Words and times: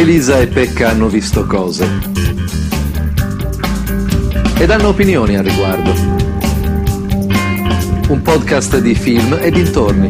Elisa 0.00 0.40
e 0.40 0.46
Pecca 0.46 0.88
hanno 0.88 1.08
visto 1.08 1.44
cose. 1.44 1.86
Ed 4.58 4.70
hanno 4.70 4.88
opinioni 4.88 5.36
al 5.36 5.44
riguardo. 5.44 5.92
Un 8.08 8.22
podcast 8.22 8.78
di 8.78 8.94
film 8.94 9.36
e 9.38 9.50
dintorni. 9.50 10.08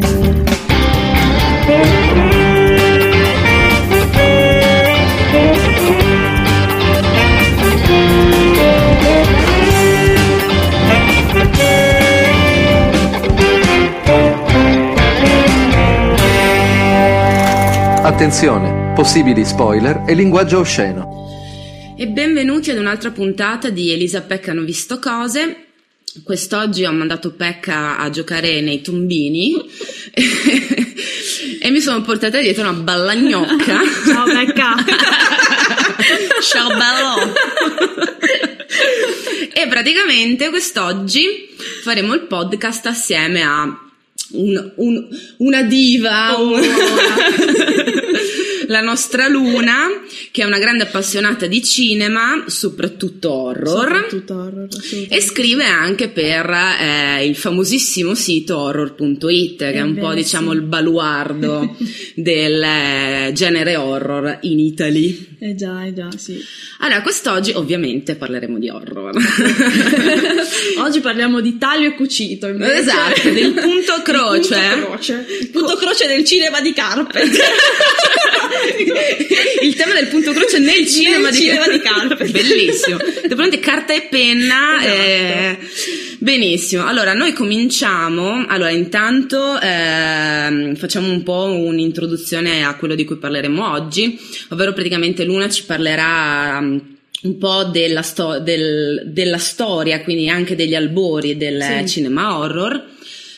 Attenzione, 18.03 18.60
possibili 18.93 19.45
spoiler 19.45 20.03
e 20.07 20.13
linguaggio 20.13 20.59
osceno. 20.59 21.29
E 21.97 22.07
benvenuti 22.07 22.71
ad 22.71 22.77
un'altra 22.77 23.11
puntata 23.11 23.69
di 23.69 23.91
Elisa 23.91 24.21
Pecca 24.21 24.51
hanno 24.51 24.63
visto 24.63 24.99
cose. 24.99 25.65
Quest'oggi 26.23 26.83
ho 26.83 26.91
mandato 26.91 27.31
Pecca 27.31 27.97
a 27.97 28.09
giocare 28.09 28.59
nei 28.59 28.81
tombini 28.81 29.55
e 31.61 31.69
mi 31.71 31.79
sono 31.79 32.01
portata 32.01 32.41
dietro 32.41 32.63
una 32.63 32.73
balla 32.73 33.15
gnocca. 33.15 33.79
Ciao 34.05 34.25
Pecca! 34.25 34.75
Ciao 36.43 36.67
bello! 36.67 37.33
e 39.53 39.67
praticamente 39.67 40.49
quest'oggi 40.49 41.49
faremo 41.83 42.13
il 42.13 42.21
podcast 42.21 42.85
assieme 42.87 43.41
a 43.41 43.63
un, 44.33 44.71
un, 44.75 45.07
una 45.37 45.61
diva, 45.63 46.37
Oh, 46.39 46.53
un- 46.55 46.61
la 48.71 48.81
nostra 48.81 49.27
Luna, 49.27 49.87
che 50.31 50.41
è 50.41 50.45
una 50.45 50.57
grande 50.57 50.83
appassionata 50.83 51.45
di 51.45 51.61
cinema, 51.61 52.45
soprattutto 52.47 53.31
horror. 53.31 53.67
Soprattutto 53.67 54.33
horror. 54.33 54.67
E 55.09 55.21
scrive 55.21 55.65
anche 55.65 56.07
per 56.07 56.49
eh, 56.49 57.25
il 57.25 57.35
famosissimo 57.35 58.15
sito 58.15 58.57
horror.it, 58.57 59.57
che 59.57 59.73
è 59.73 59.81
un 59.81 59.95
po' 59.95 60.05
Ebbene, 60.05 60.21
diciamo 60.21 60.51
sì. 60.51 60.57
il 60.57 60.63
baluardo 60.63 61.75
del 62.15 62.63
eh, 62.63 63.31
genere 63.33 63.75
horror 63.75 64.37
in 64.41 64.59
Italy. 64.59 65.27
Eh 65.39 65.55
già, 65.55 65.83
eh 65.83 65.93
già, 65.93 66.07
sì. 66.15 66.41
Allora, 66.79 67.01
quest'oggi 67.01 67.51
ovviamente 67.51 68.15
parleremo 68.15 68.57
di 68.57 68.69
horror. 68.69 69.15
Oggi 70.77 70.99
parliamo 71.01 71.41
di 71.41 71.57
taglio 71.57 71.87
e 71.87 71.95
cucito, 71.95 72.47
invece. 72.47 72.79
Esatto, 72.79 73.29
del 73.29 73.53
punto 73.53 74.01
croce. 74.01 74.55
Il 74.55 74.71
punto 74.71 74.87
croce. 74.87 75.25
Il 75.41 75.49
punto 75.49 75.75
croce 75.75 76.07
del 76.07 76.23
cinema 76.23 76.61
di 76.61 76.71
Carpenter. 76.73 77.39
Il 79.61 79.75
tema 79.75 79.93
del 79.95 80.07
punto 80.07 80.31
croce 80.31 80.59
nel 80.59 80.85
cinema, 80.87 81.29
Nel 81.29 81.35
cinema 81.37 81.67
di 81.67 81.79
Carpenter. 81.79 82.31
Bellissimo. 82.31 82.97
Di 82.97 83.35
fronte 83.35 83.59
carta 83.59 83.93
e 83.93 84.07
penna. 84.09 84.79
Esatto. 84.81 84.95
eh, 85.01 85.57
benissimo. 86.19 86.85
Allora, 86.85 87.13
noi 87.13 87.33
cominciamo. 87.33 88.45
Allora, 88.47 88.71
intanto 88.71 89.59
ehm, 89.59 90.75
facciamo 90.75 91.09
un 91.11 91.23
po' 91.23 91.45
un'introduzione 91.45 92.63
a 92.65 92.75
quello 92.75 92.95
di 92.95 93.05
cui 93.05 93.17
parleremo 93.17 93.71
oggi, 93.71 94.19
ovvero 94.49 94.73
praticamente 94.73 95.23
Luna 95.23 95.49
ci 95.49 95.63
parlerà. 95.65 96.57
um, 96.59 96.97
un 97.23 97.37
po' 97.37 97.65
della, 97.65 98.01
sto- 98.01 98.39
del- 98.39 99.03
della 99.05 99.37
storia, 99.37 100.01
quindi 100.01 100.27
anche 100.27 100.55
degli 100.55 100.73
albori 100.73 101.37
del 101.37 101.61
Sì. 101.61 101.87
cinema 101.87 102.39
horror, 102.39 102.83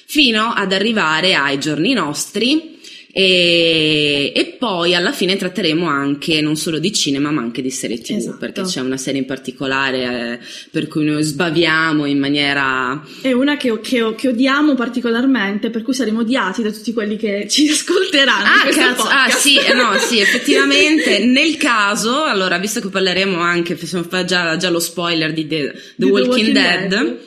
fino 0.05 0.53
ad 0.55 0.71
arrivare 0.71 1.33
ai 1.35 1.59
giorni 1.59 1.91
nostri. 1.91 2.72
E, 3.15 4.31
e 4.35 4.55
poi 4.57 4.95
alla 4.95 5.11
fine 5.11 5.35
tratteremo 5.37 5.85
anche 5.85 6.41
non 6.41 6.55
solo 6.55 6.79
di 6.79 6.91
cinema 6.91 7.29
ma 7.29 7.41
anche 7.41 7.61
di 7.61 7.69
serie 7.69 7.99
tv 8.01 8.15
Esatto. 8.15 8.37
perché 8.37 8.63
c'è 8.63 8.79
una 8.81 8.97
serie 8.97 9.19
in 9.19 9.27
particolare 9.27 10.39
eh, 10.41 10.45
per 10.71 10.87
cui 10.87 11.05
noi 11.05 11.21
sbaviamo 11.21 12.05
in 12.05 12.17
maniera 12.17 13.03
È 13.21 13.31
una 13.31 13.55
che, 13.55 13.79
che- 13.81 14.15
che 14.17 14.27
odiamo 14.29 14.73
particolarmente, 14.73 15.69
per 15.69 15.83
cui 15.83 15.93
saremo 15.93 16.21
odiati 16.21 16.63
da 16.63 16.71
tutti 16.71 16.91
quelli 16.91 17.15
che 17.15 17.45
ci 17.47 17.69
ascolteranno. 17.71 18.45
Ah, 18.45 18.67
cazzo, 18.69 19.03
ah 19.07 19.29
sì, 19.29 19.57
eh, 19.57 19.73
no, 19.73 19.95
sì, 19.99 20.19
effettivamente 20.19 21.19
nel 21.25 21.55
caso, 21.57 22.23
allora, 22.23 22.57
visto 22.57 22.79
che 22.81 22.89
parleremo 22.89 23.37
anche, 23.39 23.75
facciamo 23.75 24.03
fa 24.03 24.23
già, 24.25 24.57
già 24.57 24.69
lo 24.71 24.79
spoiler 24.79 25.33
di 25.33 25.45
The, 25.45 25.71
The 25.97 26.05
Walking, 26.05 26.27
Walking 26.29 26.51
Dead, 26.53 26.87
Dead. 26.87 27.17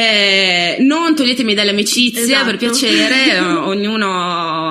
Eh, 0.00 0.76
non 0.78 1.16
toglietemi 1.16 1.54
dalle 1.54 1.70
amicizie, 1.70 2.22
Esatto. 2.22 2.44
per 2.44 2.56
piacere, 2.56 3.32
eh, 3.34 3.40
ognuno 3.42 4.12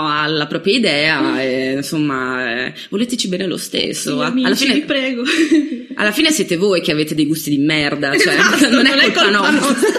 ha 0.10 0.26
la 0.26 0.48
propria 0.48 0.76
idea, 0.78 1.42
e, 1.42 1.74
insomma, 1.74 2.68
eh, 2.68 2.74
voleteci 2.90 3.28
bene 3.28 3.46
lo 3.46 3.58
stesso. 3.58 4.16
Sì, 4.16 4.24
A- 4.24 4.28
amici, 4.28 4.46
alla, 4.46 4.56
vi 4.56 4.62
fine, 4.72 4.86
prego. 4.86 5.24
alla 5.96 6.12
fine 6.14 6.32
siete 6.32 6.56
voi 6.56 6.80
che 6.82 6.94
avete 6.94 7.14
dei 7.14 7.26
gusti 7.26 7.50
di 7.50 7.58
merda, 7.58 8.18
cioè, 8.18 8.36
Esatto, 8.36 8.70
non 8.72 8.86
è 8.86 8.96
non 8.96 9.00
colpa 9.12 9.22
colpa 9.24 9.50
nostra. 9.52 9.92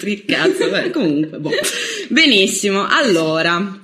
cioè, 0.00 0.24
cazzo, 0.24 0.68
beh, 0.68 0.90
comunque, 0.90 1.38
boh. 1.38 1.50
Benissimo, 2.08 2.86
allora 2.88 3.80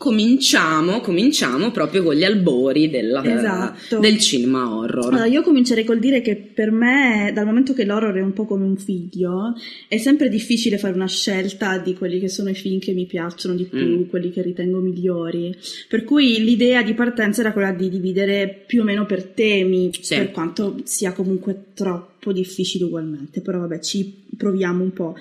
cominciamo, 0.00 1.00
cominciamo 1.00 1.70
proprio 1.72 2.02
con 2.02 2.14
gli 2.14 2.24
albori 2.24 2.88
della- 2.88 3.22
Esatto. 3.22 3.98
del 3.98 4.18
cinema 4.18 4.74
horror. 4.74 5.12
Allora, 5.12 5.26
io 5.26 5.42
comincerei 5.42 5.84
col 5.84 5.98
dire 5.98 6.22
che 6.22 6.36
per 6.36 6.70
me, 6.70 7.30
dal 7.34 7.44
momento 7.44 7.74
che 7.74 7.84
l'horror 7.84 8.14
è 8.14 8.22
un 8.22 8.32
po' 8.32 8.46
come 8.46 8.64
un 8.64 8.78
figlio, 8.78 9.54
è 9.88 9.98
sempre 9.98 10.30
difficile 10.30 10.78
fare 10.78 10.94
una 10.94 11.06
scelta 11.06 11.76
di 11.76 11.92
quelli 11.92 12.18
che 12.18 12.28
sono 12.28 12.48
i 12.48 12.54
film 12.54 12.78
che 12.78 12.92
mi 12.92 13.04
piacciono 13.04 13.54
di 13.54 13.64
più, 13.64 13.78
Mm. 13.98 14.02
quelli 14.08 14.30
che 14.30 14.40
ritengo 14.40 14.78
migliori. 14.78 15.54
Per 15.86 16.04
cui 16.04 16.42
l'idea 16.42 16.82
di 16.82 16.94
partenza 16.94 17.42
era 17.42 17.52
quella 17.52 17.72
di 17.72 17.90
dividere 17.90 18.64
più 18.66 18.80
o 18.80 18.84
meno 18.84 19.04
per 19.04 19.22
temi, 19.22 19.90
Sì. 20.00 20.14
per 20.14 20.30
quanto 20.30 20.76
sia 20.84 21.12
comunque 21.12 21.64
troppo 21.74 22.32
difficile 22.32 22.84
ugualmente, 22.86 23.42
però 23.42 23.58
vabbè, 23.58 23.80
ci 23.80 24.14
proviamo 24.34 24.82
un 24.82 24.92
po'. 24.94 25.14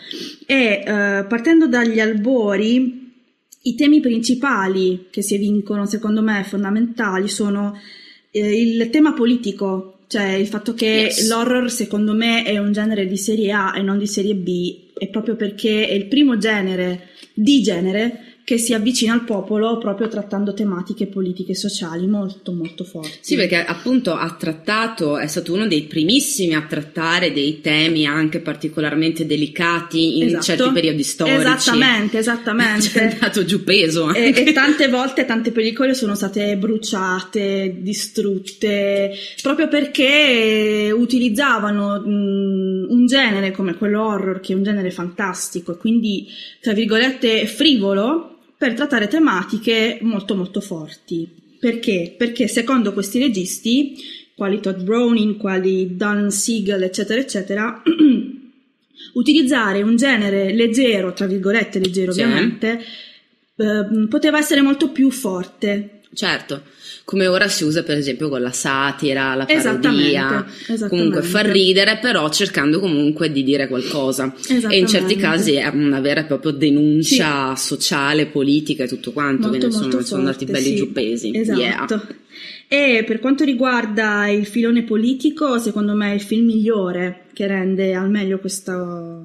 E 0.46 0.84
eh, 0.86 1.26
partendo 1.28 1.68
dagli 1.68 2.00
albori, 2.00 3.08
i 3.70 3.76
temi 3.76 4.00
principali 4.00 5.08
che 5.10 5.22
si 5.22 5.36
evincono, 5.36 5.86
secondo 5.86 6.22
me, 6.22 6.44
fondamentali, 6.44 7.28
sono 7.28 7.80
eh, 8.32 8.62
il 8.62 8.90
tema 8.90 9.14
politico, 9.14 10.00
cioè 10.08 10.34
il 10.34 10.48
fatto 10.48 10.74
che 10.74 10.86
Yes. 10.86 11.28
l'horror, 11.28 11.72
secondo 11.72 12.14
me, 12.14 12.44
è 12.44 12.58
un 12.58 12.72
genere 12.72 13.08
di 13.08 13.18
serie 13.18 13.52
A 13.52 13.74
e 13.76 13.82
non 13.82 13.98
di 13.98 14.08
serie 14.08 14.36
B, 14.36 14.94
è 14.94 15.08
proprio 15.08 15.36
perché 15.36 15.88
è 15.88 15.94
il 15.94 16.08
primo 16.08 16.38
genere 16.38 17.10
di 17.34 17.62
genere 17.62 18.29
che 18.50 18.58
si 18.58 18.74
avvicina 18.74 19.14
al 19.14 19.26
popolo 19.26 19.78
proprio 19.78 20.08
trattando 20.08 20.56
tematiche 20.56 21.06
politiche 21.06 21.52
e 21.52 21.56
sociali 21.56 22.08
molto 22.08 22.52
molto 22.52 22.84
forti. 22.84 23.20
Sì, 23.22 23.36
perché 23.36 23.64
appunto 23.64 24.14
ha 24.16 24.36
trattato, 24.40 25.20
è 25.20 25.28
stato 25.28 25.54
uno 25.54 25.68
dei 25.68 25.84
primissimi 25.84 26.56
a 26.56 26.64
trattare 26.68 27.32
dei 27.32 27.62
temi 27.62 28.08
anche 28.08 28.40
particolarmente 28.40 29.28
delicati 29.28 30.18
in 30.18 30.24
Esatto. 30.24 30.44
certi 30.46 30.72
periodi 30.72 31.04
storici. 31.04 31.36
Esattamente, 31.38 32.10
Ci 32.10 32.16
è 32.18 32.20
esattamente. 32.22 33.00
andato 33.02 33.46
giù 33.46 33.64
peso. 33.64 34.12
E, 34.16 34.26
anche. 34.26 34.44
e 34.46 34.52
tante 34.52 34.88
volte 34.88 35.26
tante 35.26 35.52
pellicole 35.52 35.94
sono 35.94 36.16
state 36.16 36.58
bruciate, 36.58 37.76
distrutte, 37.82 39.12
proprio 39.44 39.68
perché 39.68 40.92
utilizzavano 40.92 42.00
mh, 42.00 42.88
un 42.90 43.06
genere 43.06 43.52
come 43.52 43.76
quello 43.76 44.04
horror, 44.04 44.40
che 44.40 44.54
è 44.54 44.56
un 44.56 44.64
genere 44.64 44.90
fantastico 44.90 45.74
e 45.74 45.78
quindi, 45.78 46.26
tra 46.60 46.74
virgolette, 46.74 47.46
frivolo, 47.46 48.38
per 48.60 48.74
trattare 48.74 49.08
tematiche 49.08 50.00
molto 50.02 50.36
molto 50.36 50.60
forti. 50.60 51.26
Perché? 51.58 52.14
Perché 52.18 52.50
secondo 52.50 52.92
questi 52.92 53.18
registi, 53.18 53.96
quali 54.36 54.60
Todd 54.60 54.82
Browning, 54.82 55.38
quali 55.38 55.96
Don 55.96 56.30
Siegel, 56.30 56.84
eccetera, 56.84 57.22
eccetera, 57.22 57.82
utilizzare 59.16 59.82
un 59.82 59.96
genere 59.96 60.54
leggero, 60.54 61.14
tra 61.14 61.26
virgolette 61.26 61.80
leggero 61.80 62.12
Sì. 62.12 62.22
ovviamente, 62.22 62.84
ehm, 63.56 64.08
poteva 64.10 64.40
essere 64.40 64.60
molto 64.60 64.90
più 64.92 65.10
forte. 65.10 65.99
Certo, 66.12 66.64
come 67.06 67.28
ora 67.28 67.48
si 67.48 67.64
usa 67.64 67.84
per 67.84 67.98
esempio 67.98 68.30
con 68.30 68.42
la 68.42 68.52
satira, 68.52 69.36
la 69.36 69.46
parodia, 69.46 69.60
Esattamente, 69.60 70.14
esattamente. 70.62 70.88
comunque 70.90 71.22
far 71.22 71.46
ridere 71.46 71.98
però 72.02 72.30
cercando 72.30 72.80
comunque 72.80 73.32
di 73.32 73.44
dire 73.44 73.68
qualcosa 73.68 74.34
e 74.70 74.78
in 74.78 74.88
certi 74.88 75.16
casi 75.16 75.54
è 75.54 75.68
una 75.68 76.00
vera 76.00 76.22
e 76.22 76.26
propria 76.26 76.52
denuncia 76.52 77.56
sociale, 77.56 78.26
politica 78.26 78.84
e 78.84 78.88
tutto 78.88 79.12
quanto, 79.12 79.48
Molto, 79.50 79.68
quindi 79.68 79.76
molto 79.76 80.04
sono 80.04 80.22
andati 80.22 80.46
belli 80.46 80.70
sì. 80.70 80.76
giù 80.76 80.92
pesi. 80.92 81.32
Esatto. 81.36 81.60
Yeah. 81.60 81.86
E 82.68 83.04
per 83.06 83.20
quanto 83.20 83.44
riguarda 83.44 84.28
il 84.28 84.46
filone 84.46 84.84
politico, 84.84 85.58
secondo 85.58 85.94
me 85.94 86.12
è 86.12 86.16
il 86.16 86.22
film 86.22 86.46
migliore 86.46 87.26
che 87.34 87.48
rende 87.48 87.94
al 87.94 88.10
meglio 88.10 88.40
questa, 88.40 89.22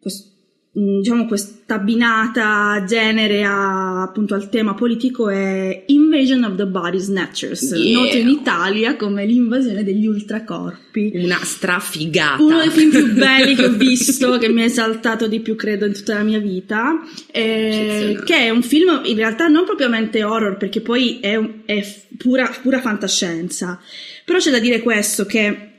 quest- 0.00 0.26
mm, 0.26 0.31
diciamo 0.74 1.26
questa 1.26 1.74
abbinata 1.74 2.82
genere 2.86 3.44
a, 3.44 4.02
appunto 4.02 4.34
al 4.34 4.48
tema 4.48 4.74
politico 4.74 5.28
è 5.28 5.84
Invasion 5.86 6.44
of 6.44 6.56
the 6.56 6.66
Body 6.66 6.98
Snatchers, 6.98 7.72
Yeah. 7.74 8.00
noto 8.00 8.16
in 8.16 8.28
Italia 8.28 8.96
come 8.96 9.26
l'invasione 9.26 9.84
degli 9.84 10.06
ultracorpi. 10.06 11.12
Una 11.14 11.38
strafigata. 11.42 12.42
Uno 12.42 12.58
dei 12.58 12.70
film 12.70 12.90
più 12.90 13.12
belli 13.12 13.54
che 13.54 13.66
ho 13.66 13.72
visto, 13.76 14.38
che 14.38 14.48
mi 14.48 14.62
ha 14.62 14.64
esaltato 14.64 15.26
di 15.28 15.40
più, 15.40 15.56
credo, 15.56 15.84
in 15.86 15.92
tutta 15.92 16.14
la 16.14 16.22
mia 16.22 16.38
vita. 16.38 17.00
eh, 17.30 18.20
che 18.24 18.36
è 18.36 18.50
un 18.50 18.62
film 18.62 19.02
in 19.04 19.16
realtà 19.16 19.48
non 19.48 19.64
propriamente 19.64 20.22
horror, 20.24 20.56
perché 20.56 20.80
poi 20.80 21.20
è, 21.20 21.38
è 21.66 21.86
pura, 22.16 22.50
pura 22.62 22.80
fantascienza. 22.80 23.78
Però 24.24 24.38
c'è 24.38 24.50
da 24.50 24.58
dire 24.58 24.80
questo: 24.80 25.26
che 25.26 25.71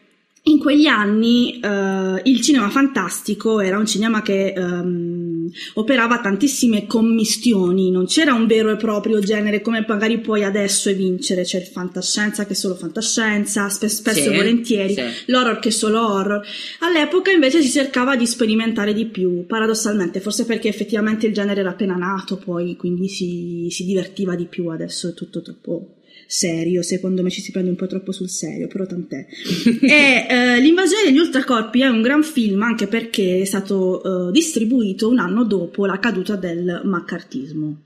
in 0.46 0.60
quegli 0.60 0.88
anni 0.88 1.58
eh, 1.62 2.22
il 2.24 2.42
cinema 2.42 2.70
fantastico 2.70 3.62
era 3.62 3.78
un 3.78 3.86
cinema 3.86 4.22
che 4.22 4.52
ehm, 4.52 5.50
operava 5.76 6.20
tantissime 6.20 6.86
commistioni, 6.86 7.90
non 7.92 8.08
c'era 8.08 8.34
un 8.34 8.46
vero 8.46 8.70
e 8.70 8.76
proprio 8.76 9.20
genere 9.20 9.62
come 9.62 9.86
magari 9.88 10.20
puoi 10.20 10.44
adesso 10.44 10.90
evincere, 10.90 11.44
c'è 11.44 11.60
il 11.60 11.66
fantascienza 11.66 12.46
che 12.46 12.52
è 12.52 12.56
solo 12.56 12.76
fantascienza, 12.76 13.70
spe- 13.70 13.88
spesso 13.88 14.24
Sì, 14.24 14.34
e 14.34 14.36
volentieri, 14.36 14.94
sì. 14.94 15.02
l'horror 15.28 15.60
che 15.60 15.70
è 15.70 15.72
solo 15.72 16.06
horror. 16.06 16.46
All'epoca 16.80 17.32
invece 17.32 17.62
si 17.62 17.70
cercava 17.70 18.18
di 18.18 18.26
sperimentare 18.26 18.94
di 18.94 19.06
più, 19.06 19.46
paradossalmente, 19.46 20.20
forse 20.20 20.44
perché 20.44 20.68
effettivamente 20.68 21.26
il 21.26 21.34
genere 21.34 21.62
era 21.62 21.70
appena 21.70 21.96
nato 21.96 22.36
poi, 22.36 22.76
quindi 22.76 23.08
si, 23.08 23.68
si 23.70 23.86
divertiva 23.86 24.36
di 24.36 24.46
più, 24.48 24.68
adesso 24.68 25.08
è 25.08 25.14
tutto 25.14 25.42
troppo 25.42 25.96
serio, 26.34 26.82
secondo 26.82 27.22
me 27.22 27.30
ci 27.30 27.42
si 27.42 27.52
prende 27.52 27.70
un 27.70 27.76
po' 27.76 27.86
troppo 27.86 28.12
sul 28.12 28.30
serio, 28.30 28.68
però 28.68 28.86
tant'è. 28.86 29.26
e 29.82 30.26
eh, 30.28 30.60
L'invasione 30.60 31.04
degli 31.06 31.20
ultracorpi 31.20 31.82
è 31.82 31.88
un 31.88 32.02
gran 32.02 32.24
film 32.24 32.64
anche 32.64 32.88
perché 32.88 33.42
è 33.42 33.46
stato 33.46 34.30
eh, 34.30 34.32
distribuito 34.32 35.10
un 35.10 35.20
anno 35.20 35.44
dopo 35.46 35.86
la 35.86 36.00
caduta 36.00 36.36
del 36.36 36.82
maccartismo. 36.84 37.84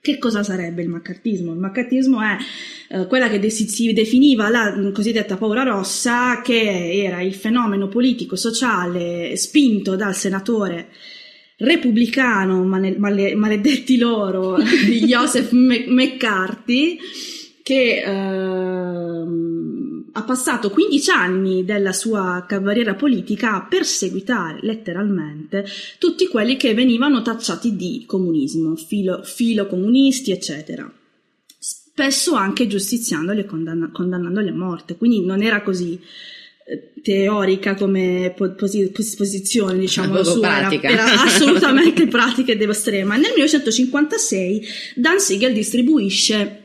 Che 0.00 0.18
cosa 0.18 0.42
sarebbe 0.42 0.82
il 0.82 0.88
maccartismo? 0.88 1.52
Il 1.52 1.58
maccartismo 1.58 2.20
è 2.20 2.36
eh, 2.90 3.06
quella 3.06 3.28
che 3.28 3.40
de- 3.40 3.50
si, 3.50 3.92
definiva 3.92 4.48
la 4.50 4.90
cosiddetta 4.92 5.36
paura 5.36 5.62
rossa, 5.62 6.42
che 6.42 7.02
era 7.02 7.22
il 7.22 7.34
fenomeno 7.34 7.88
politico-sociale 7.88 9.34
spinto 9.36 9.96
dal 9.96 10.14
senatore 10.14 10.88
repubblicano, 11.56 12.64
mane- 12.64 12.96
male- 12.98 13.34
maledetti 13.34 13.96
loro, 13.96 14.58
Joseph 15.06 15.52
Mc- 15.52 15.86
McCarthy, 15.86 16.98
che 17.64 18.02
ehm, 18.04 20.10
ha 20.12 20.22
passato 20.22 20.68
15 20.70 21.10
anni 21.10 21.64
della 21.64 21.94
sua 21.94 22.44
carriera 22.46 22.94
politica 22.94 23.54
a 23.54 23.66
perseguitare 23.66 24.58
letteralmente 24.60 25.64
tutti 25.98 26.28
quelli 26.28 26.56
che 26.58 26.74
venivano 26.74 27.22
tacciati 27.22 27.74
di 27.74 28.04
comunismo, 28.06 28.76
filo, 28.76 29.22
filocomunisti, 29.24 30.30
eccetera. 30.30 30.92
Spesso 31.58 32.34
anche 32.34 32.66
giustiziandoli 32.66 33.40
e 33.40 33.44
condanna- 33.46 33.90
condannandoli 33.90 34.50
a 34.50 34.54
morte, 34.54 34.96
quindi 34.96 35.24
non 35.24 35.42
era 35.42 35.62
così 35.62 35.98
eh, 36.66 36.92
teorica 37.02 37.74
come 37.76 38.34
po- 38.36 38.52
posi- 38.52 38.90
pos- 38.90 39.14
posizione, 39.16 39.78
diciamo, 39.78 40.22
sua, 40.22 40.58
era- 40.58 40.68
pratica. 40.68 40.88
era 40.90 41.22
assolutamente 41.22 42.06
pratica 42.12 42.52
ed 42.52 42.60
estrema. 42.60 43.14
Nel 43.16 43.32
1956 43.34 44.62
Dan 44.96 45.18
Siegel 45.18 45.54
distribuisce 45.54 46.58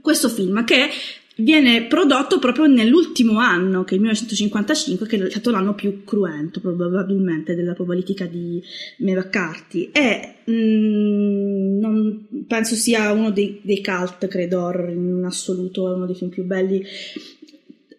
questo 0.00 0.28
film 0.28 0.64
che 0.64 0.88
viene 1.36 1.86
prodotto 1.86 2.38
proprio 2.38 2.66
nell'ultimo 2.66 3.38
anno, 3.38 3.84
che 3.84 3.92
è 3.92 3.94
il 3.94 4.00
1955, 4.00 5.06
che 5.06 5.26
è 5.26 5.30
stato 5.30 5.50
l'anno 5.50 5.74
più 5.74 6.04
cruento 6.04 6.60
probabilmente 6.60 7.54
della 7.54 7.74
politica 7.74 8.26
di 8.26 8.62
McCarthy. 8.98 9.90
E 9.92 10.34
mm, 10.50 11.78
non 11.78 12.26
penso 12.46 12.74
sia 12.74 13.12
uno 13.12 13.30
dei, 13.30 13.60
dei 13.62 13.82
cult, 13.82 14.26
credo, 14.28 14.70
in 14.88 15.22
assoluto, 15.24 15.90
è 15.90 15.94
uno 15.94 16.06
dei 16.06 16.14
film 16.14 16.30
più 16.30 16.44
belli 16.44 16.84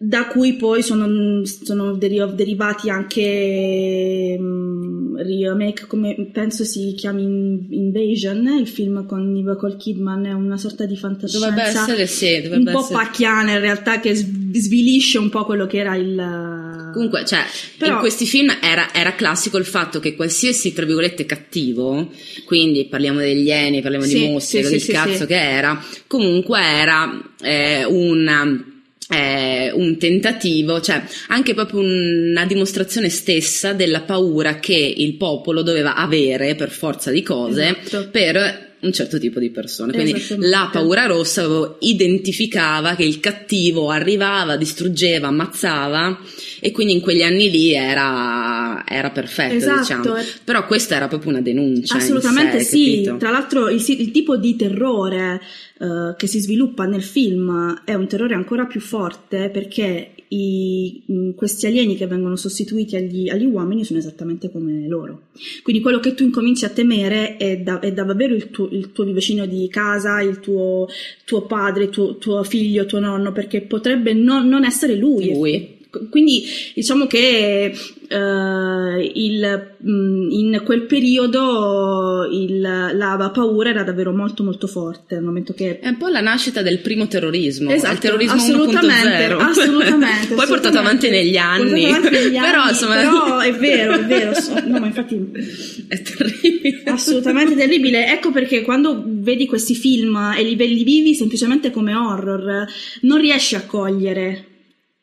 da 0.04 0.26
cui 0.26 0.54
poi 0.56 0.82
sono, 0.82 1.46
sono 1.46 1.94
deri- 1.96 2.34
derivati 2.34 2.90
anche 2.90 4.36
mm, 4.40 5.16
remake, 5.18 5.86
come 5.86 6.16
penso 6.32 6.64
si 6.64 6.96
chiami 6.98 7.22
In- 7.22 7.68
Invasion, 7.70 8.48
il 8.60 8.68
film 8.68 9.06
con 9.06 9.32
Nicole 9.32 9.78
Kidman, 9.78 10.26
è 10.26 10.32
una 10.34 10.58
sorta 10.58 10.86
di 10.86 10.98
fantascienza 10.98 11.50
Dovrebbe 11.50 11.70
essere 11.70 12.08
sì, 12.08 12.34
un 12.38 12.42
dovrebbe 12.44 12.72
po' 12.72 12.80
essere. 12.80 12.96
pacchiana 12.96 13.52
in 13.52 13.60
realtà 13.60 14.00
che 14.00 14.16
sv- 14.16 14.56
svilisce 14.56 15.20
un 15.20 15.30
po' 15.30 15.46
quello 15.46 15.68
che 15.68 15.78
era 15.78 15.96
il... 15.96 16.90
Comunque, 16.94 17.24
cioè, 17.26 17.42
Però- 17.78 17.94
in 17.94 18.00
questi 18.00 18.26
film 18.26 18.52
era, 18.60 18.92
era 18.94 19.14
classico 19.14 19.58
il 19.60 19.66
fatto 19.66 20.00
che 20.00 20.16
qualsiasi, 20.16 20.74
tra 20.74 20.86
virgolette, 20.86 21.26
cattivo, 21.28 22.10
quindi 22.46 22.86
parliamo 22.86 23.20
degli 23.20 23.46
ieni, 23.46 23.82
parliamo 23.82 24.06
Sì, 24.06 24.18
di 24.20 24.28
mostri, 24.30 24.64
sì, 24.64 24.70
del 24.72 24.82
sì, 24.82 24.92
cazzo 24.92 25.26
che 25.28 25.40
era, 25.40 25.80
comunque 26.08 26.60
era 26.60 27.22
eh, 27.42 27.86
un, 27.86 28.70
eh, 29.12 29.72
un 29.74 29.98
tentativo, 29.98 30.80
cioè 30.80 31.04
anche 31.28 31.54
proprio 31.54 31.82
una 31.82 32.46
dimostrazione 32.46 33.10
stessa 33.10 33.74
della 33.74 34.02
paura 34.02 34.56
che 34.60 34.94
il 34.96 35.16
popolo 35.16 35.62
doveva 35.64 35.96
avere 35.96 36.56
per 36.56 36.70
forza 36.70 37.12
di 37.12 37.22
cose 37.22 37.78
Esatto. 37.84 38.10
per 38.10 38.71
un 38.82 38.92
certo 38.92 39.20
tipo 39.20 39.40
di 39.40 39.50
persone. 39.50 39.92
Quindi 39.92 40.24
la 40.40 40.70
paura 40.72 41.06
rossa 41.06 41.76
identificava 41.80 42.96
che 42.96 43.04
il 43.04 43.20
cattivo 43.20 43.90
arrivava, 43.90 44.58
distruggeva, 44.58 45.28
ammazzava 45.28 46.20
e 46.60 46.72
quindi 46.72 46.94
in 46.94 47.02
quegli 47.02 47.22
anni 47.22 47.50
lì 47.50 47.74
era, 47.74 48.84
era 48.88 49.10
perfetto, 49.12 49.56
Esatto, 49.56 49.80
diciamo. 49.80 50.16
Però 50.44 50.66
questa 50.66 50.96
era 50.96 51.08
proprio 51.08 51.32
una 51.32 51.42
denuncia. 51.42 51.98
Assolutamente 51.98 52.60
sé, 52.60 52.66
sì, 52.66 52.96
capito? 53.04 53.18
tra 53.18 53.30
l'altro 53.30 53.70
il, 53.70 53.84
il 53.88 54.12
tipo 54.12 54.38
di 54.38 54.56
terrore 54.56 55.42
eh, 55.80 56.16
che 56.18 56.28
si 56.28 56.40
sviluppa 56.40 56.86
nel 56.86 57.04
film 57.04 57.82
è 57.86 57.94
un 57.94 58.08
terrore 58.08 58.34
ancora 58.34 58.66
più 58.66 58.80
forte 58.80 59.50
perché 59.50 60.14
i- 60.34 61.02
mh, 61.06 61.32
questi 61.32 61.66
alieni 61.66 61.96
che 61.96 62.08
vengono 62.08 62.36
sostituiti 62.36 62.96
agli, 62.96 63.30
agli 63.30 63.46
uomini 63.46 63.84
sono 63.84 64.00
esattamente 64.00 64.50
come 64.50 64.88
loro. 64.88 65.24
Quindi 65.62 65.82
quello 65.82 66.00
che 66.00 66.14
tu 66.14 66.24
incominci 66.24 66.64
a 66.66 66.70
temere 66.70 67.36
è, 67.38 67.58
da- 67.58 67.80
è 67.80 67.92
davvero 67.92 68.34
il 68.34 68.50
tuo, 68.50 68.70
il 68.72 68.92
tuo 68.94 69.04
vicino 69.06 69.46
di 69.46 69.68
casa, 69.68 70.22
il 70.22 70.40
tuo, 70.40 70.88
tuo 71.26 71.42
padre, 71.46 71.90
tuo, 71.90 72.18
tuo 72.18 72.44
figlio, 72.44 72.86
tuo 72.86 73.00
nonno, 73.00 73.32
perché 73.32 73.62
potrebbe 73.62 74.14
non, 74.14 74.48
non 74.48 74.64
essere 74.64 74.96
lui. 74.96 75.34
Lui. 75.34 75.80
Quindi 76.10 76.44
diciamo 76.74 77.06
che 77.06 77.74
eh, 78.08 79.12
il, 79.14 79.72
mh, 79.78 80.28
in 80.32 80.62
quel 80.64 80.84
periodo 80.84 82.28
il- 82.32 82.62
la 82.62 83.30
paura 83.34 83.70
era 83.70 83.84
davvero 83.84 84.12
molto 84.14 84.44
molto 84.44 84.68
forte 84.68 85.16
al 85.16 85.24
momento 85.24 85.54
che 85.54 85.80
È 85.80 85.88
un 85.90 85.98
po' 85.98 86.08
la 86.08 86.22
nascita 86.22 86.62
del 86.62 86.80
primo 86.80 87.08
terrorismo, 87.08 87.72
Esatto, 87.72 87.94
il 87.94 88.00
terrorismo 88.00 88.36
assolutamente, 88.36 89.28
1.0. 89.36 89.40
assolutamente, 89.40 90.34
Poi 90.36 90.48
portato 90.48 90.78
avanti 90.78 91.08
assolutamente. 91.08 91.10
negli 91.10 91.38
anni. 91.38 91.86
avanti 91.86 92.10
negli 92.10 92.36
però 92.40 92.62
anni, 92.62 92.70
insomma 92.72 92.96
però 92.96 93.40
è 93.44 93.54
vero, 93.54 93.94
è 93.94 94.06
vero, 94.06 94.32
no, 94.68 94.80
ma 94.80 94.86
infatti 94.86 95.32
è 95.88 96.02
terribile. 96.02 96.84
assolutamente 96.86 97.56
terribile. 97.56 98.12
Ecco 98.14 98.32
perché 98.32 98.62
quando 98.62 99.04
vedi 99.06 99.46
questi 99.46 99.76
film 99.76 100.16
e 100.38 100.44
li, 100.44 100.56
li 100.56 100.84
vivi 100.84 101.16
semplicemente 101.16 101.72
come 101.72 101.94
horror, 101.94 102.66
non 103.02 103.20
riesci 103.20 103.56
a 103.56 103.66
cogliere 103.66 104.46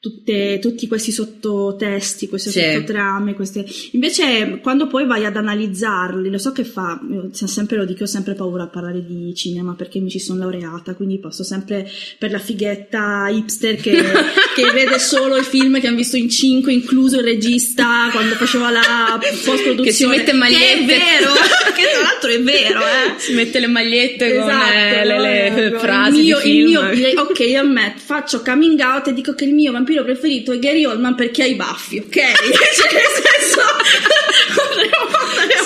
tutte- 0.08 0.58
tutti 0.60 0.86
questi 0.88 1.12
sottotesti, 1.12 2.28
queste 2.28 2.50
Sì. 2.50 2.60
sottotrame, 2.60 3.34
queste... 3.34 3.64
invece 3.92 4.58
quando 4.62 4.86
poi 4.86 5.06
vai 5.06 5.24
ad 5.24 5.36
analizzarli, 5.36 6.30
lo 6.30 6.38
so 6.38 6.52
che 6.52 6.64
fa, 6.64 7.00
io 7.10 7.28
sempre 7.32 7.76
lo 7.76 7.84
dico, 7.84 8.04
ho 8.04 8.06
sempre 8.06 8.34
paura 8.34 8.64
a 8.64 8.66
parlare 8.68 9.04
di 9.04 9.34
cinema 9.34 9.74
perché 9.74 9.98
mi 10.00 10.10
ci 10.10 10.18
sono 10.18 10.40
laureata, 10.40 10.94
quindi 10.94 11.18
passo 11.18 11.42
sempre 11.44 11.88
per 12.18 12.30
la 12.30 12.38
fighetta 12.38 13.28
hipster 13.28 13.76
che, 13.76 13.90
che 14.54 14.70
vede 14.72 14.98
solo 14.98 15.36
i 15.36 15.42
film 15.44 15.80
che 15.80 15.86
hanno 15.86 15.96
visto 15.96 16.16
in 16.16 16.28
cinque, 16.30 16.72
incluso 16.72 17.18
il 17.18 17.24
regista 17.24 18.08
quando 18.12 18.34
faceva 18.34 18.70
la 18.70 19.18
post-produzione. 19.20 19.82
Che 19.82 19.92
si 19.92 20.06
mette 20.06 20.24
Che 20.24 20.30
è 20.30 20.34
magliette. 20.34 20.84
vero, 20.86 21.32
che 21.76 21.82
tra 21.92 22.02
l'altro 22.02 22.30
è 22.30 22.42
vero, 22.42 22.80
eh. 22.80 23.18
Si 23.18 23.32
mette 23.34 23.58
le 23.60 23.66
magliette 23.66 24.34
con 24.36 24.48
Esatto, 24.48 24.72
eh, 24.72 25.04
le, 25.04 25.18
le 25.20 25.46
eh, 25.74 25.78
frasi 25.78 26.18
il 26.18 26.24
mio, 26.24 26.40
il 26.40 26.64
mio- 26.64 26.90
le- 26.90 27.14
ok, 27.16 27.38
io 27.40 27.60
ammetto, 27.60 28.00
faccio 28.04 28.42
coming 28.42 28.78
out 28.80 29.08
e 29.08 29.12
dico 29.14 29.34
che 29.34 29.44
il 29.44 29.54
mio 29.54 29.72
vampiro 29.72 29.97
preferito 30.04 30.52
è 30.52 30.58
Gary 30.58 30.84
Oldman 30.84 31.14
perché 31.14 31.42
ha 31.42 31.46
i 31.46 31.54
baffi, 31.54 31.98
ok? 31.98 32.14
cioè, 32.14 32.92
nel 32.92 33.02
senso, 33.22 33.60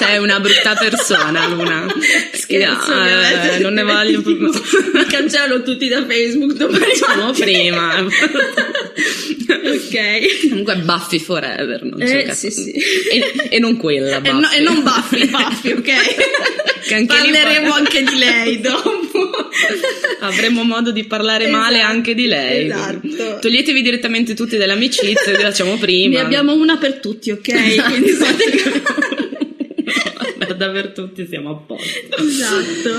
Sei 0.04 0.18
una 0.18 0.40
brutta 0.40 0.74
persona, 0.74 1.46
Luna. 1.48 1.86
Scherzo, 2.32 2.92
Eh, 2.92 2.96
ovviamente. 2.98 3.58
non 3.60 3.72
ne 3.74 3.82
voglio 3.84 4.20
più. 4.22 4.36
Mi 4.92 5.04
cancellano 5.06 5.62
tutti 5.62 5.88
da 5.88 6.04
Facebook 6.06 6.52
Diciamo 6.54 7.26
mattina. 7.26 7.44
prima. 7.44 8.06
ok. 9.48 10.48
Comunque 10.48 10.76
Buffy 10.76 11.18
Forever, 11.18 11.82
non 11.84 11.98
c'è 11.98 12.26
Eh, 12.28 12.34
sì, 12.34 12.50
sì. 12.50 12.70
E, 12.72 13.32
e 13.50 13.58
non 13.58 13.76
quella, 13.76 14.16
E, 14.16 14.20
Buffy. 14.20 14.40
no- 14.40 14.50
e 14.50 14.60
non 14.60 14.82
Buffy, 14.82 15.28
Buffy, 15.28 15.72
ok? 15.72 15.82
Che 16.82 16.94
anche 16.94 17.06
Parleremo 17.06 17.72
anche 17.72 18.02
di 18.02 18.18
lei 18.18 18.60
dopo. 18.60 19.00
Avremo 20.20 20.62
modo 20.64 20.90
di 20.90 21.04
parlare 21.04 21.46
male 21.48 21.76
Esatto, 21.78 21.92
anche 21.92 22.14
di 22.14 22.26
lei. 22.26 22.66
esatto. 22.66 23.38
Toglietevi 23.40 23.82
direttamente 23.82 24.34
tutti 24.34 24.56
dall'amicizia, 24.56 25.32
vi 25.36 25.42
facciamo 25.42 25.76
prima. 25.78 26.18
Ne 26.18 26.24
abbiamo 26.24 26.54
una 26.54 26.76
per 26.78 26.98
tutti, 26.98 27.30
ok? 27.30 27.48
Esatto. 27.48 27.90
Quindi 27.90 28.12
merda 30.62 30.70
per 30.70 30.92
tutti, 30.92 31.26
siamo 31.26 31.50
a 31.50 31.54
posto. 31.54 32.16
Esatto. 32.16 32.90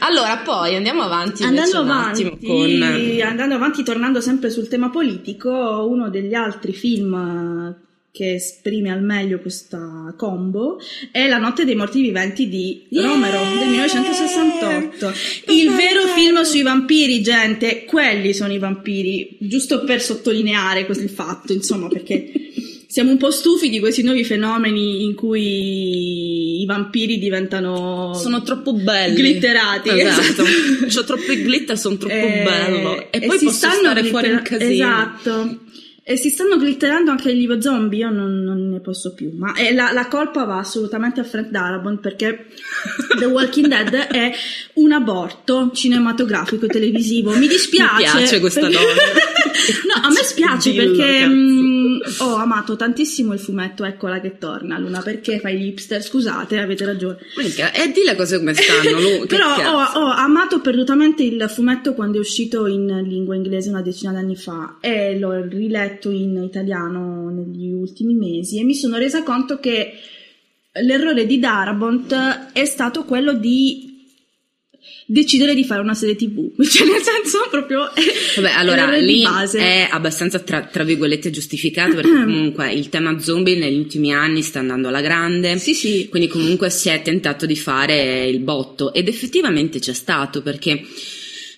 Allora, 0.00 0.38
poi 0.38 0.74
andiamo 0.74 1.02
avanti. 1.02 1.44
Andando 1.44 1.78
avanti, 1.78 2.36
con... 2.44 2.82
andando 2.82 3.54
avanti, 3.54 3.82
tornando 3.82 4.20
sempre 4.20 4.50
sul 4.50 4.68
tema 4.68 4.90
politico, 4.90 5.86
uno 5.88 6.10
degli 6.10 6.34
altri 6.34 6.72
film 6.72 7.76
che 8.10 8.34
esprime 8.34 8.90
al 8.90 9.02
meglio 9.02 9.38
questa 9.38 10.12
combo 10.18 10.78
è 11.10 11.28
La 11.28 11.38
notte 11.38 11.64
dei 11.64 11.74
morti 11.74 12.02
viventi 12.02 12.46
di 12.46 12.84
Yeah! 12.90 13.06
Romero 13.06 13.38
del 13.58 13.68
1968. 13.68 15.12
Il 15.50 15.70
vero 15.70 16.06
film 16.14 16.42
sui 16.42 16.60
vampiri, 16.60 17.22
gente, 17.22 17.86
quelli 17.86 18.34
sono 18.34 18.52
i 18.52 18.58
vampiri, 18.58 19.38
giusto 19.40 19.84
per 19.84 20.02
sottolineare 20.02 20.84
questo 20.84 21.04
il 21.04 21.10
fatto, 21.10 21.54
insomma, 21.54 21.88
perché 21.88 22.51
siamo 22.92 23.10
un 23.12 23.16
po' 23.16 23.30
stufi 23.30 23.70
di 23.70 23.78
questi 23.80 24.02
nuovi 24.02 24.22
fenomeni 24.22 25.04
in 25.04 25.14
cui 25.14 26.60
i 26.60 26.66
vampiri 26.66 27.16
diventano 27.18 28.12
Sono 28.12 28.42
troppo 28.42 28.74
belli. 28.74 29.14
glitterati. 29.14 29.88
Esatto. 29.88 30.42
esatto. 30.42 30.86
C'ho 30.88 31.04
troppi 31.04 31.36
glitter, 31.38 31.78
sono 31.78 31.96
troppo 31.96 32.14
Eh, 32.14 32.42
bello. 32.44 33.10
E, 33.10 33.20
poi 33.22 33.38
si 33.38 33.48
stanno 33.48 33.76
stare 33.76 34.04
fuori 34.04 34.28
un 34.28 34.34
glitter- 34.42 34.58
casino. 34.58 34.72
Esatto. 34.84 35.58
E 36.04 36.16
si 36.16 36.30
stanno 36.30 36.58
glitterando 36.58 37.12
anche 37.12 37.32
gli 37.32 37.46
zombie, 37.60 38.00
io 38.00 38.10
non, 38.10 38.42
non 38.42 38.70
ne 38.70 38.80
posso 38.80 39.14
più. 39.14 39.30
Ma 39.36 39.52
la, 39.72 39.92
la 39.92 40.08
colpa 40.08 40.44
va 40.44 40.58
assolutamente 40.58 41.20
a 41.20 41.24
Frank 41.24 41.50
Darabont 41.50 42.00
perché 42.00 42.46
The 43.16 43.26
Walking 43.26 43.68
Dead 43.68 43.92
è 44.08 44.32
un 44.74 44.90
aborto 44.90 45.70
cinematografico 45.72 46.64
e 46.64 46.68
televisivo. 46.68 47.32
Mi 47.36 47.46
dispiace. 47.46 47.94
Mi 47.94 48.18
piace 48.18 48.40
questa 48.40 48.60
perché- 48.62 48.78
donna. 48.78 48.92
no, 49.94 50.06
a 50.06 50.08
me 50.08 50.22
spiace 50.24 50.70
Dillo, 50.72 50.96
perché 50.96 51.26
mh, 51.26 52.02
ho 52.18 52.34
amato 52.34 52.74
tantissimo 52.74 53.32
il 53.32 53.38
fumetto 53.38 53.84
Eccola 53.84 54.20
che 54.20 54.38
torna, 54.38 54.78
Luna. 54.78 55.02
Perché 55.02 55.38
fai 55.38 55.56
l'hipster? 55.56 56.02
Scusate, 56.02 56.58
avete 56.58 56.84
ragione. 56.84 57.18
Minchia, 57.36 57.70
E 57.72 57.92
di 57.92 58.02
le 58.04 58.16
cose 58.16 58.38
come 58.38 58.54
stanno, 58.54 58.98
Lu, 58.98 59.26
Però 59.30 59.54
ho, 59.54 60.00
ho 60.00 60.10
amato 60.10 60.60
perdutamente 60.60 61.22
il 61.22 61.46
fumetto 61.48 61.94
quando 61.94 62.16
è 62.16 62.20
uscito 62.20 62.66
in 62.66 63.04
lingua 63.06 63.36
inglese 63.36 63.68
una 63.68 63.82
decina 63.82 64.10
d'anni 64.10 64.34
fa 64.34 64.78
e 64.80 65.16
l'ho 65.16 65.46
riletto 65.46 65.90
in 66.10 66.42
italiano 66.42 67.30
negli 67.30 67.70
ultimi 67.72 68.14
mesi 68.14 68.58
e 68.58 68.64
mi 68.64 68.74
sono 68.74 68.96
resa 68.96 69.22
conto 69.22 69.58
che 69.58 69.92
l'errore 70.82 71.26
di 71.26 71.38
Darabont 71.38 72.50
è 72.52 72.64
stato 72.64 73.04
quello 73.04 73.34
di 73.34 73.90
decidere 75.06 75.54
di 75.54 75.64
fare 75.64 75.80
una 75.80 75.94
serie 75.94 76.16
tv, 76.16 76.52
cioè 76.64 76.86
nel 76.86 77.02
senso 77.02 77.46
proprio... 77.50 77.90
Vabbè, 78.36 78.50
allora 78.54 78.96
lì 78.96 79.22
è 79.22 79.88
abbastanza 79.90 80.38
tra, 80.38 80.62
tra 80.62 80.84
virgolette 80.84 81.30
giustificato 81.30 81.94
perché 81.94 82.10
comunque 82.24 82.72
il 82.72 82.88
tema 82.88 83.18
zombie 83.18 83.56
negli 83.56 83.78
ultimi 83.78 84.12
anni 84.12 84.42
sta 84.42 84.60
andando 84.60 84.88
alla 84.88 85.00
grande. 85.00 85.58
Sì, 85.58 85.74
sì. 85.74 86.08
Quindi 86.08 86.28
comunque 86.28 86.70
si 86.70 86.88
è 86.88 87.02
tentato 87.02 87.46
di 87.46 87.56
fare 87.56 88.26
il 88.26 88.40
botto 88.40 88.92
ed 88.92 89.08
effettivamente 89.08 89.78
c'è 89.78 89.92
stato 89.92 90.42
perché 90.42 90.82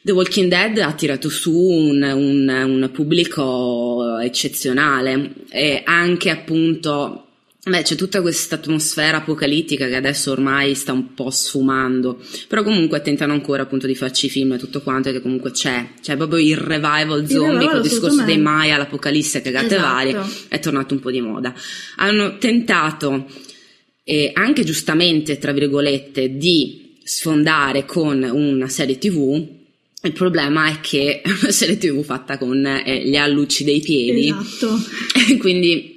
The 0.07 0.13
Walking 0.13 0.51
Dead 0.51 0.77
ha 0.81 0.93
tirato 0.93 1.31
su 1.31 1.51
un, 1.57 2.03
un- 2.03 2.47
un 2.47 2.91
pubblico 2.93 4.19
eccezionale 4.19 5.33
e 5.49 5.81
anche 5.83 6.29
appunto 6.29 7.21
Beh, 7.67 7.81
c'è 7.81 7.95
tutta 7.95 8.21
questa 8.21 8.57
atmosfera 8.57 9.17
apocalittica 9.17 9.87
che 9.89 9.95
adesso 9.97 10.31
ormai 10.33 10.75
sta 10.75 10.93
un 10.93 11.15
po' 11.15 11.31
sfumando, 11.31 12.21
però 12.47 12.63
comunque 12.63 13.01
tentano 13.01 13.33
ancora 13.33 13.63
appunto 13.63 13.87
di 13.87 13.95
farci 13.95 14.29
film 14.29 14.53
e 14.53 14.59
tutto 14.59 14.83
quanto, 14.83 15.11
che 15.11 15.23
comunque 15.23 15.51
c'è, 15.53 15.93
c'è 16.03 16.15
proprio 16.19 16.41
il 16.41 16.59
revival 16.59 17.27
zombie 17.27 17.53
revival, 17.53 17.71
col 17.71 17.81
discorso 17.81 18.23
dei. 18.23 18.37
Maya, 18.37 18.77
l'apocalisse, 18.77 19.41
cagate 19.41 19.77
Esatto. 19.77 19.81
varie, 19.83 20.21
è 20.49 20.59
tornato 20.59 20.93
un 20.93 21.01
po' 21.01 21.11
di 21.11 21.23
moda. 21.23 21.55
Hanno 21.97 22.37
tentato, 22.37 23.25
e 24.05 24.33
anche 24.35 24.63
giustamente, 24.63 25.39
tra 25.39 25.53
virgolette, 25.53 26.37
di 26.37 26.99
sfondare 27.03 27.87
con 27.87 28.23
una 28.31 28.69
serie 28.69 28.99
tv. 28.99 29.63
Il 30.05 30.13
problema 30.13 30.69
è 30.71 30.81
che 30.81 31.21
è 31.23 31.29
una 31.41 31.51
serie 31.51 31.79
tv 31.79 32.03
fatta 32.05 32.37
con 32.39 32.65
eh, 32.67 33.03
gli 33.09 33.17
allucci 33.17 33.65
dei 33.65 33.81
piedi, 33.81 34.29
Esatto. 34.29 34.79
quindi 35.39 35.93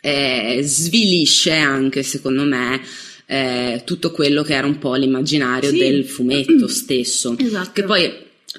eh, 0.00 0.60
svilisce 0.62 1.52
anche 1.52 2.02
secondo 2.02 2.44
me 2.44 2.80
eh, 3.26 3.82
tutto 3.84 4.10
quello 4.12 4.42
che 4.42 4.54
era 4.54 4.66
un 4.66 4.78
po' 4.78 4.94
l'immaginario 4.94 5.70
Sì. 5.70 5.78
del 5.78 6.04
fumetto 6.04 6.66
stesso 6.68 7.36
Esatto. 7.38 7.70
che 7.72 7.82
poi 7.84 8.12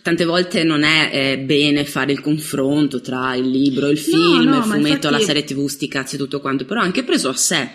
tante 0.03 0.24
volte 0.24 0.63
non 0.63 0.83
è 0.83 1.10
eh, 1.12 1.38
bene 1.39 1.83
fare 1.83 2.12
il 2.13 2.21
confronto 2.21 3.01
tra 3.01 3.36
il 3.36 3.50
libro, 3.50 3.89
il 3.89 3.98
film, 3.98 4.19
no, 4.36 4.41
il 4.41 4.48
ma 4.50 4.62
fumetto, 4.62 5.07
infatti- 5.07 5.13
la 5.13 5.19
serie 5.19 5.43
tv, 5.43 5.67
sti 5.67 5.88
cazzi 5.88 6.15
e 6.15 6.17
tutto 6.17 6.39
quanto 6.39 6.63
però 6.65 6.79
anche 6.81 7.03
preso 7.03 7.27
a 7.29 7.36
sé 7.36 7.69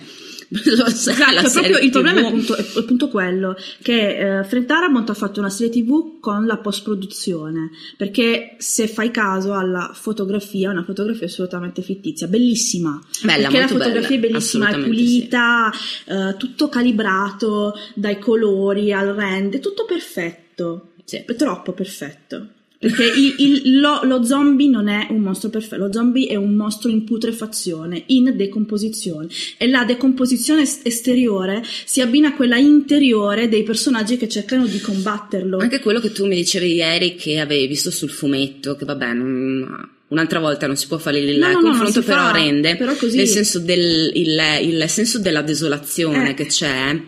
Esatto, 0.49 1.51
proprio 1.51 1.79
il 1.79 1.91
TV. 1.91 1.91
problema 1.91 2.21
è 2.21 2.25
appunto, 2.25 2.55
è 2.55 2.65
appunto 2.77 3.09
quello 3.09 3.57
che 3.83 4.39
eh, 4.39 4.45
Frank 4.45 4.67
Darabont 4.67 5.11
ha 5.11 5.15
fatto 5.15 5.41
una 5.41 5.51
serie 5.51 5.73
tv 5.83 6.21
con 6.21 6.47
la 6.47 6.59
post-produzione 6.59 7.71
perché 7.97 8.55
se 8.59 8.87
fai 8.87 9.11
caso 9.11 9.55
alla 9.55 9.91
fotografia 9.93 10.71
una 10.71 10.85
fotografia 10.85 11.27
assolutamente 11.27 11.83
fittizia 11.83 12.27
bellissima 12.29 13.01
Bella, 13.23 13.49
perché 13.49 13.59
la 13.61 13.67
fotografia 13.69 14.17
bella, 14.19 14.27
è 14.27 14.31
bellissima 14.31 14.65
è 14.67 14.69
assolutamente 14.71 15.05
sì. 15.05 15.11
pulita 15.11 15.73
eh, 16.07 16.37
tutto 16.37 16.69
calibrato 16.69 17.75
dai 17.95 18.19
colori 18.19 18.93
al 18.93 19.09
rende 19.09 19.59
tutto 19.59 19.85
perfetto 19.85 20.93
Sì. 21.05 21.25
troppo 21.37 21.73
perfetto 21.73 22.49
perché 22.79 23.05
il- 23.05 23.35
il- 23.39 23.81
lo, 23.81 24.01
lo 24.05 24.23
zombie 24.25 24.69
non 24.69 24.89
è 24.89 25.07
un 25.11 25.21
mostro 25.21 25.49
perfetto, 25.49 25.85
lo 25.87 25.93
zombie 25.93 26.29
è 26.29 26.35
un 26.37 26.55
mostro 26.55 26.91
in 26.91 27.05
putrefazione, 27.05 28.05
in 28.07 28.35
decomposizione 28.37 29.29
e 29.57 29.67
la 29.69 29.85
decomposizione 29.85 30.63
es- 30.63 30.81
esteriore 30.83 31.63
si 31.85 32.01
abbina 32.01 32.29
a 32.29 32.35
quella 32.35 32.57
interiore 32.59 33.49
dei 33.49 33.63
personaggi 33.63 34.17
che 34.17 34.29
cercano 34.29 34.67
di 34.67 34.81
combatterlo. 34.81 35.59
Anche 35.59 35.81
quello 35.81 36.01
che 36.01 36.13
tu 36.13 36.27
mi 36.27 36.37
dicevi 36.37 36.75
ieri 36.75 37.15
che 37.17 37.39
avevi 37.41 37.67
visto 37.67 37.91
sul 37.91 38.11
fumetto, 38.11 38.77
che 38.77 38.85
vabbè, 38.85 39.13
non- 39.15 39.91
un'altra 40.09 40.39
volta 40.39 40.67
non 40.69 40.77
si 40.77 40.87
può 40.87 40.99
fare 40.99 41.19
il 41.19 41.37
No, 41.39 41.47
no, 41.49 41.53
no, 41.55 41.61
confronto, 41.63 42.01
si 42.01 42.07
però 42.07 42.27
fa, 42.27 42.31
rende, 42.33 42.77
però 42.77 42.95
così. 42.95 43.17
nel 43.17 43.27
senso 43.27 43.59
del 43.59 44.13
il, 44.15 44.41
il 44.63 44.85
senso 44.89 45.19
della 45.19 45.43
desolazione 45.43 46.31
Eh. 46.31 46.35
che 46.35 46.47
c'è. 46.47 47.01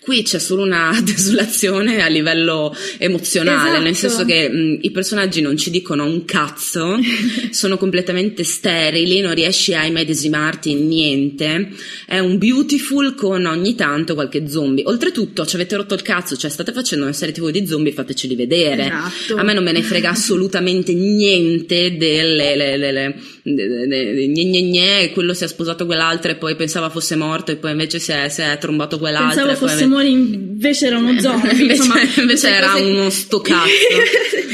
Qui 0.00 0.22
c'è 0.22 0.38
solo 0.38 0.62
una 0.62 0.98
desolazione 1.04 2.02
a 2.02 2.06
livello 2.08 2.74
emozionale, 2.98 3.68
Esatto. 3.68 3.82
nel 3.82 3.96
senso 3.96 4.24
che 4.24 4.48
mh, 4.48 4.78
i 4.82 4.90
personaggi 4.90 5.40
non 5.40 5.56
ci 5.56 5.70
dicono 5.70 6.04
un 6.04 6.24
cazzo, 6.24 6.98
sono 7.50 7.76
completamente 7.76 8.42
sterili, 8.42 9.20
non 9.20 9.34
riesci 9.34 9.74
a 9.74 9.84
immedesimarti 9.84 10.70
in 10.70 10.88
niente. 10.88 11.68
È 12.06 12.18
un 12.18 12.38
beautiful 12.38 13.14
con 13.14 13.44
ogni 13.44 13.74
tanto 13.74 14.14
qualche 14.14 14.48
zombie. 14.48 14.84
Oltretutto, 14.86 15.44
ci 15.44 15.56
avete 15.56 15.76
rotto 15.76 15.94
il 15.94 16.02
cazzo, 16.02 16.36
cioè 16.36 16.50
state 16.50 16.72
facendo 16.72 17.04
una 17.04 17.14
serie 17.14 17.34
TV 17.34 17.50
di 17.50 17.66
zombie, 17.66 17.92
fateceli 17.92 18.34
vedere. 18.34 18.86
Esatto. 18.86 19.36
A 19.36 19.42
me 19.42 19.52
non 19.52 19.62
me 19.62 19.72
ne 19.72 19.82
frega 19.82 20.10
assolutamente 20.10 20.94
niente 20.94 21.96
delle 21.96 22.56
le, 22.56 22.76
le, 22.76 22.92
le, 22.92 23.14
gne 23.42 24.44
gne 24.44 24.62
gne, 24.62 25.10
quello 25.12 25.34
si 25.34 25.44
è 25.44 25.46
sposato 25.46 25.86
quell'altra 25.86 26.32
e 26.32 26.36
poi 26.36 26.56
pensava 26.56 26.88
fosse 26.88 27.16
morto 27.16 27.50
e 27.50 27.56
poi 27.56 27.72
invece 27.72 27.98
si 27.98 28.12
è, 28.12 28.28
si 28.28 28.40
è 28.40 28.56
trombato 28.58 28.98
quell'altra. 28.98 29.44
Pensavo 29.44 29.66
fosse 29.66 29.86
morto, 29.90 30.06
invece 30.06 30.86
era 30.86 30.98
uno 30.98 31.18
zombie. 31.20 31.52
Invece- 31.52 32.20
invece 32.20 32.48
era 32.48 32.70
cose- 32.70 32.84
uno 32.84 33.10
sto. 33.10 33.42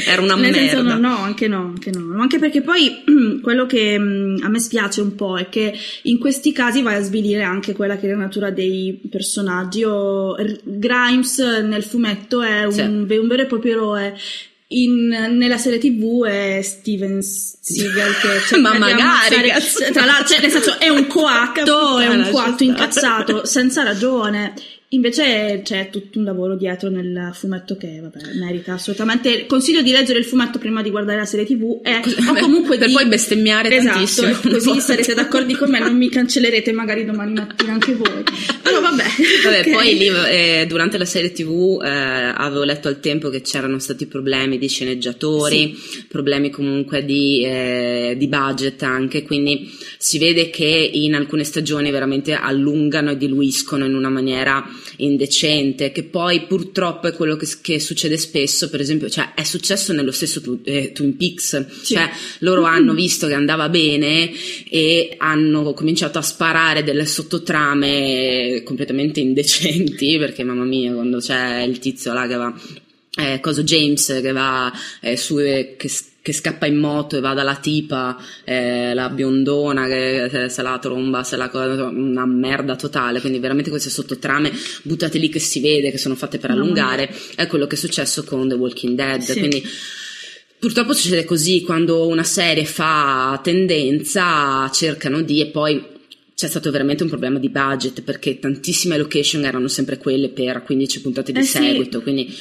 Era 0.05 0.21
una 0.21 0.35
Nel 0.35 0.53
senso, 0.53 0.75
merda. 0.83 0.95
no, 0.95 1.09
no, 1.09 1.17
anche 1.17 1.47
no, 1.47 1.57
anche 1.75 1.91
no. 1.91 2.19
Anche 2.21 2.39
perché 2.39 2.61
poi 2.61 3.03
quello 3.41 3.65
che 3.65 3.97
mh, 3.97 4.41
a 4.43 4.49
me 4.49 4.59
spiace 4.59 5.01
un 5.01 5.15
po' 5.15 5.37
è 5.37 5.49
che 5.49 5.73
in 6.03 6.17
questi 6.19 6.51
casi 6.51 6.81
vai 6.81 6.95
a 6.95 7.01
svilire 7.01 7.43
anche 7.43 7.73
quella 7.73 7.97
che 7.97 8.07
è 8.07 8.11
la 8.11 8.17
natura 8.17 8.49
dei 8.51 8.99
personaggi. 9.09 9.83
R- 9.83 10.59
Grimes 10.63 11.37
nel 11.39 11.83
fumetto 11.83 12.41
è 12.41 12.65
un, 12.65 12.71
Sì. 12.71 12.81
un 12.81 13.05
vero 13.07 13.41
e 13.43 13.45
proprio 13.45 13.71
eroe. 13.73 14.15
In- 14.69 15.07
nella 15.37 15.57
serie 15.57 15.79
tv 15.79 16.25
è 16.25 16.59
Steven 16.61 17.21
Seagal 17.21 18.11
che 18.19 18.27
cerca 18.47 18.57
Ma 18.59 18.77
magari, 18.77 19.47
cazzo. 19.49 19.79
tra 19.93 20.03
l'altro 20.03 20.27
cioè, 20.33 20.41
nel 20.41 20.51
senso 20.51 20.77
è 20.77 20.89
un 20.89 21.07
coatto 21.07 21.99
è 21.99 22.07
un 22.07 22.15
Puttana, 22.17 22.29
coatto 22.31 22.63
incazzato 22.63 23.45
senza 23.45 23.83
ragione 23.83 24.53
Invece 24.91 25.63
c'è 25.65 25.89
tutto 25.91 26.17
un 26.17 26.23
lavoro 26.23 26.55
dietro 26.55 26.87
nel 26.89 27.31
fumetto 27.33 27.75
che 27.75 27.99
vabbè, 28.01 28.35
merita 28.39 28.75
assolutamente. 28.75 29.45
Consiglio 29.45 29.81
di 29.81 29.91
leggere 29.91 30.19
il 30.19 30.23
fumetto 30.23 30.59
prima 30.59 30.81
di 30.81 30.89
guardare 30.89 31.17
la 31.17 31.25
serie 31.25 31.45
TV 31.45 31.81
e, 31.83 31.97
o 32.25 32.33
comunque 32.39 32.77
per 32.77 32.87
di- 32.87 32.93
poi 32.93 33.05
bestemmiare 33.05 33.69
esatto, 33.69 33.95
tantissimo. 33.95 34.27
e 34.29 34.49
così 34.49 34.79
sarete 34.79 35.13
d'accordo 35.13 35.57
con 35.57 35.69
me, 35.69 35.79
non 35.79 35.97
mi 35.97 36.07
cancellerete 36.07 36.71
magari 36.71 37.03
domani 37.03 37.33
mattina 37.33 37.73
anche 37.73 37.95
voi. 37.95 38.23
Però 38.61 38.79
vabbè. 38.79 39.03
Vabbè, 39.43 39.59
ok. 39.59 39.71
poi 39.71 39.97
lì 39.97 40.07
eh, 40.07 40.65
durante 40.67 40.97
la 40.97 41.05
serie 41.05 41.31
TV 41.31 41.81
eh, 41.83 41.89
avevo 41.89 42.63
letto 42.63 42.87
al 42.87 42.99
tempo 42.99 43.29
che 43.29 43.41
c'erano 43.41 43.79
stati 43.79 44.07
problemi 44.07 44.57
di 44.57 44.67
sceneggiatori, 44.67 45.77
problemi 46.07 46.49
comunque 46.49 47.03
di, 47.03 47.43
eh, 47.43 48.15
di 48.17 48.27
budget 48.27 48.81
anche, 48.83 49.23
quindi 49.23 49.69
si 49.97 50.17
vede 50.17 50.49
che 50.49 50.89
in 50.93 51.15
alcune 51.15 51.43
stagioni 51.43 51.91
veramente 51.91 52.33
allungano 52.33 53.11
e 53.11 53.17
diluiscono 53.17 53.85
in 53.85 53.95
una 53.95 54.09
maniera 54.09 54.65
indecente, 54.97 55.91
che 55.91 56.03
poi 56.03 56.45
purtroppo 56.45 57.07
è 57.07 57.13
quello 57.13 57.35
che, 57.35 57.47
che 57.61 57.79
succede 57.79 58.17
spesso, 58.17 58.69
per 58.69 58.79
esempio, 58.81 59.09
cioè 59.09 59.33
è 59.33 59.43
successo 59.43 59.93
nello 59.93 60.11
stesso 60.11 60.41
tu, 60.41 60.59
eh, 60.63 60.91
Twin 60.93 61.15
Peaks, 61.17 61.65
Sì. 61.81 61.93
cioè 61.93 62.09
loro 62.39 62.63
hanno 62.63 62.93
visto 62.93 63.27
che 63.27 63.33
andava 63.33 63.69
bene 63.69 64.31
e 64.69 65.15
hanno 65.17 65.73
cominciato 65.73 66.17
a 66.17 66.21
sparare 66.21 66.83
delle 66.83 67.05
sottotrame 67.05 68.61
completamente 68.63 69.19
indecenti, 69.19 70.17
perché 70.17 70.43
mamma 70.43 70.63
mia, 70.65 70.93
quando 70.93 71.19
c'è 71.19 71.61
il 71.61 71.79
tizio 71.79 72.13
là 72.13 72.27
che 72.27 72.35
va, 72.35 72.53
eh, 73.19 73.39
coso 73.39 73.63
James 73.63 74.05
che 74.21 74.31
va 74.31 74.71
eh, 75.01 75.17
su, 75.17 75.39
eh, 75.39 75.75
che, 75.77 75.89
che 76.27 76.33
scappa 76.33 76.65
in 76.65 76.75
moto 76.75 77.15
e 77.15 77.21
va 77.21 77.33
dalla 77.33 77.55
tipa, 77.55 78.17
eh, 78.43 78.93
la 78.93 79.07
biondona 79.07 79.87
che 79.87 80.27
se, 80.29 80.49
se 80.49 80.61
la 80.61 80.77
tromba, 80.77 81.23
se 81.23 81.37
la 81.37 81.47
cosa, 81.47 81.85
una 81.85 82.25
merda 82.25 82.75
totale, 82.75 83.21
quindi 83.21 83.39
veramente 83.39 83.69
queste 83.69 83.89
sottotrame 83.89 84.51
buttate 84.83 85.19
lì 85.19 85.29
che 85.29 85.39
si 85.39 85.61
vede, 85.61 85.89
che 85.89 85.97
sono 85.97 86.15
fatte 86.15 86.37
per 86.37 86.51
allungare, 86.51 87.09
è 87.35 87.47
quello 87.47 87.65
che 87.65 87.75
è 87.75 87.77
successo 87.77 88.25
con 88.25 88.45
The 88.49 88.55
Walking 88.55 88.95
Dead, 88.97 89.21
Sì. 89.21 89.37
quindi 89.39 89.63
Purtroppo 90.59 90.91
succede 90.93 91.23
così 91.23 91.61
quando 91.61 92.07
una 92.07 92.23
serie 92.23 92.65
fa 92.65 93.39
tendenza, 93.43 94.67
cercano 94.73 95.21
di 95.21 95.39
e 95.39 95.45
poi 95.47 95.81
c'è 96.35 96.47
stato 96.47 96.71
veramente 96.71 97.03
un 97.03 97.09
problema 97.09 97.39
di 97.39 97.49
budget 97.49 98.01
perché 98.01 98.37
tantissime 98.39 98.97
location 98.97 99.45
erano 99.45 99.67
sempre 99.67 99.97
quelle 99.97 100.29
per 100.29 100.63
15 100.63 101.01
puntate 101.01 101.31
di 101.31 101.39
Eh 101.39 101.43
sì. 101.43 101.57
seguito, 101.57 102.01
quindi 102.01 102.35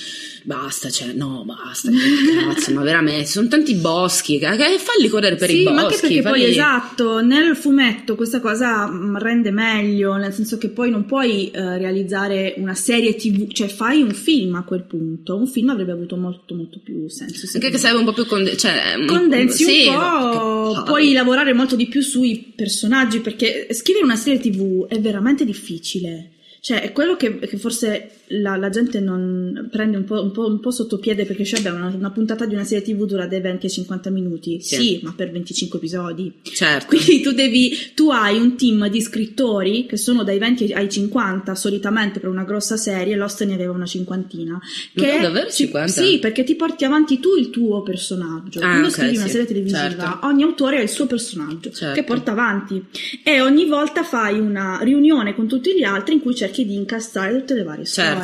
basta, 0.46 0.88
cioè 0.90 1.12
no, 1.12 1.42
basta, 1.44 1.90
cazzo, 1.90 2.72
ma 2.72 2.82
veramente 2.82 3.26
sono 3.26 3.48
tanti 3.48 3.74
boschi, 3.74 4.38
falli 4.38 5.08
correre 5.08 5.34
per 5.34 5.48
sì, 5.48 5.60
i 5.60 5.62
boschi. 5.64 5.74
ma 5.74 5.82
anche 5.82 5.98
perché 6.00 6.22
poi 6.22 6.30
falli- 6.40 6.44
esatto, 6.44 7.20
nel 7.20 7.56
fumetto 7.56 8.14
questa 8.14 8.38
cosa 8.38 8.86
mm, 8.86 9.16
rende 9.16 9.50
meglio, 9.50 10.14
nel 10.14 10.32
senso 10.32 10.56
che 10.56 10.68
poi 10.68 10.90
non 10.90 11.04
puoi 11.04 11.50
eh, 11.50 11.78
realizzare 11.78 12.54
una 12.58 12.74
serie 12.74 13.16
TV, 13.16 13.50
cioè 13.50 13.66
fai 13.66 14.02
un 14.02 14.12
film 14.12 14.54
a 14.54 14.62
quel 14.62 14.84
punto. 14.84 15.36
Un 15.36 15.48
film 15.48 15.70
avrebbe 15.70 15.92
avuto 15.92 16.16
molto 16.16 16.54
molto 16.54 16.80
più 16.82 17.08
senso. 17.08 17.48
Anche 17.54 17.70
che 17.70 17.78
serve 17.78 17.98
un 17.98 18.04
po' 18.04 18.12
più 18.12 18.26
conde- 18.26 18.56
cioè, 18.56 18.94
un- 18.96 19.06
condensi 19.06 19.64
sì, 19.64 19.88
un 19.88 19.94
po', 19.96 20.72
che- 20.74 20.82
puoi 20.84 21.12
lavorare 21.12 21.52
molto 21.54 21.74
di 21.74 21.88
più 21.88 22.02
sui 22.02 22.52
personaggi 22.54 23.18
perché 23.18 23.66
scrivere 23.72 24.04
una 24.04 24.16
serie 24.16 24.38
TV 24.38 24.86
è 24.86 25.00
veramente 25.00 25.44
difficile. 25.44 26.30
Cioè, 26.60 26.82
è 26.82 26.90
quello 26.90 27.14
che, 27.14 27.38
che 27.38 27.58
forse 27.58 28.10
la, 28.28 28.56
la 28.56 28.68
gente 28.71 29.00
non 29.00 29.68
prende 29.71 29.97
un 29.97 30.04
po', 30.04 30.21
un 30.23 30.30
po', 30.33 30.47
un 30.47 30.61
po' 30.61 30.71
sotto 30.71 30.99
piede 30.99 31.25
perché 31.25 31.45
cioè, 31.45 31.61
beh, 31.61 31.71
una, 31.71 31.92
una 31.95 32.11
puntata 32.11 32.45
di 32.47 32.54
una 32.54 32.64
serie 32.64 32.85
TV 32.85 33.04
dura 33.06 33.26
dai 33.26 33.40
20 33.40 33.66
ai 33.66 33.73
50 33.73 34.11
minuti. 34.11 34.61
Sì. 34.61 34.75
Sì, 34.76 35.00
ma 35.02 35.12
per 35.16 35.30
25 35.30 35.78
episodi. 35.78 36.33
certo. 36.42 36.87
Quindi 36.87 37.21
tu 37.21 37.33
devi, 37.33 37.73
tu 37.95 38.11
hai 38.11 38.37
un 38.38 38.56
team 38.56 38.88
di 38.88 39.00
scrittori 39.00 39.87
che 39.87 39.97
sono 39.97 40.25
dai 40.25 40.38
20 40.38 40.73
ai 40.73 40.88
50 40.90 41.54
solitamente 41.54 42.21
per 42.21 42.28
una 42.28 42.45
grossa 42.45 42.76
serie, 42.76 43.16
Lost 43.16 43.45
ne 43.45 43.54
aveva 43.54 43.73
una 43.73 43.87
cinquantina. 43.87 44.59
Che 44.95 45.14
No, 45.16 45.23
davvero 45.23 45.50
50? 45.50 46.02
Sì, 46.02 46.18
perché 46.18 46.45
ti 46.45 46.54
porti 46.56 46.85
avanti 46.85 47.21
tu 47.21 47.37
il 47.38 47.50
tuo 47.50 47.83
personaggio. 47.83 48.59
Ah, 48.61 48.62
Quando 48.68 48.87
ok, 48.88 48.92
scrivi 48.95 49.16
una 49.16 49.26
sì, 49.26 49.30
serie 49.33 49.47
televisiva, 49.47 49.78
certo. 49.88 50.18
ogni 50.26 50.42
autore 50.42 50.78
ha 50.78 50.83
il 50.83 50.88
suo 50.88 51.06
personaggio 51.06 51.71
Certo. 51.71 51.95
che 51.95 52.04
porta 52.04 52.33
avanti 52.33 52.83
e 53.23 53.40
ogni 53.40 53.66
volta 53.66 54.02
fai 54.02 54.38
una 54.38 54.78
riunione 54.83 55.35
con 55.35 55.47
tutti 55.47 55.75
gli 55.75 55.83
altri 55.83 56.14
in 56.14 56.21
cui 56.21 56.35
cerchi 56.35 56.64
di 56.66 56.75
incastrare 56.75 57.37
tutte 57.38 57.54
le 57.54 57.62
varie 57.62 57.85
Certo. 57.85 58.00
storie. 58.11 58.15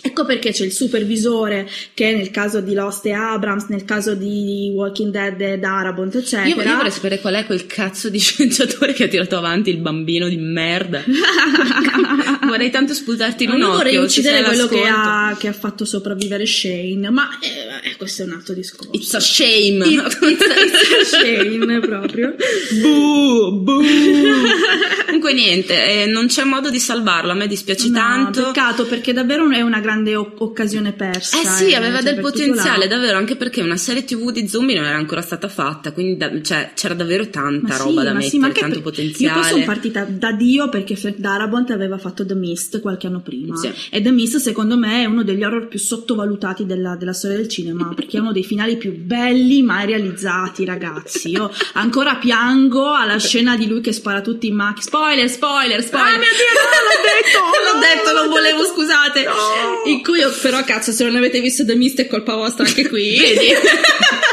Ecco 0.00 0.24
perché 0.24 0.52
c'è 0.52 0.64
il 0.64 0.72
supervisore 0.72 1.68
che 1.92 2.14
nel 2.14 2.30
caso 2.30 2.60
di 2.60 2.72
Lost 2.72 3.04
è 3.06 3.10
Abrams, 3.10 3.64
nel 3.64 3.84
caso 3.84 4.14
di 4.14 4.70
Walking 4.72 5.10
Dead 5.10 5.40
è 5.40 5.58
Darabont, 5.58 6.14
eccetera. 6.14 6.46
Io, 6.46 6.62
io 6.62 6.76
vorrei 6.76 6.92
sapere 6.92 7.18
qual 7.18 7.34
è 7.34 7.44
quel 7.44 7.66
cazzo 7.66 8.08
di 8.08 8.18
scienziatore 8.20 8.92
che 8.92 9.04
ha 9.04 9.08
tirato 9.08 9.36
avanti 9.36 9.70
il 9.70 9.78
bambino 9.78 10.28
di 10.28 10.36
merda. 10.36 11.02
vorrei 12.46 12.70
tanto 12.70 12.94
sputarti 12.94 13.44
in 13.44 13.50
un 13.50 13.58
io 13.58 13.64
occhio. 13.64 13.76
vorrei 13.76 13.96
uccidere 13.96 14.44
quello 14.44 14.68
che 14.68 14.84
ha, 14.86 15.36
che 15.36 15.48
ha 15.48 15.52
fatto 15.52 15.84
sopravvivere 15.84 16.46
Shane, 16.46 17.10
ma 17.10 17.28
eh, 17.40 17.90
eh, 17.90 17.96
questo 17.96 18.22
è 18.22 18.26
un 18.26 18.32
altro 18.32 18.54
discorso. 18.54 18.92
It's 18.92 19.14
a 19.14 19.20
shame. 19.20 19.84
It's, 19.84 20.18
it's, 20.20 20.44
it's 20.44 21.12
a 21.12 21.18
Shane 21.18 21.80
proprio. 21.80 22.36
Boo, 22.80 23.52
boo. 23.62 23.82
Comunque 25.28 25.32
niente, 25.34 26.02
eh, 26.02 26.06
non 26.06 26.26
c'è 26.26 26.44
modo 26.44 26.70
di 26.70 26.78
salvarlo, 26.78 27.32
a 27.32 27.34
me 27.34 27.46
dispiace 27.46 27.88
No, 27.88 27.94
tanto. 27.98 28.44
peccato 28.46 28.86
perché 28.86 29.12
davvero 29.12 29.48
è 29.50 29.60
una 29.60 29.80
grande 29.80 30.14
occasione 30.16 30.92
persa. 30.92 31.40
Eh 31.40 31.44
sì, 31.46 31.74
aveva 31.74 32.00
cioè, 32.00 32.12
del 32.14 32.20
potenziale, 32.22 32.86
davvero, 32.86 33.18
anche 33.18 33.36
perché 33.36 33.60
una 33.60 33.76
serie 33.76 34.04
TV 34.04 34.30
di 34.30 34.48
zombie 34.48 34.76
non 34.76 34.86
era 34.86 34.96
ancora 34.96 35.20
stata 35.20 35.48
fatta, 35.48 35.92
quindi 35.92 36.16
da- 36.16 36.40
cioè, 36.40 36.70
c'era 36.74 36.94
davvero 36.94 37.28
tanta 37.28 37.68
Ma 37.68 37.74
sì, 37.74 37.82
roba 37.82 38.02
da 38.04 38.08
ma 38.08 38.14
mettere, 38.14 38.30
sì, 38.30 38.38
ma 38.38 38.46
anche 38.46 38.60
tanto 38.60 38.74
per- 38.76 38.84
potenziale. 38.84 39.34
Io 39.34 39.40
poi 39.42 39.50
sono 39.50 39.64
partita 39.64 40.04
da 40.08 40.32
Dio 40.32 40.68
perché 40.68 40.96
Frank 40.96 41.16
Darabont 41.18 41.70
aveva 41.70 41.98
fatto 41.98 42.24
The 42.24 42.34
Mist 42.34 42.80
qualche 42.80 43.06
anno 43.06 43.20
prima. 43.20 43.56
Sì. 43.56 43.70
E 43.90 44.00
The 44.00 44.10
Mist, 44.10 44.36
secondo 44.38 44.76
me, 44.78 45.02
è 45.02 45.04
uno 45.04 45.22
degli 45.24 45.42
horror 45.44 45.68
più 45.68 45.78
sottovalutati 45.78 46.64
della, 46.64 46.96
della 46.96 47.12
storia 47.12 47.36
del 47.36 47.48
cinema 47.48 47.92
perché 47.94 48.16
è 48.16 48.20
uno 48.20 48.32
dei 48.32 48.44
finali 48.44 48.76
più 48.76 48.96
belli 48.96 49.62
mai 49.62 49.86
realizzati, 49.86 50.64
ragazzi. 50.64 51.30
Io 51.30 51.50
ancora 51.74 52.16
piango 52.16 52.94
alla 52.94 53.18
scena 53.18 53.56
di 53.56 53.66
lui 53.68 53.80
che 53.80 53.92
spara 53.92 54.20
tutti 54.22 54.46
in 54.46 54.54
macchina. 54.54 54.76
Spoiler, 54.86 55.17
spoiler, 55.26 55.82
spoiler. 55.82 56.14
Ah, 56.14 56.18
mio 56.18 56.28
Dio, 56.30 56.52
no, 56.54 56.78
l'ho 56.86 56.98
detto! 57.02 57.38
l'ho 57.66 57.78
detto, 57.80 58.12
non 58.12 58.28
volevo, 58.28 58.64
scusate. 58.64 59.24
No. 59.24 59.82
In 59.86 60.02
cui 60.02 60.22
però, 60.40 60.62
cazzo, 60.62 60.92
se 60.92 61.04
non 61.04 61.16
avete 61.16 61.40
visto 61.40 61.64
The 61.64 61.74
Mist 61.74 62.00
è 62.00 62.06
colpa 62.06 62.34
vostra 62.34 62.64
anche 62.64 62.86
qui. 62.86 63.18
Vedi? 63.18 63.54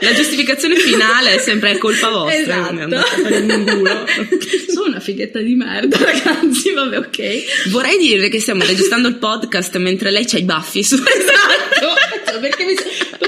La 0.00 0.12
giustificazione 0.14 0.76
finale 0.76 1.34
è 1.34 1.38
sempre 1.38 1.78
colpa 1.78 2.10
vostra. 2.10 2.38
Esatto. 2.38 2.74
Sono 4.72 4.86
una 4.88 5.00
fighetta 5.00 5.40
di 5.40 5.54
merda, 5.54 5.96
ragazzi. 6.04 6.70
Vabbè, 6.72 6.98
ok. 6.98 7.68
Vorrei 7.70 7.96
dire 7.98 8.28
che 8.28 8.38
stiamo 8.40 8.64
registrando 8.64 9.08
il 9.08 9.16
podcast 9.16 9.76
mentre 9.78 10.10
lei 10.10 10.26
c'ha 10.26 10.38
i 10.38 10.42
baffi 10.42 10.82
su. 10.84 10.94
Esatto, 10.96 12.40
perché 12.40 12.64
mi 12.64 12.74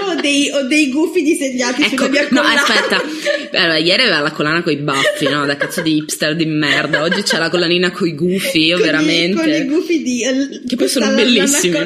ho, 0.01 0.15
dei, 0.21 0.51
ho 0.53 0.63
dei 0.67 0.91
gufi 0.91 1.23
disegnati 1.23 1.83
Ecco, 1.83 1.97
sulla 1.97 2.09
mia 2.09 2.27
no, 2.31 2.41
collana. 2.41 2.61
aspetta. 2.63 3.03
Allora, 3.59 3.79
ieri 3.79 4.03
aveva 4.03 4.21
la 4.21 4.31
collana 4.33 4.63
con 4.63 4.73
i 4.75 4.77
baffi, 4.77 5.27
no? 5.27 5.47
Da 5.47 5.57
cazzo 5.57 5.81
di 5.81 5.97
hipster 5.97 6.37
di 6.37 6.45
merda. 6.45 7.03
Oggi 7.03 7.23
c'ha 7.25 7.39
la 7.39 7.49
collanina 7.49 7.91
con 7.91 8.07
i 8.07 8.15
gufi, 8.15 8.67
io 8.67 8.77
Con 8.77 8.85
i- 8.85 8.91
veramente. 8.91 9.41
con 9.41 9.49
i 9.49 9.65
gufi 9.65 10.03
di 10.03 10.23
eh, 10.23 10.61
Che 10.69 10.77
poi 10.77 10.89
sono 10.89 11.15
bellissimi. 11.15 11.79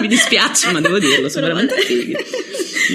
Mi 0.00 0.08
dispiace, 0.08 0.72
ma 0.72 0.80
devo 0.80 0.98
dirlo, 0.98 1.28
sono 1.28 1.46
veramente 1.46 1.76
fighi. 1.80 2.16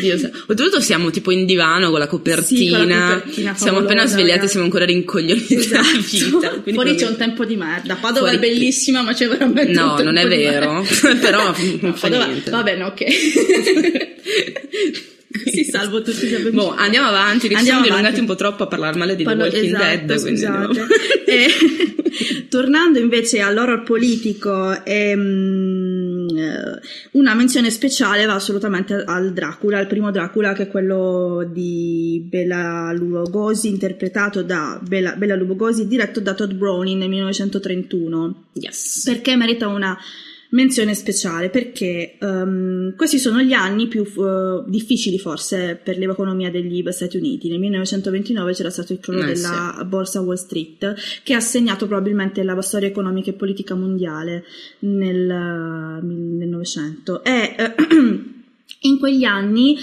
Dio 0.02 0.18
sa- 0.18 0.30
Oltretutto 0.48 0.80
siamo 0.82 1.10
tipo 1.10 1.32
in 1.32 1.46
divano 1.46 1.90
con 1.90 2.00
la 2.00 2.08
copertina. 2.08 2.46
Sì, 2.46 2.70
con 2.70 2.88
la 2.88 3.14
copertina 3.16 3.56
siamo 3.56 3.78
appena 3.80 4.06
svegliati, 4.06 4.30
ragazzi. 4.32 4.50
siamo 4.50 4.66
ancora 4.66 4.86
rincoglioniti 4.86 5.56
Esatto. 5.56 5.82
dalla 5.82 5.98
vita. 6.10 6.50
quindi 6.62 6.74
Fuori 6.74 6.96
c'è 6.96 7.08
un 7.08 7.16
tempo 7.18 7.46
di 7.46 7.56
merda. 7.56 7.96
Padova 7.96 8.30
è 8.32 8.40
bellissima, 8.40 9.02
ma 9.02 9.14
c'è 9.14 9.28
veramente 9.28 9.72
No, 9.72 10.00
non 10.02 10.18
è 10.18 10.28
vero. 10.28 10.86
Però 11.20 11.54
non 11.82 11.94
fa 11.96 12.08
Padova- 12.08 12.26
niente. 12.26 12.50
Va 12.52 12.64
bene, 12.64 12.84
ok. 12.84 13.04
si 15.46 15.64
salvo 15.64 16.02
tutti 16.02 16.26
gli 16.28 16.34
amici. 16.34 16.52
Boh, 16.52 16.74
andiamo 16.76 17.08
avanti, 17.08 17.48
che 17.48 17.54
ci 17.54 17.60
Andiamo 17.60 17.82
siamo 17.82 17.82
dilungati 17.84 18.06
avanti. 18.06 18.20
un 18.20 18.26
po' 18.26 18.36
troppo 18.36 18.64
a 18.64 18.68
parlare 18.68 18.98
male 18.98 19.16
di 19.16 19.24
The 19.24 19.30
Parlo- 19.30 19.44
Walking 19.44 19.66
esatto, 19.66 20.06
Dead. 20.06 20.18
scusate. 20.18 20.58
andiamo- 20.58 20.88
E, 21.26 21.48
tornando 22.50 22.98
invece 23.00 23.40
all'horror 23.40 23.84
politico, 23.84 24.84
ehm, 24.84 24.84
eh, 24.84 25.89
una 27.12 27.34
menzione 27.34 27.70
speciale 27.70 28.26
va 28.26 28.34
assolutamente 28.34 29.04
al 29.06 29.34
Dracula, 29.34 29.78
al 29.78 29.88
primo 29.88 30.12
Dracula 30.12 30.54
che 30.54 30.64
è 30.64 30.68
quello 30.68 31.48
di 31.52 32.26
Bela 32.28 32.92
Lugosi, 32.94 33.70
interpretato 33.70 34.44
da 34.44 34.80
Bela, 34.82 35.16
Bela 35.16 35.36
Lugosi, 35.36 35.88
diretto 35.88 36.20
da 36.20 36.34
Todd 36.34 36.52
Browning 36.52 37.00
nel 37.00 37.10
1931. 37.10 38.44
Yes. 38.54 39.04
Perché 39.06 39.36
merita 39.36 39.68
una 39.68 39.98
menzione 40.50 40.94
speciale? 40.96 41.50
Perché 41.50 42.18
ehm, 42.20 42.96
questi 42.96 43.20
sono 43.20 43.42
gli 43.42 43.54
anni 43.54 43.88
più 43.88 44.04
eh, 44.04 44.64
difficili 44.68 45.20
forse 45.20 45.80
per 45.82 45.98
l'economia 45.98 46.50
degli 46.50 46.84
Stati 46.90 47.18
Uniti. 47.18 47.50
Nel 47.50 47.60
1929 47.60 48.54
c'era 48.54 48.70
stato 48.70 48.94
il 48.94 49.00
crollo 49.00 49.24
Eh, 49.24 49.34
della 49.34 49.86
borsa 49.88 50.22
Wall 50.22 50.36
Street 50.36 50.96
che 51.24 51.34
ha 51.34 51.40
segnato 51.40 51.88
probabilmente 51.88 52.44
la 52.44 52.60
storia 52.62 52.88
economica 52.88 53.30
e 53.30 53.34
politica 53.34 53.76
mondiale 53.76 54.44
nel, 54.80 55.30
eh, 55.30 56.06
nel 56.06 56.48
Novecento. 56.48 57.24
E 57.24 57.56
eh, 57.58 57.76
in 58.82 59.00
quegli 59.00 59.24
anni 59.24 59.78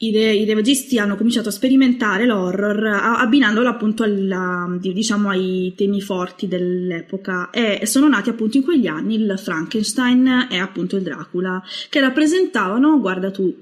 i, 0.00 0.12
re- 0.12 0.34
i 0.34 0.44
registi 0.52 0.98
hanno 0.98 1.16
cominciato 1.16 1.48
a 1.48 1.52
sperimentare 1.52 2.24
l'horror 2.24 2.84
abbinandolo 2.86 3.68
appunto 3.68 4.04
alla- 4.04 4.76
di- 4.78 4.92
diciamo 4.92 5.28
ai 5.28 5.72
temi 5.76 6.00
forti 6.00 6.46
dell'epoca 6.46 7.50
e 7.50 7.84
sono 7.84 8.08
nati 8.08 8.30
appunto 8.30 8.56
in 8.56 8.62
quegli 8.62 8.86
anni 8.86 9.16
il 9.16 9.34
Frankenstein 9.36 10.46
e 10.50 10.58
appunto 10.58 10.96
il 10.96 11.02
Dracula 11.02 11.60
che 11.88 11.98
rappresentavano, 11.98 13.00
guarda 13.00 13.32
tu, 13.32 13.52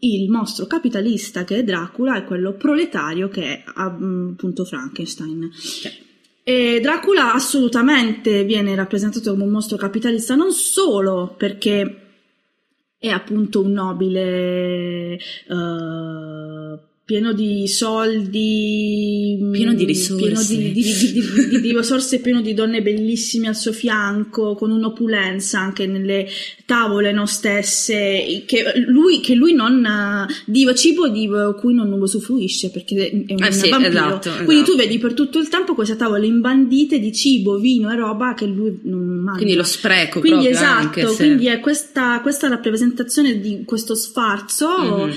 il 0.00 0.30
mostro 0.30 0.66
capitalista 0.66 1.44
che 1.44 1.58
è 1.58 1.64
Dracula 1.64 2.16
e 2.18 2.24
quello 2.24 2.52
proletario 2.52 3.28
che 3.28 3.42
è 3.42 3.64
appunto 3.74 4.64
Frankenstein. 4.66 5.50
E 6.44 6.78
Dracula 6.80 7.32
assolutamente 7.32 8.44
viene 8.44 8.74
rappresentato 8.74 9.30
come 9.30 9.44
un 9.44 9.50
mostro 9.50 9.78
capitalista 9.78 10.34
non 10.34 10.52
solo 10.52 11.34
perché 11.36 12.02
è 12.98 13.08
appunto 13.08 13.62
un 13.62 13.72
nobile 13.72 15.16
eh, 15.16 16.78
pieno 17.06 17.32
di 17.32 17.68
soldi, 17.68 19.38
pieno 19.52 19.74
di 19.74 19.84
risorse, 19.84 20.16
pieno 20.16 20.42
di, 20.42 20.72
di, 20.72 20.82
di, 21.12 21.60
di, 21.60 21.72
risorse, 21.72 22.18
pieno 22.18 22.40
di 22.40 22.52
donne 22.52 22.82
bellissime 22.82 23.46
al 23.46 23.54
suo 23.54 23.70
fianco, 23.72 24.56
con 24.56 24.72
un'opulenza 24.72 25.60
anche 25.60 25.86
nelle 25.86 26.26
tavole 26.64 27.12
no 27.12 27.24
stesse, 27.26 28.42
che 28.44 28.72
lui, 28.88 29.20
che 29.20 29.36
lui 29.36 29.54
non 29.54 30.26
di 30.46 30.66
cibo 30.74 31.06
di 31.06 31.30
cui 31.60 31.74
non 31.74 31.92
usufruisce 31.92 32.72
perché 32.72 33.24
è 33.24 33.34
un 33.34 33.44
eh 33.44 33.52
sì, 33.52 33.68
vampiro. 33.68 33.90
Esatto, 33.92 34.30
Quindi 34.44 34.54
esatto. 34.54 34.70
tu 34.72 34.76
vedi 34.76 34.98
per 34.98 35.14
tutto 35.14 35.38
il 35.38 35.46
tempo 35.46 35.74
queste 35.74 35.94
tavole 35.94 36.26
imbandite 36.26 36.98
di 36.98 37.12
cibo, 37.12 37.56
vino 37.58 37.88
e 37.88 37.94
roba 37.94 38.34
che 38.34 38.46
lui 38.46 38.80
non 38.82 39.04
mangia. 39.22 39.36
Quindi 39.36 39.54
lo 39.54 39.62
spreco 39.62 40.18
quindi 40.18 40.40
proprio 40.40 40.50
esatto, 40.50 40.80
anche 40.80 41.06
se... 41.06 41.14
quindi 41.14 41.46
è 41.46 41.60
questa, 41.60 42.18
questa 42.20 42.48
rappresentazione 42.48 43.38
di 43.38 43.62
questo 43.64 43.94
sfarzo 43.94 45.04
Mhm. 45.06 45.12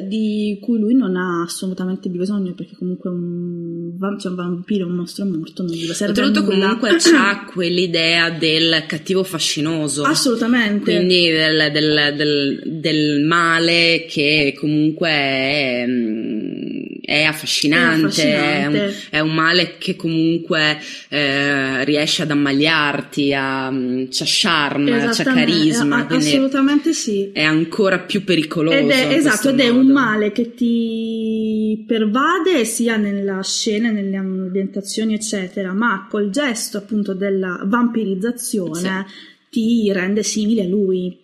Di 0.00 0.58
cui 0.60 0.78
lui 0.78 0.94
non 0.94 1.16
ha 1.16 1.42
assolutamente 1.42 2.08
bisogno 2.08 2.52
perché 2.54 2.74
comunque 2.76 3.10
un, 3.10 3.92
cioè 4.18 4.30
un 4.30 4.36
vampiro, 4.36 4.86
un 4.86 4.94
mostro 4.94 5.24
morto 5.24 5.62
non 5.62 5.72
gli 5.72 5.84
serve 5.86 6.20
Oltretutto 6.20 6.44
comunque 6.44 6.96
c'ha 6.98 7.44
quell'idea 7.52 8.30
del 8.30 8.84
cattivo 8.86 9.22
fascinoso. 9.22 10.02
assolutamente 10.04 10.94
Quindi 10.96 11.28
del, 11.30 11.70
del- 11.72 12.14
del- 12.16 12.62
del 12.66 13.22
male 13.24 14.06
che 14.08 14.54
comunque 14.58 15.08
è, 15.08 15.84
mm, 15.86 16.71
è 17.04 17.24
affascinante, 17.24 18.22
È 18.22 18.32
è 18.32 18.66
un, 18.66 18.74
affascinante. 18.76 18.94
è 19.10 19.18
un 19.18 19.34
male 19.34 19.74
che 19.78 19.96
comunque 19.96 20.78
eh, 21.08 21.84
riesce 21.84 22.22
ad 22.22 22.30
ammagliarti, 22.30 23.34
ha, 23.34 23.70
mm, 23.72 24.04
c'ha 24.08 24.24
charme, 24.24 24.90
c'ha 24.90 25.10
Esattamente, 25.10 25.50
carisma, 25.52 26.06
a- 26.06 26.14
assolutamente 26.14 26.92
sì 26.92 27.30
è 27.32 27.42
ancora 27.42 27.98
più 27.98 28.22
pericoloso. 28.22 28.76
ed 28.76 28.90
è, 28.90 29.14
esatto, 29.14 29.48
ed 29.48 29.58
è 29.60 29.68
un 29.68 29.78
modo. 29.86 29.92
male 29.92 30.30
che 30.32 30.54
ti 30.54 31.84
pervade 31.86 32.64
sia 32.64 32.96
nella 32.96 33.42
scena, 33.42 33.90
nelle 33.90 34.16
ambientazioni, 34.16 35.14
eccetera, 35.14 35.72
ma 35.72 36.06
col 36.08 36.30
gesto 36.30 36.78
appunto 36.78 37.14
della 37.14 37.60
vampirizzazione 37.64 39.06
ti 39.50 39.92
rende 39.92 40.22
simile 40.22 40.62
a 40.62 40.66
lui. 40.68 41.18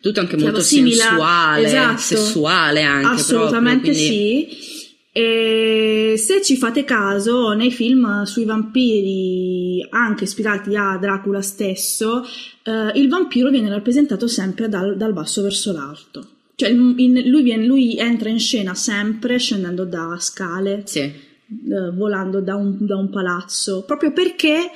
Tutto 0.00 0.20
anche 0.20 0.36
Chiaro, 0.36 0.52
molto 0.52 0.60
simile- 0.66 0.96
sensuale, 0.96 1.66
esatto. 1.66 1.98
sessuale 1.98 2.82
anche 2.82 3.06
Assolutamente 3.20 3.90
proprio, 3.90 4.06
quindi- 4.06 4.48
sì. 4.50 4.79
E 5.12 6.14
se 6.16 6.40
ci 6.42 6.56
fate 6.56 6.84
caso, 6.84 7.52
nei 7.52 7.72
film 7.72 8.22
sui 8.22 8.44
vampiri, 8.44 9.84
anche 9.90 10.24
ispirati 10.24 10.76
a 10.76 10.96
Dracula 10.98 11.42
stesso, 11.42 12.22
eh, 12.62 12.92
il 12.94 13.08
vampiro 13.08 13.50
viene 13.50 13.68
rappresentato 13.68 14.28
sempre 14.28 14.68
dal, 14.68 14.96
dal 14.96 15.12
basso 15.12 15.42
verso 15.42 15.72
l'alto. 15.72 16.26
Cioè, 16.54 16.68
in- 16.70 16.94
in- 16.98 17.28
lui, 17.28 17.42
viene- 17.42 17.64
lui 17.66 17.96
entra 17.96 18.28
in 18.28 18.38
scena 18.38 18.74
sempre 18.74 19.38
scendendo 19.38 19.84
da 19.84 20.16
scale, 20.20 20.82
Sì. 20.84 21.00
eh, 21.00 21.14
volando 21.92 22.40
da 22.40 22.54
un, 22.54 22.76
da 22.78 22.96
un 22.96 23.10
palazzo, 23.10 23.82
proprio 23.84 24.12
perché 24.12 24.70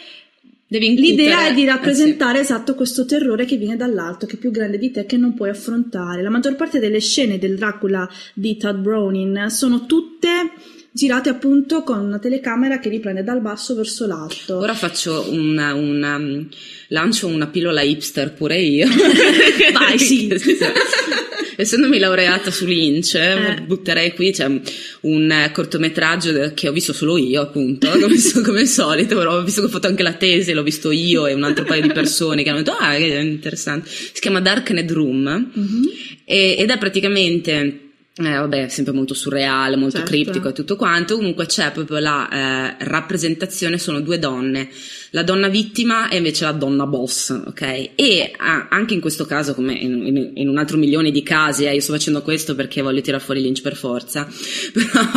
L'idea 0.69 1.47
è 1.47 1.55
di 1.55 1.61
eh, 1.61 1.65
sì. 1.65 1.67
rappresentare 1.67 2.41
esatto 2.41 2.75
questo 2.75 3.05
terrore 3.05 3.45
che 3.45 3.57
viene 3.57 3.77
dall'alto, 3.77 4.27
che 4.27 4.37
è 4.37 4.39
più 4.39 4.51
grande 4.51 4.79
di 4.79 4.91
te, 4.91 5.07
che 5.07 5.17
non 5.17 5.35
puoi 5.35 5.51
affrontare. 5.51 6.23
La 6.23 6.31
maggior 6.31 6.57
parte 6.57 6.79
delle 6.79 7.01
scene 7.01 7.39
del 7.39 7.57
Dracula 7.57 8.09
di 8.33 8.57
Todd 8.57 8.79
Browning 8.79 9.47
sono 9.47 9.87
tutte 9.87 10.29
girate 10.91 11.29
appunto 11.29 11.83
con 11.83 11.99
una 11.99 12.21
telecamera 12.21 12.79
che 12.79 12.89
riprende 12.89 13.25
dal 13.25 13.41
basso 13.41 13.75
verso 13.75 14.07
l'alto. 14.07 14.59
Ora 14.59 14.75
faccio 14.75 15.27
una, 15.31 15.75
una- 15.75 16.21
lancio 16.89 17.27
una 17.27 17.49
pillola 17.49 17.83
hipster 17.83 18.33
pure 18.33 18.61
io. 18.61 18.87
Vai, 19.73 19.99
sì. 19.99 20.29
Essendomi 21.57 21.99
laureata 21.99 22.51
su 22.51 22.67
Lynch, 22.67 23.15
Eh. 23.15 23.63
butterei 23.67 24.13
qui 24.15 24.33
c'è 24.33 24.47
un 25.01 25.31
eh, 25.31 25.51
cortometraggio 25.53 26.53
che 26.55 26.69
ho 26.69 26.73
visto 26.73 26.93
solo 26.93 27.17
io, 27.17 27.43
appunto, 27.43 27.89
come, 27.99 28.17
come 28.45 28.61
al 28.61 28.67
solito, 28.67 29.17
però 29.17 29.37
ho 29.39 29.43
visto 29.45 29.61
che 29.61 29.67
ho 29.67 29.71
fatto 29.71 29.87
anche 29.87 30.03
la 30.03 30.15
tesi, 30.15 30.53
l'ho 30.53 30.63
visto 30.63 30.91
io 30.91 31.27
e 31.27 31.33
un 31.35 31.43
altro 31.45 31.65
paio 31.65 31.83
di 31.83 31.93
persone 31.93 32.43
che 32.43 32.49
hanno 32.51 32.59
detto, 32.63 32.73
ah, 32.79 32.95
che 32.95 33.07
interessante. 33.07 33.89
Si 33.91 34.21
chiama 34.21 34.41
Darknet 34.41 34.91
Room 34.91 35.51
Mhm. 35.55 35.91
e- 36.25 36.57
ed 36.59 36.71
è 36.71 36.79
praticamente 36.79 37.79
eh, 38.17 38.23
vabbè, 38.31 38.69
sempre 38.69 38.93
molto 38.93 39.13
surreale, 39.13 39.75
molto 39.75 39.97
Certo. 39.97 40.13
criptico 40.13 40.49
e 40.49 40.53
tutto 40.53 40.77
quanto. 40.77 41.17
Comunque 41.17 41.47
c'è 41.47 41.73
proprio 41.73 41.99
la 41.99 42.29
eh, 42.79 42.85
rappresentazione, 42.85 43.77
sono 43.77 44.01
due 44.01 44.21
donne, 44.21 44.69
la 45.15 45.23
donna 45.23 45.47
vittima 45.47 46.09
e 46.09 46.17
invece 46.17 46.43
la 46.43 46.51
donna 46.51 46.87
boss, 46.87 47.31
ok? 47.47 47.91
E 47.95 48.33
ah, 48.37 48.67
anche 48.69 48.95
in 48.95 49.01
questo 49.01 49.25
caso, 49.27 49.55
come 49.55 49.73
in, 49.75 50.05
in- 50.07 50.31
in 50.35 50.49
un 50.49 50.59
altro 50.59 50.77
milione 50.77 51.13
di 51.13 51.23
casi, 51.23 51.67
eh, 51.67 51.73
io 51.73 51.81
sto 51.81 51.93
facendo 51.93 52.21
questo 52.23 52.57
perché 52.57 52.83
voglio 52.83 53.01
tirar 53.01 53.21
fuori 53.21 53.41
Lynch 53.41 53.63
per 53.63 53.77
forza, 53.77 54.27
però 54.75 55.09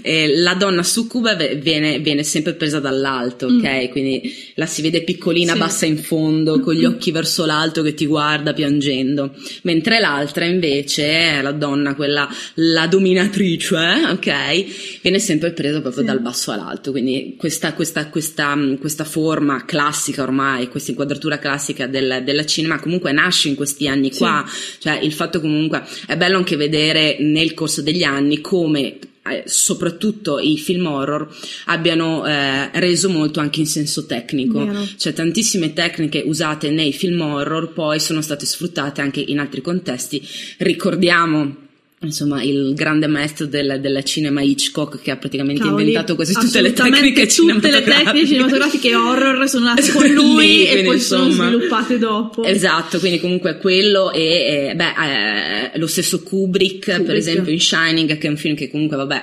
eh, 0.00 0.38
la 0.38 0.54
donna 0.54 0.82
succube 0.82 1.36
ve- 1.36 1.56
viene, 1.56 1.98
viene 1.98 2.22
sempre 2.22 2.54
presa 2.54 2.80
dall'alto, 2.80 3.46
ok? 3.48 3.90
Quindi 3.90 4.34
la 4.54 4.64
si 4.64 4.80
vede 4.80 5.02
piccolina, 5.02 5.52
Sì. 5.52 5.58
bassa 5.58 5.84
in 5.84 5.98
fondo, 5.98 6.58
con 6.60 6.72
gli 6.72 6.86
occhi 6.86 7.10
verso 7.10 7.44
l'alto 7.44 7.82
che 7.82 7.92
ti 7.92 8.06
guarda 8.06 8.54
piangendo, 8.54 9.34
mentre 9.64 10.00
l'altra 10.00 10.46
invece 10.46 11.04
è 11.10 11.42
la 11.42 11.52
donna, 11.52 11.94
quella, 11.94 12.26
la 12.54 12.86
dominatrice, 12.86 13.76
eh, 13.76 14.10
ok? 14.12 15.00
Viene 15.02 15.18
sempre 15.18 15.52
presa 15.52 15.82
proprio 15.82 16.00
Sì. 16.00 16.08
dal 16.08 16.20
basso 16.22 16.52
all'alto, 16.52 16.90
quindi 16.90 17.34
questa, 17.36 17.74
questa, 17.74 18.08
questa, 18.08 18.54
mh, 18.54 18.78
questa 18.78 19.04
forma 19.04 19.40
classica 19.66 20.22
ormai, 20.22 20.68
questa 20.68 20.90
inquadratura 20.90 21.38
classica 21.38 21.86
del, 21.86 22.22
del 22.24 22.44
cinema 22.46 22.78
comunque 22.80 23.12
nasce 23.12 23.48
in 23.48 23.54
questi 23.54 23.88
anni 23.88 24.12
Sì. 24.12 24.18
qua, 24.18 24.44
cioè 24.78 24.98
il 24.98 25.12
fatto 25.12 25.40
comunque 25.40 25.84
è 26.06 26.16
bello 26.16 26.36
anche 26.36 26.56
vedere 26.56 27.16
nel 27.20 27.54
corso 27.54 27.82
degli 27.82 28.02
anni 28.02 28.40
come 28.40 28.98
eh, 29.24 29.44
soprattutto 29.46 30.38
i 30.40 30.58
film 30.58 30.86
horror 30.86 31.28
abbiano 31.66 32.26
eh, 32.26 32.70
reso 32.80 33.08
molto 33.08 33.38
anche 33.38 33.60
in 33.60 33.66
senso 33.66 34.04
tecnico 34.04 34.64
Vero. 34.64 34.84
cioè 34.96 35.12
tantissime 35.12 35.72
tecniche 35.72 36.22
usate 36.26 36.70
nei 36.70 36.92
film 36.92 37.20
horror 37.20 37.72
poi 37.72 38.00
sono 38.00 38.20
state 38.20 38.44
sfruttate 38.46 39.00
anche 39.00 39.20
in 39.20 39.38
altri 39.38 39.60
contesti 39.60 40.20
ricordiamo 40.58 41.56
insomma 42.02 42.42
il 42.42 42.74
grande 42.74 43.06
maestro 43.06 43.46
del, 43.46 43.78
del 43.80 44.02
cinema 44.04 44.42
Hitchcock 44.42 45.00
che 45.00 45.10
ha 45.10 45.16
praticamente 45.16 45.62
Cavoli, 45.62 45.82
inventato 45.82 46.14
quasi 46.14 46.32
tutte 46.34 46.60
le 46.60 46.72
tecniche 46.72 47.00
tutte 47.02 47.20
le 47.20 47.28
cinematografiche 47.28 48.04
tecniche 48.04 48.26
cinematografiche 48.26 48.94
horror 48.94 49.48
sono 49.48 49.64
nate 49.66 49.82
Sono 49.82 49.98
con 50.00 50.10
lui 50.10 50.46
lì, 50.46 50.66
e 50.66 50.82
poi 50.82 51.00
sono 51.00 51.26
insomma. 51.26 51.48
sviluppate 51.48 51.98
dopo. 51.98 52.44
Esatto, 52.44 52.98
quindi 52.98 53.20
comunque 53.20 53.58
quello 53.58 54.12
e, 54.12 54.70
e, 54.70 54.74
beh, 54.74 55.72
eh, 55.74 55.78
lo 55.78 55.86
stesso 55.86 56.22
Kubrick, 56.22 56.84
per 56.84 56.96
Kubrick. 56.98 57.18
esempio 57.18 57.52
in 57.52 57.60
Shining, 57.60 58.18
che 58.18 58.26
è 58.26 58.30
un 58.30 58.36
film 58.36 58.54
che 58.54 58.70
comunque, 58.70 58.96
vabbè, 58.96 59.22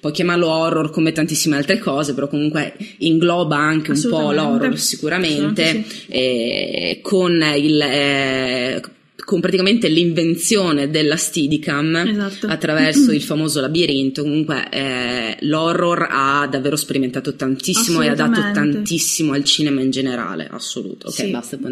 puoi 0.00 0.12
chiamarlo 0.12 0.48
horror 0.48 0.90
come 0.90 1.12
tantissime 1.12 1.56
altre 1.56 1.78
cose, 1.78 2.14
però 2.14 2.28
comunque 2.28 2.74
ingloba 2.98 3.56
anche 3.56 3.92
un 3.92 4.06
po' 4.08 4.32
l'horror 4.32 4.78
sicuramente, 4.78 5.62
Assolutamente 5.62 6.06
eh, 6.08 7.00
con 7.02 7.32
il... 7.56 7.80
eh, 7.80 8.82
con 9.24 9.40
praticamente 9.40 9.88
l'invenzione 9.88 10.88
della 10.90 11.16
Steadicam 11.16 11.96
Esatto. 11.96 12.46
attraverso 12.46 13.10
il 13.12 13.22
famoso 13.22 13.60
labirinto, 13.60 14.22
comunque 14.22 14.68
eh, 14.70 15.36
l'horror 15.40 16.06
ha 16.10 16.46
davvero 16.50 16.76
sperimentato 16.76 17.34
tantissimo 17.34 18.00
e 18.02 18.08
ha 18.08 18.14
dato 18.14 18.40
tantissimo 18.52 19.32
al 19.32 19.44
cinema 19.44 19.80
in 19.82 19.90
generale, 19.90 20.48
assoluto. 20.50 21.08
Ok, 21.08 21.14
Sì. 21.14 21.30
basta. 21.30 21.58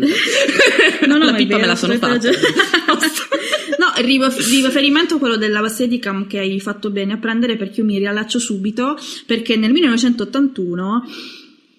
No, 1.06 1.16
no, 1.18 1.24
la 1.24 1.34
pipa 1.34 1.56
me 1.58 1.66
la 1.66 1.76
sono 1.76 1.94
fatta. 1.94 2.28
no, 3.78 3.92
di 3.96 4.62
riferimento 4.62 5.14
a 5.14 5.18
quello 5.18 5.36
della 5.36 5.66
Steadicam 5.68 6.26
che 6.26 6.38
hai 6.38 6.58
fatto 6.60 6.90
bene 6.90 7.12
a 7.14 7.16
prendere 7.18 7.56
perché 7.56 7.80
io 7.80 7.86
mi 7.86 7.98
riallaccio 7.98 8.38
subito, 8.38 8.98
perché 9.26 9.56
nel 9.56 9.70
1981 9.72 11.04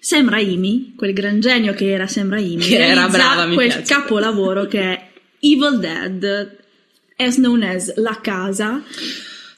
Sam 0.00 0.28
Raimi, 0.30 0.94
quel 0.96 1.12
gran 1.12 1.40
genio 1.40 1.74
che 1.74 1.90
era 1.90 2.06
Sam 2.06 2.30
Raimi, 2.30 2.62
Che 2.62 2.78
era 2.78 3.08
brava, 3.08 3.48
quel 3.52 3.66
piace. 3.68 3.82
capolavoro 3.82 4.66
che 4.66 4.80
è 4.80 5.07
Evil 5.40 5.78
Dead, 5.78 6.56
as 7.16 7.36
known 7.36 7.62
as 7.62 7.94
La 7.96 8.20
Casa, 8.20 8.82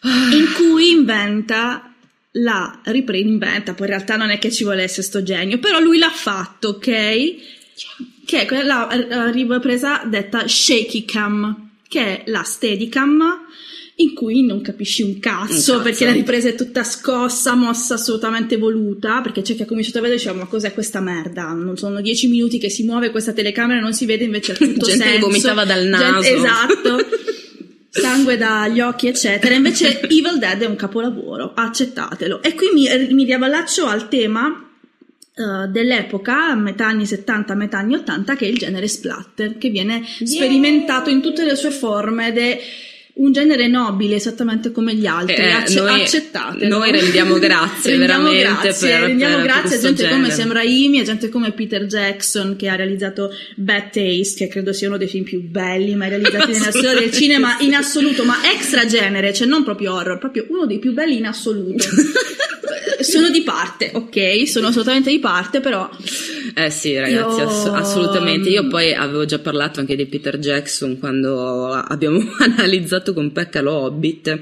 in 0.02 0.52
cui 0.56 0.90
inventa 0.90 1.94
la 2.32 2.80
ripresa, 2.84 3.26
inventa, 3.26 3.74
poi 3.74 3.86
in 3.88 3.92
realtà 3.92 4.16
non 4.16 4.30
è 4.30 4.38
che 4.38 4.50
ci 4.50 4.64
volesse 4.64 5.02
sto 5.02 5.22
genio, 5.22 5.58
però 5.58 5.80
lui 5.80 5.98
l'ha 5.98 6.10
fatto, 6.10 6.68
ok? 6.68 6.84
Che 8.24 8.40
è 8.40 8.46
quella 8.46 9.30
ripresa 9.32 10.02
detta 10.04 10.46
shaky 10.46 11.04
cam, 11.04 11.70
che 11.88 12.00
è 12.00 12.30
la 12.30 12.42
steadicam 12.42 13.46
in 14.00 14.14
cui 14.14 14.42
non 14.44 14.60
capisci 14.62 15.02
un 15.02 15.18
cazzo, 15.18 15.40
Un 15.42 15.48
cazzo. 15.78 15.80
perché 15.82 16.04
la 16.04 16.12
ripresa 16.12 16.48
è 16.48 16.54
tutta 16.54 16.82
scossa, 16.84 17.54
mossa 17.54 17.94
assolutamente 17.94 18.56
voluta, 18.56 19.20
perché 19.20 19.42
c'è 19.42 19.54
chi 19.54 19.62
ha 19.62 19.66
cominciato 19.66 19.98
a 19.98 20.00
vedere 20.00 20.18
e 20.20 20.22
diceva 20.22 20.38
ma 20.42 20.46
cos'è 20.48 20.72
questa 20.72 21.00
merda? 21.00 21.52
Non 21.52 21.76
sono 21.76 22.00
dieci 22.00 22.28
minuti 22.28 22.58
che 22.58 22.70
si 22.70 22.84
muove 22.84 23.10
questa 23.10 23.32
telecamera 23.32 23.78
e 23.78 23.82
non 23.82 23.92
si 23.92 24.06
vede 24.06 24.24
invece 24.24 24.54
tutto 24.58 24.86
Gente 24.86 25.04
che 25.04 25.10
senso. 25.10 25.26
vomitava 25.26 25.64
dal 25.64 25.80
Gente- 25.82 25.96
naso. 25.98 26.28
esatto. 26.28 27.06
Sangue 27.92 28.36
dagli 28.36 28.80
occhi, 28.80 29.08
eccetera. 29.08 29.52
Invece 29.54 30.00
Evil 30.02 30.38
Dead 30.38 30.60
è 30.62 30.66
un 30.66 30.76
capolavoro, 30.76 31.52
accettatelo. 31.54 32.40
E 32.42 32.54
qui 32.54 32.68
mi, 32.72 32.86
mi 33.12 33.24
riavallaccio 33.24 33.84
al 33.84 34.08
tema 34.08 34.46
eh, 35.34 35.66
dell'epoca, 35.68 36.54
metà 36.54 36.86
anni 36.86 37.04
70, 37.04 37.54
metà 37.56 37.78
anni 37.78 37.96
80, 37.96 38.36
che 38.36 38.46
è 38.46 38.48
il 38.48 38.58
genere 38.58 38.86
splatter, 38.86 39.58
che 39.58 39.70
viene 39.70 40.04
sperimentato 40.22 41.10
in 41.10 41.20
tutte 41.20 41.44
le 41.44 41.56
sue 41.56 41.70
forme 41.72 42.28
ed 42.28 42.38
è 42.38 42.60
un 43.14 43.32
genere 43.32 43.66
nobile 43.68 44.14
esattamente 44.14 44.72
come 44.72 44.94
gli 44.94 45.06
altri, 45.06 45.34
Eh, 45.36 45.50
acce- 45.50 45.80
noi- 45.80 46.02
accettatelo. 46.02 46.78
noi 46.78 46.90
rendiamo 46.90 47.38
grazie, 47.38 47.90
rendiamo 47.96 48.30
veramente, 48.30 48.62
grazie, 48.62 48.88
per- 48.88 49.00
rendiamo 49.00 49.34
per 49.36 49.44
grazie 49.44 49.76
a 49.76 49.80
gente 49.80 50.02
come 50.08 50.14
genere. 50.28 50.32
Sam 50.34 50.52
Raimi, 50.52 51.00
a 51.00 51.04
gente 51.04 51.28
come 51.28 51.52
Peter 51.52 51.84
Jackson 51.86 52.56
che 52.56 52.68
ha 52.68 52.76
realizzato 52.76 53.30
Bad 53.56 53.90
Taste, 53.90 54.36
che 54.44 54.48
credo 54.48 54.72
sia 54.72 54.88
uno 54.88 54.96
dei 54.96 55.08
film 55.08 55.24
più 55.24 55.42
belli 55.42 55.94
mai 55.94 56.08
realizzati 56.08 56.52
nella 56.52 56.70
storia 56.72 56.94
del 57.00 57.10
cinema 57.12 57.56
in 57.60 57.74
assoluto, 57.74 58.24
ma 58.24 58.36
extra 58.52 58.86
genere, 58.86 59.32
cioè 59.34 59.46
non 59.46 59.64
proprio 59.64 59.94
horror, 59.94 60.18
proprio 60.18 60.46
uno 60.48 60.66
dei 60.66 60.78
più 60.78 60.92
belli 60.92 61.16
in 61.18 61.26
assoluto. 61.26 61.84
sono 63.02 63.30
di 63.30 63.42
parte, 63.42 63.90
ok? 63.94 64.46
Sono 64.48 64.68
assolutamente 64.68 65.10
di 65.10 65.18
parte, 65.18 65.60
però 65.60 65.88
Eh 66.54 66.70
sì, 66.70 66.96
ragazzi, 66.98 67.40
Io- 67.40 67.46
ass- 67.48 67.66
assolutamente. 67.66 68.48
Io 68.48 68.66
poi 68.68 68.92
avevo 68.94 69.24
già 69.24 69.38
parlato 69.38 69.80
anche 69.80 69.96
di 69.96 70.06
Peter 70.06 70.38
Jackson 70.38 70.98
quando 70.98 71.70
abbiamo 71.72 72.20
analizzato 72.38 73.12
con 73.12 73.32
Pecca 73.32 73.60
lo 73.60 73.72
Hobbit 73.72 74.38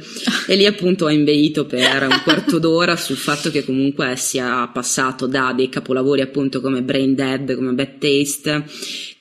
e 0.47 0.57
lì 0.57 0.67
appunto 0.67 1.07
ho 1.07 1.11
inveito 1.11 1.67
per 1.67 2.03
un 2.03 2.21
quarto 2.25 2.59
d'ora 2.61 2.97
sul 2.97 3.17
fatto 3.17 3.51
che 3.51 3.65
comunque 3.65 4.15
sia 4.17 4.69
passato 4.73 5.27
da 5.27 5.53
dei 5.55 5.69
capolavori 5.69 6.21
appunto 6.21 6.61
come 6.61 6.83
Brain 6.83 7.15
Dead, 7.15 7.55
come 7.55 7.73
Bad 7.73 7.99
Taste 7.99 8.65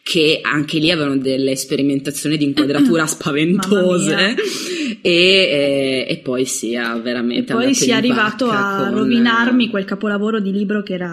che 0.09 0.39
anche 0.41 0.79
lì 0.79 0.89
avevano 0.89 1.17
delle 1.17 1.57
sperimentazioni 1.57 2.37
di 2.37 2.45
inquadratura 2.45 3.05
spaventose 3.07 4.35
e, 5.01 5.11
e- 5.11 6.05
e 6.07 6.17
poi 6.23 6.45
sia 6.45 6.95
veramente 6.95 7.51
E 7.51 7.55
poi 7.55 7.73
si 7.73 7.89
è 7.89 7.93
arrivato 7.93 8.49
a 8.49 8.85
con- 8.85 8.99
rovinarmi 8.99 9.69
quel 9.69 9.83
capolavoro 9.83 10.39
di 10.39 10.53
libro 10.53 10.81
che 10.81 10.93
era 10.93 11.09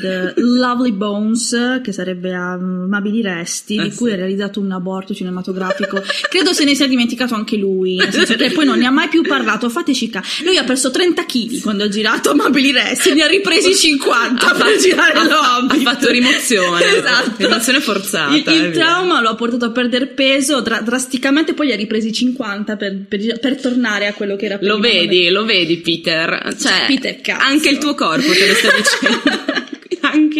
The 0.00 0.34
Lovely 0.36 0.92
Bones, 0.92 1.80
che 1.82 1.92
sarebbe 1.92 2.32
Amabili 2.34 3.22
Resti, 3.22 3.76
Eh 3.76 3.84
di 3.84 3.90
sì. 3.90 3.96
cui 3.96 4.12
ha 4.12 4.16
realizzato 4.16 4.60
un 4.60 4.70
aborto 4.72 5.14
cinematografico. 5.14 6.02
Credo 6.28 6.52
se 6.52 6.64
ne 6.64 6.74
sia 6.74 6.86
dimenticato 6.86 7.34
anche 7.34 7.56
lui, 7.56 7.96
nel 7.96 8.12
senso 8.12 8.34
che 8.36 8.50
poi 8.50 8.64
non 8.64 8.78
ne 8.78 8.86
ha 8.86 8.90
mai 8.90 9.08
più 9.08 9.22
parlato. 9.22 9.68
Fateci 9.68 10.08
ca- 10.10 10.22
Lui 10.44 10.56
ha 10.56 10.64
perso 10.64 10.90
30 10.90 11.24
kg 11.24 11.60
quando 11.60 11.84
ha 11.84 11.88
girato 11.88 12.30
Amabili 12.30 12.72
Resti, 12.72 13.12
ne 13.14 13.22
ha 13.22 13.26
ripresi 13.26 13.74
50 13.74 14.46
Ha 14.46 14.54
per 14.54 14.66
fatto- 14.66 14.78
girare 14.80 15.12
ha- 15.18 15.24
l'Hobbit. 15.24 15.86
ha 15.86 15.90
fatto 15.90 16.10
rimozione. 16.10 16.84
esatto. 16.96 17.32
Rimozione 17.36 17.80
forzata, 17.80 18.50
Il, 18.52 18.64
il 18.64 18.70
trauma 18.72 19.20
lo 19.20 19.28
ha 19.30 19.34
portato 19.34 19.64
a 19.66 19.70
perdere 19.70 20.06
peso 20.06 20.60
dra- 20.60 20.80
drasticamente, 20.80 21.54
poi 21.54 21.66
li 21.66 21.72
ha 21.72 21.76
ripresi 21.76 22.12
50 22.12 22.76
per, 22.76 22.96
per 23.08 23.16
per 23.38 23.60
tornare 23.60 24.06
a 24.06 24.12
quello 24.14 24.36
che 24.36 24.46
era 24.46 24.58
prima. 24.58 24.72
Lo 24.74 24.80
vedi, 24.80 25.28
lo 25.28 25.44
vedi 25.44 25.78
Peter, 25.78 26.54
cioè 26.58 26.84
Peter, 26.86 27.20
anche 27.38 27.68
il 27.68 27.78
tuo 27.78 27.94
corpo 27.94 28.30
te 28.32 28.46
lo 28.46 28.54
sto 28.54 28.68
dicendo, 28.76 29.77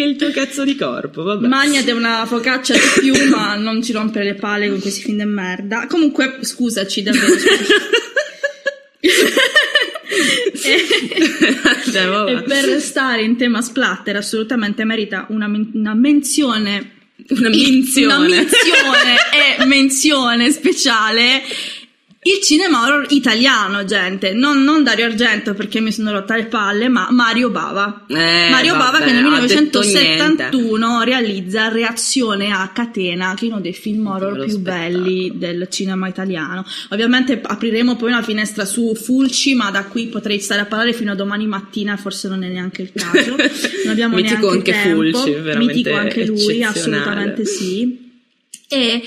il 0.09 0.15
tuo 0.17 0.31
cazzo 0.31 0.63
di 0.63 0.75
corpo, 0.75 1.23
vabbè. 1.23 1.47
Magnate 1.47 1.91
una 1.91 2.25
focaccia 2.25 2.73
di 2.73 2.79
più, 2.99 3.13
ma 3.29 3.55
non 3.55 3.81
ci 3.81 3.91
rompere 3.91 4.25
le 4.25 4.35
palle 4.35 4.69
con 4.69 4.79
questi 4.79 5.01
film 5.01 5.17
di 5.17 5.25
merda. 5.25 5.87
Comunque, 5.87 6.39
scusaci 6.41 7.03
davvero. 7.03 7.33
e, 9.01 10.85
Cioè, 11.91 12.31
e 12.31 12.43
per 12.43 12.65
restare 12.65 13.23
in 13.23 13.37
tema 13.37 13.61
splatter, 13.61 14.17
assolutamente 14.17 14.83
merita 14.83 15.25
una, 15.29 15.47
men- 15.47 15.71
una 15.73 15.93
menzione. 15.93 16.97
Una 17.29 17.49
menzione. 17.49 18.15
Una 18.15 18.27
menzione 18.27 19.15
e 19.59 19.65
menzione 19.65 20.51
speciale. 20.51 21.41
Il 22.21 22.41
cinema 22.43 22.83
horror 22.83 23.05
italiano, 23.11 23.85
gente, 23.85 24.33
non, 24.33 24.61
non 24.61 24.83
Dario 24.83 25.05
Argento 25.05 25.53
perché 25.53 25.79
mi 25.79 25.89
sono 25.89 26.11
rotta 26.11 26.35
le 26.35 26.47
palle, 26.47 26.89
ma 26.89 27.07
Mario 27.11 27.49
Bava. 27.49 28.03
Eh, 28.09 28.49
Mario 28.49 28.73
Bava 28.73 28.99
vabbè, 28.99 29.05
che 29.05 29.11
nel 29.13 29.25
ha 29.25 29.39
detto 29.39 29.79
1971 29.79 31.03
realizza 31.03 31.69
Reazione 31.69 32.51
a 32.51 32.69
catena, 32.73 33.33
che 33.37 33.45
è 33.45 33.47
uno 33.47 33.61
dei 33.61 33.71
film 33.71 34.05
horror 34.05 34.33
più 34.43 34.51
spettacolo. 34.51 35.01
belli 35.01 35.31
del 35.35 35.67
cinema 35.69 36.09
italiano. 36.09 36.65
Ovviamente 36.89 37.39
apriremo 37.41 37.95
poi 37.95 38.09
una 38.09 38.21
finestra 38.21 38.65
su 38.65 38.93
Fulci, 38.95 39.55
ma 39.55 39.71
da 39.71 39.85
qui 39.85 40.07
potrei 40.07 40.41
stare 40.41 40.59
a 40.59 40.65
parlare 40.65 40.91
fino 40.91 41.13
a 41.13 41.15
domani 41.15 41.47
mattina, 41.47 41.95
forse 41.95 42.27
non 42.27 42.43
è 42.43 42.49
neanche 42.49 42.81
il 42.81 42.91
caso. 42.93 43.35
Non 43.85 43.93
abbiamo 43.93 44.15
Mitico 44.15 44.49
neanche 44.51 44.71
anche 44.71 44.83
tempo. 44.83 45.01
Fulci, 45.01 45.31
veramente 45.31 45.73
Mitico 45.73 45.95
anche 45.95 46.25
lui, 46.25 46.63
assolutamente 46.63 47.45
sì. 47.45 48.07
E 48.67 49.01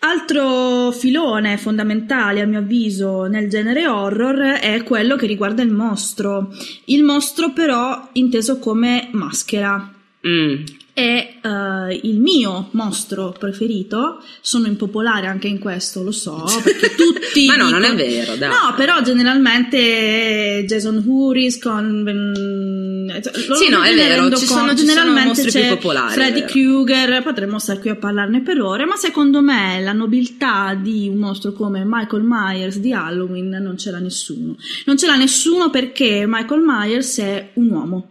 altro 0.00 0.92
filone 0.92 1.56
fondamentale, 1.56 2.40
a 2.40 2.46
mio 2.46 2.58
avviso, 2.58 3.24
nel 3.24 3.48
genere 3.48 3.86
horror 3.86 4.58
è 4.58 4.82
quello 4.82 5.16
che 5.16 5.26
riguarda 5.26 5.62
il 5.62 5.70
mostro. 5.70 6.52
Il 6.86 7.04
mostro, 7.04 7.52
però, 7.52 8.10
inteso 8.12 8.58
come 8.58 9.08
maschera. 9.12 9.92
Mm. 10.26 10.64
È 11.00 11.38
eh, 11.42 12.00
il 12.02 12.18
mio 12.20 12.68
mostro 12.72 13.34
preferito. 13.38 14.22
Sono 14.42 14.66
impopolare 14.66 15.26
anche 15.28 15.48
in 15.48 15.58
questo, 15.58 16.02
lo 16.02 16.12
so, 16.12 16.44
perché 16.62 16.94
tutti. 16.96 17.46
Ma 17.46 17.56
no, 17.56 17.70
non 17.70 17.84
è 17.84 17.90
dicono- 17.94 18.10
vero, 18.10 18.36
dai. 18.36 18.48
No, 18.50 18.74
però 18.76 19.00
generalmente 19.00 20.64
Jason 20.66 21.02
Huris 21.06 21.58
con. 21.58 22.02
mm, 22.02 23.08
lo- 23.48 23.54
Sì, 23.54 23.68
no, 23.70 23.82
è 23.82 23.94
vero, 23.94 24.30
ci 24.36 24.44
sono- 24.46 24.74
ci 24.76 24.84
sono 24.86 24.92
generalmente 24.92 25.28
mostri 25.28 25.50
più 25.50 25.60
c'è 25.60 25.68
popolari, 25.68 26.12
Freddy. 26.12 26.44
Krueger, 26.44 27.22
potremmo 27.22 27.58
stare 27.58 27.80
qui 27.80 27.90
a 27.90 27.96
parlarne 27.96 28.42
per 28.42 28.60
ore, 28.60 28.84
ma 28.84 28.96
secondo 28.96 29.40
me 29.40 29.80
la 29.82 29.92
nobiltà 29.92 30.74
di 30.80 31.08
un 31.08 31.16
mostro 31.16 31.52
come 31.52 31.82
Michael 31.86 32.22
Myers 32.26 32.76
di 32.78 32.92
Halloween 32.92 33.48
non 33.62 33.78
ce 33.78 33.90
l'ha 33.90 33.98
nessuno. 33.98 34.56
Non 34.84 34.98
ce 34.98 35.06
l'ha 35.06 35.16
nessuno 35.16 35.70
perché 35.70 36.24
Michael 36.26 36.60
Myers 36.64 37.18
è 37.18 37.50
un 37.54 37.70
uomo. 37.70 38.08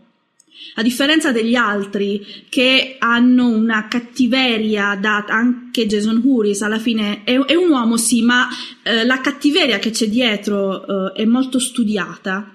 A 0.75 0.81
differenza 0.81 1.31
degli 1.31 1.55
altri 1.55 2.25
che 2.49 2.95
hanno 2.99 3.47
una 3.47 3.87
cattiveria 3.87 4.97
da 4.99 5.25
anche 5.27 5.85
Jason 5.85 6.21
Huris 6.23 6.61
alla 6.61 6.79
fine 6.79 7.23
è, 7.23 7.37
è 7.37 7.55
un 7.55 7.69
uomo 7.69 7.97
sì, 7.97 8.21
ma 8.21 8.47
eh, 8.83 9.05
la 9.05 9.19
cattiveria 9.19 9.79
che 9.79 9.89
c'è 9.89 10.07
dietro 10.07 11.13
eh, 11.13 11.21
è 11.21 11.25
molto 11.25 11.59
studiata. 11.59 12.53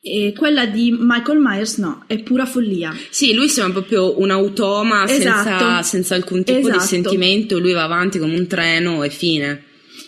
E 0.00 0.32
quella 0.36 0.66
di 0.66 0.96
Michael 0.96 1.40
Myers 1.40 1.78
no, 1.78 2.04
è 2.06 2.18
pura 2.22 2.46
follia. 2.46 2.94
Sì, 3.10 3.34
lui 3.34 3.48
sembra 3.48 3.80
proprio 3.80 4.20
un 4.20 4.30
automa 4.30 5.04
senza, 5.08 5.40
Esatto. 5.40 5.82
senza 5.82 6.14
alcun 6.14 6.44
tipo 6.44 6.60
Esatto. 6.60 6.78
di 6.78 6.84
sentimento, 6.84 7.58
lui 7.58 7.72
va 7.72 7.82
avanti 7.82 8.20
come 8.20 8.38
un 8.38 8.46
treno 8.46 9.02
e 9.02 9.10
fine. 9.10 9.64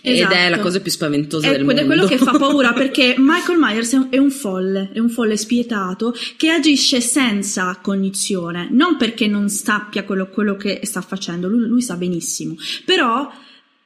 Ed 0.09 0.19
è 0.19 0.23
Esatto. 0.35 0.51
la 0.51 0.59
cosa 0.61 0.81
più 0.81 0.91
spaventosa 0.91 1.47
Ed 1.47 1.53
del 1.53 1.61
è 1.61 1.65
mondo. 1.65 1.85
quello 1.85 2.07
che 2.07 2.19
fa 2.19 2.33
paura 2.39 2.73
perché 2.75 3.15
Michael 3.19 3.59
Myers 3.59 3.93
è 3.93 3.97
un, 3.97 4.09
è 4.11 4.31
folle, 4.31 4.91
è 4.93 4.99
un 4.99 5.09
folle 5.11 5.37
spietato 5.37 6.15
che 6.37 6.51
agisce 6.51 7.01
senza 7.01 7.79
cognizione, 7.83 8.69
non 8.71 8.97
perché 8.97 9.27
non 9.27 9.49
sappia 9.49 10.05
quello, 10.05 10.29
quello 10.29 10.57
che 10.57 10.81
sta 10.85 11.01
facendo, 11.01 11.49
lui, 11.49 11.67
lui 11.67 11.83
sa 11.83 11.97
benissimo, 11.97 12.55
però 12.85 13.31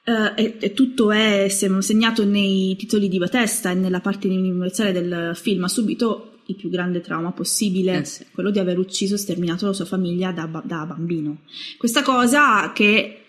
eh, 0.04 0.32
e, 0.34 0.56
e 0.58 0.72
tutto 0.72 1.10
è 1.12 1.46
se- 1.48 1.70
segnato 1.82 2.24
nei 2.24 2.74
titoli 2.76 3.08
di 3.08 3.18
Batesta 3.18 3.70
e 3.70 3.74
nella 3.74 4.00
parte 4.00 4.26
iniziale 4.28 4.92
del 4.92 5.32
film, 5.34 5.64
ha 5.64 5.68
subito 5.68 6.28
il 6.46 6.56
più 6.56 6.68
grande 6.70 7.00
trauma 7.00 7.30
possibile, 7.30 7.98
Eh 8.00 8.04
sì. 8.04 8.24
quello 8.32 8.50
di 8.50 8.58
aver 8.58 8.76
ucciso 8.78 9.14
e 9.14 9.18
sterminato 9.18 9.64
la 9.66 9.72
sua 9.72 9.84
famiglia 9.84 10.32
da, 10.32 10.48
da 10.64 10.84
bambino. 10.84 11.42
Questa 11.78 12.02
cosa 12.02 12.72
che 12.74 13.21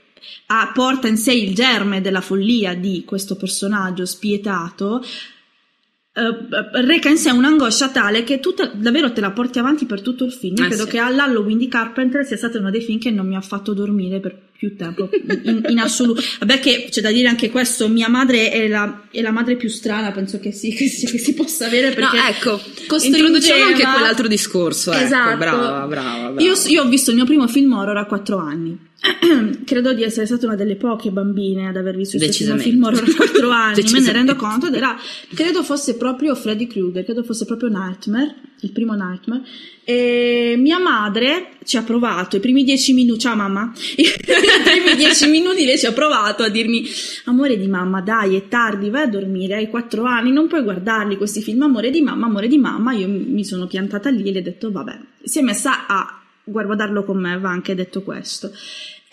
ha- 0.48 0.72
porta 0.74 1.08
in 1.08 1.18
sé 1.18 1.34
il 1.34 1.54
germe 1.54 2.02
della 2.02 2.22
follia 2.22 2.74
di 2.76 3.04
questo 3.06 3.36
personaggio 3.36 4.06
spietato, 4.06 5.04
eh, 6.16 6.86
reca 6.86 7.10
in 7.10 7.18
sé 7.18 7.32
un'angoscia 7.32 7.90
tale 7.90 8.24
che 8.24 8.40
tu 8.40 8.54
te- 8.54 8.72
davvero 8.76 9.12
te 9.12 9.22
la 9.22 9.32
porti 9.32 9.58
avanti 9.60 9.86
per 9.86 10.02
tutto 10.02 10.26
il 10.26 10.32
film. 10.32 10.56
Io 10.58 10.64
Eh 10.66 10.68
credo 10.68 10.84
sì. 10.86 10.90
che 10.92 11.00
all'Halloween 11.00 11.58
di 11.58 11.68
Carpenter 11.68 12.26
sia 12.26 12.38
stato 12.38 12.60
uno 12.60 12.70
dei 12.70 12.82
film 12.82 13.00
che 13.00 13.10
non 13.12 13.28
mi 13.28 13.36
ha 13.36 13.42
fatto 13.42 13.74
dormire 13.74 14.20
per 14.20 14.40
più 14.58 14.76
tempo 14.76 15.10
in, 15.44 15.66
in 15.68 15.80
assoluto. 15.80 16.22
Vabbè, 16.40 16.60
che 16.60 16.88
c'è 16.90 17.02
da 17.02 17.12
dire 17.12 17.28
anche 17.28 17.50
questo: 17.50 17.88
mia 17.90 18.08
madre 18.08 18.50
è 18.50 18.68
la, 18.68 19.04
è 19.12 19.22
la 19.22 19.32
madre 19.32 19.56
più 19.56 19.70
strana, 19.70 20.12
penso 20.12 20.40
che 20.40 20.52
si, 20.52 20.72
che 20.74 20.88
si, 20.88 21.06
che 21.06 21.18
si 21.18 21.34
possa 21.34 21.66
avere. 21.66 21.90
No, 21.90 21.96
Perché 21.96 22.18
ecco, 22.30 22.62
costringeva- 22.88 23.28
introduciamo 23.28 23.64
anche 23.66 23.84
quell'altro 23.84 24.28
discorso. 24.28 24.92
ecco, 24.92 25.04
Esatto. 25.04 25.38
brava, 25.38 25.86
brava, 25.88 26.30
brava. 26.30 26.42
Io, 26.42 26.54
io 26.68 26.84
ho 26.84 26.88
visto 26.88 27.10
il 27.10 27.16
mio 27.18 27.26
primo 27.26 27.48
film 27.48 27.74
horror 27.74 27.98
a 27.98 28.06
4 28.06 28.38
anni. 28.38 28.78
Credo 29.66 29.92
di 29.94 30.04
essere 30.04 30.26
stata 30.26 30.46
una 30.46 30.56
delle 30.56 30.78
poche 30.78 31.10
bambine 31.12 31.68
ad 31.68 31.76
aver 31.76 31.98
visto 31.98 32.16
il 32.16 32.22
suo 32.32 32.32
primo 32.46 32.56
Decisamente. 32.56 32.70
film 32.70 32.84
horror 32.84 33.04
a 33.10 33.16
4 33.28 33.50
anni, 33.52 33.92
me 33.92 34.00
ne 34.00 34.12
rendo 34.14 34.36
conto 34.38 34.68
ed 34.68 34.76
era, 34.76 34.98
credo 35.36 35.62
fosse 35.64 35.98
proprio 35.98 36.36
Freddy 36.36 36.68
Krueger, 36.68 37.04
credo 37.04 37.22
fosse 37.24 37.44
proprio 37.44 37.68
Nightmare, 37.68 38.34
il 38.62 38.72
primo 38.72 38.94
Nightmare. 38.94 39.42
E 39.84 40.56
mia 40.58 40.80
madre 40.80 41.56
ci 41.66 41.76
ha 41.76 41.82
provato 41.84 42.38
i 42.38 42.40
primi 42.40 42.64
10 42.64 42.94
minuti, 42.94 43.20
ciao 43.20 43.36
mamma, 43.36 43.74
i 43.98 44.06
primi 44.62 44.96
10 44.96 45.30
minuti 45.30 45.78
ci 45.78 45.86
ha 45.86 45.92
provato 45.92 46.44
a 46.44 46.50
dirmi, 46.50 46.86
amore 47.26 47.58
di 47.58 47.68
mamma 47.68 48.02
dai 48.02 48.36
è 48.36 48.48
tardi, 48.48 48.90
vai 48.90 49.04
a 49.04 49.08
dormire, 49.08 49.56
hai 49.56 49.70
4 49.70 50.04
anni, 50.04 50.32
non 50.32 50.48
puoi 50.48 50.62
guardarli 50.64 51.18
questi 51.18 51.42
film, 51.42 51.64
amore 51.64 51.90
di 51.90 52.02
mamma, 52.02 52.26
amore 52.26 52.48
di 52.48 52.58
mamma, 52.58 52.94
io 52.94 53.08
mi 53.08 53.44
sono 53.44 53.68
piantata 53.68 54.10
lì 54.10 54.30
e 54.30 54.32
le 54.32 54.40
ho 54.40 54.44
detto 54.44 54.72
vabbè, 54.72 55.00
si 55.24 55.40
è 55.40 55.42
messa 55.42 55.88
a 55.88 56.22
guardarlo 56.44 57.04
con 57.04 57.18
me, 57.20 57.32
aveva 57.32 57.50
anche 57.50 57.74
detto 57.74 58.04
questo. 58.04 58.52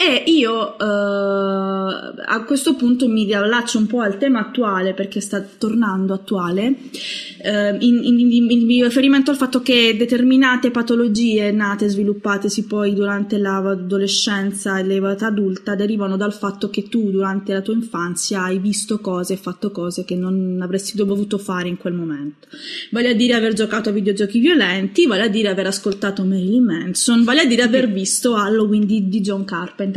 E 0.02 0.22
io, 0.30 0.78
eh, 0.78 0.84
a 0.84 2.42
questo 2.46 2.74
punto 2.74 3.06
mi 3.06 3.24
riallaccio 3.24 3.76
un 3.76 3.86
po' 3.86 4.00
al 4.00 4.16
tema 4.16 4.40
attuale 4.40 4.94
perché 4.94 5.20
sta 5.20 5.42
tornando 5.42 6.14
attuale, 6.14 6.68
uh, 6.68 7.76
in, 7.80 8.00
in, 8.02 8.18
in, 8.18 8.50
in, 8.50 8.82
riferimento 8.82 9.30
al 9.30 9.36
fatto 9.36 9.60
che 9.60 9.94
determinate 9.98 10.70
patologie 10.70 11.50
nate 11.50 11.84
e 11.84 11.88
sviluppatesi 11.88 12.64
poi 12.64 12.94
durante 12.94 13.36
l'adolescenza 13.36 14.78
e 14.78 14.84
l'età 14.84 15.26
adulta 15.26 15.74
derivano 15.74 16.16
dal 16.16 16.32
fatto 16.32 16.70
che 16.70 16.88
tu 16.88 17.10
durante 17.10 17.52
la 17.52 17.60
tua 17.60 17.74
infanzia 17.74 18.44
hai 18.44 18.58
visto 18.58 19.00
cose 19.00 19.34
e 19.34 19.36
fatto 19.36 19.70
cose 19.70 20.06
che 20.06 20.16
non 20.16 20.60
avresti 20.62 20.96
dovuto 20.96 21.36
fare 21.36 21.68
in 21.68 21.76
quel 21.76 21.92
momento. 21.92 22.48
Vale 22.90 23.10
a 23.10 23.14
dire 23.14 23.34
aver 23.34 23.52
giocato 23.52 23.90
a 23.90 23.92
videogiochi 23.92 24.38
violenti, 24.38 25.06
vale 25.06 25.24
a 25.24 25.28
dire 25.28 25.48
aver 25.48 25.66
ascoltato 25.66 26.24
Marilyn 26.24 26.64
Manson, 26.64 27.22
vale 27.22 27.42
a 27.42 27.44
dire 27.44 27.60
aver 27.60 27.92
visto 27.92 28.34
Halloween 28.34 28.86
di, 28.86 29.10
di 29.10 29.20
John 29.20 29.44
Carpenter. 29.44 29.88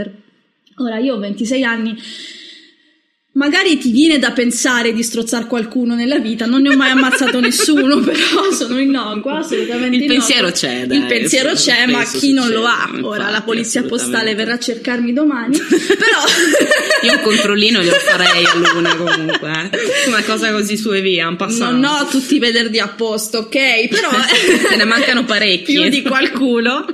Ora 0.77 0.97
io 0.99 1.15
ho 1.15 1.19
26 1.19 1.63
anni 1.63 1.95
Magari 3.35 3.79
ti 3.79 3.89
viene 3.91 4.19
da 4.19 4.31
pensare 4.31 4.93
di 4.93 5.01
strozzare 5.01 5.47
qualcuno 5.47 5.95
nella 5.95 6.19
vita, 6.19 6.45
non 6.45 6.61
ne 6.61 6.69
ho 6.69 6.75
mai 6.77 6.91
ammazzato 6.91 7.39
nessuno, 7.39 7.97
però 8.05 8.51
sono 8.51 8.77
innocua, 8.79 9.39
assolutamente 9.39 9.95
Il 9.95 10.03
innocua. 10.03 10.17
pensiero 10.19 10.51
c'è, 10.51 10.85
dai, 10.85 10.97
Il 10.99 11.05
pensiero 11.07 11.53
c'è, 11.53 11.87
ma 11.87 12.03
chi 12.03 12.31
non 12.31 12.49
lo 12.51 12.63
ha? 12.65 12.83
infatti, 12.85 13.03
Ora 13.03 13.31
la 13.31 13.41
polizia 13.41 13.81
postale 13.83 14.35
verrà 14.35 14.53
a 14.53 14.59
cercarmi 14.59 15.13
domani, 15.13 15.57
però... 15.67 16.19
Io 17.01 17.13
un 17.13 17.21
controllino 17.23 17.81
glielo 17.81 17.95
farei 17.95 18.45
a 18.45 18.53
Luna 18.55 18.95
comunque. 19.01 19.49
eh. 19.71 20.07
Una 20.09 20.21
cosa 20.23 20.51
così 20.51 20.77
su 20.77 20.91
e 20.93 21.01
via, 21.01 21.27
un 21.27 21.35
passaggio. 21.35 21.71
Non 21.71 21.85
ho 21.85 22.05
tutti 22.05 22.35
i 22.35 22.39
venerdì 22.39 22.77
a 22.77 22.87
posto, 22.89 23.39
ok? 23.39 23.87
Però 23.87 24.09
Te 24.69 24.75
ne 24.75 24.83
mancano 24.85 25.25
parecchi. 25.25 25.73
più 25.73 25.89
di 25.89 26.03
qualcuno, 26.03 26.85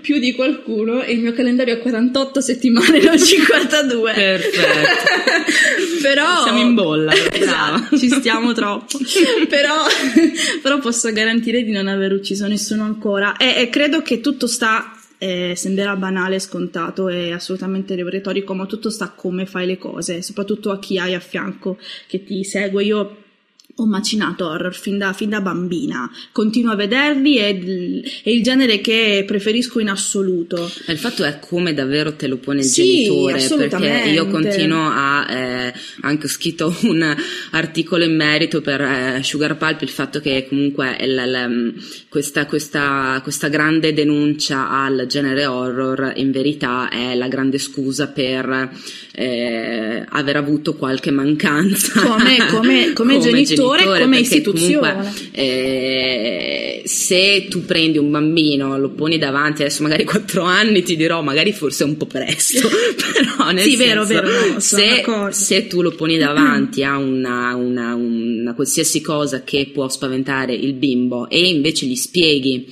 più 0.00 0.18
di 0.18 0.32
qualcuno, 0.34 1.02
e 1.02 1.12
il 1.12 1.20
mio 1.20 1.34
calendario 1.34 1.74
ha 1.74 1.78
48 1.78 2.40
settimane, 2.40 2.98
non 3.02 3.18
52. 3.22 4.12
Perfetto. 4.14 5.48
Però 6.02 6.42
Siamo 6.42 6.60
in 6.60 6.74
bolla. 6.74 7.12
Esatto, 7.12 7.96
ci 7.98 8.08
stiamo 8.08 8.52
troppo. 8.52 8.98
però, 9.48 9.74
però 10.62 10.78
posso 10.78 11.12
garantire 11.12 11.62
di 11.62 11.72
non 11.72 11.88
aver 11.88 12.12
ucciso 12.12 12.46
nessuno 12.46 12.84
ancora. 12.84 13.36
E, 13.36 13.54
e 13.60 13.68
credo 13.68 14.02
che 14.02 14.20
tutto 14.20 14.46
sta. 14.46 14.94
eh, 15.18 15.52
sembrerà 15.54 15.96
banale, 15.96 16.38
scontato 16.40 17.08
e 17.08 17.32
assolutamente 17.32 17.94
retorico, 17.94 18.54
ma 18.54 18.64
tutto 18.64 18.88
sta 18.88 19.10
come 19.14 19.44
fai 19.44 19.66
le 19.66 19.76
cose, 19.76 20.22
soprattutto 20.22 20.70
a 20.70 20.78
chi 20.78 20.98
hai 20.98 21.14
a 21.14 21.20
fianco 21.20 21.78
che 22.06 22.24
ti 22.24 22.42
segue. 22.42 22.84
Io 22.84 23.19
ho 23.80 23.86
macinato 23.86 24.46
horror 24.46 24.74
fin 24.74 24.98
da, 24.98 25.12
fin 25.12 25.28
da 25.30 25.40
bambina, 25.40 26.10
continuo 26.32 26.72
a 26.72 26.76
vederli 26.76 27.38
e 27.38 28.02
è 28.22 28.30
il 28.30 28.42
genere 28.42 28.80
che 28.80 29.24
preferisco 29.26 29.78
in 29.80 29.88
assoluto. 29.88 30.70
Il 30.86 30.98
fatto 30.98 31.24
è 31.24 31.38
come 31.40 31.72
davvero 31.74 32.14
te 32.14 32.26
lo 32.26 32.36
pone 32.38 32.60
il 32.60 32.66
Sì, 32.66 33.04
genitore, 33.04 33.46
perché 33.68 34.10
io 34.10 34.26
continuo 34.26 34.88
a, 34.90 35.26
eh, 35.30 35.74
anche 36.02 36.26
ho 36.26 36.28
scritto 36.28 36.74
un 36.82 37.16
articolo 37.52 38.04
in 38.04 38.14
merito 38.16 38.60
per 38.60 38.80
eh, 38.80 39.20
Sugar 39.22 39.56
Pulp, 39.56 39.82
il 39.82 39.88
fatto 39.88 40.20
che 40.20 40.46
comunque 40.48 40.96
è 40.96 41.06
la- 41.06 41.26
la- 41.26 41.48
questa, 42.08 42.46
questa, 42.46 43.20
questa 43.22 43.48
grande 43.48 43.92
denuncia 43.92 44.68
al 44.70 45.06
genere 45.08 45.46
horror 45.46 46.12
in 46.16 46.30
verità 46.30 46.88
è 46.88 47.14
la 47.14 47.28
grande 47.28 47.58
scusa 47.58 48.08
per 48.08 48.70
eh, 49.12 50.04
aver 50.08 50.36
avuto 50.36 50.74
qualche 50.74 51.10
mancanza. 51.10 52.00
Come- 52.00 52.46
come- 52.50 52.92
come 52.92 53.18
genitore, 53.20 53.69
come 53.76 54.16
perché 54.18 54.18
istituzione. 54.20 54.92
comunque, 54.92 55.12
eh, 55.32 56.82
se 56.84 57.46
tu 57.48 57.64
prendi 57.64 57.98
un 57.98 58.10
bambino, 58.10 58.78
lo 58.78 58.90
poni 58.90 59.18
davanti, 59.18 59.62
adesso 59.62 59.82
magari 59.82 60.04
4 60.04 60.42
anni 60.42 60.82
ti 60.82 60.96
dirò, 60.96 61.22
magari 61.22 61.52
forse 61.52 61.84
è 61.84 61.86
un 61.86 61.96
po' 61.96 62.06
presto, 62.06 62.68
però 62.68 63.50
nel 63.50 63.64
Sì, 63.64 63.76
senso, 63.76 64.04
vero, 64.04 64.04
vero, 64.06 64.52
no, 64.52 64.60
se, 64.60 65.04
se 65.30 65.66
tu 65.66 65.82
lo 65.82 65.92
poni 65.92 66.16
davanti 66.18 66.82
a 66.84 66.96
una, 66.96 67.54
una, 67.54 67.94
una 67.94 68.54
qualsiasi 68.54 69.00
cosa 69.00 69.42
che 69.44 69.70
può 69.72 69.88
spaventare 69.88 70.54
il 70.54 70.74
bimbo 70.74 71.28
e 71.28 71.48
invece 71.48 71.86
gli 71.86 71.96
spieghi 71.96 72.66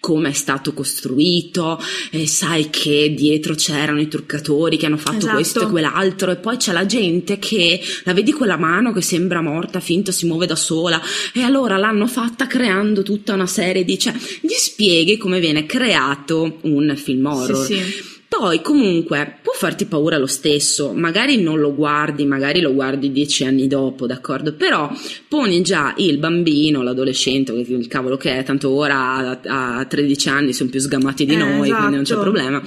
come 0.00 0.30
è 0.30 0.32
stato 0.32 0.72
costruito, 0.72 1.80
e 2.10 2.26
sai 2.26 2.70
che 2.70 3.12
dietro 3.16 3.54
c'erano 3.54 4.00
i 4.00 4.08
truccatori 4.08 4.76
che 4.76 4.86
hanno 4.86 4.96
fatto 4.96 5.18
Esatto. 5.18 5.34
questo 5.34 5.62
e 5.62 5.66
quell'altro, 5.66 6.30
e 6.30 6.36
poi 6.36 6.56
c'è 6.56 6.72
la 6.72 6.86
gente 6.86 7.38
che 7.38 7.80
la 8.04 8.14
vedi 8.14 8.32
quella 8.32 8.56
mano 8.56 8.92
che 8.92 9.02
sembra 9.02 9.40
morta, 9.40 9.80
finta, 9.80 10.12
si 10.12 10.26
muove 10.26 10.46
da 10.46 10.56
sola, 10.56 11.00
e 11.32 11.42
allora 11.42 11.76
l'hanno 11.76 12.06
fatta 12.06 12.46
creando 12.46 13.02
tutta 13.02 13.34
una 13.34 13.46
serie 13.46 13.84
di, 13.84 13.98
cioè, 13.98 14.14
gli 14.40 14.54
spieghi 14.56 15.16
come 15.16 15.40
viene 15.40 15.66
creato 15.66 16.58
un 16.62 16.94
film 16.96 17.26
horror. 17.26 17.66
Sì, 17.66 17.74
sì. 17.74 18.16
Poi 18.28 18.60
comunque 18.60 19.38
può 19.42 19.52
farti 19.54 19.86
paura 19.86 20.18
lo 20.18 20.26
stesso, 20.26 20.92
magari 20.92 21.40
non 21.40 21.58
lo 21.58 21.74
guardi, 21.74 22.26
magari 22.26 22.60
lo 22.60 22.74
guardi 22.74 23.10
dieci 23.10 23.44
anni 23.44 23.66
dopo, 23.66 24.06
d'accordo? 24.06 24.52
Però 24.52 24.92
poni 25.26 25.62
già 25.62 25.94
il 25.96 26.18
bambino, 26.18 26.82
l'adolescente, 26.82 27.52
il 27.52 27.86
cavolo 27.88 28.18
che 28.18 28.38
è, 28.38 28.44
tanto 28.44 28.70
ora 28.70 29.38
a, 29.44 29.78
a 29.78 29.84
13 29.84 30.28
anni 30.28 30.52
sono 30.52 30.68
più 30.68 30.78
sgamati 30.78 31.24
di 31.24 31.34
Eh, 31.34 31.36
noi, 31.36 31.70
quindi 31.70 31.94
non 31.94 32.04
c'è 32.04 32.12
esatto. 32.12 32.20
problema. 32.20 32.62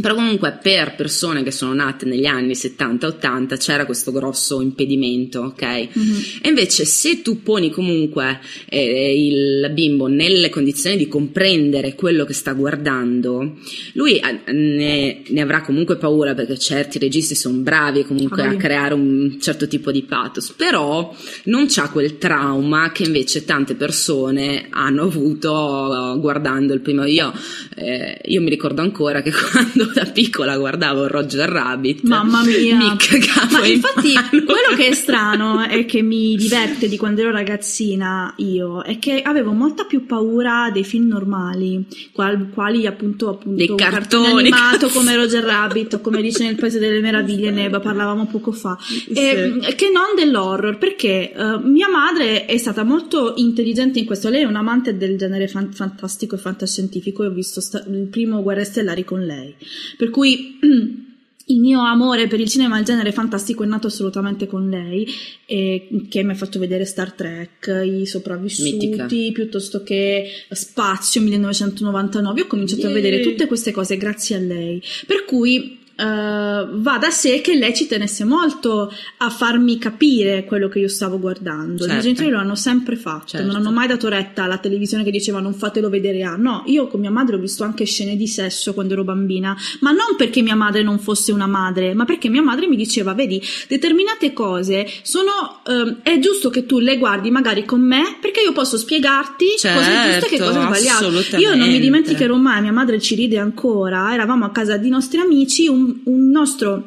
Però 0.00 0.14
comunque 0.14 0.58
per 0.62 0.94
persone 0.94 1.42
che 1.42 1.50
sono 1.50 1.74
nate 1.74 2.06
negli 2.06 2.26
anni 2.26 2.52
70-80 2.52 3.56
c'era 3.58 3.86
questo 3.86 4.12
grosso 4.12 4.60
impedimento, 4.60 5.40
ok? 5.40 5.88
Mhm. 5.92 6.22
E 6.42 6.48
invece 6.48 6.84
se 6.84 7.22
tu 7.22 7.42
poni 7.42 7.70
comunque 7.70 8.40
eh, 8.68 9.24
il 9.26 9.70
bimbo 9.72 10.06
nelle 10.06 10.48
condizioni 10.48 10.96
di 10.96 11.08
comprendere 11.08 11.94
quello 11.94 12.24
che 12.24 12.32
sta 12.32 12.52
guardando, 12.52 13.56
lui 13.94 14.18
eh, 14.18 14.52
ne, 14.52 15.22
ne 15.26 15.40
avrà 15.40 15.60
comunque 15.62 15.96
paura 15.96 16.34
perché 16.34 16.58
certi 16.58 16.98
registi 16.98 17.34
sono 17.34 17.58
bravi 17.58 18.04
comunque 18.04 18.42
Ah, 18.44 18.50
a 18.50 18.56
creare 18.56 18.94
un 18.94 19.38
certo 19.40 19.66
tipo 19.66 19.90
di 19.90 20.02
pathos, 20.02 20.52
però 20.52 21.14
non 21.44 21.66
c'ha 21.68 21.88
quel 21.90 22.18
trauma 22.18 22.92
che 22.92 23.04
invece 23.04 23.44
tante 23.44 23.74
persone 23.74 24.66
hanno 24.70 25.02
avuto 25.02 26.14
eh, 26.14 26.18
guardando 26.18 26.74
il 26.74 26.80
primo. 26.80 27.04
Io, 27.04 27.32
eh, 27.76 28.20
io 28.24 28.40
mi 28.40 28.50
ricordo 28.50 28.82
ancora 28.82 29.22
che 29.22 29.32
quando 29.52 29.83
da 29.92 30.04
piccola 30.06 30.56
guardavo 30.56 31.06
Roger 31.06 31.48
Rabbit, 31.48 32.02
Mamma 32.02 32.42
mia. 32.44 32.76
mi 32.76 32.96
cagavo 32.96 33.58
Ma 33.58 33.66
in 33.66 33.72
infatti 33.74 34.12
mano. 34.12 34.28
quello 34.30 34.76
che 34.76 34.86
è 34.88 34.92
strano 34.94 35.66
e 35.68 35.84
che 35.84 36.02
mi 36.02 36.36
diverte 36.36 36.88
di 36.88 36.96
quando 36.96 37.20
ero 37.22 37.30
ragazzina 37.30 38.34
io 38.38 38.82
è 38.82 38.98
che 38.98 39.20
avevo 39.22 39.52
molta 39.52 39.84
più 39.84 40.06
paura 40.06 40.70
dei 40.72 40.84
film 40.84 41.08
normali, 41.08 41.84
qual- 42.12 42.48
quali 42.52 42.86
appunto, 42.86 43.28
appunto 43.30 43.56
Dei 43.56 43.74
cartoni, 43.74 44.38
animato 44.40 44.86
cazzo. 44.86 44.98
come 44.98 45.14
Roger 45.16 45.42
Rabbit 45.44 45.94
o 45.94 46.00
come 46.00 46.20
dice 46.22 46.44
nel 46.44 46.54
Paese 46.56 46.78
delle 46.78 47.00
Meraviglie 47.00 47.50
ne 47.50 47.68
parlavamo 47.70 48.26
poco 48.26 48.52
fa, 48.52 48.76
e, 49.08 49.74
che 49.76 49.90
non 49.90 50.14
dell'horror 50.16 50.78
perché 50.78 51.32
eh, 51.32 51.58
mia 51.62 51.88
madre 51.88 52.46
è 52.46 52.56
stata 52.58 52.82
molto 52.84 53.34
intelligente 53.36 53.98
in 53.98 54.04
questo, 54.04 54.28
lei 54.28 54.42
è 54.42 54.46
un 54.46 54.56
amante 54.56 54.96
del 54.96 55.16
genere 55.16 55.48
fan- 55.48 55.72
fantastico 55.72 56.34
e 56.34 56.38
fantascientifico 56.38 57.22
e 57.22 57.26
ho 57.26 57.30
visto 57.30 57.60
sta- 57.60 57.84
il 57.88 58.08
primo 58.10 58.42
Guerre 58.42 58.64
Stellari 58.64 59.04
con 59.04 59.20
lei. 59.24 59.54
Per 59.96 60.10
cui 60.10 60.58
il 61.46 61.60
mio 61.60 61.80
amore 61.80 62.26
per 62.26 62.40
il 62.40 62.48
cinema 62.48 62.76
e 62.76 62.80
il 62.80 62.86
genere 62.86 63.12
fantastico 63.12 63.64
è 63.64 63.66
nato 63.66 63.88
assolutamente 63.88 64.46
con 64.46 64.68
lei, 64.68 65.06
e 65.46 65.88
che 66.08 66.22
mi 66.22 66.32
ha 66.32 66.34
fatto 66.34 66.58
vedere 66.58 66.84
Star 66.84 67.12
Trek, 67.12 67.82
I 67.84 68.06
sopravvissuti, 68.06 68.86
Mitica. 68.88 69.06
piuttosto 69.32 69.82
che 69.82 70.26
Spazio 70.50 71.20
1999. 71.20 72.40
Ho 72.40 72.46
cominciato 72.46 72.86
a 72.86 72.90
Yay. 72.90 72.94
vedere 72.94 73.20
tutte 73.22 73.46
queste 73.46 73.72
cose 73.72 73.96
grazie 73.96 74.36
a 74.36 74.40
lei. 74.40 74.82
Per 75.06 75.24
cui 75.24 75.82
eh, 75.96 76.02
va 76.04 76.98
da 76.98 77.10
sé 77.10 77.40
che 77.40 77.54
lei 77.56 77.74
ci 77.74 77.86
tenesse 77.86 78.24
molto 78.24 78.92
a 79.18 79.30
farmi 79.30 79.78
capire 79.78 80.44
quello 80.44 80.68
che 80.68 80.78
io 80.80 80.88
stavo 80.88 81.18
guardando. 81.18 81.84
I 81.84 81.86
miei 81.86 81.88
Certo. 81.88 82.02
genitori 82.02 82.30
lo 82.30 82.38
hanno 82.38 82.54
sempre 82.54 82.96
fatto, 82.96 83.28
Certo. 83.28 83.46
non 83.46 83.56
hanno 83.56 83.70
mai 83.70 83.86
dato 83.86 84.08
retta 84.08 84.44
alla 84.44 84.58
televisione 84.58 85.04
che 85.04 85.10
diceva 85.10 85.40
non 85.40 85.54
fatelo 85.54 85.88
vedere 85.88 86.22
a. 86.24 86.36
No, 86.36 86.62
io 86.66 86.86
con 86.88 87.00
mia 87.00 87.10
madre 87.10 87.36
ho 87.36 87.38
visto 87.38 87.64
anche 87.64 87.84
scene 87.84 88.16
di 88.16 88.26
sesso 88.26 88.74
quando 88.74 88.92
ero 88.94 89.04
bambina, 89.04 89.56
ma 89.80 89.90
non 89.90 90.16
perché 90.16 90.42
mia 90.42 90.56
madre 90.56 90.82
non 90.82 90.98
fosse 90.98 91.32
una 91.32 91.46
madre, 91.46 91.94
ma 91.94 92.04
perché 92.04 92.28
mia 92.28 92.42
madre 92.42 92.66
mi 92.66 92.76
diceva, 92.76 93.14
vedi, 93.14 93.40
determinate 93.68 94.32
cose 94.32 94.86
sono, 95.02 95.60
ehm, 95.66 95.98
è 96.02 96.18
giusto 96.18 96.50
che 96.50 96.66
tu 96.66 96.78
le 96.78 96.98
guardi 96.98 97.30
magari 97.30 97.64
con 97.64 97.80
me 97.80 98.16
perché 98.20 98.40
io 98.40 98.52
posso 98.52 98.76
spiegarti 98.78 99.46
cose 99.60 99.70
giuste 99.72 100.16
e 100.18 100.20
che 100.28 100.36
Certo, 100.36 100.44
cose 100.44 100.60
sbagliate. 100.60 100.88
assolutamente. 101.04 101.36
Io 101.38 101.54
non 101.54 101.68
mi 101.68 101.78
dimenticherò 101.80 102.36
mai, 102.36 102.60
mia 102.62 102.72
madre 102.72 103.00
ci 103.00 103.14
ride 103.14 103.38
ancora, 103.38 104.12
eravamo 104.12 104.44
a 104.44 104.50
casa 104.50 104.76
di 104.76 104.88
nostri 104.88 105.18
amici, 105.18 105.66
un, 105.68 105.83
un 106.04 106.30
nostro 106.30 106.86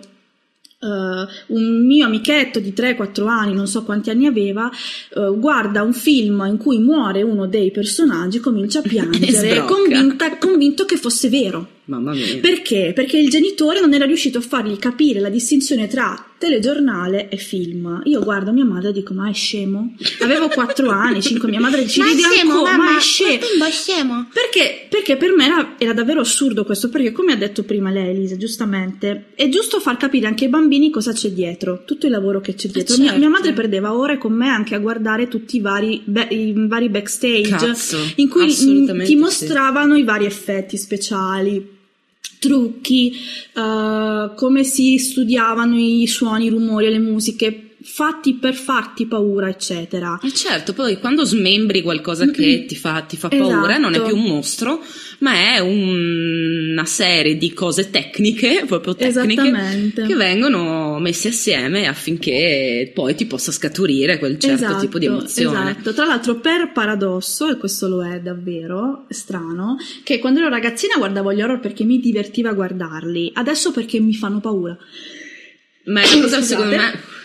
eh, 0.80 1.28
un 1.48 1.86
mio 1.86 2.06
amichetto 2.06 2.60
di 2.60 2.74
3-4 2.76 3.28
anni, 3.28 3.54
non 3.54 3.68
so 3.68 3.84
quanti 3.84 4.10
anni 4.10 4.28
aveva, 4.28 4.70
eh, 4.70 5.34
guarda 5.36 5.82
un 5.82 5.94
film 5.94 6.46
in 6.48 6.58
cui 6.58 6.78
muore 6.80 7.24
uno 7.24 7.48
dei 7.48 7.72
personaggi, 7.72 8.40
comincia 8.40 8.80
a 8.80 8.84
piangere, 8.88 9.66
convinta- 9.66 10.38
convinto 10.38 10.86
che 10.86 10.98
fosse 10.98 11.30
vero. 11.30 11.76
Perché? 12.40 12.92
Perché 12.94 13.18
il 13.18 13.30
genitore 13.30 13.80
non 13.80 13.94
era 13.94 14.06
riuscito 14.06 14.38
a 14.38 14.42
fargli 14.42 14.78
capire 14.78 15.20
la 15.20 15.30
distinzione 15.30 15.88
tra 15.88 16.27
telegiornale 16.38 17.30
e 17.30 17.38
film. 17.38 18.02
Io 18.06 18.22
guardo 18.22 18.52
mia 18.52 18.66
madre 18.66 18.90
e 18.90 18.94
dico: 18.94 19.14
Ma 19.14 19.30
è 19.30 19.34
scemo? 19.34 19.96
Avevo 20.22 20.48
4 20.48 20.90
anni, 20.90 21.22
5, 21.22 21.50
mia 21.50 21.60
madre 21.60 21.88
ci 21.88 22.00
Ma 22.00 22.06
è 22.06 22.10
ride 22.10 22.22
scemo, 22.22 22.52
ancora, 22.54 22.72
mamma, 22.78 22.92
ma 22.92 22.98
è 22.98 23.02
scemo. 23.02 23.46
ma 23.60 23.68
è 23.68 23.72
scemo. 23.72 24.28
Perché, 24.32 24.88
perché 24.90 25.18
per 25.18 25.34
me 25.34 25.46
era, 25.46 25.76
era 25.78 25.94
davvero 25.94 26.22
assurdo 26.22 26.66
questo, 26.66 26.90
perché 26.90 27.12
come 27.12 27.34
ha 27.34 27.38
detto 27.38 27.64
prima 27.64 27.90
lei 27.90 28.10
Elisa, 28.10 28.38
giustamente, 28.38 29.28
è 29.36 29.50
giusto 29.50 29.80
far 29.80 29.98
capire 29.98 30.28
anche 30.28 30.46
ai 30.46 30.50
bambini 30.50 30.90
cosa 30.90 31.12
c'è 31.12 31.30
dietro, 31.30 31.84
tutto 31.86 32.06
il 32.06 32.12
lavoro 32.12 32.42
che 32.42 32.54
c'è 32.54 32.68
dietro. 32.70 32.96
Mia, 32.98 33.06
certo. 33.06 33.20
mia 33.20 33.30
madre 33.30 33.54
perdeva 33.54 33.94
ore 33.94 34.18
con 34.18 34.34
me 34.34 34.48
anche 34.48 34.76
a 34.76 34.80
guardare 34.80 35.28
tutti 35.28 35.58
i 35.58 35.62
vari, 35.62 36.02
be- 36.06 36.28
i 36.30 36.54
vari 36.56 36.90
backstage 36.90 37.50
Cazzo, 37.50 37.98
in 38.16 38.30
cui 38.30 38.48
ti 38.48 39.06
sì. 39.06 39.16
mostravano 39.16 39.96
i 39.96 40.04
vari 40.04 40.26
effetti 40.26 40.78
speciali. 40.78 41.76
Trucchi, 42.40 43.14
eh, 43.54 44.32
come 44.36 44.64
si 44.64 44.98
studiavano 44.98 45.78
i 45.78 46.08
suoni, 46.08 46.46
i 46.46 46.50
rumori 46.50 46.86
e 46.86 46.90
le 46.90 47.00
musiche, 47.00 47.67
fatti 47.90 48.36
per 48.36 48.54
farti 48.54 49.06
paura, 49.08 49.48
eccetera. 49.48 50.20
E 50.22 50.32
certo, 50.34 50.74
poi 50.74 51.00
quando 51.00 51.24
smembri 51.24 51.82
qualcosa 51.82 52.30
che 52.30 52.66
ti 52.68 52.76
fa, 52.76 53.02
ti 53.02 53.16
fa 53.16 53.30
paura, 53.30 53.78
non 53.78 53.94
è 53.94 53.96
Esatto. 53.98 54.14
più 54.14 54.18
un 54.22 54.24
mostro, 54.28 54.84
ma 55.20 55.56
è 55.56 55.60
un- 55.60 56.72
una 56.72 56.86
serie 56.86 57.38
di 57.38 57.54
cose 57.54 57.90
tecniche, 57.90 58.66
proprio 58.68 58.94
tecniche, 58.94 59.92
che 60.06 60.16
vengono 60.16 61.00
messe 61.00 61.30
assieme 61.30 61.88
affinché 61.88 62.92
poi 62.94 63.16
ti 63.16 63.26
possa 63.26 63.52
scaturire 63.52 64.20
quel 64.20 64.38
certo 64.38 64.66
Esatto, 64.66 64.80
tipo 64.82 65.00
di 65.00 65.06
emozione. 65.06 65.72
Esatto, 65.72 65.94
tra 65.94 66.06
l'altro 66.06 66.36
per 66.40 66.72
paradosso, 66.74 67.50
e 67.50 67.58
questo 67.58 67.88
lo 67.88 68.06
è 68.06 68.20
davvero 68.20 69.06
strano, 69.10 69.78
che 70.04 70.20
quando 70.20 70.40
ero 70.42 70.50
ragazzina 70.50 70.98
guardavo 70.98 71.34
gli 71.34 71.42
horror 71.42 71.60
perché 71.62 71.84
mi 71.84 72.00
divertiva 72.00 72.52
guardarli, 72.54 73.32
adesso 73.34 73.72
perché 73.72 74.00
mi 74.00 74.14
fanno 74.14 74.40
paura. 74.40 74.78
Ma 75.86 76.02
è 76.02 76.16
la 76.16 76.22
cosa 76.22 76.42
secondo 76.44 76.76
me... 76.76 77.16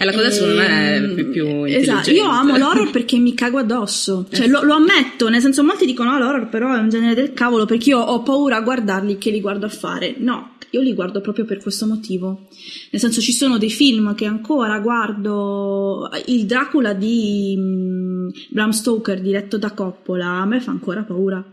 È 0.00 0.04
la 0.04 0.12
cosa 0.12 0.30
secondo 0.30 0.54
me 0.54 0.94
Ehm, 0.94 1.14
più, 1.16 1.30
più 1.32 1.64
Esatto, 1.64 2.12
io 2.12 2.24
amo 2.28 2.56
l'horror 2.56 2.88
perché 2.92 3.18
mi 3.18 3.34
cago 3.34 3.58
addosso, 3.58 4.28
cioè 4.30 4.46
Eh. 4.46 4.48
lo, 4.48 4.62
lo 4.62 4.74
ammetto, 4.74 5.28
nel 5.28 5.40
senso 5.40 5.64
molti 5.64 5.86
dicono 5.86 6.12
"Ah, 6.12 6.18
l'horror 6.20 6.48
però 6.48 6.72
è 6.72 6.78
un 6.78 6.88
genere 6.88 7.14
del 7.14 7.32
cavolo 7.32 7.64
perché 7.66 7.88
io 7.90 7.98
ho 7.98 8.22
paura 8.22 8.58
a 8.58 8.60
guardarli 8.60 9.18
che 9.18 9.32
li 9.32 9.40
guardo 9.40 9.66
a 9.66 9.68
fare. 9.70 10.14
No, 10.18 10.52
io 10.70 10.82
li 10.82 10.94
guardo 10.94 11.20
proprio 11.20 11.44
per 11.44 11.58
questo 11.60 11.84
motivo. 11.86 12.46
Nel 12.92 13.00
senso 13.00 13.20
ci 13.20 13.32
sono 13.32 13.58
dei 13.58 13.70
film 13.70 14.14
che 14.14 14.24
ancora 14.26 14.78
guardo, 14.78 16.08
il 16.26 16.46
Dracula 16.46 16.92
di 16.92 17.56
mm, 17.58 18.28
Bram 18.50 18.70
Stoker 18.70 19.20
diretto 19.20 19.58
da 19.58 19.72
Coppola, 19.72 20.26
a 20.28 20.44
me 20.46 20.60
fa 20.60 20.70
ancora 20.70 21.02
paura. 21.02 21.44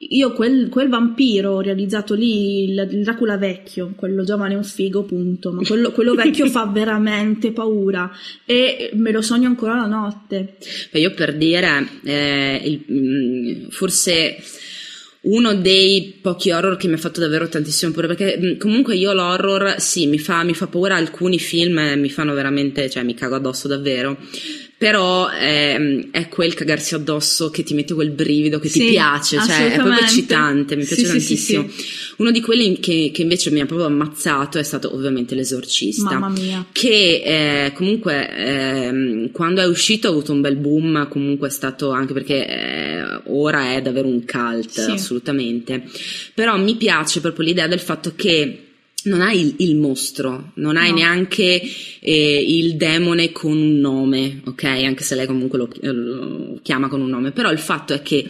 Io 0.00 0.32
quel, 0.32 0.68
quel 0.68 0.88
vampiro 0.88 1.60
realizzato 1.60 2.14
lì, 2.14 2.70
il, 2.70 2.88
il 2.92 3.02
Dracula 3.02 3.36
vecchio, 3.36 3.94
quello 3.96 4.22
giovane 4.22 4.54
è 4.54 4.56
un 4.56 4.62
figo, 4.62 5.02
punto, 5.02 5.50
ma 5.50 5.62
quello, 5.66 5.90
quello 5.90 6.14
vecchio 6.14 6.46
fa 6.46 6.66
veramente 6.72 7.50
paura 7.50 8.08
e 8.44 8.90
me 8.94 9.10
lo 9.10 9.22
sogno 9.22 9.48
ancora 9.48 9.74
la 9.74 9.86
notte. 9.86 10.54
Beh, 10.92 11.00
io 11.00 11.12
per 11.14 11.36
dire, 11.36 11.88
eh, 12.04 12.60
il- 12.64 12.84
mm, 12.92 13.68
forse 13.70 14.36
uno 15.20 15.54
dei 15.56 16.16
pochi 16.22 16.52
horror 16.52 16.76
che 16.76 16.86
mi 16.86 16.94
ha 16.94 16.98
fatto 16.98 17.18
davvero 17.18 17.48
tantissimo 17.48 17.90
paura, 17.90 18.14
perché 18.14 18.38
mm, 18.40 18.56
comunque 18.58 18.94
io 18.94 19.12
l'horror, 19.12 19.80
sì, 19.80 20.06
mi 20.06 20.18
fa, 20.20 20.44
mi 20.44 20.54
fa 20.54 20.68
paura, 20.68 20.94
alcuni 20.94 21.40
film 21.40 21.76
mi 21.96 22.08
fanno 22.08 22.34
veramente, 22.34 22.88
cioè 22.88 23.02
mi 23.02 23.14
cago 23.14 23.34
addosso 23.34 23.66
davvero. 23.66 24.16
Però 24.78 25.28
ehm, 25.28 26.10
è 26.12 26.28
quel 26.28 26.54
cagarsi 26.54 26.94
addosso 26.94 27.50
che 27.50 27.64
ti 27.64 27.74
mette 27.74 27.94
quel 27.94 28.10
brivido 28.10 28.60
che 28.60 28.68
ti 28.68 28.78
Sì, 28.78 28.86
piace, 28.90 29.40
cioè 29.40 29.72
è 29.72 29.80
proprio 29.80 29.98
eccitante, 30.04 30.76
mi 30.76 30.84
Sì, 30.84 30.94
piace 30.94 31.18
sì, 31.18 31.36
sì, 31.36 31.52
tantissimo. 31.54 31.68
Uno 32.18 32.30
di 32.30 32.40
quelli 32.40 32.78
che, 32.78 33.10
che 33.12 33.22
invece 33.22 33.50
mi 33.50 33.58
ha 33.60 33.66
proprio 33.66 33.88
ammazzato 33.88 34.56
è 34.58 34.62
stato 34.62 34.94
ovviamente 34.94 35.34
l'esorcista 35.34 36.16
Mamma 36.16 36.28
mia. 36.28 36.64
che 36.70 37.22
eh, 37.66 37.72
comunque 37.72 38.30
ehm, 38.36 39.30
quando 39.32 39.60
è 39.62 39.66
uscito 39.66 40.06
ha 40.06 40.10
avuto 40.10 40.30
un 40.32 40.42
bel 40.42 40.54
boom, 40.56 41.08
comunque 41.08 41.48
è 41.48 41.50
stato 41.50 41.90
anche 41.90 42.12
perché 42.12 42.46
eh, 42.46 43.20
ora 43.26 43.74
è 43.74 43.82
davvero 43.82 44.06
un 44.06 44.24
cult, 44.24 44.70
Sì. 44.70 44.90
assolutamente. 44.92 45.82
Però 46.34 46.56
mi 46.56 46.76
piace 46.76 47.20
proprio 47.20 47.44
l'idea 47.46 47.66
del 47.66 47.80
fatto 47.80 48.12
che 48.14 48.62
non 49.08 49.20
hai 49.20 49.40
il, 49.40 49.54
il 49.58 49.76
mostro, 49.76 50.52
non 50.54 50.76
hai 50.76 50.90
No. 50.90 50.96
neanche 50.96 51.60
eh, 52.00 52.44
il 52.46 52.76
demone 52.76 53.32
con 53.32 53.52
un 53.52 53.78
nome, 53.78 54.40
ok? 54.44 54.64
Anche 54.64 55.02
se 55.02 55.14
lei 55.14 55.26
comunque 55.26 55.58
lo, 55.58 55.68
lo 55.80 56.58
chiama 56.62 56.88
con 56.88 57.00
un 57.00 57.08
nome, 57.08 57.32
però 57.32 57.50
il 57.50 57.58
fatto 57.58 57.94
è 57.94 58.02
che 58.02 58.28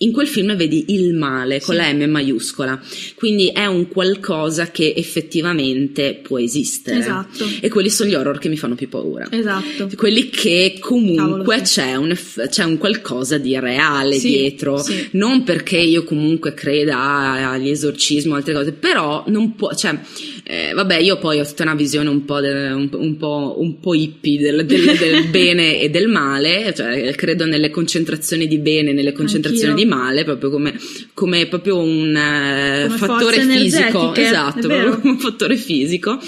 in 0.00 0.12
quel 0.12 0.28
film 0.28 0.54
vedi 0.54 0.84
il 0.88 1.12
male 1.14 1.60
con 1.60 1.74
Sì. 1.74 1.80
la 1.80 1.92
M 1.92 2.08
maiuscola, 2.08 2.80
quindi 3.16 3.48
è 3.48 3.66
un 3.66 3.88
qualcosa 3.88 4.70
che 4.70 4.92
effettivamente 4.96 6.18
può 6.22 6.38
esistere. 6.38 6.98
Esatto. 6.98 7.44
E 7.60 7.68
quelli 7.68 7.90
sono 7.90 8.08
gli 8.10 8.14
horror 8.14 8.38
che 8.38 8.48
mi 8.48 8.56
fanno 8.56 8.74
più 8.74 8.88
paura. 8.88 9.26
Esatto. 9.30 9.88
Quelli 9.96 10.28
che 10.28 10.76
comunque 10.80 11.16
Cavolo, 11.56 11.64
sì. 11.66 11.74
c'è, 11.80 11.94
un, 11.96 12.10
eff- 12.10 12.48
c'è 12.48 12.64
un 12.64 12.78
qualcosa 12.78 13.38
di 13.38 13.58
reale 13.58 14.14
Sì, 14.14 14.28
dietro, 14.28 14.82
non 15.12 15.42
perché 15.44 15.78
io 15.78 16.04
comunque 16.04 16.54
creda 16.54 17.50
agli 17.50 17.70
esorcismi 17.70 18.32
o 18.32 18.34
altre 18.36 18.54
cose, 18.54 18.72
però 18.72 19.24
non 19.28 19.54
può, 19.54 19.74
cioè, 19.74 19.98
eh, 20.44 20.72
vabbè, 20.74 20.96
io 20.98 21.18
poi 21.18 21.40
ho 21.40 21.44
tutta 21.46 21.62
una 21.64 21.74
visione 21.74 22.08
un 22.08 22.24
po', 22.24 22.40
del- 22.40 22.72
un, 22.72 22.88
un 22.92 23.16
po', 23.16 23.56
un 23.58 23.80
po' 23.80 23.94
hippie 23.94 24.38
del, 24.38 24.64
del- 24.66 24.96
del 24.96 25.24
bene 25.30 25.80
e 25.80 25.90
del 25.90 26.08
male, 26.08 26.72
cioè 26.74 27.12
credo 27.14 27.44
nelle 27.46 27.70
concentrazioni 27.70 28.46
di 28.46 28.58
bene, 28.58 28.92
nelle 28.92 29.12
concentrazioni 29.12 29.70
Anch'io. 29.70 29.84
di 29.84 29.87
male, 29.88 30.24
proprio 30.24 30.50
come, 30.50 30.78
come 31.14 31.46
proprio 31.46 31.78
un 31.78 32.14
eh, 32.14 32.84
Come 32.86 32.98
fattore 32.98 33.40
fisico, 33.40 34.14
esatto, 34.14 34.68
un 35.02 35.18
fattore 35.18 35.56
fisico. 35.56 36.18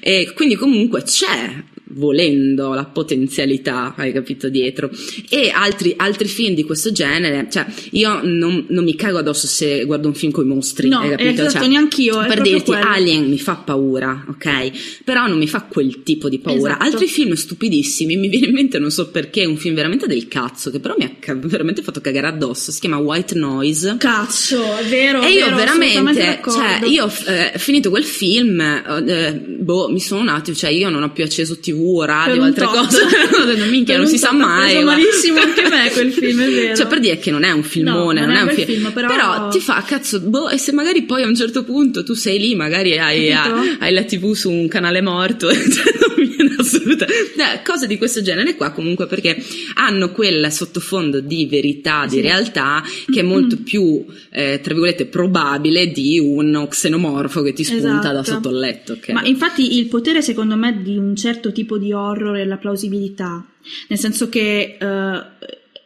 E 0.00 0.32
quindi 0.34 0.54
comunque 0.54 1.02
c'è 1.02 1.62
volendo 1.92 2.74
la 2.74 2.84
potenzialità, 2.84 3.94
hai 3.96 4.12
capito, 4.12 4.48
dietro. 4.48 4.90
E 5.28 5.50
altri, 5.52 5.94
altri 5.96 6.28
film 6.28 6.54
di 6.54 6.64
questo 6.64 6.92
genere, 6.92 7.48
cioè 7.50 7.66
io 7.90 8.20
non, 8.22 8.66
non 8.68 8.84
mi 8.84 8.94
cago 8.94 9.18
addosso 9.18 9.46
se 9.46 9.84
guardo 9.84 10.08
un 10.08 10.14
film 10.14 10.32
con 10.32 10.44
i 10.44 10.48
mostri, 10.48 10.88
No, 10.88 11.00
hai 11.00 11.10
capito? 11.10 11.42
esatto, 11.42 11.58
Cioè, 11.58 11.68
neanch'io, 11.68 12.24
Per 12.26 12.40
dirti, 12.42 12.64
quello. 12.70 12.84
Alien 12.86 13.28
mi 13.28 13.38
fa 13.38 13.56
paura, 13.56 14.24
ok? 14.28 15.02
Però 15.04 15.26
non 15.26 15.38
mi 15.38 15.48
fa 15.48 15.62
quel 15.62 16.02
tipo 16.02 16.28
di 16.28 16.38
paura. 16.38 16.74
Esatto. 16.74 16.84
Altri 16.84 17.06
film 17.06 17.32
stupidissimi, 17.34 18.16
mi 18.16 18.28
viene 18.28 18.46
in 18.46 18.52
mente, 18.52 18.78
non 18.78 18.90
so 18.90 19.10
perché, 19.10 19.44
un 19.44 19.56
film 19.56 19.74
veramente 19.74 20.06
del 20.06 20.28
cazzo, 20.28 20.70
che 20.70 20.80
però 20.80 20.94
mi 20.98 21.04
ha 21.04 21.34
veramente 21.34 21.82
fatto 21.82 22.00
cagare 22.00 22.28
addosso, 22.28 22.70
si 22.72 22.80
chiama 22.80 22.98
White 22.98 23.34
Noise. 23.34 23.96
Cazzo, 23.98 24.76
è 24.76 24.84
vero. 24.84 25.22
E 25.22 25.30
io 25.32 25.44
vero, 25.46 25.56
veramente, 25.56 26.40
cioè, 26.44 26.80
io 26.86 27.10
eh, 27.26 27.52
finito 27.58 27.90
quel 27.90 28.04
film, 28.04 28.60
eh, 28.60 29.32
boh, 29.58 29.88
mi 29.88 30.00
sono 30.00 30.20
un 30.20 30.28
attimo, 30.28 30.56
cioè, 30.56 30.70
io 30.70 30.88
non 30.88 31.02
ho 31.02 31.10
più 31.10 31.24
acceso 31.24 31.58
TV 31.58 31.79
o 31.82 32.04
radio 32.04 32.42
altre 32.42 32.66
cose. 32.66 32.98
non 33.56 33.68
minchia, 33.68 33.96
non 33.96 34.06
si 34.06 34.18
sa 34.18 34.32
mai. 34.32 34.70
preso 34.72 34.84
ma- 34.84 34.92
malissimo 34.92 35.38
anche 35.42 35.68
me 35.68 35.90
quel 35.92 36.12
film, 36.12 36.40
è 36.42 36.48
vero. 36.50 36.76
Cioè, 36.76 36.86
per 36.86 37.00
dire 37.00 37.18
che 37.18 37.30
non 37.30 37.44
è 37.44 37.50
un 37.50 37.62
filmone, 37.62 38.20
No, 38.20 38.26
non, 38.26 38.34
non 38.34 38.36
è 38.36 38.38
è 38.40 38.42
un 38.50 38.54
film, 38.64 38.66
film, 38.66 38.92
però- 38.92 39.48
ti 39.48 39.60
fa 39.60 39.82
cazzo, 39.86 40.20
boh, 40.20 40.48
e 40.48 40.58
se 40.58 40.72
magari 40.72 41.02
poi 41.02 41.22
a 41.22 41.26
un 41.26 41.34
certo 41.36 41.64
punto 41.64 42.02
tu 42.04 42.14
sei 42.14 42.38
lì, 42.38 42.54
magari 42.54 42.98
hai, 42.98 43.28
Capito? 43.30 43.76
hai 43.80 43.92
la 43.92 44.02
TV 44.04 44.32
su 44.34 44.50
un 44.50 44.68
canale 44.68 45.00
morto, 45.00 45.48
cioè, 45.52 45.92
viene 46.26 46.54
assolutamente. 46.58 47.32
Eh, 47.36 47.62
cose 47.64 47.86
di 47.86 47.96
questo 47.98 48.22
genere 48.22 48.54
qua, 48.56 48.70
comunque, 48.70 49.06
perché 49.06 49.36
hanno 49.74 50.10
quel 50.12 50.50
sottofondo 50.52 51.20
di 51.20 51.46
verità, 51.46 52.04
di 52.06 52.16
Sì. 52.16 52.20
realtà, 52.20 52.82
che 53.10 53.20
è 53.20 53.22
molto 53.22 53.58
più, 53.62 54.04
eh, 54.30 54.60
tra 54.62 54.72
virgolette, 54.74 55.06
probabile 55.06 55.88
di 55.88 56.18
uno 56.18 56.66
xenomorfo 56.68 57.42
che 57.42 57.52
ti 57.52 57.64
spunta 57.64 58.12
da 58.12 58.20
Esatto. 58.20 58.30
sotto 58.32 58.48
il 58.50 58.58
letto. 58.58 58.92
ok? 58.94 59.08
Ma 59.10 59.24
infatti 59.24 59.76
il 59.78 59.86
potere 59.86 60.22
secondo 60.22 60.56
me 60.56 60.82
di 60.82 60.96
un 60.96 61.14
certo 61.16 61.52
tipo 61.52 61.78
di 61.78 61.92
horror 61.92 62.36
è 62.36 62.44
la 62.44 62.56
plausibilità, 62.56 63.44
nel 63.88 63.98
senso 63.98 64.28
che 64.28 64.76
eh, 64.80 65.22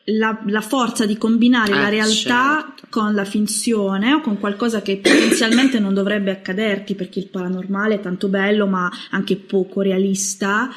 la, 0.05 0.43
la 0.47 0.61
forza 0.61 1.07
di 1.07 1.17
combinare 1.17 1.73
Eh, 1.73 1.77
la 1.77 1.89
realtà 1.89 2.75
certo. 2.77 2.87
con 2.91 3.15
la 3.15 3.25
finzione 3.25 4.15
o 4.15 4.21
con 4.21 4.39
qualcosa 4.39 4.83
che 4.83 4.99
potenzialmente 4.99 5.79
non 5.79 5.95
dovrebbe 5.95 6.31
accaderti 6.31 6.95
perché 6.95 7.21
il 7.21 7.29
paranormale 7.29 7.95
è 7.95 8.01
tanto 8.01 8.29
bello 8.29 8.67
ma 8.67 8.91
anche 9.11 9.37
poco 9.37 9.81
realista. 9.81 10.71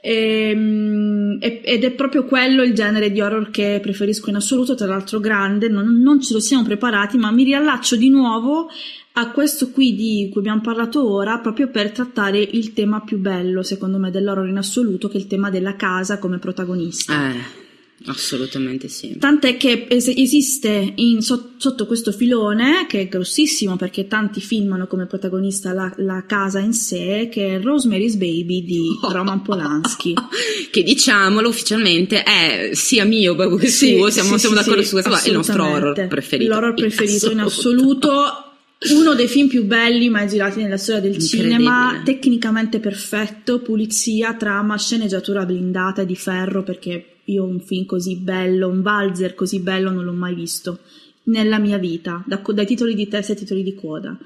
Ehm, 0.00 1.38
e- 1.40 1.60
ed 1.64 1.82
è 1.82 1.90
proprio 1.90 2.24
quello 2.26 2.62
il 2.62 2.74
genere 2.74 3.10
di 3.10 3.20
horror 3.20 3.50
che 3.50 3.80
preferisco 3.82 4.30
in 4.30 4.36
assoluto, 4.36 4.76
tra 4.76 4.86
l'altro 4.86 5.18
grande, 5.18 5.68
non, 5.68 6.00
non 6.00 6.20
ce 6.22 6.32
lo 6.32 6.38
siamo 6.38 6.62
preparati, 6.62 7.16
ma 7.18 7.32
mi 7.32 7.42
riallaccio 7.42 7.96
di 7.96 8.08
nuovo 8.08 8.68
a 9.14 9.30
questo 9.32 9.70
qui 9.70 9.96
di 9.96 10.28
cui 10.30 10.42
abbiamo 10.42 10.60
parlato 10.60 11.10
ora, 11.10 11.38
proprio 11.40 11.68
per 11.68 11.90
trattare 11.90 12.38
il 12.38 12.72
tema 12.72 13.00
più 13.00 13.18
bello, 13.18 13.64
secondo 13.64 13.98
me, 13.98 14.12
dell'horror 14.12 14.46
in 14.46 14.58
assoluto, 14.58 15.08
che 15.08 15.16
è 15.16 15.20
il 15.20 15.26
tema 15.26 15.50
della 15.50 15.74
casa 15.74 16.18
come 16.18 16.38
protagonista. 16.38 17.30
Eh, 17.30 17.64
assolutamente 18.06 18.88
sì. 18.88 19.16
Tant'è 19.18 19.56
che 19.56 19.86
es- 19.88 20.12
esiste 20.14 20.92
in- 20.96 21.22
so- 21.22 21.50
sotto 21.56 21.86
questo 21.86 22.12
filone, 22.12 22.86
che 22.88 23.00
è 23.02 23.08
grossissimo 23.08 23.76
perché 23.76 24.06
tanti 24.06 24.40
filmano 24.40 24.86
come 24.86 25.06
protagonista 25.06 25.72
la, 25.72 25.92
la 25.98 26.24
casa 26.26 26.58
in 26.58 26.72
sé, 26.72 27.28
che 27.30 27.56
è 27.56 27.60
Rosemary's 27.60 28.14
Baby 28.14 28.64
di 28.64 28.82
Roman 29.10 29.42
Polanski. 29.42 30.14
che 30.70 30.82
diciamolo 30.82 31.48
ufficialmente 31.48 32.22
è 32.22 32.70
sia 32.72 33.04
mio 33.04 33.34
che 33.34 33.68
Sì, 33.68 33.94
suo, 33.96 34.10
siamo, 34.10 34.32
sì, 34.34 34.40
siamo 34.40 34.56
sì, 34.56 34.62
d'accordo 34.62 34.82
su 34.82 34.92
questo, 34.92 35.14
è 35.14 35.28
il 35.28 35.34
nostro 35.34 35.64
horror 35.64 36.06
preferito. 36.08 36.52
L'horror 36.52 36.74
preferito 36.74 37.30
in 37.30 37.40
assoluto 37.40 38.42
uno 38.90 39.14
dei 39.14 39.26
film 39.26 39.48
più 39.48 39.64
belli 39.64 40.08
mai 40.10 40.28
girati 40.28 40.60
nella 40.60 40.76
storia 40.76 41.00
del 41.00 41.18
cinema, 41.18 42.02
tecnicamente 42.04 42.78
perfetto, 42.78 43.60
pulizia, 43.60 44.34
trama, 44.34 44.76
sceneggiatura 44.76 45.46
blindata 45.46 46.04
di 46.04 46.14
ferro 46.14 46.62
perché 46.62 47.15
io 47.26 47.44
un 47.44 47.60
film 47.60 47.84
così 47.86 48.16
bello, 48.16 48.68
un 48.68 48.82
valzer 48.82 49.34
così 49.34 49.60
bello 49.60 49.90
non 49.90 50.04
l'ho 50.04 50.12
mai 50.12 50.34
visto 50.34 50.80
nella 51.24 51.58
mia 51.58 51.78
vita, 51.78 52.22
da- 52.26 52.42
dai 52.54 52.66
titoli 52.66 52.94
di 52.94 53.08
testa 53.08 53.32
ai 53.32 53.38
titoli 53.38 53.62
di 53.62 53.74
coda. 53.74 54.16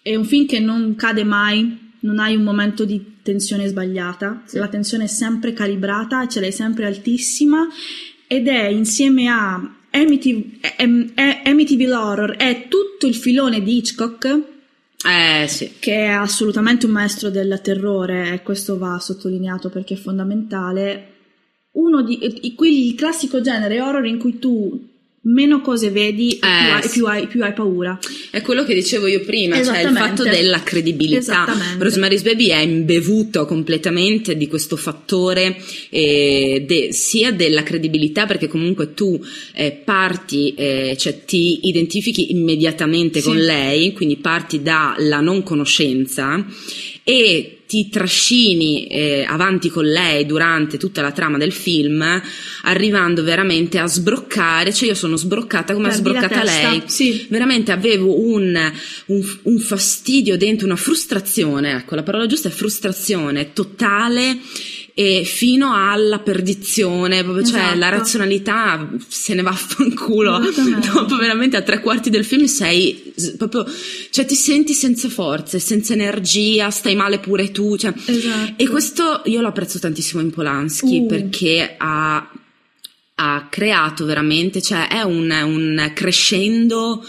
È 0.00 0.14
un 0.16 0.24
film 0.24 0.46
che 0.46 0.58
non 0.60 0.94
cade 0.96 1.24
mai, 1.24 1.90
non 2.00 2.18
hai 2.18 2.34
un 2.34 2.42
momento 2.42 2.84
di 2.84 3.16
tensione 3.22 3.66
sbagliata, 3.68 4.42
Sì. 4.46 4.58
la 4.58 4.68
tensione 4.68 5.04
è 5.04 5.08
sempre 5.08 5.52
calibrata, 5.52 6.26
ce 6.26 6.40
l'hai 6.40 6.52
sempre 6.52 6.86
altissima 6.86 7.66
ed 8.26 8.48
è 8.48 8.66
insieme 8.66 9.28
a 9.28 9.76
Amityville, 9.90 10.58
Amityville 11.44 11.94
Horror 11.94 12.30
è 12.36 12.66
tutto 12.68 13.06
il 13.06 13.14
filone 13.14 13.62
di 13.62 13.76
Hitchcock 13.76 14.40
Eh 15.06 15.46
sì. 15.48 15.72
che 15.78 16.06
è 16.06 16.08
assolutamente 16.08 16.86
un 16.86 16.92
maestro 16.92 17.28
del 17.28 17.60
terrore 17.62 18.32
e 18.32 18.42
questo 18.42 18.78
va 18.78 18.98
sottolineato 18.98 19.68
perché 19.68 19.94
è 19.94 19.98
fondamentale. 19.98 21.08
Uno 21.72 22.02
di 22.02 22.18
i- 22.42 22.54
quelli- 22.54 22.88
il 22.88 22.94
classico 22.94 23.40
genere 23.40 23.80
horror 23.80 24.04
in 24.06 24.18
cui 24.18 24.38
tu 24.38 24.88
meno 25.24 25.60
cose 25.60 25.90
vedi 25.90 26.32
e 26.32 26.38
più, 26.40 26.48
Eh, 26.48 26.70
hai, 26.72 26.82
sì. 26.82 26.88
più 26.90 27.06
hai- 27.06 27.26
più 27.28 27.42
hai 27.44 27.52
paura. 27.52 27.96
È 28.30 28.42
quello 28.42 28.64
che 28.64 28.74
dicevo 28.74 29.06
io 29.06 29.20
prima, 29.20 29.62
cioè 29.64 29.82
il 29.82 29.96
fatto 29.96 30.24
della 30.24 30.62
credibilità. 30.64 31.46
Rosemary's 31.78 32.22
Baby 32.22 32.48
è 32.48 32.58
imbevuto 32.58 33.46
completamente 33.46 34.36
di 34.36 34.48
questo 34.48 34.76
fattore 34.76 35.56
eh, 35.90 36.64
de- 36.66 36.92
sia 36.92 37.30
della 37.30 37.62
credibilità 37.62 38.26
perché 38.26 38.48
comunque 38.48 38.94
tu 38.94 39.18
eh, 39.54 39.70
parti, 39.70 40.54
eh, 40.56 40.96
cioè 40.98 41.24
ti 41.24 41.68
identifichi 41.68 42.32
immediatamente 42.32 43.20
Sì. 43.20 43.26
con 43.28 43.36
lei, 43.38 43.92
quindi 43.92 44.16
parti 44.16 44.60
dalla 44.60 45.20
non 45.20 45.44
conoscenza 45.44 46.44
e 47.04 47.58
ti 47.72 47.88
trascini 47.88 48.84
eh, 48.86 49.24
avanti 49.26 49.70
con 49.70 49.86
lei 49.86 50.26
durante 50.26 50.76
tutta 50.76 51.00
la 51.00 51.10
trama 51.10 51.38
del 51.38 51.52
film, 51.52 52.04
arrivando 52.64 53.22
veramente 53.22 53.78
a 53.78 53.86
sbroccare, 53.86 54.74
cioè 54.74 54.88
io 54.88 54.94
sono 54.94 55.16
sbroccata 55.16 55.72
come 55.72 55.88
ha 55.88 55.92
sbroccata 55.92 56.44
lei 56.44 56.82
Sì. 56.84 57.26
veramente 57.30 57.72
avevo 57.72 58.20
un, 58.28 58.72
un- 59.06 59.38
un 59.44 59.58
fastidio 59.58 60.36
dentro, 60.36 60.66
una 60.66 60.76
frustrazione, 60.76 61.72
ecco 61.72 61.94
la 61.94 62.02
parola 62.02 62.26
giusta 62.26 62.48
è 62.48 62.52
frustrazione 62.52 63.54
totale 63.54 64.38
e 64.94 65.24
fino 65.24 65.74
alla 65.74 66.18
perdizione, 66.18 67.22
proprio, 67.22 67.44
cioè 67.46 67.60
Esatto. 67.60 67.78
la 67.78 67.88
razionalità 67.88 68.90
se 69.08 69.32
ne 69.34 69.40
va 69.42 69.50
a 69.50 69.54
fanculo. 69.54 70.38
Dopo 70.92 71.16
veramente 71.16 71.56
a 71.56 71.62
tre 71.62 71.80
quarti 71.80 72.10
del 72.10 72.24
film 72.26 72.44
sei 72.44 73.14
proprio, 73.38 73.64
cioè 74.10 74.26
ti 74.26 74.34
senti 74.34 74.74
senza 74.74 75.08
forze, 75.08 75.58
senza 75.58 75.94
energia, 75.94 76.68
stai 76.70 76.94
male 76.94 77.20
pure 77.20 77.50
tu, 77.50 77.76
cioè. 77.76 77.92
Esatto. 78.04 78.52
E 78.56 78.68
questo 78.68 79.22
io 79.24 79.40
lo 79.40 79.48
apprezzo 79.48 79.78
tantissimo 79.78 80.20
in 80.20 80.30
Polanski 80.30 80.98
Uh. 80.98 81.06
perché 81.06 81.74
ha, 81.78 82.30
ha 83.14 83.46
creato 83.50 84.04
veramente, 84.04 84.60
cioè 84.60 84.88
è 84.88 85.02
un, 85.02 85.30
un 85.30 85.90
crescendo 85.94 87.02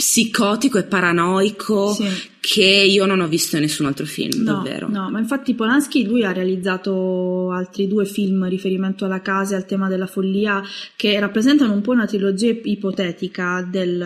psicotico 0.00 0.78
e 0.78 0.84
paranoico 0.84 1.92
Sì. 1.92 2.06
che 2.40 2.64
io 2.64 3.04
non 3.04 3.20
ho 3.20 3.28
visto 3.28 3.56
in 3.56 3.62
nessun 3.62 3.84
altro 3.84 4.06
film, 4.06 4.42
No, 4.42 4.54
davvero. 4.54 4.88
no, 4.88 5.10
ma 5.10 5.18
infatti 5.18 5.52
Polanski 5.54 6.06
lui 6.06 6.24
ha 6.24 6.32
realizzato 6.32 7.50
altri 7.50 7.86
due 7.86 8.06
film 8.06 8.48
riferimento 8.48 9.04
alla 9.04 9.20
casa 9.20 9.52
e 9.54 9.56
al 9.58 9.66
tema 9.66 9.88
della 9.88 10.06
follia 10.06 10.62
che 10.96 11.20
rappresentano 11.20 11.74
un 11.74 11.82
po' 11.82 11.90
una 11.92 12.06
trilogia 12.06 12.50
ipotetica 12.62 13.62
del, 13.70 14.00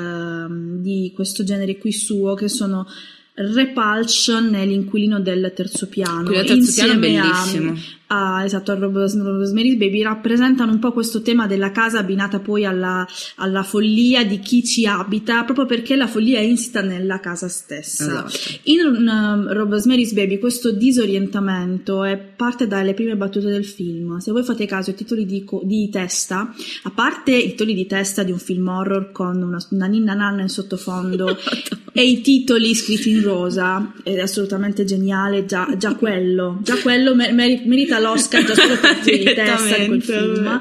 um, 0.48 0.80
di 0.82 1.12
questo 1.14 1.44
genere 1.44 1.78
qui 1.78 1.92
suo 1.92 2.34
che 2.34 2.48
sono 2.48 2.88
Repulsion 3.36 4.54
e 4.54 4.66
l'inquilino 4.66 5.20
del 5.20 5.52
terzo 5.54 5.88
piano. 5.88 6.22
Quello 6.24 6.42
del 6.42 6.58
terzo 6.58 6.72
piano 6.84 6.92
è 6.92 6.94
Insieme 6.96 7.18
a- 7.18 7.22
bellissimo. 7.22 7.78
A, 8.14 8.44
esatto, 8.44 8.72
a 8.72 8.74
Ros- 8.76 9.16
Rosemary's 9.16 9.76
Baby 9.76 10.02
rappresentano 10.02 10.72
un 10.72 10.78
po' 10.78 10.92
questo 10.92 11.22
tema 11.22 11.46
della 11.46 11.70
casa 11.70 11.98
abbinata 11.98 12.38
poi 12.38 12.64
alla, 12.64 13.06
alla 13.36 13.62
follia 13.62 14.24
di 14.24 14.38
chi 14.38 14.64
ci 14.64 14.86
abita, 14.86 15.44
proprio 15.44 15.66
perché 15.66 15.96
la 15.96 16.06
follia 16.06 16.38
è 16.38 16.42
insita 16.42 16.80
nella 16.80 17.20
casa 17.20 17.48
stessa. 17.48 18.26
Esatto. 18.26 18.60
In 18.64 18.80
um, 19.08 19.52
Rosemary's 19.52 20.12
Baby 20.12 20.38
questo 20.38 20.70
disorientamento 20.72 22.04
è 22.04 22.16
parte 22.16 22.66
dalle 22.66 22.94
prime 22.94 23.16
battute 23.16 23.48
del 23.48 23.64
film. 23.64 24.18
Se 24.18 24.32
voi 24.32 24.44
fate 24.44 24.66
caso 24.66 24.90
ai 24.90 24.96
titoli 24.96 25.26
di, 25.26 25.44
di 25.62 25.88
testa, 25.90 26.54
a 26.84 26.90
parte 26.90 27.32
i 27.32 27.50
titoli 27.50 27.74
di 27.74 27.86
testa 27.86 28.22
di 28.22 28.32
un 28.32 28.38
film 28.38 28.68
horror 28.68 29.10
con 29.12 29.42
una, 29.42 29.58
una 29.70 29.86
ninna 29.86 30.14
nanna 30.14 30.42
in 30.42 30.48
sottofondo 30.48 31.36
e 31.94 32.04
i 32.04 32.20
titoli 32.20 32.74
scritti 32.74 33.10
in 33.10 33.22
rosa, 33.22 33.94
è 34.02 34.18
assolutamente 34.18 34.84
geniale, 34.84 35.46
già, 35.46 35.72
già 35.78 35.94
quello, 35.94 36.58
già 36.62 36.76
quello 36.78 37.14
mer- 37.14 37.32
meri- 37.32 37.62
merita 37.64 38.00
l'Oscar 38.00 38.44
già 38.44 38.54
solo 38.54 38.76
per 38.76 38.98
di 39.00 39.22
testa 39.22 39.78
di 39.78 39.86
quel 39.86 40.02
film. 40.02 40.60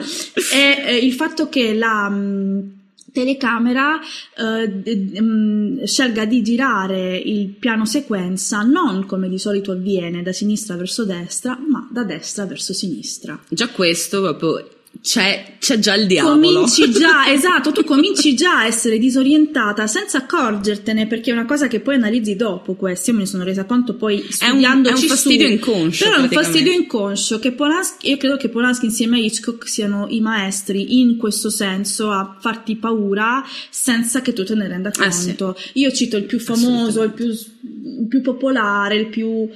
E 0.53 0.83
eh, 0.85 0.97
il 0.97 1.13
fatto 1.13 1.49
che 1.49 1.73
la... 1.73 2.07
mh, 2.07 2.81
telecamera 3.13 3.99
eh, 3.99 4.67
d- 4.67 5.19
mh, 5.19 5.83
scelga 5.85 6.25
di 6.25 6.41
girare 6.41 7.15
il 7.15 7.49
piano 7.49 7.85
sequenza 7.85 8.63
non 8.63 9.05
come 9.05 9.29
di 9.29 9.37
solito 9.37 9.71
avviene 9.71 10.23
da 10.23 10.31
sinistra 10.33 10.75
verso 10.75 11.05
destra, 11.05 11.55
ma 11.55 11.87
da 11.91 12.03
destra 12.03 12.45
verso 12.45 12.73
sinistra. 12.73 13.39
Già 13.49 13.69
questo 13.69 14.19
proprio 14.21 14.67
c'è, 15.01 15.55
c'è 15.59 15.79
già 15.79 15.95
il 15.95 16.07
diavolo. 16.07 16.35
Cominci 16.61 16.89
già, 16.91 17.27
esatto, 17.31 17.71
tu 17.71 17.83
cominci 17.83 18.35
già 18.35 18.59
a 18.59 18.65
essere 18.67 18.97
disorientata 18.99 19.85
senza 19.87 20.19
accorgertene 20.19 21.07
perché 21.07 21.31
è 21.31 21.33
una 21.33 21.45
cosa 21.45 21.67
che 21.67 21.79
poi 21.81 21.95
analizzi 21.95 22.35
dopo 22.35 22.75
questo. 22.75 23.09
Io 23.09 23.17
me 23.17 23.23
ne 23.23 23.29
sono 23.29 23.43
resa 23.43 23.65
conto 23.65 23.95
poi 23.95 24.17
È 24.17 24.21
un, 24.21 24.27
è 24.27 24.31
studiandoci 24.31 25.03
un 25.03 25.09
fastidio 25.09 25.47
su. 25.47 25.53
inconscio. 25.53 26.03
Però 26.05 26.17
è 26.17 26.21
un 26.21 26.29
fastidio 26.29 26.71
inconscio 26.71 27.39
che 27.39 27.51
Polanski, 27.51 28.09
io 28.09 28.17
credo 28.17 28.37
che 28.37 28.49
Polanski 28.49 28.85
insieme 28.85 29.17
a 29.17 29.19
Hitchcock 29.21 29.67
siano 29.67 30.05
i 30.09 30.21
maestri 30.21 30.99
in 30.99 31.17
questo 31.17 31.49
senso 31.49 32.09
a 32.11 32.37
farti 32.39 32.75
paura 32.77 33.43
senza 33.69 34.21
che 34.21 34.31
tu 34.33 34.43
te 34.45 34.55
ne 34.55 34.67
renda 34.67 34.91
Ah, 34.99 35.11
sì. 35.11 35.27
conto. 35.35 35.57
Io 35.73 35.91
cito 35.91 36.15
il 36.17 36.23
più 36.25 36.39
famoso, 36.39 37.03
il 37.03 37.11
più, 37.11 37.25
il 37.25 38.05
più 38.07 38.21
popolare, 38.21 38.95
il 38.95 39.07
più 39.07 39.49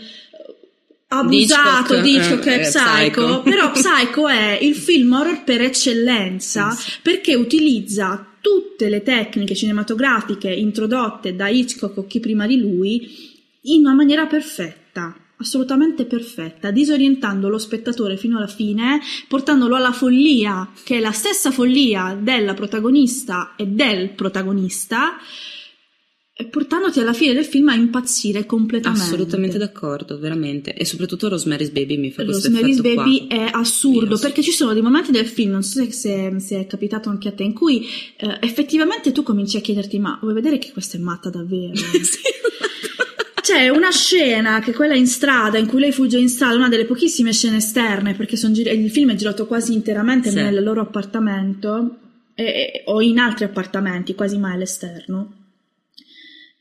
abusato 1.07 2.01
di 2.01 2.15
Hitchcock 2.15 2.45
eh, 2.47 2.55
è 2.55 2.59
eh, 2.59 2.69
Psycho, 2.69 3.41
Psycho. 3.41 3.41
però 3.41 3.71
Psycho 3.71 4.27
è 4.29 4.57
il 4.61 4.75
film 4.75 5.13
horror 5.13 5.43
per 5.43 5.61
eccellenza 5.61 6.71
Sì, 6.71 6.91
perché 7.01 7.35
utilizza 7.35 8.25
tutte 8.41 8.89
le 8.89 9.03
tecniche 9.03 9.55
cinematografiche 9.55 10.51
introdotte 10.51 11.35
da 11.35 11.47
Hitchcock 11.47 11.97
o 11.97 12.05
chi 12.07 12.19
prima 12.19 12.45
di 12.47 12.59
lui 12.59 13.35
in 13.63 13.85
una 13.85 13.93
maniera 13.93 14.25
perfetta, 14.25 15.13
assolutamente 15.37 16.05
perfetta, 16.05 16.71
disorientando 16.71 17.49
lo 17.49 17.57
spettatore 17.57 18.15
fino 18.15 18.37
alla 18.37 18.47
fine, 18.47 19.01
portandolo 19.27 19.75
alla 19.75 19.91
follia, 19.91 20.69
che 20.83 20.97
è 20.97 20.99
la 20.99 21.11
stessa 21.11 21.51
follia 21.51 22.17
della 22.19 22.53
protagonista 22.53 23.53
e 23.57 23.65
del 23.67 24.11
protagonista, 24.11 25.17
portandoti 26.45 26.99
alla 26.99 27.13
fine 27.13 27.33
del 27.33 27.45
film 27.45 27.69
a 27.69 27.73
impazzire 27.73 28.45
completamente. 28.45 29.03
Assolutamente 29.03 29.57
d'accordo, 29.57 30.19
veramente. 30.19 30.73
E 30.75 30.85
soprattutto 30.85 31.27
Rosemary's 31.29 31.69
Baby 31.69 31.97
mi 31.97 32.11
fa 32.11 32.23
questo 32.23 32.47
Rosemary's 32.47 32.79
Baby 32.81 33.27
qua. 33.27 33.37
è 33.37 33.49
assurdo 33.51 34.15
Sì, 34.15 34.21
perché 34.21 34.43
ci 34.43 34.51
sono 34.51 34.73
dei 34.73 34.81
momenti 34.83 35.11
del 35.11 35.25
film, 35.25 35.51
non 35.51 35.63
so 35.63 35.83
se, 35.89 36.39
se, 36.39 36.59
è 36.59 36.67
capitato 36.67 37.09
anche 37.09 37.27
a 37.29 37.31
te, 37.31 37.43
in 37.43 37.53
cui 37.53 37.87
eh, 38.17 38.37
effettivamente 38.41 39.11
tu 39.11 39.23
cominci 39.23 39.57
a 39.57 39.61
chiederti: 39.61 39.97
ma 39.99 40.17
vuoi 40.21 40.33
vedere 40.35 40.59
che 40.59 40.71
questa 40.71 40.97
è 40.97 40.99
matta 40.99 41.29
davvero? 41.29 41.73
Sì. 42.03 42.19
C'è 43.41 43.69
una 43.69 43.91
scena 43.91 44.59
che 44.59 44.71
è 44.71 44.73
quella 44.73 44.93
in 44.95 45.07
strada, 45.07 45.57
in 45.57 45.67
cui 45.67 45.79
lei 45.79 45.93
fugge 45.93 46.17
in 46.17 46.27
strada, 46.27 46.55
una 46.57 46.67
delle 46.67 46.83
pochissime 46.83 47.31
scene 47.31 47.57
esterne, 47.57 48.13
perché 48.13 48.35
gir- 48.35 48.73
il 48.73 48.91
film 48.91 49.11
è 49.11 49.15
girato 49.15 49.47
quasi 49.47 49.71
interamente 49.73 50.29
Sì. 50.29 50.35
nel 50.35 50.61
loro 50.61 50.81
appartamento 50.81 51.97
e- 52.35 52.83
o 52.87 53.01
in 53.01 53.19
altri 53.19 53.45
appartamenti, 53.45 54.15
quasi 54.15 54.37
mai 54.37 54.53
all'esterno. 54.55 55.36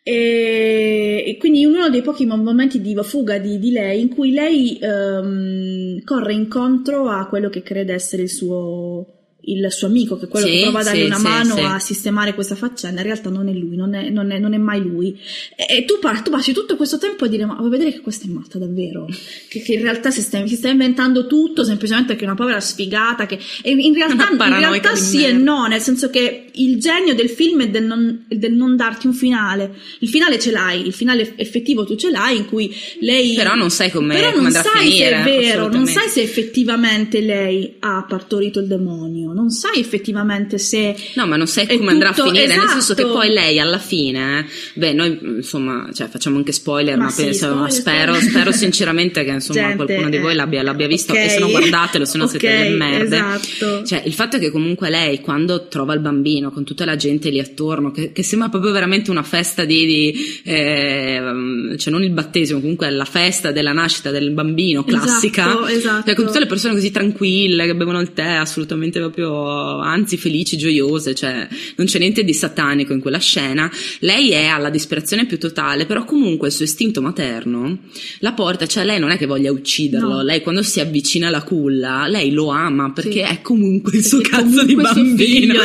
E, 0.08 1.24
e 1.26 1.36
quindi 1.36 1.64
uno 1.66 1.90
dei 1.90 2.00
pochi 2.00 2.26
mo- 2.26 2.36
momenti 2.36 2.80
di 2.80 2.94
fuga 3.02 3.38
di, 3.38 3.58
di 3.58 3.72
lei 3.72 4.00
in 4.02 4.08
cui 4.14 4.30
lei 4.30 4.78
ehm, 4.78 6.04
corre 6.04 6.32
incontro 6.32 7.08
a 7.08 7.26
quello 7.26 7.48
che 7.48 7.62
crede 7.62 7.92
essere 7.92 8.22
il 8.22 8.30
suo, 8.30 9.15
il 9.46 9.70
suo 9.70 9.86
amico, 9.88 10.16
che 10.18 10.24
è 10.26 10.28
quello 10.28 10.46
Sì, 10.46 10.52
che 10.54 10.60
prova 10.62 10.80
a 10.80 10.82
dargli 10.84 11.00
sì, 11.00 11.04
una 11.06 11.16
sì, 11.16 11.22
mano 11.22 11.54
a 11.66 11.78
sistemare 11.78 12.34
questa 12.34 12.54
faccenda, 12.54 13.00
in 13.00 13.06
realtà 13.06 13.30
non 13.30 13.48
è 13.48 13.52
lui, 13.52 13.76
non 13.76 13.94
è, 13.94 14.08
non 14.08 14.30
è- 14.30 14.38
non 14.38 14.54
è 14.54 14.56
mai 14.58 14.82
lui. 14.82 15.16
E, 15.54 15.76
e 15.78 15.84
tu, 15.84 15.98
par- 16.00 16.22
tu 16.22 16.30
passi 16.30 16.52
tutto 16.52 16.76
questo 16.76 16.98
tempo 16.98 17.24
a 17.24 17.28
dire: 17.28 17.44
Ma 17.44 17.54
vuoi 17.54 17.70
vedere 17.70 17.92
che 17.92 18.00
questa 18.00 18.26
è 18.26 18.30
matta 18.30 18.58
davvero? 18.58 19.06
Che, 19.48 19.60
che 19.62 19.72
in 19.74 19.82
realtà 19.82 20.10
si 20.10 20.20
sta, 20.20 20.44
si 20.46 20.56
sta 20.56 20.68
inventando 20.68 21.26
tutto 21.26 21.64
semplicemente 21.64 22.08
perché 22.08 22.24
è 22.24 22.26
una 22.26 22.36
povera 22.36 22.60
sfigata. 22.60 23.26
Che, 23.26 23.38
in 23.64 23.94
realtà, 23.94 24.28
in 24.30 24.58
realtà 24.58 24.94
sì 24.96 25.24
e 25.24 25.32
no, 25.32 25.66
nel 25.66 25.80
senso 25.80 26.10
che 26.10 26.46
il 26.54 26.78
genio 26.80 27.14
del 27.14 27.28
film 27.28 27.62
è 27.62 27.68
del 27.68 27.84
non, 27.84 28.24
del 28.28 28.52
non 28.52 28.76
darti 28.76 29.06
un 29.06 29.12
finale. 29.14 29.74
Il 30.00 30.08
finale 30.08 30.38
ce 30.38 30.50
l'hai, 30.50 30.86
il 30.86 30.92
finale 30.92 31.34
effettivo 31.36 31.84
tu 31.84 31.94
ce 31.96 32.10
l'hai, 32.10 32.36
in 32.36 32.46
cui 32.46 32.74
lei. 33.00 33.34
Però 33.34 33.54
non 33.54 33.70
sai 33.70 33.90
come, 33.90 34.14
Però 34.14 34.40
non 34.40 34.50
sai 34.50 34.92
se 34.92 35.08
è 35.08 35.22
vero, 35.22 35.68
non 35.68 35.86
sai 35.86 36.08
se 36.08 36.20
effettivamente 36.22 37.20
lei 37.20 37.76
ha 37.80 38.04
partorito 38.08 38.60
il 38.60 38.66
demonio, 38.66 39.32
non 39.36 39.50
sai 39.50 39.80
effettivamente 39.80 40.56
se... 40.58 40.96
No, 41.14 41.26
ma 41.26 41.36
non 41.36 41.46
sai 41.46 41.66
come 41.66 41.90
è 41.90 41.92
andrà 41.92 42.08
a 42.08 42.12
tutto- 42.14 42.28
finire, 42.30 42.46
nel 42.56 42.68
senso 42.68 42.94
che 42.94 43.02
esatto. 43.02 43.18
poi 43.18 43.28
lei 43.30 43.60
alla 43.60 43.78
fine, 43.78 44.40
eh, 44.40 44.44
beh, 44.74 44.92
noi 44.94 45.18
insomma, 45.36 45.88
cioè, 45.92 46.08
facciamo 46.08 46.38
anche 46.38 46.52
spoiler, 46.52 46.96
Ma 46.96 47.04
ma, 47.04 47.10
sì, 47.10 47.24
penso, 47.24 47.54
ma 47.54 47.68
spoiler, 47.68 48.14
spero, 48.14 48.14
spero 48.30 48.52
sinceramente 48.52 49.24
che 49.24 49.30
insomma 49.30 49.60
Gente, 49.60 49.84
qualcuno 49.84 50.08
di 50.08 50.18
voi 50.18 50.32
eh, 50.32 50.36
l'abbia, 50.36 50.62
l'abbia 50.62 50.86
visto 50.86 51.12
ok. 51.12 51.18
e 51.18 51.28
se 51.28 51.38
no 51.38 51.50
guardatelo, 51.50 52.04
se 52.06 52.16
no 52.18 52.26
siete 52.26 52.46
Ok, 52.48 52.56
delle 52.62 52.76
merde. 52.76 53.16
esatto. 53.16 53.84
Cioè, 53.84 54.02
il 54.06 54.12
fatto 54.14 54.36
è 54.36 54.38
che 54.38 54.50
comunque 54.50 54.88
lei 54.90 55.20
quando 55.20 55.68
trova 55.68 55.92
il 55.94 56.00
bambino 56.00 56.50
con 56.50 56.64
tutta 56.64 56.84
la 56.86 56.96
gente 56.96 57.28
lì 57.28 57.38
attorno, 57.38 57.90
che, 57.90 58.12
che 58.12 58.22
sembra 58.22 58.48
proprio 58.48 58.72
veramente 58.72 59.10
una 59.10 59.22
festa 59.22 59.64
di, 59.64 59.84
di 59.84 60.40
eh, 60.44 61.74
cioè 61.76 61.92
non 61.92 62.02
il 62.02 62.10
battesimo, 62.10 62.60
comunque 62.60 62.88
la 62.90 63.04
festa 63.04 63.52
della 63.52 63.72
nascita 63.72 64.10
del 64.10 64.30
bambino 64.30 64.82
classica, 64.84 65.44
Esatto, 65.46 65.66
esatto. 65.66 66.04
cioè, 66.06 66.14
con 66.14 66.24
tutte 66.26 66.38
le 66.38 66.46
persone 66.46 66.74
così 66.74 66.90
tranquille 66.90 67.66
che 67.66 67.74
bevono 67.74 68.00
il 68.00 68.12
tè, 68.12 68.24
assolutamente 68.32 68.98
proprio, 68.98 69.25
anzi 69.34 70.16
felici, 70.16 70.56
gioiose, 70.56 71.14
cioè 71.14 71.46
non 71.76 71.86
c'è 71.86 71.98
niente 71.98 72.24
di 72.24 72.32
satanico 72.34 72.92
in 72.92 73.00
quella 73.00 73.18
scena. 73.18 73.70
Lei 74.00 74.30
è 74.30 74.46
alla 74.46 74.70
disperazione 74.70 75.26
più 75.26 75.38
totale, 75.38 75.86
però 75.86 76.04
comunque 76.04 76.48
il 76.48 76.54
suo 76.54 76.64
istinto 76.64 77.02
materno 77.02 77.78
la 78.20 78.32
porta, 78.32 78.66
cioè 78.66 78.84
lei 78.84 78.98
non 78.98 79.10
è 79.10 79.16
che 79.16 79.26
voglia 79.26 79.50
ucciderlo, 79.52 80.08
No. 80.16 80.22
lei 80.22 80.40
quando 80.42 80.62
si 80.62 80.80
avvicina 80.80 81.28
alla 81.28 81.42
culla, 81.42 82.06
lei 82.08 82.30
lo 82.32 82.48
ama 82.48 82.92
perché 82.92 83.12
Sì. 83.26 83.32
è 83.32 83.40
comunque 83.42 83.96
il 83.98 84.04
suo 84.04 84.20
Perché 84.20 84.36
cazzo 84.36 84.64
di 84.64 84.74
bambino. 84.74 85.16
figlio, 85.16 85.60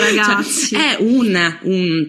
Cioè, 0.69 0.79
è 0.79 0.97
un, 0.99 1.57
un 1.63 2.07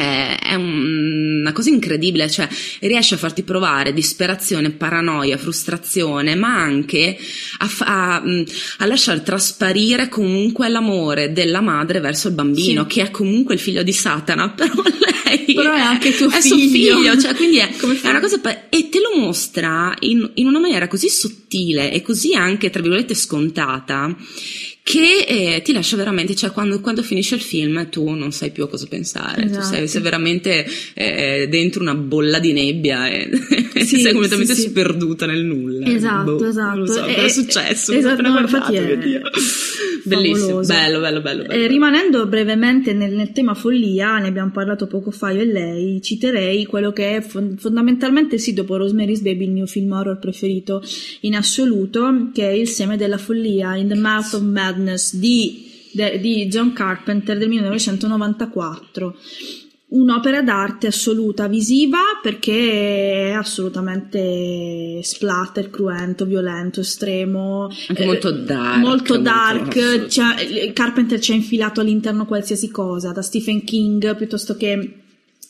è 0.00 0.54
un- 0.54 1.40
una 1.40 1.52
cosa 1.52 1.70
incredibile, 1.70 2.28
cioè 2.30 2.48
riesce 2.80 3.14
a 3.14 3.18
farti 3.18 3.42
provare 3.42 3.92
disperazione, 3.92 4.70
paranoia, 4.70 5.36
frustrazione, 5.38 6.34
ma 6.34 6.56
anche 6.58 7.16
a, 7.58 7.66
fa- 7.68 8.22
a, 8.78 8.86
lasciar 8.86 9.20
trasparire 9.20 10.08
comunque 10.08 10.68
l'amore 10.68 11.32
della 11.32 11.60
madre 11.60 12.00
verso 12.00 12.28
il 12.28 12.34
bambino, 12.34 12.82
Sì. 12.82 12.88
che 12.88 13.02
è 13.02 13.10
comunque 13.10 13.54
il 13.54 13.60
figlio 13.60 13.82
di 13.82 13.92
Satana, 13.92 14.50
però 14.56 14.72
lei 14.82 15.54
Però 15.54 15.72
è 15.74 15.80
anche 15.80 16.14
tuo 16.16 16.30
è 16.30 16.40
suo 16.40 16.56
figlio. 16.56 16.96
figlio, 16.98 17.18
cioè 17.20 17.34
quindi 17.34 17.58
è, 17.58 17.68
è 17.70 18.08
una 18.08 18.20
cosa 18.20 18.38
pa- 18.38 18.68
e 18.68 18.88
te 18.88 18.98
lo 19.00 19.18
mostra 19.20 19.94
in, 20.00 20.28
in 20.34 20.46
una 20.46 20.58
maniera 20.60 20.88
così 20.88 21.08
sottile 21.08 21.92
e 21.92 22.02
così 22.02 22.34
anche 22.34 22.70
tra 22.70 22.80
virgolette 22.80 23.14
scontata 23.14 24.14
che 24.86 25.24
eh, 25.26 25.62
ti 25.62 25.72
lascia 25.72 25.96
veramente, 25.96 26.34
cioè 26.34 26.50
quando, 26.50 26.78
quando 26.80 27.02
finisce 27.02 27.36
il 27.36 27.40
film 27.40 27.88
tu 27.88 28.06
non 28.10 28.32
sai 28.32 28.50
più 28.50 28.64
a 28.64 28.68
cosa 28.68 28.86
pensare, 28.86 29.40
tu 29.46 29.48
Esatto. 29.52 29.64
sei, 29.76 29.88
sei 29.88 30.02
veramente 30.02 30.66
eh, 30.92 31.46
dentro 31.48 31.80
una 31.80 31.94
bolla 31.94 32.38
di 32.38 32.52
nebbia 32.52 33.08
e 33.08 33.30
Sì, 33.84 34.00
sei 34.00 34.12
completamente 34.12 34.54
sì, 34.54 34.62
sì. 34.62 34.68
sperduta 34.68 35.26
nel 35.26 35.44
nulla. 35.44 35.84
Esatto, 35.86 36.36
Boh, 36.36 36.46
esatto. 36.48 36.76
Non 36.78 36.86
so, 36.86 37.04
E- 37.04 37.14
cosa 37.14 37.24
è 37.24 37.28
successo? 37.28 37.92
esatto, 37.92 38.22
L'ho 38.22 38.28
appena 38.28 38.28
no, 38.28 38.48
guardato, 38.48 38.72
è. 38.72 38.98
Bellissimo, 40.04 40.60
bello, 40.60 41.00
bello, 41.00 41.20
bello. 41.20 41.42
bello. 41.44 41.52
Eh, 41.52 41.66
rimanendo 41.66 42.26
brevemente 42.26 42.92
nel, 42.92 43.12
nel 43.14 43.32
tema 43.32 43.54
follia, 43.54 44.18
ne 44.18 44.28
abbiamo 44.28 44.50
parlato 44.50 44.86
poco 44.86 45.10
fa 45.10 45.30
io 45.30 45.40
e 45.40 45.46
lei, 45.46 46.02
citerei 46.02 46.66
quello 46.66 46.92
che 46.92 47.16
è 47.16 47.20
fon- 47.22 47.56
fondamentalmente 47.58 48.38
sì, 48.38 48.52
dopo 48.52 48.76
Rosemary's 48.76 49.20
Baby, 49.20 49.44
il 49.44 49.50
mio 49.52 49.66
film 49.66 49.92
horror 49.92 50.18
preferito 50.18 50.82
in 51.20 51.34
assoluto, 51.34 52.30
che 52.32 52.48
è 52.48 52.52
Il 52.52 52.68
seme 52.68 52.96
della 52.96 53.18
follia, 53.18 53.76
In 53.76 53.88
the 53.88 53.94
Mouth 53.96 54.34
of 54.34 54.42
Madness 54.42 54.72
di, 55.12 55.90
de- 55.92 56.18
di 56.20 56.46
John 56.46 56.72
Carpenter 56.72 57.38
del 57.38 57.48
1994. 57.48 59.16
Un'opera 59.86 60.42
d'arte 60.42 60.88
assoluta 60.88 61.46
visiva 61.46 61.98
perché 62.20 63.28
è 63.28 63.30
assolutamente 63.30 65.00
splatter, 65.02 65.70
cruento, 65.70 66.24
violento, 66.24 66.80
estremo. 66.80 67.68
Anche 67.88 68.02
eh, 68.02 68.06
molto 68.06 68.30
dark. 68.32 68.78
molto 68.78 69.18
dark, 69.18 69.76
molto- 69.76 70.72
Carpenter 70.72 71.20
ci 71.20 71.30
ha 71.32 71.36
infilato 71.36 71.80
all'interno 71.80 72.26
qualsiasi 72.26 72.70
cosa, 72.70 73.12
da 73.12 73.22
Stephen 73.22 73.62
King 73.62 74.16
piuttosto 74.16 74.56
che 74.56 75.03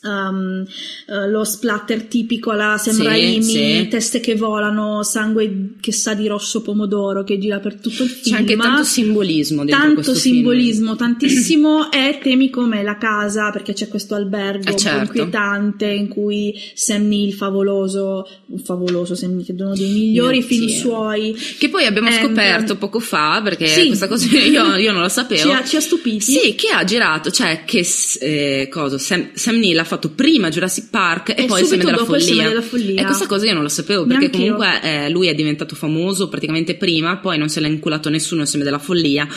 um, 0.05 0.65
eh, 1.07 1.29
lo 1.29 1.43
splatter 1.43 2.03
tipico 2.03 2.51
alla 2.51 2.77
Sam 2.77 2.93
Sì, 2.95 3.41
sì. 3.43 3.87
teste 3.89 4.19
che 4.19 4.35
volano, 4.35 5.03
sangue 5.03 5.71
che 5.81 5.91
sa 5.91 6.13
di 6.13 6.27
rosso 6.27 6.61
pomodoro 6.61 7.23
che 7.23 7.37
gira 7.37 7.59
per 7.59 7.75
tutto 7.79 8.03
il 8.03 8.09
film. 8.09 8.35
C'è 8.35 8.41
anche 8.41 8.55
tanto 8.55 8.83
simbolismo 8.83 9.65
Tanto 9.65 9.93
questo 9.95 10.13
film. 10.13 10.35
simbolismo, 10.35 10.95
tantissimo 10.97 11.91
e 11.91 12.19
temi 12.21 12.49
come 12.49 12.83
la 12.83 12.97
casa, 12.97 13.49
perché 13.51 13.73
c'è 13.73 13.87
questo 13.87 14.15
albergo 14.15 14.69
Eh, 14.71 14.75
certo. 14.77 15.01
inquietante 15.01 15.85
in 15.87 16.07
cui 16.07 16.53
Sam 16.73 17.07
Neill, 17.07 17.31
favoloso, 17.31 18.27
un 18.47 18.59
favoloso 18.59 19.15
Sam 19.15 19.31
Neill, 19.31 19.45
che 19.45 19.53
è 19.57 19.61
uno 19.61 19.75
dei 19.75 19.89
migliori 19.89 20.37
Mio 20.39 20.47
film 20.47 20.65
Dio. 20.65 20.75
suoi, 20.77 21.35
Che 21.57 21.69
poi 21.69 21.85
abbiamo 21.85 22.07
Entra. 22.09 22.25
scoperto 22.25 22.75
poco 22.77 22.99
fa, 22.99 23.41
perché 23.43 23.67
Sì. 23.67 23.87
questa 23.87 24.07
cosa 24.07 24.25
io, 24.37 24.75
io 24.75 24.91
non 24.91 25.01
la 25.01 25.09
sapevo. 25.09 25.41
ci 25.41 25.51
ha, 25.51 25.63
ci 25.63 25.75
ha 25.75 25.79
stupiti. 25.81 26.19
Sì, 26.21 26.55
che 26.55 26.69
ha 26.69 26.83
girato, 26.83 27.31
cioè 27.31 27.63
che 27.65 27.85
eh, 28.19 28.67
cosa, 28.71 28.97
Sam, 28.97 29.29
Sam 29.33 29.57
Neill 29.57 29.77
ha 29.79 29.83
fatto 29.83 29.93
prima 30.09 30.49
Jurassic 30.49 30.89
Park 30.89 31.29
e, 31.29 31.43
E 31.43 31.45
poi 31.45 31.61
il 31.61 31.67
seme 31.67 31.83
della 31.83 32.05
follia. 32.05 32.47
Della 32.47 32.61
Follia. 32.61 33.01
E 33.01 33.05
questa 33.05 33.27
cosa 33.27 33.45
io 33.45 33.53
non 33.53 33.63
la 33.63 33.69
sapevo 33.69 34.05
perché 34.05 34.27
Neanch'io. 34.27 34.55
comunque 34.55 34.81
eh, 34.81 35.09
lui 35.09 35.27
è 35.27 35.33
diventato 35.33 35.75
famoso 35.75 36.29
praticamente 36.29 36.75
prima, 36.75 37.17
poi 37.17 37.37
non 37.37 37.49
se 37.49 37.59
l'ha 37.59 37.67
inculato 37.67 38.09
nessuno 38.09 38.41
il 38.41 38.47
seme 38.47 38.63
della 38.63 38.79
follia. 38.79 39.27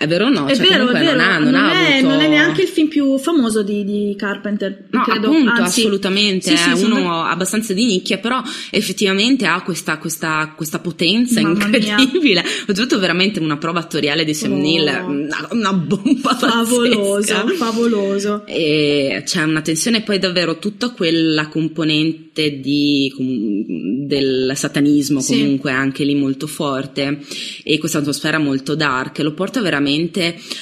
È 0.00 0.06
vero 0.06 0.26
o 0.26 0.28
no? 0.30 0.46
È 0.46 0.56
Cioè, 0.56 0.66
vero, 0.66 0.88
è 0.88 0.92
vero, 0.92 1.10
non 1.10 1.20
ha, 1.20 1.38
non 1.38 1.54
ha 1.54 1.72
è, 1.72 1.92
avuto... 1.98 2.08
non 2.08 2.20
è 2.22 2.28
neanche 2.28 2.62
il 2.62 2.68
film 2.68 2.88
più 2.88 3.18
famoso 3.18 3.62
di, 3.62 3.84
di 3.84 4.14
Carpenter, 4.16 4.84
No, 4.90 5.02
credo. 5.02 5.26
appunto, 5.28 5.50
Anzi, 5.50 5.80
assolutamente, 5.82 6.50
sì, 6.50 6.56
sì, 6.56 6.70
è 6.70 6.76
sono- 6.76 6.96
uno 6.98 7.22
abbastanza 7.24 7.74
di 7.74 7.84
nicchia, 7.84 8.16
però 8.16 8.40
effettivamente 8.70 9.44
ha 9.44 9.60
questa, 9.62 9.98
questa, 9.98 10.54
questa 10.56 10.78
potenza 10.78 11.42
Mamma 11.42 11.66
mia. 11.66 11.76
incredibile. 11.98 12.42
Ho 12.66 12.72
tutto 12.72 12.98
veramente 12.98 13.40
una 13.40 13.58
prova 13.58 13.80
attoriale 13.80 14.24
di 14.24 14.32
Sam 14.32 14.52
Oh. 14.52 14.56
Neill, 14.56 15.04
una, 15.06 15.48
una 15.50 15.72
bomba 15.74 16.34
favoloso, 16.34 17.34
pazzesca. 17.34 17.54
favoloso. 17.56 18.46
E 18.46 19.22
c'è 19.26 19.42
una 19.42 19.60
tensione 19.60 20.00
poi 20.00 20.18
davvero 20.18 20.58
tutta 20.58 20.88
quella 20.90 21.48
componente 21.48 22.58
di, 22.60 23.12
com- 23.14 24.06
del 24.06 24.52
satanismo 24.54 25.22
comunque 25.22 25.70
anche 25.72 26.04
lì 26.04 26.14
molto 26.14 26.46
forte 26.46 27.18
e 27.62 27.78
questa 27.78 27.98
atmosfera 27.98 28.38
molto 28.38 28.74
dark 28.74 29.18
lo 29.18 29.34
porta 29.34 29.60
veramente 29.60 29.88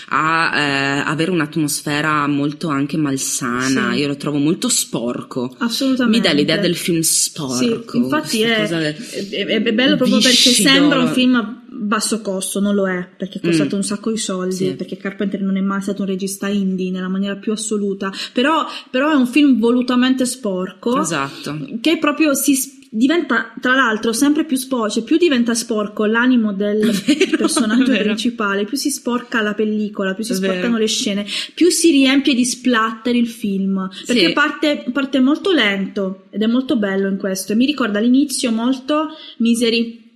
a 0.08 0.52
eh, 0.58 1.02
avere 1.06 1.30
un'atmosfera 1.30 2.26
molto 2.26 2.68
anche 2.68 2.96
malsana 2.96 3.92
Sì. 3.92 3.98
io 3.98 4.06
lo 4.08 4.16
trovo 4.16 4.38
molto 4.38 4.68
sporco 4.68 5.54
Assolutamente. 5.58 6.18
mi 6.18 6.24
dà 6.24 6.32
l'idea 6.32 6.56
del 6.58 6.76
film 6.76 7.00
Sì, 7.00 7.12
sporco 7.22 7.96
infatti 7.96 8.42
questa 8.42 8.80
è, 8.80 8.96
è- 8.96 9.46
è- 9.46 9.72
bello 9.72 9.96
proprio 9.96 10.18
perché 10.18 10.48
viscido. 10.50 10.68
sembra 10.68 11.00
un 11.00 11.08
film 11.12 11.34
a 11.34 11.62
basso 11.80 12.20
costo, 12.22 12.58
non 12.60 12.74
lo 12.74 12.88
è, 12.88 13.06
perché 13.16 13.38
è 13.38 13.40
costato 13.40 13.76
Mm. 13.76 13.78
un 13.78 13.84
sacco 13.84 14.10
di 14.10 14.16
soldi, 14.16 14.54
Sì. 14.54 14.74
perché 14.74 14.96
Carpenter 14.96 15.40
non 15.42 15.56
è 15.56 15.60
mai 15.60 15.80
stato 15.80 16.02
un 16.02 16.08
regista 16.08 16.48
indie 16.48 16.90
nella 16.90 17.08
maniera 17.08 17.36
più 17.36 17.52
assoluta, 17.52 18.10
però, 18.32 18.66
però 18.90 19.12
è 19.12 19.14
un 19.14 19.26
film 19.28 19.58
volutamente 19.60 20.24
sporco, 20.26 21.00
esatto 21.00 21.56
che 21.80 21.98
proprio 21.98 22.34
si 22.34 22.54
s- 22.56 22.77
diventa 22.90 23.52
tra 23.60 23.74
l'altro 23.74 24.12
sempre 24.12 24.44
più 24.44 24.56
sporco, 24.56 24.90
cioè 24.90 25.02
più 25.02 25.16
diventa 25.16 25.54
sporco 25.54 26.04
l'animo 26.06 26.52
del 26.52 26.90
vero, 27.06 27.36
personaggio 27.36 27.92
vero. 27.92 28.04
principale, 28.04 28.64
più 28.64 28.76
si 28.76 28.90
sporca 28.90 29.40
la 29.40 29.54
pellicola, 29.54 30.14
più 30.14 30.24
si 30.24 30.32
vero. 30.38 30.52
sporcano 30.52 30.78
le 30.78 30.86
scene, 30.86 31.26
più 31.54 31.70
si 31.70 31.90
riempie 31.90 32.34
di 32.34 32.44
splatter 32.44 33.14
il 33.14 33.28
film, 33.28 33.88
perché 34.06 34.26
Sì. 34.28 34.32
parte, 34.32 34.84
parte 34.92 35.20
molto 35.20 35.50
lento 35.52 36.24
ed 36.30 36.42
è 36.42 36.46
molto 36.46 36.76
bello 36.76 37.08
in 37.08 37.16
questo 37.18 37.52
e 37.52 37.56
mi 37.56 37.66
ricorda 37.66 37.98
all'inizio 37.98 38.50
molto 38.52 39.08
Misery 39.38 40.06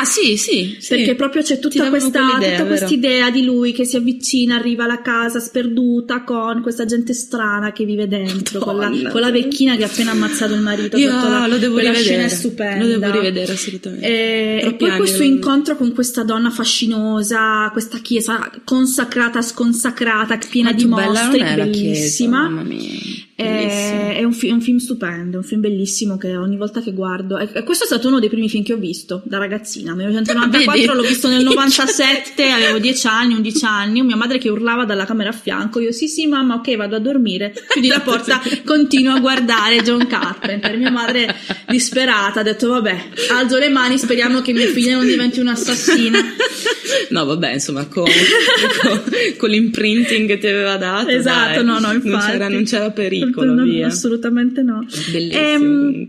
ah 0.00 0.04
sì 0.04 0.36
sì, 0.36 0.76
sì. 0.80 0.88
perché 0.94 1.14
proprio 1.14 1.42
c'è 1.42 1.58
tutta 1.58 1.88
questa 1.88 2.22
quest'idea 2.66 3.30
di 3.30 3.44
lui 3.44 3.72
che 3.72 3.84
si 3.84 3.96
avvicina, 3.96 4.56
arriva 4.56 4.84
alla 4.84 5.02
casa 5.02 5.40
sperduta 5.40 6.22
con 6.24 6.62
questa 6.62 6.84
gente 6.86 7.12
strana 7.12 7.72
che 7.72 7.84
vive 7.84 8.08
dentro, 8.08 8.60
con 8.60 8.76
la, 8.76 9.10
con 9.10 9.20
la 9.20 9.30
vecchina 9.30 9.76
che 9.76 9.84
ha 9.84 9.86
appena 9.86 10.12
ammazzato 10.12 10.54
il 10.54 10.60
marito. 10.60 10.96
Io 10.96 11.10
la- 11.10 11.46
lo 11.46 11.58
devo 11.58 11.78
rivedere 11.78 12.02
scena 12.02 12.24
è 12.24 12.28
stupenda. 12.28 12.84
lo 12.84 12.98
devo 12.98 13.12
rivedere 13.12 13.52
assolutamente 13.52 14.06
E, 14.06 14.56
e 14.56 14.60
Troppi 14.62 14.86
poi 14.86 14.96
questo 14.96 15.22
incontro 15.22 15.76
con 15.76 15.92
questa 15.92 16.22
donna 16.22 16.50
fascinosa, 16.50 17.68
questa 17.72 17.98
chiesa 17.98 18.50
consacrata, 18.64 19.42
sconsacrata, 19.42 20.38
piena 20.48 20.72
Quanto 20.72 20.84
di 20.84 20.90
mostri, 20.90 21.38
la 21.38 21.44
chiesa, 21.44 21.64
bellissima. 21.64 22.42
mamma 22.42 22.62
mia, 22.62 22.88
È, 23.36 24.14
è 24.18 24.22
un, 24.22 24.32
fi- 24.32 24.48
è 24.48 24.52
un 24.52 24.60
film 24.60 24.76
stupendo, 24.76 25.38
un 25.38 25.42
film 25.42 25.60
bellissimo 25.60 26.16
che 26.16 26.36
ogni 26.36 26.56
volta 26.56 26.80
che 26.80 26.92
guardo. 26.92 27.36
E 27.36 27.48
e 27.52 27.62
questo 27.64 27.82
è 27.84 27.86
stato 27.86 28.06
uno 28.08 28.20
dei 28.20 28.28
primi 28.28 28.48
film 28.48 28.62
che 28.62 28.72
ho 28.74 28.76
visto 28.76 29.22
da 29.24 29.38
ragazzina. 29.38 29.92
Nel 29.92 30.06
1994 30.14 30.72
Vedi? 30.72 30.86
l'ho 31.02 31.08
visto 31.08 31.28
nel 31.28 31.42
97, 31.44 32.48
avevo 32.50 32.78
10 32.78 33.06
anni, 33.08 33.34
11 33.34 33.64
anni. 33.64 34.02
Mia 34.02 34.16
madre 34.16 34.38
che 34.38 34.48
urlava 34.48 34.84
dalla 34.84 35.04
camera 35.04 35.30
a 35.30 35.32
fianco. 35.32 35.80
Io, 35.80 35.90
sì, 35.90 36.06
sì, 36.06 36.26
mamma, 36.26 36.54
ok, 36.54 36.76
vado 36.76 36.94
a 36.96 37.00
dormire. 37.00 37.52
Chiudi 37.70 37.88
la 37.88 38.00
porta, 38.00 38.40
continuo 38.64 39.14
a 39.14 39.18
guardare 39.20 39.82
John 39.82 40.06
Carpenter. 40.06 40.76
Mia 40.76 40.90
madre 40.92 41.34
disperata 41.68 42.40
ha 42.40 42.42
detto: 42.44 42.68
Vabbè, 42.68 43.04
alzo 43.32 43.58
le 43.58 43.68
mani, 43.68 43.98
speriamo 43.98 44.42
che 44.42 44.52
mia 44.52 44.68
figlia 44.68 44.94
non 44.94 45.06
diventi 45.06 45.40
un'assassina. 45.40 46.18
No, 47.10 47.24
vabbè, 47.24 47.52
insomma, 47.54 47.86
con, 47.86 48.04
con- 48.80 49.02
con 49.36 49.48
l'imprinting 49.50 50.28
che 50.28 50.38
ti 50.38 50.46
aveva 50.46 50.76
dato. 50.76 51.08
Esatto, 51.08 51.62
dai, 51.62 51.64
no, 51.64 51.78
no, 51.80 51.92
infatti. 51.92 52.08
Non 52.08 52.20
c'era, 52.20 52.48
non 52.48 52.64
c'era 52.64 52.90
pericolo, 52.90 53.23
No, 53.32 53.62
via. 53.62 53.86
Assolutamente 53.86 54.62
no. 54.62 54.84
Bellissimo 55.10 55.42
Ehm. 55.42 56.08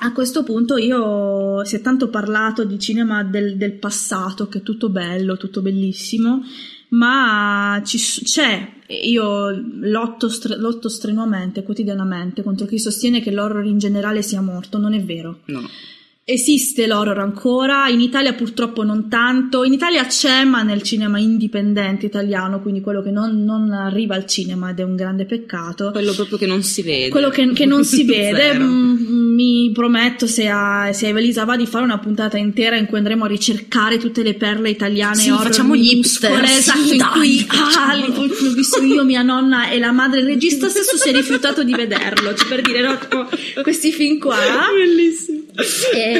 A 0.00 0.12
questo 0.12 0.44
punto 0.44 0.76
io 0.76 1.64
si 1.64 1.74
è 1.74 1.80
tanto 1.80 2.08
parlato 2.08 2.62
di 2.64 2.78
cinema 2.78 3.24
del, 3.24 3.56
del 3.56 3.72
passato, 3.72 4.46
che 4.46 4.58
è 4.58 4.62
tutto 4.62 4.90
bello, 4.90 5.36
tutto 5.36 5.60
bellissimo. 5.60 6.44
ma 6.90 7.82
ci, 7.84 7.98
c'è, 7.98 8.74
io 9.02 9.50
lotto, 9.80 10.28
stre, 10.28 10.56
lotto 10.56 10.88
strenuamente, 10.88 11.64
quotidianamente, 11.64 12.42
contro 12.42 12.66
chi 12.66 12.78
sostiene 12.78 13.20
che 13.20 13.32
l'horror 13.32 13.64
in 13.64 13.78
generale 13.78 14.22
sia 14.22 14.40
morto, 14.40 14.78
non 14.78 14.94
è 14.94 15.02
vero. 15.02 15.40
No. 15.46 15.68
Esiste 16.30 16.86
l'horror 16.86 17.20
ancora, 17.20 17.88
in 17.88 18.02
Italia 18.02 18.34
purtroppo 18.34 18.82
non 18.82 19.08
tanto, 19.08 19.64
in 19.64 19.72
Italia 19.72 20.04
c'è 20.04 20.44
ma 20.44 20.62
nel 20.62 20.82
cinema 20.82 21.18
indipendente 21.18 22.04
italiano, 22.04 22.60
quindi 22.60 22.82
quello 22.82 23.00
che 23.00 23.10
non, 23.10 23.44
non 23.44 23.72
arriva 23.72 24.14
al 24.14 24.26
cinema 24.26 24.68
ed 24.68 24.78
è 24.78 24.82
un 24.82 24.94
grande 24.94 25.24
peccato. 25.24 25.90
Quello 25.90 26.12
proprio 26.12 26.36
che 26.36 26.44
non 26.44 26.62
si 26.62 26.82
vede. 26.82 27.08
Quello 27.08 27.30
che, 27.30 27.50
che 27.54 27.64
non 27.64 27.82
si 27.82 28.04
vede, 28.04 28.58
mm, 28.58 29.34
mi 29.34 29.70
prometto 29.72 30.26
se 30.26 30.48
a, 30.48 30.92
se 30.92 31.06
a 31.06 31.08
Evelisa 31.08 31.44
va 31.44 31.56
di 31.56 31.64
fare 31.64 31.84
una 31.84 31.98
puntata 31.98 32.36
intera 32.36 32.76
in 32.76 32.84
cui 32.84 32.98
andremo 32.98 33.24
a 33.24 33.28
ricercare 33.28 33.96
tutte 33.96 34.22
le 34.22 34.34
perle 34.34 34.68
italiane 34.68 35.16
Sì, 35.16 35.30
horror 35.30 35.46
facciamo 35.46 35.74
gli 35.76 35.94
hipster, 35.94 36.42
esatto, 36.44 36.78
sì, 36.80 36.92
in 36.92 36.98
dai, 36.98 37.10
cui 37.10 37.46
ah, 37.48 37.96
l'ho 37.96 38.52
visto 38.52 38.82
io, 38.82 39.02
mia 39.02 39.22
nonna 39.22 39.70
e 39.70 39.78
la 39.78 39.92
madre, 39.92 40.20
il 40.20 40.26
regista 40.26 40.68
stesso 40.68 40.98
si 40.98 41.08
è 41.08 41.12
rifiutato 41.12 41.64
di 41.64 41.72
vederlo, 41.72 42.34
cioè 42.34 42.48
per 42.48 42.60
dire 42.60 42.82
no, 42.82 42.98
tipo, 42.98 43.26
questi 43.62 43.92
film 43.92 44.18
qua. 44.18 44.36
Bellissimo. 44.76 45.36
Eh, 45.94 46.17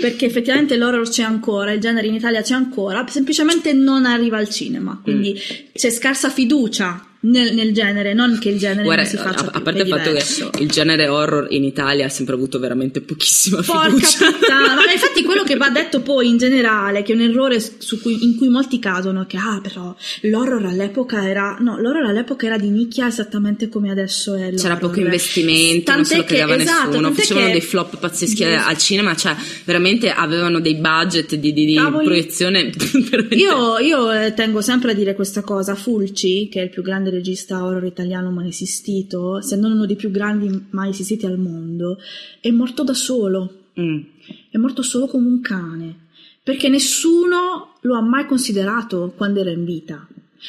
perché 0.00 0.26
effettivamente 0.26 0.76
l'horror 0.76 1.08
c'è 1.08 1.22
ancora, 1.22 1.72
il 1.72 1.80
genere 1.80 2.06
in 2.06 2.14
Italia 2.14 2.42
c'è 2.42 2.54
ancora, 2.54 3.04
semplicemente 3.08 3.72
non 3.72 4.04
arriva 4.06 4.38
al 4.38 4.48
cinema, 4.48 4.98
quindi 5.02 5.32
Mm. 5.32 5.72
c'è 5.74 5.90
scarsa 5.90 6.28
fiducia 6.30 7.04
nel, 7.28 7.54
nel 7.54 7.72
genere, 7.72 8.12
non 8.14 8.38
che 8.40 8.48
il 8.50 8.58
genere 8.58 8.82
Guarda, 8.82 9.02
non 9.02 9.10
si 9.10 9.16
faccia 9.16 9.44
a, 9.46 9.50
a 9.52 9.60
parte 9.60 9.82
il 9.82 9.88
fatto 9.88 10.08
diverso. 10.08 10.50
che 10.50 10.62
il 10.62 10.70
genere 10.70 11.08
horror 11.08 11.46
in 11.50 11.64
Italia 11.64 12.06
ha 12.06 12.08
sempre 12.08 12.34
avuto 12.34 12.58
veramente 12.58 13.00
pochissima 13.00 13.62
Porca 13.62 13.84
fiducia. 13.88 14.30
puttana, 14.32 14.74
ma 14.74 14.90
infatti 14.92 15.22
quello 15.24 15.42
che 15.42 15.56
va 15.56 15.68
detto 15.70 16.00
poi 16.00 16.28
in 16.28 16.36
generale, 16.38 17.02
che 17.02 17.12
è 17.12 17.14
un 17.16 17.22
errore 17.22 17.58
su 17.60 18.00
cui- 18.00 18.24
in 18.24 18.36
cui 18.36 18.48
molti 18.48 18.78
cadono, 18.78 19.22
è 19.22 19.26
che 19.26 19.36
ah 19.36 19.60
però 19.62 19.94
l'horror 20.22 20.64
all'epoca 20.66 21.28
era, 21.28 21.56
no, 21.60 21.78
l'horror 21.80 22.04
all'epoca 22.06 22.46
era 22.46 22.58
di 22.58 22.68
nicchia 22.70 23.06
esattamente 23.06 23.68
come 23.68 23.90
adesso 23.90 24.34
è 24.34 24.40
l'horror. 24.50 24.60
C'era 24.60 24.76
poco 24.76 25.00
investimento, 25.00 25.92
non 25.92 26.04
se 26.04 26.16
Tant'è 26.16 26.40
lo 26.40 26.46
che- 26.46 26.62
esatto, 26.62 26.86
nessuno, 26.88 27.00
tant'è 27.02 27.20
facevano 27.20 27.46
che- 27.46 27.52
dei 27.52 27.60
flop 27.60 27.98
pazzeschi 27.98 28.44
Giusto. 28.44 28.68
al 28.68 28.78
cinema, 28.78 29.16
cioè 29.16 29.34
veramente 29.64 30.10
avevano 30.10 30.60
dei 30.60 30.76
budget 30.76 31.34
di, 31.34 31.52
di- 31.52 31.64
di 31.66 31.74
proiezione 32.04 32.70
Io, 33.30 33.78
io, 33.78 34.12
eh, 34.12 34.34
tengo 34.34 34.60
sempre 34.60 34.92
a 34.92 34.94
dire 34.94 35.14
questa 35.14 35.42
cosa. 35.42 35.74
Fulci, 35.74 36.48
che 36.50 36.60
è 36.60 36.64
il 36.64 36.70
più 36.70 36.82
grande 36.82 37.10
regista 37.16 37.64
horror 37.64 37.84
italiano 37.84 38.30
mai 38.30 38.48
esistito, 38.48 39.42
se 39.42 39.56
non 39.56 39.72
uno 39.72 39.86
dei 39.86 39.96
più 39.96 40.10
grandi 40.10 40.66
mai 40.70 40.90
esistiti 40.90 41.26
al 41.26 41.38
mondo, 41.38 41.98
è 42.40 42.50
morto 42.50 42.84
da 42.84 42.94
solo. 42.94 43.64
Mm. 43.80 44.00
È 44.50 44.56
morto 44.56 44.82
solo 44.82 45.06
come 45.06 45.26
un 45.26 45.40
cane. 45.40 46.06
Perché 46.42 46.68
nessuno 46.68 47.74
lo 47.80 47.96
ha 47.96 48.02
mai 48.02 48.26
considerato 48.26 49.12
quando 49.16 49.40
era 49.40 49.50
in 49.50 49.64
vita. 49.64 50.06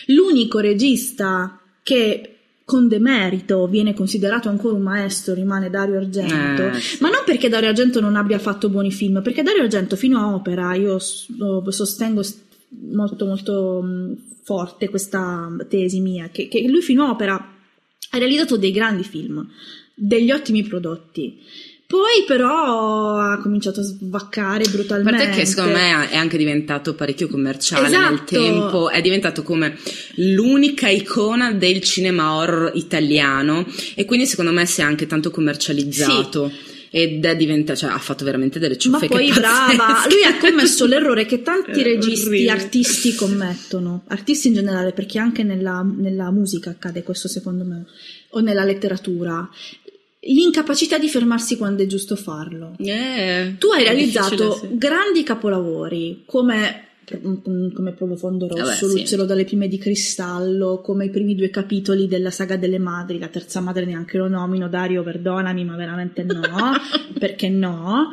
L'unico 0.07 0.59
regista 0.59 1.59
che 1.81 2.37
con 2.67 2.89
demerito 2.89 3.65
viene 3.67 3.93
considerato 3.93 4.49
ancora 4.49 4.75
un 4.75 4.81
maestro 4.81 5.33
rimane 5.33 5.69
Dario 5.69 5.97
Argento. 5.97 6.67
Eh, 6.67 6.81
sì. 6.81 6.97
Ma 6.99 7.09
non 7.09 7.21
perché 7.25 7.47
Dario 7.47 7.69
Argento 7.69 8.01
non 8.01 8.17
abbia 8.17 8.39
fatto 8.39 8.67
buoni 8.67 8.91
film, 8.91 9.21
perché 9.21 9.41
Dario 9.41 9.63
Argento 9.63 9.95
fino 9.95 10.19
a 10.19 10.33
opera, 10.33 10.75
io 10.75 10.99
sostengo 10.99 12.21
molto 12.69 13.25
molto 13.25 13.81
mh, 13.81 14.17
forte 14.43 14.89
questa 14.89 15.49
tesi 15.69 15.99
mia, 15.99 16.29
che, 16.31 16.47
che 16.47 16.61
lui 16.67 16.81
fino 16.81 17.05
a 17.05 17.09
opera 17.09 17.35
ha 17.35 18.17
realizzato 18.17 18.57
dei 18.57 18.71
grandi 18.71 19.03
film, 19.03 19.45
degli 19.93 20.31
ottimi 20.31 20.63
prodotti. 20.63 21.39
Poi 21.87 22.25
però 22.27 23.15
ha 23.17 23.39
cominciato 23.41 23.79
a 23.79 23.83
svaccare 23.83 24.65
A 24.65 24.69
brutalmente. 24.69 25.23
parte 25.23 25.39
che 25.39 25.45
secondo 25.45 25.71
me 25.71 26.09
è 26.09 26.17
anche 26.17 26.35
diventato 26.37 26.95
parecchio 26.95 27.29
commerciale 27.29 27.87
nel 27.87 27.95
Esatto. 27.97 28.23
tempo, 28.25 28.89
è 28.89 28.99
diventato 29.01 29.41
come 29.41 29.77
l'unica 30.15 30.89
icona 30.89 31.53
del 31.53 31.79
cinema 31.81 32.35
horror 32.35 32.71
italiano 32.75 33.65
e 33.95 34.03
quindi 34.03 34.25
secondo 34.25 34.51
me 34.51 34.65
si 34.65 34.81
è 34.81 34.83
anche 34.83 35.07
tanto 35.07 35.31
commercializzato. 35.31 36.51
Ed 36.89 37.25
è 37.25 37.35
diventato, 37.35 37.79
cioè 37.79 37.89
ha 37.91 37.97
fatto 37.99 38.23
veramente 38.23 38.59
delle 38.59 38.75
Ma 38.75 38.79
ciuffette 38.79 39.07
poi 39.07 39.31
brava, 39.31 40.05
lui 40.09 40.23
ha 40.23 40.37
commesso 40.37 40.85
l'errore 40.87 41.25
che 41.25 41.41
tanti 41.41 41.81
È 41.81 41.83
registi, 41.83 42.27
orribile. 42.27 42.51
artisti 42.51 43.15
commettono, 43.15 44.03
artisti 44.07 44.47
in 44.47 44.53
generale, 44.53 44.91
perché 44.93 45.19
anche 45.19 45.43
nella, 45.43 45.81
nella 45.83 46.31
musica 46.31 46.69
accade 46.69 47.03
questo 47.03 47.27
secondo 47.27 47.63
me, 47.63 47.85
o 48.29 48.39
nella 48.39 48.63
letteratura, 48.63 49.49
l'incapacità 50.21 50.97
di 50.97 51.07
fermarsi 51.09 51.57
quando 51.57 51.83
è 51.83 51.85
giusto 51.85 52.15
farlo. 52.15 52.73
Eh, 52.79 53.55
Tu 53.57 53.67
hai 53.71 53.83
realizzato 53.83 54.67
grandi 54.71 55.23
capolavori 55.23 56.23
come, 56.25 56.86
come 57.73 57.93
Profondo 57.93 58.47
Rosso, 58.49 58.63
Vabbè, 58.63 58.75
sì. 58.75 58.85
Luzzero 58.99 59.23
dalle 59.23 59.45
piume 59.45 59.69
di 59.69 59.77
cristallo, 59.77 60.81
come 60.83 61.05
i 61.05 61.09
primi 61.09 61.35
due 61.35 61.49
capitoli 61.49 62.05
della 62.07 62.31
saga 62.31 62.57
delle 62.57 62.79
madri, 62.79 63.17
la 63.17 63.27
terza 63.27 63.61
madre 63.61 63.85
neanche 63.85 64.17
lo 64.17 64.27
nomino, 64.27 64.67
Dario 64.67 65.03
perdonami 65.03 65.63
ma 65.63 65.77
veramente 65.77 66.23
no, 66.23 66.41
perché 67.17 67.47
no? 67.47 68.09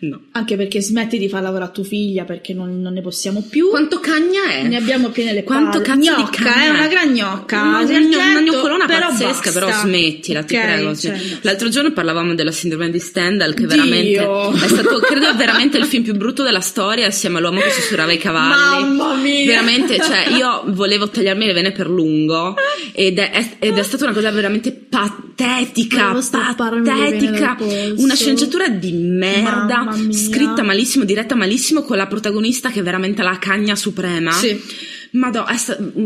No. 0.00 0.22
Anche 0.32 0.56
perché 0.56 0.82
smetti 0.82 1.16
di 1.18 1.28
far 1.30 1.42
lavorare 1.42 1.72
tua 1.72 1.84
figlia 1.84 2.24
perché 2.24 2.52
non, 2.52 2.80
non 2.82 2.92
ne 2.92 3.00
possiamo 3.00 3.42
più. 3.48 3.68
Quanto 3.70 4.00
cagna 4.00 4.50
è? 4.50 4.66
Ne 4.66 4.76
abbiamo 4.76 5.08
piene 5.08 5.32
le 5.32 5.42
Quanto 5.42 5.80
palle. 5.80 5.96
gnocca, 6.02 6.42
cagna 6.44 6.64
è 6.64 6.68
una 6.68 6.88
gran 6.88 7.12
gnocca. 7.12 7.62
Una, 7.62 7.86
Sì, 7.86 7.92
una, 7.94 8.06
una 8.06 8.16
certo, 8.16 8.40
gnoccolona 8.42 8.86
però 8.86 9.08
pazzesca, 9.08 9.32
basta. 9.32 9.52
però 9.52 9.70
smettila, 9.72 10.42
ti 10.42 10.56
Ok, 10.56 10.62
prego. 10.62 10.94
cioè, 10.94 11.16
sì. 11.18 11.38
L'altro 11.40 11.68
giorno 11.70 11.92
parlavamo 11.92 12.34
della 12.34 12.52
sindrome 12.52 12.90
di 12.90 12.98
Stendhal, 12.98 13.54
che 13.54 13.66
Dio. 13.66 13.68
veramente 13.68 14.16
è 14.64 14.68
stato, 14.68 14.98
credo, 15.00 15.34
veramente 15.36 15.78
il 15.78 15.84
film 15.86 16.02
più 16.02 16.14
brutto 16.14 16.42
della 16.42 16.60
storia, 16.60 17.06
assieme 17.06 17.38
all'uomo 17.38 17.60
che 17.60 17.70
sussurrava 17.80 18.09
i 18.12 18.18
cavalli. 18.18 18.96
Mamma 18.96 19.14
mia. 19.14 19.44
Veramente, 19.44 19.98
cioè, 20.00 20.28
io 20.36 20.64
volevo 20.66 21.08
tagliarmi 21.08 21.46
le 21.46 21.52
vene 21.52 21.72
per 21.72 21.88
lungo 21.88 22.54
ed 22.92 23.18
è, 23.18 23.56
ed 23.58 23.76
è 23.76 23.82
stata 23.82 24.04
una 24.04 24.12
cosa 24.12 24.30
veramente 24.30 24.72
patetica, 24.72 26.12
patetica. 26.12 27.56
Una 27.96 28.14
sceneggiatura 28.14 28.68
di 28.68 28.92
merda, 28.92 29.88
scritta 30.10 30.62
malissimo, 30.62 31.04
diretta 31.04 31.34
malissimo, 31.34 31.82
con 31.82 31.96
la 31.96 32.06
protagonista 32.06 32.70
che 32.70 32.80
è 32.80 32.82
veramente 32.82 33.22
la 33.22 33.38
cagna 33.38 33.76
suprema. 33.76 34.32
Sì. 34.32 34.98
Madò, 35.12 35.44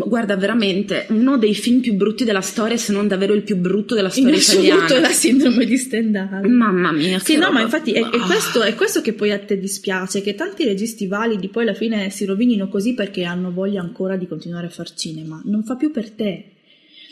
guarda, 0.07 0.37
veramente 0.37 1.07
uno 1.11 1.37
dei 1.37 1.55
film 1.55 1.81
più 1.81 1.93
brutti 1.95 2.25
della 2.25 2.41
storia, 2.41 2.77
se 2.79 2.93
non 2.93 3.07
davvero 3.07 3.35
il 3.35 3.43
più 3.43 3.57
brutto 3.57 3.95
della 3.95 4.09
In 4.09 4.13
storia 4.15 4.37
assoluto 4.37 4.75
italiana. 4.85 5.09
la 5.09 5.13
sindrome 5.13 5.65
di 5.67 5.77
Stendhal. 5.77 6.49
Mamma 6.49 6.91
mia, 6.93 7.19
Sì, 7.19 7.35
no, 7.35 7.47
roba- 7.47 7.53
ma 7.53 7.61
infatti 7.63 7.93
è, 7.93 8.01
è 8.01 8.17
Ah. 8.19 8.25
questo, 8.27 8.63
è 8.63 8.75
questo 8.75 9.01
che 9.03 9.13
poi 9.13 9.31
a 9.33 9.39
te 9.39 9.59
dispiace, 9.59 10.23
che 10.23 10.35
tanti 10.35 10.65
registi 10.65 11.07
validi 11.07 11.49
poi 11.49 11.65
alla 11.65 11.75
fine 11.75 12.09
si 12.11 12.25
rovinino 12.25 12.69
così 12.69 12.95
perché 12.95 13.25
hanno 13.25 13.53
voglia 13.53 13.81
ancora 13.83 14.17
di 14.17 14.27
continuare 14.27 14.67
a 14.69 14.71
far 14.71 14.93
cinema. 14.95 15.41
Non 15.45 15.65
fa 15.65 15.77
più 15.77 15.91
per 15.91 16.11
te. 16.11 16.45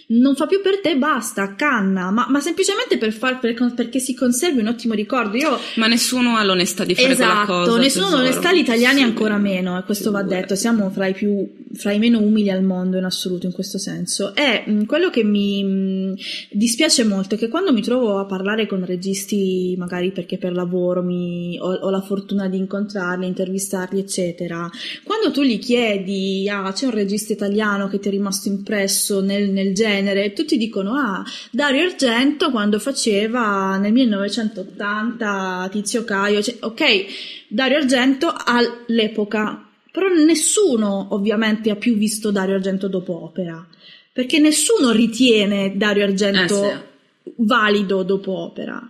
Non 0.08 0.34
fa 0.36 0.46
più 0.46 0.60
per 0.60 0.80
te, 0.80 0.96
basta, 0.96 1.54
canna, 1.54 2.10
ma, 2.10 2.26
ma 2.28 2.40
semplicemente 2.40 2.98
per 2.98 3.12
far, 3.12 3.38
per- 3.38 3.54
perché 3.74 3.98
si 3.98 4.14
conservi 4.14 4.60
un 4.60 4.66
ottimo 4.66 4.94
ricordo. 4.94 5.36
Io 5.36 5.58
Ma 5.76 5.86
nessuno 5.86 6.36
ha 6.36 6.44
l'onestà 6.44 6.84
di 6.84 6.94
fare 6.94 7.14
quella 7.14 7.44
cosa. 7.46 7.62
Esatto, 7.62 7.76
nessuno 7.78 8.04
tesoro. 8.06 8.22
onestà, 8.22 8.52
gli 8.52 8.58
italiani 8.58 8.98
Sì. 8.98 9.04
ancora 9.04 9.38
meno, 9.38 9.78
e 9.78 9.82
questo 9.84 10.10
va 10.10 10.18
Figurati. 10.18 10.40
detto, 10.42 10.54
siamo 10.54 10.90
fra 10.90 11.06
i 11.06 11.12
più, 11.14 11.48
fra 11.74 11.92
i 11.92 11.98
meno 11.98 12.18
umili 12.20 12.50
al 12.50 12.62
mondo 12.62 12.98
in 12.98 13.04
assoluto 13.04 13.46
in 13.46 13.52
questo 13.52 13.78
senso. 13.78 14.34
E 14.34 14.64
mh, 14.66 14.84
quello 14.86 15.08
che 15.10 15.24
mi 15.24 15.62
mh, 15.64 16.14
dispiace 16.50 17.04
molto 17.04 17.34
è 17.34 17.38
che 17.38 17.48
quando 17.48 17.72
mi 17.72 17.82
trovo 17.82 18.18
a 18.18 18.26
parlare 18.26 18.66
con 18.66 18.84
registi, 18.84 19.74
magari 19.78 20.10
perché 20.12 20.36
per 20.38 20.52
lavoro 20.52 21.02
mi, 21.02 21.58
ho, 21.60 21.72
ho 21.72 21.90
la 21.90 22.00
fortuna 22.00 22.48
di 22.48 22.56
incontrarli, 22.58 23.26
intervistarli, 23.26 23.98
eccetera, 24.00 24.68
quando 25.04 25.30
tu 25.30 25.42
gli 25.42 25.58
chiedi, 25.58 26.48
ah, 26.50 26.70
c'è 26.72 26.86
un 26.86 26.92
regista 26.92 27.32
italiano 27.32 27.88
che 27.88 27.98
ti 27.98 28.08
è 28.08 28.10
rimasto 28.10 28.48
impresso 28.48 29.20
nel, 29.20 29.50
nel 29.50 29.72
genere, 29.74 29.90
tutti 30.32 30.56
dicono, 30.56 30.94
ah, 30.94 31.24
Dario 31.50 31.84
Argento 31.84 32.50
quando 32.50 32.78
faceva 32.78 33.76
nel 33.76 33.92
1980 33.92 35.68
Tizio 35.70 36.04
Caio, 36.04 36.42
cioè, 36.42 36.56
ok, 36.60 37.04
Dario 37.48 37.78
Argento 37.78 38.32
all'epoca, 38.32 39.68
però 39.90 40.08
nessuno 40.08 41.08
ovviamente 41.10 41.70
ha 41.70 41.76
più 41.76 41.94
visto 41.96 42.30
Dario 42.30 42.54
Argento 42.54 42.88
dopo 42.88 43.24
opera, 43.24 43.66
perché 44.12 44.38
nessuno 44.38 44.90
ritiene 44.92 45.76
Dario 45.76 46.04
Argento 46.04 46.64
Eh, 46.64 46.90
valido 47.36 48.02
dopo 48.02 48.32
opera. 48.32 48.88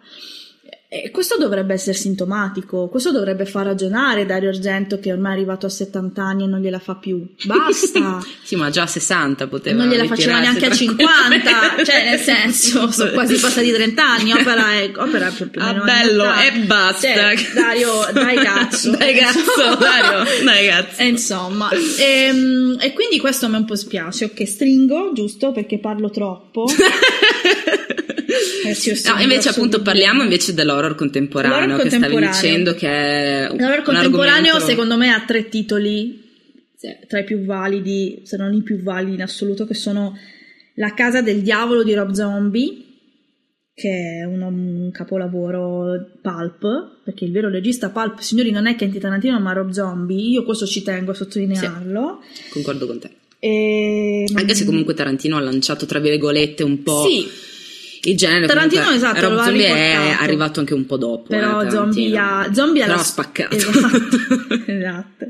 E 0.94 1.10
questo 1.10 1.38
dovrebbe 1.38 1.72
essere 1.72 1.96
sintomatico, 1.96 2.88
questo 2.88 3.12
dovrebbe 3.12 3.46
far 3.46 3.64
ragionare 3.64 4.26
Dario 4.26 4.50
Argento 4.50 5.00
che 5.00 5.10
ormai 5.10 5.30
è 5.32 5.34
arrivato 5.36 5.64
a 5.64 5.70
70 5.70 6.22
anni 6.22 6.44
e 6.44 6.46
non 6.46 6.60
gliela 6.60 6.78
fa 6.80 6.96
più. 6.96 7.24
Basta! 7.44 8.20
Sì, 8.42 8.56
ma 8.56 8.68
già 8.68 8.82
a 8.82 8.86
60 8.86 9.46
poteva. 9.46 9.82
non 9.82 9.90
gliela 9.90 10.04
faceva 10.04 10.38
neanche 10.40 10.66
a 10.66 10.70
50, 10.70 11.04
tranquillamente. 11.06 11.84
cioè 11.86 12.10
nel 12.10 12.18
senso, 12.18 12.90
sono 12.92 13.10
quasi 13.12 13.36
passati 13.38 13.72
30 13.72 14.04
anni, 14.04 14.32
opera 14.32 14.72
è, 14.72 14.90
opera 14.94 15.28
è 15.28 15.32
più 15.32 15.48
o 15.58 15.64
Ah, 15.64 15.72
bello, 15.72 16.24
anni 16.24 16.48
80. 16.48 16.54
e 16.62 16.66
basta. 16.66 17.08
Cioè, 17.08 17.52
Dario, 17.54 17.90
dai 18.12 18.36
cazzo. 18.36 18.90
Dai 18.96 19.14
cazzo, 19.14 19.76
Dario, 19.78 20.44
dai 20.44 20.68
cazzo. 20.68 21.00
E 21.00 21.06
insomma, 21.06 21.70
ehm, 21.70 22.76
e, 22.80 22.92
quindi 22.92 23.18
questo 23.18 23.46
a 23.46 23.48
me 23.48 23.56
un 23.56 23.64
po' 23.64 23.76
spiace. 23.76 24.26
Ok, 24.26 24.46
stringo, 24.46 25.12
giusto, 25.14 25.52
perché 25.52 25.78
parlo 25.78 26.10
troppo. 26.10 26.66
Eh, 28.64 28.74
sì, 28.74 28.98
No, 29.06 29.20
invece 29.20 29.48
appunto 29.50 29.82
parliamo 29.82 30.22
invece 30.22 30.54
dell'horror 30.82 30.94
contemporaneo 30.96 31.66
L'horror 31.66 31.82
che 31.82 31.88
stavi 31.90 32.12
contemporaneo. 32.12 32.40
dicendo 32.40 32.74
che 32.74 32.88
è 32.88 33.48
L'horror 33.48 33.82
contemporaneo 33.82 34.34
argomento- 34.34 34.66
secondo 34.66 34.96
me 34.96 35.10
ha 35.10 35.24
tre 35.24 35.48
titoli 35.48 36.20
tra 37.06 37.20
i 37.20 37.24
più 37.24 37.44
validi, 37.44 38.22
se 38.24 38.36
non 38.36 38.52
i 38.52 38.62
più 38.62 38.82
validi 38.82 39.14
in 39.14 39.22
assoluto, 39.22 39.66
che 39.66 39.74
sono 39.74 40.16
La 40.74 40.94
casa 40.94 41.20
del 41.22 41.42
diavolo 41.42 41.84
di 41.84 41.94
Rob 41.94 42.12
Zombie, 42.12 42.84
che 43.74 44.20
è 44.20 44.24
un, 44.24 44.40
un 44.42 44.90
capolavoro 44.90 46.18
pulp, 46.20 47.02
perché 47.04 47.24
il 47.24 47.30
vero 47.30 47.50
regista 47.50 47.90
pulp, 47.90 48.18
signori, 48.18 48.50
non 48.50 48.66
è 48.66 48.74
Quentin 48.74 49.00
Tarantino, 49.00 49.38
ma 49.38 49.52
Rob 49.52 49.70
Zombie. 49.70 50.30
Io 50.30 50.44
questo 50.44 50.66
ci 50.66 50.82
tengo 50.82 51.12
a 51.12 51.14
sottolinearlo. 51.14 52.20
Concordo 52.50 52.86
con 52.86 52.98
te. 52.98 53.10
E... 53.38 54.24
Anche 54.34 54.54
se 54.54 54.64
comunque 54.64 54.94
Tarantino 54.94 55.36
ha 55.36 55.40
lanciato, 55.40 55.86
tra 55.86 56.00
virgolette, 56.00 56.62
un 56.62 56.82
po'... 56.82 57.04
Sì, 57.06 57.28
Il 58.04 58.16
genere 58.16 58.46
Tarantino, 58.46 58.82
comunque, 58.82 59.08
esatto, 59.08 59.28
Rob 59.28 59.42
Zombie 59.44 59.66
è 59.66 59.90
riportato. 59.92 60.22
arrivato 60.24 60.60
anche 60.60 60.74
un 60.74 60.86
po' 60.86 60.96
dopo. 60.96 61.22
però 61.28 61.62
eh, 61.62 61.70
Zombie 61.70 62.18
ha, 62.18 62.50
Zombie 62.52 62.82
ha 62.82 62.86
la- 62.88 62.98
spaccato. 62.98 63.54
Esatto. 63.56 64.16
esatto. 64.66 65.26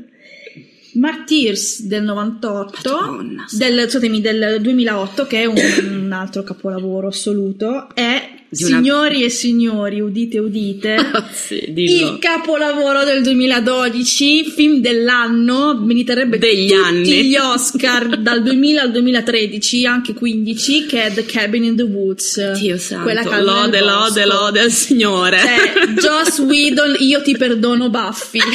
Martyrs 0.93 1.81
del 1.83 2.03
98, 2.03 2.91
Madonna. 2.91 3.45
del, 3.51 3.81
scusatemi, 3.83 4.21
del 4.21 4.57
2008, 4.61 5.25
che 5.27 5.41
è 5.41 5.45
un, 5.45 5.55
un 6.03 6.11
altro 6.11 6.43
capolavoro 6.43 7.07
assoluto, 7.07 7.87
è, 7.93 8.01
una- 8.03 8.41
signori 8.51 9.23
e 9.23 9.29
signori, 9.29 9.99
udite 9.99 10.37
udite, 10.37 10.95
sì, 11.33 11.65
dillo. 11.69 12.11
il 12.11 12.19
capolavoro 12.19 13.03
del 13.03 13.23
2012, 13.23 14.45
film 14.45 14.79
dell'anno, 14.79 15.79
meriterebbe 15.79 16.37
Degli 16.37 16.69
tutti 16.69 16.81
anni. 16.83 17.23
gli 17.25 17.35
Oscar 17.35 18.19
dal 18.19 18.43
2000 18.43 18.81
al 18.81 18.91
2013, 18.91 19.85
anche 19.87 20.13
15, 20.13 20.85
che 20.85 21.03
è 21.05 21.11
The 21.13 21.25
Cabin 21.25 21.63
in 21.63 21.75
the 21.75 21.83
Woods. 21.83 22.51
Dio 22.59 22.77
santo, 22.77 23.09
lode, 23.41 23.79
lode, 23.81 24.25
lode 24.25 24.59
al 24.59 24.71
Signore. 24.71 25.39
Cioè, 25.39 25.87
Joss 25.95 26.37
Whedon, 26.45 26.95
io 26.99 27.21
ti 27.23 27.35
perdono 27.35 27.89
Buffy. 27.89 28.39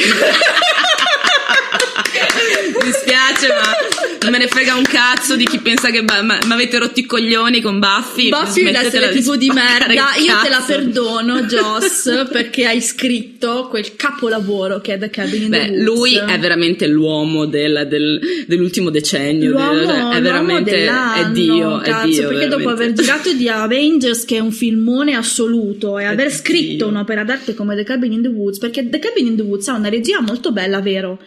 Mi 3.09 3.15
spiace, 3.15 3.47
ma 3.47 4.17
non 4.21 4.31
me 4.31 4.37
ne 4.37 4.47
frega 4.47 4.75
un 4.75 4.83
cazzo 4.83 5.35
di 5.35 5.45
chi 5.45 5.57
pensa 5.59 5.89
che 5.89 6.01
mi 6.03 6.51
avete 6.51 6.77
rotto 6.77 6.99
i 6.99 7.05
coglioni 7.05 7.59
con 7.59 7.79
Buffy. 7.79 8.29
Buffy 8.29 8.63
deve 8.63 8.79
essere 8.85 9.09
tipo 9.11 9.35
di 9.35 9.49
merda. 9.49 9.93
Io 9.93 10.39
te 10.43 10.49
la 10.49 10.63
perdono, 10.65 11.41
Joss, 11.43 12.27
perché 12.29 12.65
hai 12.67 12.81
scritto 12.81 13.67
quel 13.67 13.95
capolavoro 13.95 14.79
che 14.79 14.93
è 14.93 14.99
The 14.99 15.09
Cabin 15.09 15.41
in 15.43 15.49
the 15.49 15.57
Beh, 15.57 15.69
Woods. 15.69 15.83
lui 15.83 16.15
è 16.17 16.37
veramente 16.37 16.85
l'uomo 16.87 17.45
del- 17.45 17.87
del- 17.89 18.19
dell'ultimo 18.45 18.91
decennio. 18.91 19.51
L'uomo, 19.51 19.85
cioè, 19.85 20.09
è 20.17 20.21
veramente 20.21 20.85
è 20.85 21.25
Dio, 21.31 21.77
cazzo, 21.79 22.05
è 22.05 22.09
Dio. 22.09 22.27
perché 22.27 22.47
dopo 22.47 22.63
veramente. 22.69 23.01
aver 23.01 23.05
girato 23.21 23.33
di 23.33 23.49
Avengers 23.49 24.25
che 24.25 24.35
è 24.35 24.39
un 24.39 24.51
filmone 24.51 25.15
assoluto 25.15 25.97
e 25.97 26.05
aver 26.05 26.31
scritto 26.31 26.85
un'opera 26.87 27.23
d'arte 27.23 27.55
come 27.55 27.75
The 27.75 27.83
Cabin 27.83 28.11
in 28.11 28.21
the 28.21 28.27
Woods 28.27 28.59
perché 28.59 28.87
The 28.87 28.99
Cabin 28.99 29.25
in 29.25 29.35
the 29.35 29.41
Woods 29.41 29.67
ha 29.67 29.73
una 29.73 29.89
regia 29.89 30.21
molto 30.21 30.51
bella, 30.51 30.79
vero? 30.81 31.19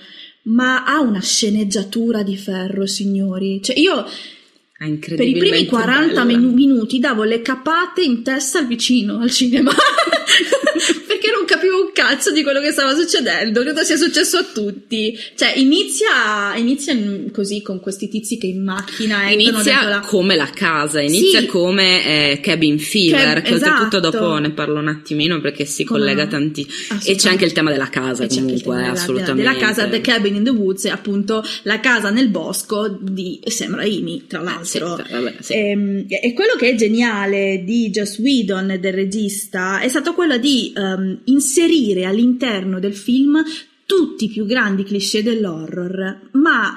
Ma 0.45 0.84
ha 0.84 1.01
una 1.01 1.20
sceneggiatura 1.20 2.22
di 2.22 2.36
ferro, 2.36 2.86
signori. 2.86 3.62
Cioè 3.62 3.78
io 3.78 4.05
per 4.99 5.26
i 5.26 5.36
primi 5.36 5.66
40 5.66 6.09
bella. 6.09 6.24
minu- 6.24 6.55
minuti 6.55 6.99
davo 6.99 7.22
le 7.22 7.40
capate 7.40 8.03
in 8.03 8.24
testa 8.24 8.59
al 8.59 8.66
vicino 8.66 9.20
al 9.20 9.30
cinema 9.30 9.70
capivo 11.62 11.80
un 11.84 11.90
cazzo 11.92 12.30
di 12.32 12.42
quello 12.42 12.60
che 12.60 12.72
stava 12.72 12.94
succedendo 12.94 13.60
credo 13.62 13.82
sia 13.84 13.96
successo 13.96 14.38
a 14.38 14.44
tutti 14.52 15.16
cioè 15.36 15.52
inizia, 15.56 16.54
inizia 16.56 16.92
in- 16.92 17.30
così 17.32 17.62
con 17.62 17.80
questi 17.80 18.08
tizi 18.08 18.36
che 18.38 18.46
in 18.46 18.62
macchina 18.64 19.24
dentro 19.28 19.50
Inizia 19.52 19.82
la... 19.88 20.00
come 20.00 20.34
la 20.36 20.50
casa, 20.52 21.00
inizia 21.00 21.40
Sì. 21.40 21.46
come 21.46 22.04
eh, 22.32 22.40
Cabin 22.40 22.78
Fever, 22.78 23.34
Cab- 23.34 23.42
che 23.42 23.54
oltretutto 23.54 23.98
esatto. 23.98 24.10
dopo 24.18 24.38
ne 24.38 24.50
parlo 24.50 24.78
un 24.80 24.88
attimino 24.88 25.40
perché 25.40 25.64
si 25.64 25.84
Come 25.84 26.00
collega 26.00 26.26
tanti. 26.26 26.66
E 27.04 27.14
c'è 27.14 27.28
anche 27.30 27.44
il 27.44 27.52
tema 27.52 27.70
della 27.70 27.88
casa 27.88 28.24
E 28.24 28.28
comunque, 28.28 28.76
della- 28.76 28.90
assolutamente. 28.92 29.42
della 29.42 29.56
casa 29.56 29.86
The 29.86 30.00
Cabin 30.00 30.34
in 30.36 30.44
the 30.44 30.50
Woods 30.50 30.84
è 30.86 30.90
appunto 30.90 31.44
la 31.62 31.80
casa 31.80 32.10
nel 32.10 32.28
bosco 32.28 32.98
di 33.00 33.40
Sam 33.46 33.76
Raimi 33.76 34.24
tra 34.26 34.40
l'altro 34.40 34.96
Sì, 35.04 35.12
vabbè, 35.12 35.34
sì. 35.40 35.52
Ehm, 35.54 36.04
E, 36.08 36.32
quello 36.34 36.54
che 36.58 36.70
è 36.70 36.74
geniale 36.74 37.62
di 37.64 37.90
Joss 37.90 38.18
Whedon 38.18 38.70
e 38.72 38.78
del 38.78 38.92
regista 38.92 39.80
è 39.80 39.88
stato 39.88 40.14
quello 40.14 40.36
di 40.38 40.72
ehm, 40.76 41.20
inserire 41.24 41.50
all'interno 42.05 42.78
del 42.80 42.94
film 42.94 43.42
tutti 43.84 44.24
i 44.24 44.28
più 44.28 44.46
grandi 44.46 44.84
cliché 44.84 45.22
dell'horror, 45.22 46.30
ma 46.32 46.72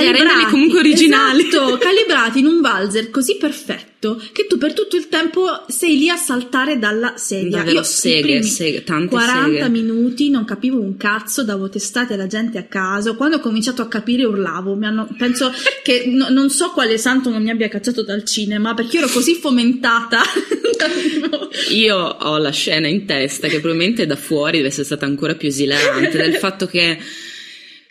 calibrati, 0.00 0.50
comunque 0.50 0.78
originali. 0.80 1.46
esatto, 1.48 1.76
calibrati 1.80 2.38
in 2.40 2.46
un 2.46 2.60
valzer 2.60 3.10
così 3.10 3.36
perfetto 3.36 3.90
che 4.32 4.46
tu 4.48 4.58
per 4.58 4.72
tutto 4.72 4.96
il 4.96 5.08
tempo 5.08 5.46
sei 5.68 5.96
lì 5.96 6.08
a 6.08 6.16
saltare 6.16 6.76
dalla 6.78 7.14
sedia. 7.16 7.58
Davvero, 7.58 7.76
Io 7.76 7.82
seghe, 7.84 8.42
seghe, 8.42 8.82
tante 8.82 9.10
40 9.10 9.44
seghe. 9.64 9.68
minuti 9.68 10.28
non 10.28 10.44
capivo 10.44 10.80
un 10.80 10.96
cazzo, 10.96 11.44
davo 11.44 11.68
testate 11.68 12.14
alla 12.14 12.26
gente 12.26 12.58
a 12.58 12.64
caso. 12.64 13.14
Quando 13.14 13.36
ho 13.36 13.40
cominciato 13.40 13.80
a 13.80 13.86
capire 13.86 14.24
urlavo. 14.24 14.76
Hanno- 14.82 15.08
penso 15.16 15.52
che 15.84 16.04
no- 16.06 16.30
non 16.30 16.50
so 16.50 16.70
quale 16.70 16.98
santo 16.98 17.30
non 17.30 17.42
mi 17.42 17.50
abbia 17.50 17.68
cacciato 17.68 18.02
dal 18.02 18.24
cinema 18.24 18.74
perché 18.74 18.98
ero 18.98 19.06
così 19.08 19.34
fomentata. 19.36 20.20
Io 21.70 21.96
ho 21.96 22.38
la 22.38 22.50
scena 22.50 22.88
in 22.88 23.04
testa 23.06 23.46
che 23.46 23.60
probabilmente 23.60 24.04
da 24.06 24.16
fuori 24.16 24.56
deve 24.56 24.68
essere 24.68 24.84
stata 24.84 25.06
ancora 25.06 25.34
più 25.36 25.46
esilarante 25.48 26.16
del 26.18 26.34
fatto 26.34 26.66
che 26.66 26.98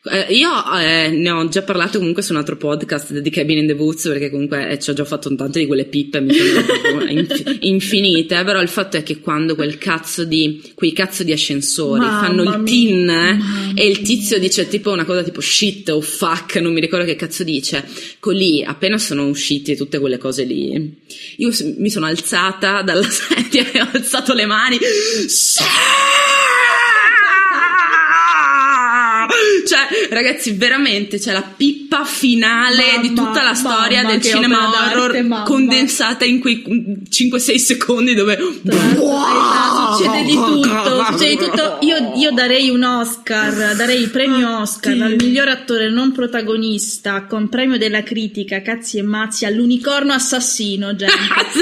eh, 0.03 0.33
io 0.33 0.49
eh, 0.79 1.09
ne 1.09 1.29
ho 1.29 1.47
già 1.47 1.61
parlato 1.61 1.99
comunque 1.99 2.23
su 2.23 2.31
un 2.31 2.39
altro 2.39 2.57
podcast 2.57 3.17
di 3.19 3.29
Cabin 3.29 3.59
in 3.59 3.67
the 3.67 3.73
Woods 3.73 4.07
perché 4.07 4.29
comunque 4.29 4.69
eh, 4.69 4.79
ci 4.79 4.89
ho 4.89 4.93
già 4.93 5.05
fatto 5.05 5.33
tante 5.35 5.59
di 5.59 5.67
quelle 5.67 5.85
pippe 5.85 6.21
mi 6.21 6.33
inf- 7.09 7.57
infinite 7.59 8.43
però 8.43 8.61
il 8.61 8.67
fatto 8.67 8.97
è 8.97 9.03
che 9.03 9.19
quando 9.19 9.53
quel 9.55 9.77
cazzo 9.77 10.23
di 10.23 10.71
quei 10.73 10.93
cazzo 10.93 11.23
di 11.23 11.31
ascensori 11.31 11.99
Mamma 11.99 12.25
fanno 12.25 12.41
il 12.41 12.49
mia, 12.49 12.63
tin 12.63 13.05
mamma 13.05 13.73
e 13.75 13.87
il 13.87 14.01
tizio 14.01 14.39
dice 14.39 14.67
tipo 14.67 14.91
una 14.91 15.05
cosa 15.05 15.21
tipo 15.21 15.39
shit 15.39 15.89
o 15.89 16.01
fuck 16.01 16.55
non 16.55 16.73
mi 16.73 16.81
ricordo 16.81 17.05
che 17.05 17.15
cazzo 17.15 17.43
dice 17.43 17.87
con 18.19 18.33
lì 18.33 18.63
appena 18.63 18.97
sono 18.97 19.27
usciti 19.27 19.75
tutte 19.75 19.99
quelle 19.99 20.17
cose 20.17 20.43
lì 20.43 20.99
io 21.37 21.51
mi 21.77 21.89
sono 21.89 22.05
alzata 22.05 22.81
dalla 22.81 23.07
sedia 23.09 23.71
e 23.71 23.81
ho 23.81 23.89
alzato 23.93 24.33
le 24.33 24.45
mani. 24.45 24.77
Sì! 25.27 25.63
Cioè, 29.71 30.09
ragazzi, 30.09 30.51
veramente 30.53 31.17
c'è 31.19 31.31
la 31.31 31.43
pippa 31.55 32.03
finale 32.05 32.83
Mamma, 32.91 33.01
di 33.01 33.13
tutta 33.13 33.43
la 33.43 33.53
storia 33.53 34.01
mamma, 34.01 34.11
del 34.11 34.21
cinema 34.21 34.69
d'arte, 34.71 34.97
horror 34.99 35.23
mamma. 35.23 35.43
condensata 35.43 36.25
in 36.25 36.39
quei 36.39 36.63
5-6 37.09 37.55
secondi 37.55 38.13
dove 38.13 38.37
Esatto, 38.37 39.95
succede 39.97 40.23
di 40.23 40.33
tutto, 40.33 41.05
succede 41.11 41.29
di 41.29 41.35
tutto. 41.37 41.77
Io, 41.81 42.13
io 42.15 42.31
darei 42.31 42.69
un 42.69 42.83
Oscar, 42.83 43.75
darei 43.75 44.01
il 44.01 44.09
premio 44.09 44.59
Oscar 44.61 44.99
al 45.01 45.15
miglior 45.19 45.47
attore 45.47 45.89
non 45.89 46.11
protagonista 46.11 47.25
con 47.25 47.49
premio 47.49 47.77
della 47.77 48.03
critica, 48.03 48.61
cazzi 48.61 48.97
e 48.97 49.01
mazzi, 49.03 49.45
all'unicorno 49.45 50.13
assassino, 50.13 50.95
gente. 50.95 51.13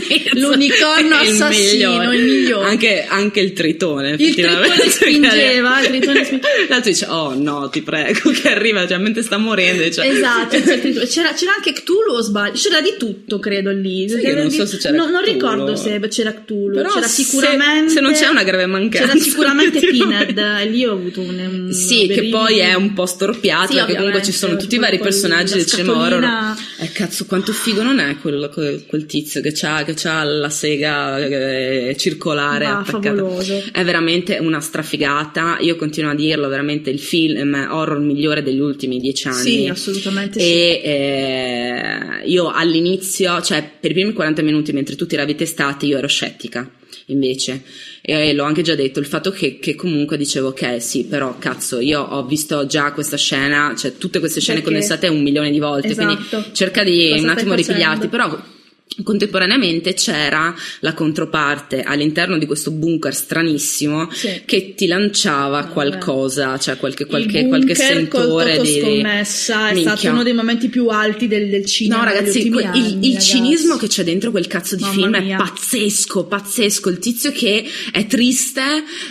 Sì, 0.01 0.29
L'unicorno 0.39 1.21
il 1.21 1.29
assassino, 1.29 1.91
migliore. 1.99 2.15
il 2.15 2.23
migliore. 2.23 2.69
Anche, 2.69 3.05
anche 3.07 3.39
il 3.39 3.53
tritone. 3.53 4.15
Il 4.17 4.33
tritone 4.33 4.89
spingeva, 4.89 5.81
il 5.81 5.87
tritone 5.87 6.23
spingeva. 6.25 6.47
L'altro 6.69 6.91
dice, 6.91 7.05
oh 7.07 7.33
no, 7.35 7.69
ti 7.69 7.81
prego, 7.89 8.29
che 8.41 8.49
arriva, 8.49 8.87
cioè, 8.87 8.97
mentre 8.97 9.23
sta 9.23 9.37
morendo. 9.37 9.83
Dice, 9.83 10.03
Esatto, 10.03 10.61
cioè, 10.61 10.79
c'era, 11.07 11.33
c'era 11.33 11.53
anche 11.55 11.73
Cthulhu 11.73 12.13
o 12.13 12.21
sbaglio? 12.21 12.53
C'era 12.53 12.81
di 12.81 12.95
tutto, 12.97 13.39
credo 13.39 13.71
lì. 13.71 14.05
Che 14.07 14.33
non 14.33 14.49
so 14.51 14.65
se 14.65 14.77
c'era 14.77 14.95
No, 14.97 15.09
non 15.09 15.23
ricordo 15.23 15.75
se 15.75 15.99
c'era 16.09 16.33
Cthulhu. 16.33 16.75
Però 16.75 16.89
c'era 16.89 17.07
se- 17.07 17.23
sicuramente. 17.23 17.91
se 17.93 17.99
non 18.01 18.13
c'è 18.13 18.27
una 18.27 18.43
grave 18.43 18.65
mancanza, 18.65 19.07
C'era 19.13 19.19
sicuramente. 19.23 19.79
Pinhead. 19.89 20.69
Lì 20.69 20.85
ho 20.85 20.93
avuto 20.93 21.21
un. 21.21 21.39
un 21.67 21.73
Sì, 21.73 22.07
che 22.07 22.15
berino. 22.15 22.37
poi 22.39 22.59
è 22.59 22.73
un 22.73 22.93
po' 22.93 23.05
storpiato, 23.05 23.71
Sì, 23.71 23.77
perché 23.77 23.95
comunque 23.95 24.21
ci 24.23 24.31
sono 24.31 24.55
tutti 24.57 24.75
i 24.75 24.79
vari 24.79 24.99
personaggi 24.99 25.53
del 25.55 25.65
cinema 25.65 25.93
horror. 25.97 26.55
Eh, 26.79 26.91
cazzo, 26.91 27.25
quanto 27.25 27.51
figo 27.53 27.81
non 27.81 27.99
è 27.99 28.17
quel, 28.19 28.49
quel, 28.53 28.85
quel 28.85 29.05
tizio 29.05 29.41
che 29.41 29.51
c'ha, 29.53 29.83
che 29.83 29.93
c'ha 29.95 30.23
la 30.23 30.49
sega 30.49 31.17
eh, 31.19 31.95
circolare 31.97 32.65
Va, 32.65 32.79
attaccata. 32.79 33.15
favoloso. 33.15 33.63
È 33.71 33.83
veramente 33.83 34.37
una 34.39 34.59
strafigata. 34.59 35.57
Io 35.61 35.75
continuo 35.75 36.11
a 36.11 36.15
dirlo, 36.15 36.47
veramente 36.47 36.89
il 36.89 36.99
film 36.99 37.53
horror 37.69 37.78
migliore 37.99 38.43
degli 38.43 38.59
ultimi 38.59 38.99
dieci 38.99 39.27
anni. 39.27 39.41
Sì, 39.41 39.67
assolutamente 39.67 40.39
sì. 40.39 40.45
E 40.45 40.81
eh, 40.83 42.27
io 42.27 42.51
all'inizio, 42.51 43.41
cioè 43.41 43.67
per 43.79 43.91
i 43.91 43.93
primi 43.93 44.13
40 44.13 44.41
minuti 44.41 44.71
mentre 44.71 44.95
tutti 44.95 45.15
eravi 45.15 45.35
testati, 45.35 45.87
io 45.87 45.97
ero 45.97 46.07
scettica 46.07 46.69
invece. 47.07 47.63
E 48.01 48.33
l'ho 48.33 48.43
anche 48.43 48.61
già 48.61 48.75
detto, 48.75 48.99
il 48.99 49.05
fatto 49.05 49.31
che, 49.31 49.59
che 49.59 49.75
comunque 49.75 50.17
dicevo, 50.17 50.49
ok, 50.49 50.81
sì, 50.81 51.05
però 51.05 51.37
cazzo, 51.37 51.79
io 51.79 52.01
ho 52.01 52.25
visto 52.25 52.65
già 52.65 52.91
questa 52.91 53.17
scena, 53.17 53.73
cioè 53.77 53.97
tutte 53.97 54.19
queste 54.19 54.39
scene 54.39 54.59
Perché? 54.59 54.73
condensate 54.73 55.07
un 55.07 55.21
milione 55.21 55.51
di 55.51 55.59
volte, 55.59 55.89
Esatto. 55.89 56.05
quindi 56.07 56.55
cerca 56.55 56.83
di 56.83 57.09
Cosa 57.11 57.23
un 57.23 57.29
attimo 57.29 57.53
ripigliarti, 57.53 58.07
però 58.07 58.57
Contemporaneamente 59.03 59.93
c'era 59.93 60.53
la 60.81 60.93
controparte 60.93 61.83
all'interno 61.83 62.37
di 62.37 62.45
questo 62.45 62.71
bunker 62.71 63.13
stranissimo 63.13 64.09
Sì. 64.11 64.41
che 64.45 64.73
ti 64.75 64.87
lanciava 64.87 65.61
Vabbè. 65.61 65.71
qualcosa, 65.73 66.57
cioè 66.59 66.75
qualche, 66.77 67.05
qualche, 67.05 67.39
il 67.39 67.47
qualche 67.47 67.75
sentore 67.75 68.57
col 68.57 68.65
di... 68.65 68.79
Scommessa 68.79 69.69
è 69.69 69.73
Minchia. 69.73 69.95
stato 69.95 70.13
uno 70.13 70.23
dei 70.23 70.33
momenti 70.33 70.67
più 70.67 70.87
alti 70.87 71.27
del, 71.27 71.49
del 71.49 71.65
cinema 71.65 71.99
No, 71.99 72.03
ragazzi, 72.11 72.49
que- 72.49 72.61
il, 72.61 72.67
anni, 72.67 72.79
il 73.07 73.07
ragazzi. 73.13 73.27
cinismo 73.27 73.77
che 73.77 73.87
c'è 73.87 74.03
dentro 74.03 74.31
quel 74.31 74.47
cazzo 74.47 74.75
di 74.75 74.81
Mamma 74.81 74.93
film 74.95 75.23
mia. 75.23 75.35
è 75.35 75.37
pazzesco, 75.37 76.25
pazzesco. 76.25 76.89
Il 76.89 76.99
tizio 76.99 77.31
che 77.31 77.63
è 77.93 78.05
triste 78.07 78.61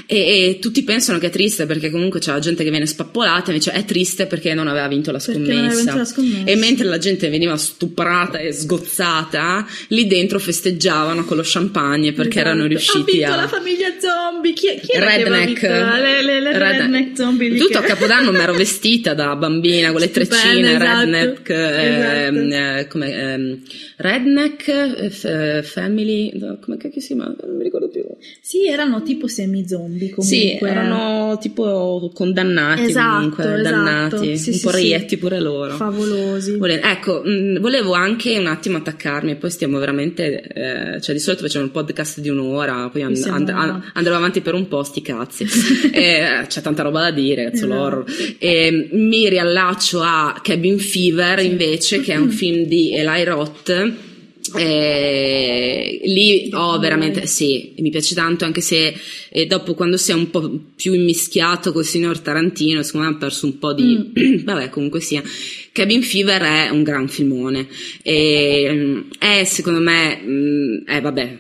e, 0.07 0.17
e 0.49 0.59
tutti 0.61 0.83
pensano 0.83 1.19
che 1.19 1.29
è 1.29 1.31
triste 1.31 1.65
perché 1.67 1.89
comunque 1.91 2.21
c'è 2.21 2.33
la 2.33 2.41
gente 2.41 2.63
che 2.63 2.71
viene 2.71 2.87
spappolata, 2.87 3.53
invece 3.53 3.71
è 3.73 3.85
triste 3.87 4.27
perché 4.27 4.53
non 4.55 4.69
aveva 4.69 4.89
vinto 4.89 5.13
la 5.13 5.19
scommessa. 5.19 5.77
vinto 5.77 5.97
la 5.97 6.05
scommessa. 6.05 6.45
E 6.45 6.57
mentre 6.57 6.87
la 6.87 6.99
gente 6.99 7.29
veniva 7.31 7.57
stuprata 7.57 8.39
e 8.39 8.53
sgozzata, 8.53 9.67
lì 9.89 10.07
dentro 10.07 10.39
festeggiavano 10.39 11.25
con 11.25 11.37
lo 11.37 11.43
champagne 11.45 12.13
perché 12.13 12.39
Esatto. 12.41 12.47
erano 12.49 12.67
riusciti 12.67 13.23
a... 13.25 13.37
la 13.37 13.49
famiglia 13.49 13.89
zombie 13.99 14.53
chi, 14.53 14.69
chi 14.83 14.93
era 14.93 15.07
Redneck, 15.17 15.63
le, 15.63 16.23
le, 16.23 16.41
le 16.41 16.53
Redneck. 16.59 16.81
redneck 16.81 17.17
zombie 17.17 17.57
Tutto 17.57 17.79
a 17.79 17.81
che- 17.83 17.87
Capodanno 17.89 18.31
mi 18.33 18.39
ero 18.39 18.53
vestita 18.55 19.15
da 19.15 19.35
bambina 19.37 19.91
con 19.91 20.01
le 20.01 20.11
treccine, 20.11 20.75
esatto, 20.77 21.01
redneck, 21.01 21.51
ehm, 21.51 22.37
esatto. 22.53 22.79
eh, 22.79 22.87
come, 22.89 23.13
ehm, 23.15 23.63
redneck, 23.97 24.69
eh, 24.69 25.11
f- 25.11 25.25
eh, 25.25 25.63
family, 25.63 26.31
no, 26.39 26.59
come 26.61 26.77
cacchio 26.77 27.01
si 27.01 27.09
chiama? 27.09 27.35
Non 27.45 27.57
mi 27.57 27.63
ricordo 27.65 27.89
più. 27.89 28.03
sì 28.41 28.67
erano 28.69 29.03
tipo 29.03 29.27
semi 29.27 29.67
zombie 29.67 30.11
comunque 30.11 30.25
Sì, 30.25 30.59
erano 30.61 31.39
tipo 31.41 32.11
condannati 32.15 32.83
Esatto, 32.83 33.15
comunque, 33.17 33.45
esatto. 33.45 33.63
dannati, 33.63 34.37
Sì, 34.39 34.49
un 34.51 34.55
sì, 34.57 34.61
po' 34.63 34.71
sì. 34.71 34.77
reietti 34.77 35.17
pure 35.17 35.41
loro. 35.41 35.75
favolosi 35.75 36.57
Vole- 36.57 36.81
ecco, 36.81 37.23
mh, 37.25 37.59
volevo 37.61 37.93
anche 37.93 38.39
un 38.39 38.47
attimo 38.47 38.77
attaccarmi, 38.79 39.37
poi 39.37 39.51
stiamo 39.59 39.79
veramente, 39.81 40.41
eh, 40.95 41.01
cioè 41.01 41.15
di 41.17 41.21
solito 41.21 41.43
facciamo 41.43 41.65
un 41.65 41.73
podcast 41.73 42.21
di 42.21 42.29
un'ora, 42.29 42.89
poi 42.91 43.03
and- 43.03 43.17
and- 43.29 43.49
an- 43.49 43.91
andremo 43.93 44.17
avanti 44.19 44.41
per 44.41 44.55
un 44.55 44.69
po', 44.69 44.85
sti 44.85 45.03
cazzi. 45.03 45.45
Eh, 45.93 46.45
c'è 46.47 46.61
tanta 46.61 46.83
roba 46.85 47.01
da 47.03 47.11
dire, 47.11 47.45
cazzo 47.51 47.65
Esatto. 47.67 47.73
l'horror. 47.75 48.05
E 48.39 48.89
mi 48.93 49.29
riallaccio 49.29 50.01
a 50.01 50.39
Cabin 50.43 50.79
Fever 50.79 51.41
invece, 51.41 52.01
che 52.01 52.13
è 52.13 52.17
un 52.17 52.31
film 52.31 52.65
di 52.67 52.95
Eli 52.95 53.25
Roth. 53.25 53.93
Eh, 54.57 56.01
lì 56.05 56.49
ho 56.53 56.79
veramente 56.79 57.27
sì, 57.27 57.75
mi 57.79 57.91
piace 57.91 58.15
tanto 58.15 58.45
anche 58.45 58.61
se 58.61 58.95
eh, 59.31 59.47
dopo 59.47 59.75
quando 59.75 59.97
si 59.97 60.11
è 60.11 60.15
un 60.15 60.31
po' 60.31 60.51
più 60.75 60.93
immischiato 60.95 61.73
col 61.73 61.85
signor 61.85 62.21
Tarantino 62.21 62.83
secondo 62.83 63.09
me 63.09 63.15
ha 63.15 63.19
perso 63.19 63.47
un 63.47 63.59
po' 63.59 63.73
di 63.75 63.87
Mm. 64.19 64.43
vabbè 64.45 64.69
comunque 64.71 65.01
sia 65.01 65.23
Cabin 65.73 66.03
Fever 66.03 66.43
è 66.43 66.69
un 66.71 66.83
gran 66.83 67.09
filmone 67.09 67.67
e 68.03 68.69
mm, 68.71 69.01
è 69.19 69.45
secondo 69.45 69.81
me 69.81 70.21
mm, 70.23 70.77
eh, 70.87 71.01
vabbè 71.01 71.39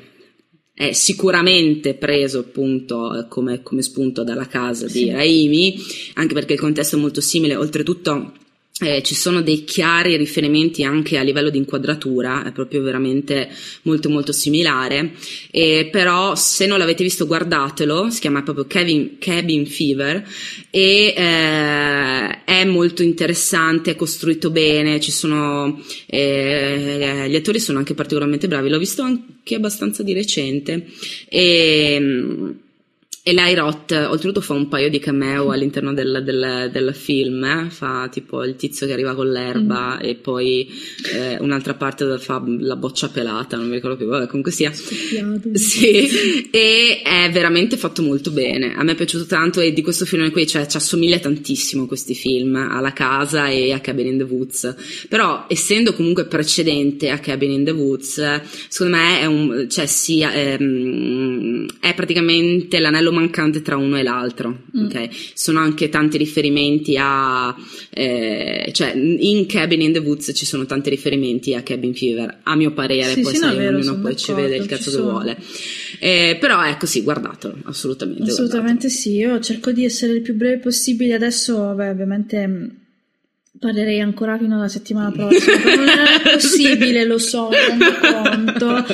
è 0.75 0.93
sicuramente 0.93 1.95
preso 1.95 2.39
appunto 2.39 3.27
come, 3.29 3.63
come 3.63 3.83
spunto 3.83 4.23
dalla 4.23 4.47
casa 4.47 4.87
di 4.87 4.93
Sì. 4.93 5.11
Raimi 5.11 5.77
anche 6.15 6.35
perché 6.35 6.53
il 6.55 6.61
contesto 6.61 6.97
è 6.97 7.01
molto 7.01 7.21
simile 7.21 7.57
oltretutto 7.57 8.33
eh, 8.81 9.03
ci 9.03 9.15
sono 9.15 9.43
dei 9.43 9.65
chiari 9.65 10.17
riferimenti 10.17 10.85
anche 10.85 11.19
a 11.19 11.23
livello 11.23 11.51
di 11.51 11.59
inquadratura, 11.59 12.45
è 12.45 12.53
proprio 12.53 12.83
veramente 12.83 13.49
molto 13.83 14.09
molto 14.09 14.33
similare, 14.33 15.15
eh, 15.51 15.89
però 15.91 16.35
se 16.37 16.67
non 16.67 16.79
l'avete 16.79 17.03
visto 17.03 17.27
guardatelo, 17.27 18.11
si 18.11 18.21
chiama 18.21 18.43
proprio 18.43 18.67
Cabin, 18.67 19.19
Cabin 19.19 19.67
Fever 19.67 20.25
e 20.71 21.15
eh, 21.17 22.45
è 22.45 22.65
molto 22.65 23.03
interessante, 23.03 23.93
è 23.93 23.97
costruito 23.97 24.51
bene, 24.51 25.01
sono, 25.03 25.83
eh, 26.07 27.27
gli 27.29 27.35
attori 27.35 27.59
sono 27.59 27.79
anche 27.79 27.95
particolarmente 27.95 28.47
bravi, 28.47 28.69
l'ho 28.69 28.79
visto 28.79 29.03
anche 29.03 29.55
abbastanza 29.55 30.03
di 30.03 30.13
recente. 30.13 30.87
E... 31.29 32.67
e 33.29 33.31
Eli 33.31 33.55
Roth, 33.55 33.93
oltretutto, 33.93 34.41
fa 34.41 34.55
un 34.55 34.69
paio 34.69 34.89
di 34.89 34.99
cameo 34.99 35.51
all'interno 35.51 35.93
del, 35.93 36.23
del- 36.25 36.71
del 36.73 36.95
film, 36.95 37.45
eh. 37.45 37.67
fa 37.69 38.09
tipo 38.11 38.43
il 38.43 38.57
tizio 38.57 38.87
che 38.87 38.95
arriva 38.95 39.15
con 39.15 39.31
l'erba 39.31 39.99
e 39.99 40.15
poi 40.15 40.67
eh, 41.15 41.37
un'altra 41.39 41.75
parte 41.75 42.19
fa 42.19 42.43
la 42.59 42.77
boccia 42.77 43.09
pelata, 43.09 43.59
non 43.59 43.69
mi 43.69 43.75
ricordo 43.75 43.97
più, 43.97 44.07
vabbè, 44.07 44.27
comunque 44.27 44.51
sia. 44.51 44.73
Sì, 44.73 46.49
e 46.51 47.03
è 47.03 47.31
veramente 47.31 47.77
fatto 47.77 48.01
molto 48.01 48.31
bene. 48.31 48.75
A 48.75 48.83
me 48.83 48.93
è 48.93 48.95
piaciuto 48.95 49.27
tanto 49.27 49.61
e 49.61 49.75
di 49.75 49.83
questo 49.83 50.07
film 50.07 50.31
qui, 50.31 50.47
cioè, 50.47 50.67
ci 50.67 50.79
assomiglia 50.79 51.19
tantissimo 51.19 51.87
questi 51.87 52.15
film, 52.15 52.55
alla 52.57 52.95
casa 52.95 53.49
e 53.49 53.73
a 53.73 53.81
Cabin 53.81 54.07
in 54.07 54.17
the 54.19 54.25
Woods. 54.25 55.07
Però, 55.09 55.45
essendo 55.49 55.93
comunque 55.93 56.25
precedente 56.25 57.11
a 57.11 57.19
Cabin 57.19 57.51
in 57.51 57.65
the 57.65 57.73
Woods, 57.73 58.41
secondo 58.69 58.97
me 58.97 59.21
è 59.21 59.27
un, 59.27 59.67
cioè, 59.69 59.85
sì, 59.85 60.23
ehm, 60.23 61.67
è 61.81 61.95
praticamente 61.95 62.79
l'anello 62.79 63.17
mancante 63.19 63.63
tra 63.63 63.77
uno 63.77 63.99
e 63.99 64.03
l'altro. 64.03 64.65
Mm. 64.77 64.87
ok? 64.87 65.09
Sono 65.35 65.61
anche 65.61 65.89
tanti 65.89 66.19
riferimenti 66.19 66.97
a, 66.99 67.55
eh, 67.91 68.71
cioè, 68.73 68.93
in 68.95 69.47
Cabin 69.47 69.81
in 69.83 69.93
the 69.93 69.99
Woods 69.99 70.33
ci 70.35 70.47
sono 70.47 70.67
tanti 70.67 70.91
riferimenti 70.91 71.55
a 71.55 71.63
Cabin 71.63 71.95
Fever, 71.95 72.41
a 72.43 72.57
mio 72.57 72.73
parere, 72.73 73.13
Sì, 73.13 73.21
poi 73.21 73.35
sì, 73.35 73.41
no, 73.41 73.55
vero, 73.55 73.77
ognuno 73.77 74.01
poi 74.01 74.17
ci 74.17 74.33
vede 74.33 74.57
il 74.57 74.67
cazzo 74.67 74.91
che 74.91 75.01
vuole. 75.01 75.37
Eh, 76.01 76.37
però 76.41 76.65
ecco 76.65 76.87
sì, 76.87 77.03
guardatelo, 77.03 77.59
assolutamente. 77.65 78.31
Assolutamente 78.31 78.89
sì, 78.89 79.17
io 79.17 79.41
cerco 79.41 79.73
di 79.73 79.85
essere 79.85 80.15
il 80.15 80.23
più 80.23 80.35
breve 80.35 80.59
possibile. 80.59 81.15
Adesso, 81.15 81.57
vabbè, 81.57 81.91
ovviamente 81.91 82.47
mh, 82.47 82.78
parlerei 83.59 84.01
ancora 84.01 84.39
fino 84.39 84.57
alla 84.57 84.69
settimana 84.69 85.11
prossima. 85.11 85.57
non 85.75 85.89
è 85.89 86.31
possibile, 86.33 87.05
lo 87.05 87.19
so, 87.19 87.51
rendo 87.51 87.85
conto. 88.01 88.85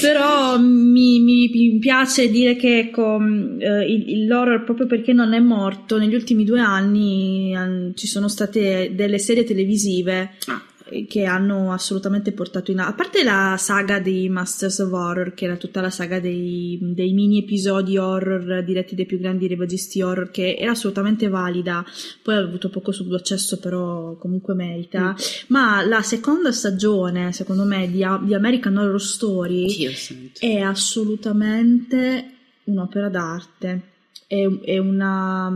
Però 0.00 0.58
mi, 0.58 1.18
mi- 1.20 1.50
mi 1.52 1.78
piace 1.78 2.28
dire 2.30 2.56
che 2.56 2.78
ecco, 2.78 3.18
mh, 3.18 3.56
eh, 3.60 4.26
l'horror, 4.26 4.64
proprio 4.64 4.86
perché 4.86 5.12
non 5.12 5.32
è 5.32 5.38
morto, 5.40 5.98
negli 5.98 6.14
ultimi 6.14 6.44
due 6.44 6.60
anni 6.60 7.54
eh, 7.54 7.92
ci 7.94 8.06
sono 8.06 8.28
state 8.28 8.92
delle 8.94 9.18
serie 9.18 9.44
televisive 9.44 10.30
Ah, 10.46 10.60
che 11.08 11.24
hanno 11.24 11.72
assolutamente 11.72 12.32
portato 12.32 12.70
in 12.70 12.80
a 12.80 12.92
parte 12.92 13.22
la 13.22 13.56
saga 13.58 13.98
di 13.98 14.28
Masters 14.28 14.78
of 14.80 14.92
Horror 14.92 15.34
che 15.34 15.44
era 15.46 15.56
tutta 15.56 15.80
la 15.80 15.90
saga 15.90 16.20
dei, 16.20 16.78
dei 16.80 17.12
mini 17.12 17.38
episodi 17.38 17.96
horror 17.96 18.62
diretti 18.64 18.94
dai 18.94 19.06
più 19.06 19.18
grandi 19.18 19.46
registi 19.48 20.02
horror 20.02 20.30
che 20.30 20.56
era 20.58 20.72
assolutamente 20.72 21.28
valida 21.28 21.84
poi 22.22 22.34
ha 22.34 22.38
avuto 22.38 22.68
poco 22.68 22.92
successo 22.92 23.58
però 23.58 24.16
comunque 24.16 24.54
merita 24.54 25.14
ma 25.48 25.84
la 25.84 26.02
seconda 26.02 26.52
stagione 26.52 27.32
secondo 27.32 27.64
me 27.64 27.90
di, 27.90 28.04
di 28.22 28.34
American 28.34 28.76
Horror 28.76 29.00
Story 29.00 29.66
Dio 29.66 29.90
è 30.38 30.60
assolutamente 30.60 32.30
un'opera 32.64 33.08
d'arte. 33.08 33.82
È, 34.26 34.46
è 34.64 34.78
una... 34.78 35.52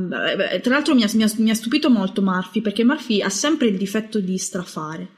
eh, 0.51 0.61
Tra 0.61 0.75
l'altro 0.75 0.95
mi 0.95 1.03
ha, 1.03 1.11
mi 1.15 1.23
ha- 1.23 1.33
mi 1.39 1.51
ha 1.51 1.55
stupito 1.55 1.89
molto 1.89 2.21
Murphy 2.23 2.61
perché 2.61 2.85
Murphy 2.85 3.23
ha 3.23 3.29
sempre 3.31 3.69
il 3.69 3.77
difetto 3.79 4.21
di 4.21 4.37
strafare. 4.39 5.09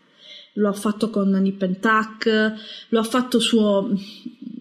Lo 0.59 0.69
ha 0.69 0.73
fatto 0.73 1.09
con 1.11 1.31
Nip 1.31 1.63
and 1.63 1.79
lo 2.89 3.01
ha 3.01 3.05
fatto 3.05 3.39
suo... 3.39 3.91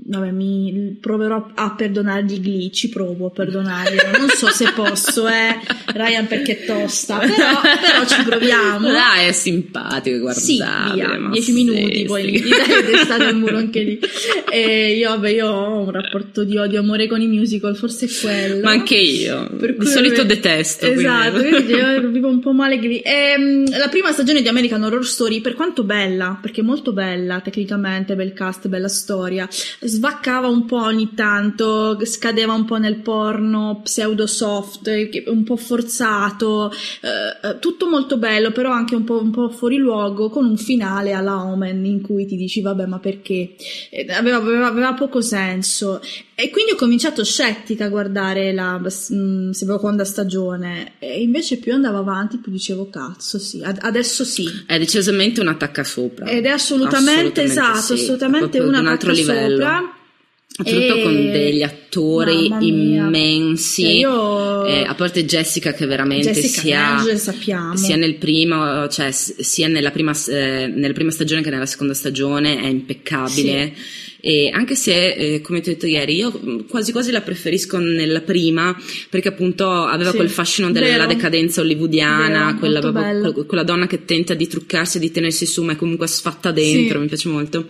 Vabbè, 0.10 0.32
mi 0.32 0.98
proverò 1.02 1.52
a 1.54 1.76
perdonargli 1.76 2.40
Glee, 2.40 2.72
ci 2.72 2.88
provo 2.88 3.26
a 3.26 3.30
perdonarglielo. 3.30 4.18
Non 4.18 4.30
so 4.30 4.48
se 4.48 4.72
posso, 4.74 5.28
eh, 5.28 5.60
Ryan 5.88 6.28
perché 6.28 6.60
è 6.60 6.66
tosta, 6.66 7.18
però, 7.18 7.60
però 7.62 8.06
ci 8.06 8.24
proviamo. 8.24 8.90
Dai, 8.90 9.28
è 9.28 9.32
simpatico, 9.34 10.32
Sì, 10.32 10.56
guardabile. 10.56 10.94
via, 11.08 11.20
ma 11.20 11.30
10 11.32 11.46
sì, 11.46 11.52
minuti, 11.52 12.04
poi 12.06 12.24
sì. 12.24 12.32
gli 12.42 12.50
dai 12.50 13.22
al 13.28 13.36
muro 13.36 13.58
anche 13.58 13.82
lì. 13.82 14.00
E 14.50 14.96
io, 14.96 15.10
vabbè, 15.10 15.30
io 15.30 15.48
ho 15.50 15.80
un 15.84 15.92
rapporto 15.92 16.46
di 16.46 16.58
odio 16.58 16.80
amore 16.80 17.08
con 17.08 17.20
i 17.20 17.28
musical, 17.28 17.76
forse 17.76 18.06
è 18.06 18.10
quello. 18.22 18.62
Ma 18.64 18.72
anche 18.72 18.96
io. 18.96 19.50
Per 19.60 19.76
Di 19.76 19.86
solito 19.88 20.22
vabbè, 20.22 20.36
detesto. 20.36 20.86
Esatto, 20.86 21.40
quindi- 21.42 21.74
io 21.74 22.08
vivo 22.08 22.30
un 22.30 22.40
po' 22.40 22.54
male 22.54 22.80
Glee. 22.80 23.02
Ehm, 23.02 23.70
la 23.78 23.90
prima 23.90 24.14
stagione 24.14 24.42
di 24.42 24.48
American 24.48 24.84
Horror 24.84 25.06
Story, 25.06 25.42
per 25.42 25.54
quanto 25.54 25.84
bella, 25.84 26.38
perché 26.42 26.62
è 26.62 26.64
molto 26.64 26.94
bella 26.94 27.42
tecnicamente, 27.42 28.16
bel 28.16 28.32
cast, 28.32 28.70
bella 28.70 28.88
storia, 28.88 29.46
svaccava 29.98 30.48
un 30.48 30.66
po' 30.66 30.82
ogni 30.82 31.14
tanto, 31.16 31.98
scadeva 32.06 32.54
un 32.54 32.66
po' 32.66 32.78
nel 32.78 32.98
porno 33.02 33.82
pseudo 33.84 34.28
soft, 34.28 34.88
eh, 34.88 35.24
un 35.28 35.44
po' 35.44 35.58
forzato, 35.58 36.72
eh, 36.72 37.48
eh, 37.50 37.60
tutto 37.60 37.90
molto 37.90 38.18
bello, 38.18 38.52
però 38.52 38.72
anche 38.72 38.96
un 38.96 39.04
po', 39.04 39.20
un 39.20 39.32
po' 39.32 39.50
fuori 39.50 39.78
luogo, 39.78 40.30
con 40.30 40.46
un 40.46 40.58
finale 40.58 41.14
alla 41.14 41.44
Omen 41.44 41.84
in 41.86 42.02
cui 42.02 42.26
ti 42.28 42.36
dici 42.36 42.62
vabbè 42.62 42.86
ma 42.86 43.00
perché? 43.00 43.56
Eh, 43.90 44.06
aveva, 44.12 44.38
aveva- 44.38 44.68
aveva 44.68 44.94
poco 44.94 45.22
senso. 45.22 46.00
E 46.40 46.52
quindi 46.52 46.74
ho 46.74 46.76
cominciato 46.76 47.24
scettica 47.24 47.86
a 47.86 47.90
guardare 47.90 48.54
la 48.54 48.80
mm, 48.80 49.50
seconda 49.50 50.06
stagione 50.06 50.92
e 51.00 51.20
invece 51.20 51.58
più 51.58 51.74
andavo 51.74 51.98
avanti 51.98 52.38
più 52.38 52.52
dicevo 52.52 52.92
cazzo 52.92 53.40
sì, 53.40 53.62
ad- 53.64 53.80
adesso 53.82 54.24
sì. 54.24 54.48
È 54.68 54.78
decisamente 54.78 55.42
un 55.42 55.48
attacca 55.48 55.84
sopra. 55.84 56.28
Ed 56.28 56.46
è 56.46 56.50
assolutamente, 56.50 57.42
esatto, 57.42 57.96
sì, 57.96 58.04
assolutamente 58.04 58.60
una 58.60 58.82
un 58.82 58.86
altro 58.86 59.10
attacca 59.12 59.32
livello. 59.34 59.56
sopra. 59.56 59.92
Soprattutto 60.50 60.96
E- 60.96 61.02
con 61.04 61.14
degli 61.32 61.62
attori 61.64 62.52
immensi, 62.60 63.82
Cioè, 63.84 63.92
io- 63.92 64.66
eh, 64.66 64.84
a 64.84 64.94
parte 64.96 65.26
Jessica 65.26 65.74
che 65.74 65.86
veramente 65.88 66.32
Jessica 66.32 67.00
sia, 67.02 67.18
sappiamo. 67.18 67.76
sia 67.76 67.96
nel 67.96 68.16
primo, 68.16 68.88
cioè 68.90 69.12
sia 69.12 69.68
nella 69.68 69.92
prima, 69.92 70.14
eh, 70.28 70.68
nella 70.68 70.94
prima 70.94 71.10
stagione 71.12 71.42
che 71.42 71.50
nella 71.50 71.66
seconda 71.66 71.94
stagione 71.96 72.60
è 72.62 72.68
impeccabile. 72.68 73.74
E 74.28 74.50
anche 74.52 74.76
se, 74.76 75.14
eh, 75.14 75.40
come 75.42 75.62
ti 75.62 75.70
ho 75.70 75.72
detto 75.72 75.86
ieri, 75.86 76.16
io 76.18 76.32
mh, 76.32 76.66
quasi 76.68 76.92
quasi 76.92 77.12
la 77.12 77.22
preferisco 77.22 77.78
nella 77.78 78.20
prima 78.20 78.76
perché 79.10 79.30
appunto 79.30 79.70
aveva 79.72 80.10
Sì, 80.10 80.18
quel 80.18 80.30
fascino 80.30 80.70
della 80.70 80.86
vero. 80.86 81.06
decadenza 81.06 81.62
hollywoodiana, 81.62 82.48
Vero, 82.48 82.58
quella, 82.92 83.32
que- 83.32 83.46
quella 83.46 83.64
donna 83.64 83.88
che 83.88 84.04
tenta 84.04 84.34
di 84.34 84.46
truccarsi 84.48 84.98
e 84.98 85.00
di 85.00 85.12
tenersi 85.12 85.46
su 85.46 85.64
ma 85.64 85.72
è 85.72 85.76
comunque 85.78 86.08
sfatta 86.08 86.52
dentro, 86.52 86.96
Sì. 86.98 87.02
mi 87.04 87.08
piace 87.08 87.30
molto. 87.30 87.70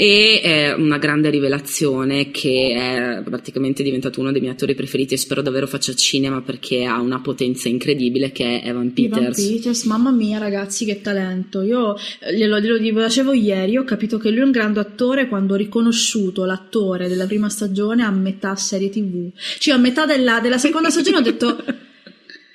E 0.00 0.40
è 0.40 0.72
una 0.74 0.96
grande 0.96 1.28
rivelazione 1.28 2.30
che 2.30 2.72
è 2.72 3.20
praticamente 3.24 3.82
diventato 3.82 4.20
uno 4.20 4.30
dei 4.30 4.40
miei 4.40 4.52
attori 4.52 4.76
preferiti 4.76 5.14
e 5.14 5.16
spero 5.16 5.42
davvero 5.42 5.66
faccia 5.66 5.92
cinema 5.92 6.40
perché 6.40 6.84
ha 6.84 7.00
una 7.00 7.20
potenza 7.20 7.68
incredibile 7.68 8.30
che 8.30 8.60
è 8.60 8.68
Evan 8.68 8.92
Peters. 8.92 9.36
Evan 9.36 9.56
Peters, 9.56 9.82
mamma 9.86 10.12
mia 10.12 10.38
ragazzi 10.38 10.84
che 10.84 11.00
talento, 11.00 11.62
io 11.62 11.96
eh, 12.20 12.32
glielo, 12.32 12.60
glielo 12.60 12.78
dicevo 12.78 13.32
ieri, 13.32 13.76
ho 13.76 13.82
capito 13.82 14.18
che 14.18 14.30
lui 14.30 14.38
è 14.38 14.44
un 14.44 14.52
grande 14.52 14.78
attore 14.78 15.26
quando 15.26 15.54
ho 15.54 15.56
riconosciuto 15.56 16.44
l'attore 16.44 17.08
della 17.08 17.26
prima 17.26 17.48
stagione 17.48 18.04
a 18.04 18.10
metà 18.12 18.54
serie 18.54 18.90
tv, 18.90 19.32
cioè 19.58 19.74
a 19.74 19.78
metà 19.78 20.06
della, 20.06 20.38
della 20.38 20.58
seconda 20.58 20.90
stagione 20.90 21.16
ho 21.16 21.22
detto 21.22 21.56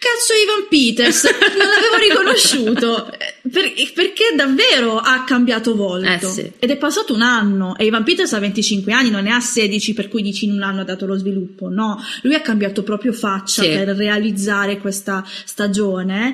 cazzo 0.04 0.34
Evan 0.34 0.68
Peters, 0.70 1.24
non 1.58 1.68
l'avevo 1.68 1.98
riconosciuto, 1.98 3.12
Eh, 3.12 3.50
per- 3.50 3.74
perché 3.94 4.34
davvero 4.36 4.98
ha 4.98 5.24
cambiato 5.24 5.76
volto 5.76 6.10
Eh 6.10 6.20
sì. 6.32 6.52
ed 6.60 6.70
è 6.72 6.78
passato 6.78 7.14
un 7.14 7.22
anno 7.22 7.78
e 7.78 7.86
Evan 7.86 8.04
Peters 8.04 8.34
ha 8.34 8.40
25 8.40 8.92
anni, 8.92 9.10
non 9.10 9.24
ne 9.24 9.32
ha 9.34 9.40
16 9.40 9.94
per 9.94 10.10
cui 10.10 10.22
dici 10.22 10.46
in 10.46 10.52
un 10.54 10.62
anno 10.64 10.82
ha 10.82 10.86
dato 10.86 11.06
lo 11.06 11.16
sviluppo, 11.18 11.70
no, 11.70 12.04
lui 12.24 12.34
ha 12.36 12.42
cambiato 12.42 12.84
proprio 12.84 13.14
faccia 13.14 13.62
Sì. 13.64 13.70
per 13.70 13.90
realizzare 13.90 14.80
questa 14.80 15.24
stagione 15.46 16.34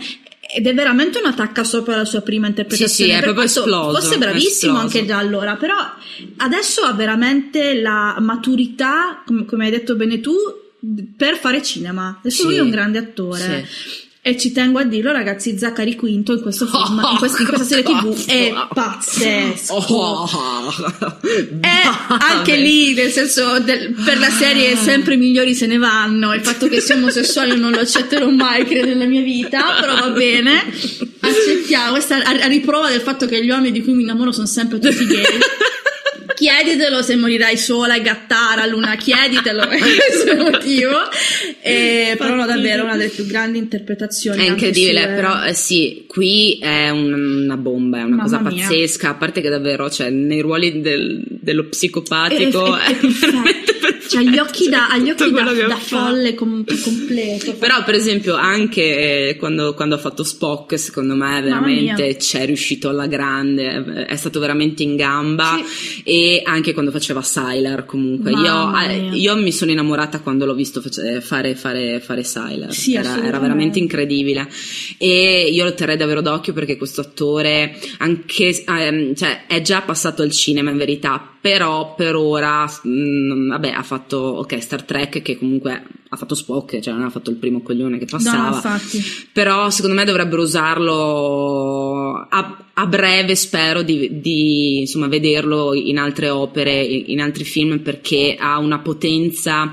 ed 0.52 0.66
è 0.66 0.74
veramente 0.74 1.20
un 1.20 1.26
attacco 1.28 1.64
sopra 1.64 1.96
la 1.96 2.06
sua 2.06 2.22
prima 2.22 2.48
interpretazione. 2.48 2.90
Sì, 2.92 3.04
sì, 3.04 3.10
è 3.12 3.22
proprio 3.22 3.44
esploso, 3.44 4.00
Fosse 4.00 4.16
è 4.16 4.18
bravissimo 4.18 4.74
esploso. 4.78 4.98
anche 4.98 5.06
già 5.06 5.18
allora, 5.20 5.56
però 5.58 5.76
adesso 6.38 6.82
ha 6.82 6.94
veramente 6.94 7.80
la 7.80 8.16
maturità, 8.20 9.22
com- 9.26 9.46
come 9.46 9.66
hai 9.66 9.72
detto 9.72 9.96
bene 9.96 10.20
tu, 10.22 10.34
per 11.18 11.38
fare 11.38 11.62
cinema. 11.62 12.18
Adesso 12.20 12.42
Sì. 12.42 12.48
lui 12.48 12.56
è 12.58 12.62
un 12.62 12.70
grande 12.70 12.98
attore. 13.00 13.68
E 14.22 14.38
ci 14.38 14.52
tengo 14.52 14.80
a 14.80 14.84
dirlo, 14.84 15.14
ragazzi, 15.14 15.58
Zachary 15.58 15.96
Quinto 15.96 16.34
in 16.34 16.42
questo 16.42 16.66
film, 16.68 17.00
in, 17.00 17.16
quest- 17.18 17.40
in 17.40 17.46
questa 17.48 17.64
serie 17.66 17.84
TV 17.84 18.26
è 18.28 18.54
pazzesco. 18.74 19.74
Oh. 19.74 20.30
È 21.62 21.82
anche 22.20 22.58
lì, 22.58 22.94
nel 22.94 23.12
senso, 23.12 23.60
del- 23.60 23.94
per 24.04 24.20
la 24.20 24.30
serie 24.30 24.76
sempre 24.76 25.16
migliori 25.16 25.56
se 25.56 25.68
ne 25.68 25.78
vanno. 25.78 26.34
Il 26.34 26.42
fatto 26.42 26.68
che 26.68 26.82
sia 26.82 26.96
omosessuale 26.96 27.56
non 27.56 27.72
lo 27.72 27.80
accetterò 27.80 28.30
mai, 28.30 28.66
credo, 28.66 28.88
nella 28.88 29.06
mia 29.06 29.22
vita, 29.22 29.78
però 29.80 29.96
va 29.96 30.10
bene. 30.10 30.66
Accettiamo, 31.22 31.92
questa 31.92 32.22
è 32.22 32.26
a, 32.40 32.44
a 32.44 32.48
riprova 32.48 32.90
del 32.90 33.02
fatto 33.02 33.26
che 33.26 33.44
gli 33.44 33.50
uomini 33.50 33.72
di 33.72 33.84
cui 33.84 33.94
mi 33.94 34.04
innamoro 34.04 34.34
sono 34.34 34.48
sempre 34.48 34.80
tutti 34.80 35.06
gay. 35.06 35.24
Chieditelo 36.40 37.02
se 37.02 37.18
morirai 37.18 37.58
sola 37.58 37.96
e 37.96 38.02
gattara, 38.02 38.66
Luna, 38.66 38.96
chieditelo, 38.96 39.64
è 39.68 39.78
questo 39.78 40.32
il 40.32 40.38
motivo. 40.38 40.96
Eh, 41.62 42.16
però 42.18 42.36
no, 42.36 42.46
davvero 42.46 42.84
una 42.86 42.96
delle 42.96 43.10
più 43.10 43.26
grandi 43.26 43.58
interpretazioni. 43.58 44.46
È 44.46 44.48
incredibile, 44.50 45.02
sue- 45.02 45.14
però 45.16 45.44
eh, 45.44 45.54
sì, 45.54 46.06
qui 46.08 46.58
è 46.62 46.90
un- 46.92 47.44
una 47.44 47.58
bomba, 47.58 47.98
è 47.98 48.04
una 48.04 48.16
Mamma 48.16 48.24
cosa 48.24 48.40
mia. 48.40 48.66
pazzesca, 48.66 49.10
a 49.10 49.14
parte 49.16 49.42
che 49.42 49.50
davvero, 49.50 49.90
cioè, 49.90 50.10
nei 50.12 50.40
ruoli 50.40 50.80
del- 50.80 51.22
dello 51.28 51.66
psicopatico 51.68 52.78
È- 52.78 52.88
è- 52.88 52.92
è 52.92 53.00
è 53.00 53.99
C'ha 54.10 54.24
gli 54.24 54.40
occhi 54.40 54.70
da, 54.70 54.90
ha 54.90 54.98
gli 54.98 55.10
tutto 55.10 55.26
occhi 55.26 55.60
da, 55.60 55.68
da 55.68 55.76
folle 55.76 56.34
com- 56.34 56.64
completo. 56.82 57.54
Però, 57.54 57.84
per 57.84 57.94
esempio, 57.94 58.34
anche 58.34 59.30
eh, 59.30 59.36
quando, 59.36 59.76
quando 59.76 59.94
ha 59.94 59.98
fatto 60.00 60.24
Spock, 60.24 60.80
secondo 60.80 61.14
me, 61.14 61.40
veramente 61.42 62.16
c'è 62.16 62.48
riuscito 62.48 62.90
alla 62.90 63.06
grande, 63.06 64.06
è 64.08 64.16
stato 64.16 64.40
veramente 64.40 64.82
in 64.82 64.96
gamba. 64.96 65.60
E 66.04 66.42
anche 66.44 66.74
quando 66.74 66.90
faceva 66.90 67.22
Sylar, 67.22 67.86
comunque. 67.86 68.32
Io, 68.32 68.78
eh, 68.78 69.00
mia. 69.00 69.14
io 69.14 69.36
mi 69.36 69.52
sono 69.52 69.70
innamorata 69.70 70.22
quando 70.22 70.46
l'ho 70.46 70.56
visto 70.56 70.82
face- 70.82 71.22
fare, 71.22 71.54
fare, 71.54 72.00
fare 72.00 72.24
Sylar. 72.24 72.74
Sì, 72.74 72.96
era, 72.96 73.24
era 73.24 73.38
veramente 73.38 73.78
incredibile. 73.78 74.50
E 74.98 75.50
io 75.52 75.64
lo 75.64 75.76
terrei 75.76 75.98
davvero 75.98 76.22
d'occhio 76.22 76.54
perché 76.54 76.78
questo 76.78 77.02
attore, 77.02 77.80
anche, 78.00 78.64
ehm, 78.66 79.14
cioè, 79.14 79.46
è 79.46 79.62
già 79.62 79.82
passato 79.82 80.24
al 80.24 80.32
cinema 80.32 80.72
in 80.72 80.78
verità, 80.78 81.38
però 81.42 81.96
per 81.96 82.16
ora, 82.16 82.66
mm, 82.88 83.50
vabbè, 83.50 83.70
ha 83.70 83.84
fatto, 83.84 84.18
ok, 84.18 84.62
Star 84.62 84.84
Trek 84.84 85.22
che 85.22 85.38
comunque 85.38 85.84
ha 86.10 86.16
fatto 86.18 86.36
Spock, 86.36 86.80
cioè 86.80 86.94
non 86.94 87.04
ha 87.04 87.10
fatto 87.10 87.30
il 87.30 87.38
primo 87.38 87.62
coglione 87.62 87.98
che 87.98 88.06
No, 88.10 88.18
passava. 88.18 88.56
infatti. 88.56 89.00
Però 89.32 89.70
secondo 89.70 89.96
me 89.96 90.04
dovrebbero 90.06 90.42
usarlo 90.42 92.14
a, 92.30 92.66
a 92.74 92.86
breve, 92.88 93.36
spero 93.36 93.82
di, 93.84 94.20
di, 94.20 94.80
insomma, 94.80 95.08
vederlo 95.08 95.74
in 95.74 95.98
altre 95.98 96.30
opere, 96.30 96.82
in 96.84 97.22
altri 97.22 97.44
film, 97.44 97.80
perché 97.80 98.36
ha 98.38 98.58
una 98.58 98.80
potenza 98.80 99.72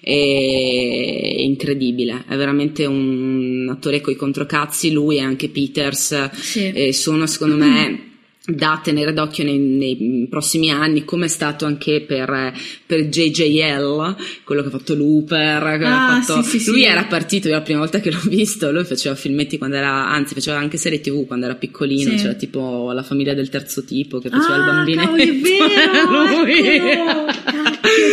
eh, 0.00 1.36
incredibile. 1.38 2.24
È 2.28 2.36
veramente 2.36 2.84
un 2.84 3.68
attore 3.70 4.00
coi 4.00 4.16
controcazzi. 4.16 4.90
Lui 4.92 5.16
e 5.16 5.20
anche 5.20 5.48
Peters 5.48 6.30
Sì. 6.32 6.70
eh, 6.72 6.92
sono, 6.92 7.26
secondo 7.26 7.56
me. 7.56 8.10
Da 8.48 8.80
tenere 8.80 9.12
d'occhio 9.12 9.42
nei, 9.42 9.58
nei 9.58 10.26
prossimi 10.30 10.70
anni, 10.70 11.04
come 11.04 11.24
è 11.24 11.28
stato 11.28 11.64
anche 11.66 12.00
per, 12.02 12.52
per 12.86 13.08
JJL, 13.08 14.14
quello 14.44 14.62
che 14.62 14.68
ha 14.68 14.70
fatto 14.70 14.94
Looper. 14.94 15.78
che 15.78 15.84
ha 15.84 16.06
Ah, 16.16 16.20
fatto- 16.22 16.42
sì, 16.44 16.60
sì, 16.60 16.70
lui 16.70 16.82
sì. 16.82 16.86
era 16.86 17.04
partito, 17.06 17.48
io 17.48 17.54
la 17.54 17.62
prima 17.62 17.80
volta 17.80 17.98
che 17.98 18.12
l'ho 18.12 18.20
visto, 18.24 18.70
lui 18.70 18.84
faceva 18.84 19.16
filmetti 19.16 19.58
quando 19.58 19.74
era, 19.76 20.08
anzi 20.10 20.34
faceva 20.34 20.58
anche 20.58 20.76
serie 20.76 21.00
tv 21.00 21.26
quando 21.26 21.46
era 21.46 21.56
piccolino, 21.56 22.14
c'era 22.14 22.34
tipo 22.34 22.92
la 22.92 23.02
famiglia 23.02 23.34
del 23.34 23.48
terzo 23.48 23.82
tipo 23.84 24.20
che 24.20 24.28
faceva 24.28 24.54
il 24.56 24.62
Ah, 24.62 24.66
bambinetto. 24.66 25.06
cavolo, 25.06 25.22
è 25.22 25.32
vero, 25.40 26.36
Lui. 26.42 26.66
eccolo. 26.68 27.26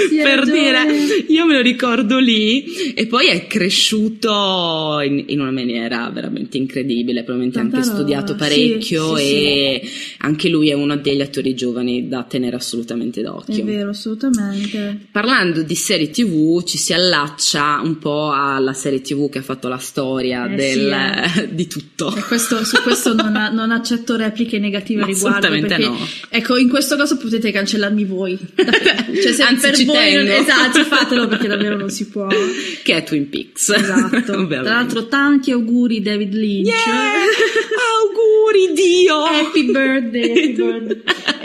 Sì, 0.09 0.15
per 0.21 0.39
ragione. 0.39 0.59
dire, 0.59 1.25
io 1.27 1.45
me 1.45 1.53
lo 1.55 1.61
ricordo 1.61 2.19
lì 2.19 2.93
e 2.93 3.05
poi 3.07 3.27
è 3.27 3.47
cresciuto 3.47 4.99
in, 5.03 5.23
in 5.27 5.39
una 5.39 5.51
maniera 5.51 6.09
veramente 6.09 6.57
incredibile, 6.57 7.23
probabilmente 7.23 7.59
Tanta 7.59 7.77
anche 7.77 7.89
studiato 7.89 8.33
sì, 8.33 8.37
parecchio 8.37 9.15
sì, 9.17 9.23
e 9.23 9.81
anche 10.19 10.49
lui 10.49 10.69
è 10.69 10.73
uno 10.73 10.95
degli 10.97 11.21
attori 11.21 11.53
giovani 11.55 12.07
da 12.07 12.23
tenere 12.23 12.55
assolutamente 12.55 13.19
È 13.19 13.23
d'occhio. 13.23 13.63
vero, 13.65 13.89
assolutamente. 13.89 14.99
Parlando 15.11 15.61
di 15.63 15.75
serie 15.75 16.09
TV, 16.09 16.63
ci 16.63 16.77
si 16.77 16.93
allaccia 16.93 17.79
un 17.83 17.97
po' 17.97 18.31
alla 18.31 18.73
serie 18.73 19.01
TV 19.01 19.29
che 19.29 19.39
ha 19.39 19.43
fatto 19.43 19.67
la 19.67 19.77
storia 19.77 20.51
Eh, 20.51 20.55
del- 20.55 20.95
sì, 21.33 21.47
di 21.55 21.67
tutto. 21.67 22.13
Questo- 22.27 22.63
su 22.63 22.81
questo 22.81 23.13
non, 23.13 23.35
ha- 23.35 23.49
non 23.49 23.71
accetto 23.71 24.15
repliche 24.15 24.59
negative 24.59 25.05
riguardo. 25.05 25.47
Assolutamente 25.47 25.67
perché, 25.75 25.85
no. 25.87 25.97
Ecco, 26.29 26.57
in 26.57 26.69
questo 26.69 26.95
caso 26.95 27.17
potete 27.17 27.51
cancellarmi 27.51 28.05
voi. 28.05 28.37
Cioè, 29.23 29.33
se 29.33 29.43
Anzi, 29.43 29.62
per 29.67 29.75
ci 29.77 29.85
voi 29.85 30.13
non- 30.13 30.25
tengo. 30.25 30.41
esatto, 30.41 30.83
fatelo 30.83 31.27
perché 31.27 31.47
davvero 31.53 31.75
non 31.77 31.89
si 31.89 32.07
può. 32.07 32.27
Che 32.27 32.95
è 32.95 33.03
Twin 33.03 33.29
Peaks. 33.29 33.69
Esatto. 33.69 34.45
Tra 34.47 34.61
l'altro, 34.61 35.07
tanti 35.07 35.51
auguri, 35.51 36.01
David 36.01 36.33
Lynch. 36.33 36.67
Yeah! 36.67 37.11
Auguri 38.01 38.73
Dio! 38.73 39.23
Happy 39.23 39.71
birthday, 39.71 40.29
happy 40.29 40.51
birthday. 40.61 41.01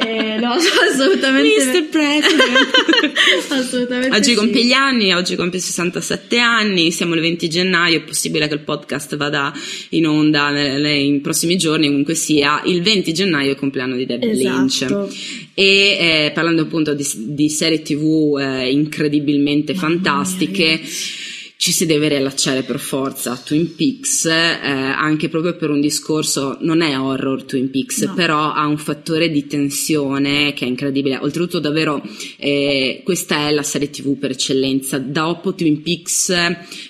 Eh, 0.08 0.38
no, 0.40 0.52
assolutamente. 0.90 1.64
Mr. 1.66 1.88
President. 1.88 3.12
assolutamente. 3.52 4.16
Oggi 4.16 4.30
sì. 4.30 4.34
compie 4.34 4.64
gli 4.64 4.72
anni, 4.72 5.12
oggi 5.12 5.36
compie 5.36 5.60
67 5.60 6.38
anni, 6.38 6.90
siamo 6.90 7.14
il 7.14 7.20
20 7.20 7.48
gennaio, 7.48 7.98
è 7.98 8.02
possibile 8.02 8.48
che 8.48 8.54
il 8.54 8.60
podcast 8.60 9.16
vada 9.16 9.52
in 9.90 10.06
onda 10.06 10.48
nei, 10.50 11.20
prossimi 11.20 11.56
giorni, 11.56 11.88
comunque 11.88 12.14
sia, 12.14 12.62
il 12.64 12.80
20 12.80 13.12
gennaio 13.12 13.48
è 13.48 13.50
il 13.50 13.56
compleanno 13.56 13.96
di 13.96 14.06
David 14.06 14.30
Esatto. 14.30 14.56
Lynch. 14.56 15.16
E 15.52 15.64
eh, 15.64 16.30
parlando 16.32 16.62
appunto 16.62 16.94
di, 16.94 17.06
di 17.14 17.50
serie 17.50 17.82
tv 17.82 18.38
eh, 18.40 18.70
incredibilmente 18.70 19.74
Mamma 19.74 19.88
mia, 19.88 19.96
fantastiche, 19.96 20.68
ragazzi. 20.70 21.27
Ci 21.68 21.74
si 21.74 21.84
deve 21.84 22.08
riallacciare 22.08 22.62
per 22.62 22.78
forza 22.80 23.32
a 23.32 23.36
Twin 23.36 23.74
Peaks, 23.74 24.24
eh, 24.24 24.30
anche 24.62 25.28
proprio 25.28 25.54
per 25.54 25.68
un 25.68 25.82
discorso, 25.82 26.56
non 26.62 26.80
è 26.80 26.98
horror 26.98 27.44
Twin 27.44 27.68
Peaks, 27.68 28.04
No. 28.04 28.14
però 28.14 28.54
ha 28.54 28.66
un 28.66 28.78
fattore 28.78 29.28
di 29.30 29.46
tensione 29.46 30.54
che 30.54 30.64
è 30.64 30.68
incredibile. 30.68 31.18
Oltretutto, 31.20 31.58
davvero, 31.58 32.02
eh, 32.38 33.02
questa 33.04 33.48
è 33.48 33.52
la 33.52 33.62
serie 33.62 33.90
TV 33.90 34.16
per 34.16 34.30
eccellenza. 34.30 34.96
Dopo 34.96 35.54
Twin 35.54 35.82
Peaks, 35.82 36.32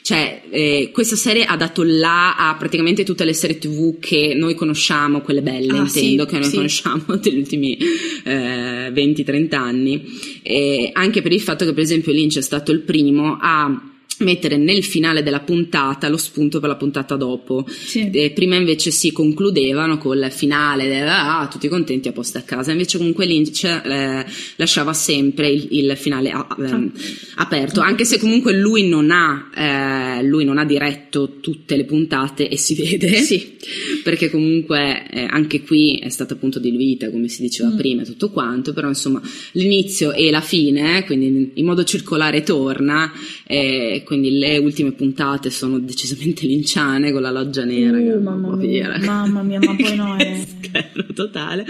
cioè, 0.02 0.42
eh, 0.48 0.90
questa 0.92 1.16
serie 1.16 1.44
ha 1.44 1.56
dato 1.56 1.82
là 1.82 2.36
a 2.36 2.54
praticamente 2.54 3.02
tutte 3.02 3.24
le 3.24 3.32
serie 3.32 3.58
TV 3.58 3.98
che 3.98 4.32
noi 4.36 4.54
conosciamo, 4.54 5.22
quelle 5.22 5.42
belle, 5.42 5.72
Ah, 5.72 5.78
intendo, 5.78 6.22
sì, 6.22 6.28
che 6.28 6.38
noi 6.38 6.48
sì. 6.50 6.54
conosciamo 6.54 7.04
degli 7.20 7.38
ultimi 7.38 7.76
eh, 8.22 8.92
20-30 8.94 9.54
anni. 9.56 10.04
E 10.44 10.90
anche 10.92 11.20
per 11.20 11.32
il 11.32 11.40
fatto 11.40 11.64
che, 11.64 11.72
per 11.72 11.82
esempio, 11.82 12.12
Lynch 12.12 12.36
è 12.36 12.42
stato 12.42 12.70
il 12.70 12.82
primo 12.82 13.38
a 13.40 13.96
mettere 14.18 14.56
nel 14.56 14.82
finale 14.84 15.22
della 15.22 15.40
puntata 15.40 16.08
lo 16.08 16.16
spunto 16.16 16.60
per 16.60 16.68
la 16.68 16.76
puntata 16.76 17.16
dopo. 17.16 17.64
Sì. 17.68 18.10
E 18.10 18.30
prima 18.30 18.56
invece 18.56 18.90
si 18.90 19.12
concludevano 19.12 19.98
col 19.98 20.28
finale, 20.30 20.86
de- 20.88 21.00
ah, 21.02 21.48
tutti 21.50 21.68
contenti 21.68 22.08
a 22.08 22.12
posto 22.12 22.38
a 22.38 22.42
casa. 22.42 22.72
Invece 22.72 22.98
comunque 22.98 23.26
Lynch 23.26 23.64
eh, 23.64 24.24
lasciava 24.56 24.92
sempre 24.92 25.50
il, 25.50 25.68
il 25.70 25.96
finale 25.96 26.30
a- 26.30 26.46
ehm, 26.58 26.92
aperto, 27.36 27.80
anche 27.80 28.04
se 28.04 28.18
comunque 28.18 28.52
lui 28.54 28.88
non 28.88 29.10
ha, 29.10 29.50
eh, 30.18 30.22
lui 30.24 30.44
non 30.44 30.58
ha 30.58 30.64
diretto 30.64 31.38
tutte 31.40 31.76
le 31.76 31.84
puntate 31.84 32.48
e 32.48 32.56
si 32.56 32.74
vede. 32.74 33.14
Sì. 33.18 33.56
Perché 34.02 34.30
comunque 34.30 35.08
eh, 35.10 35.26
anche 35.28 35.62
qui 35.62 35.98
è 35.98 36.08
stato 36.08 36.34
appunto 36.34 36.58
di 36.58 36.70
vita, 36.70 37.10
come 37.10 37.28
si 37.28 37.42
diceva 37.42 37.70
Mm. 37.70 37.76
prima, 37.76 38.02
tutto 38.02 38.30
quanto, 38.30 38.72
però 38.72 38.88
insomma 38.88 39.20
l'inizio 39.52 40.12
e 40.12 40.30
la 40.30 40.40
fine, 40.40 41.04
quindi 41.04 41.50
in 41.54 41.64
modo 41.64 41.84
circolare 41.84 42.42
torna, 42.42 43.12
e 43.46 44.02
quindi 44.08 44.38
le 44.38 44.56
ultime 44.56 44.92
puntate 44.92 45.50
sono 45.50 45.78
decisamente 45.78 46.46
linciane 46.46 47.12
con 47.12 47.20
la 47.20 47.30
loggia 47.30 47.64
nera. 47.64 47.98
Uh, 47.98 48.22
mamma 48.22 48.56
mia, 48.56 48.98
mamma 49.04 49.42
mia, 49.42 49.58
ma 49.60 49.76
poi 49.76 49.94
no, 49.96 50.16
è- 50.16 50.46
Scherzo 50.62 51.12
totale. 51.12 51.66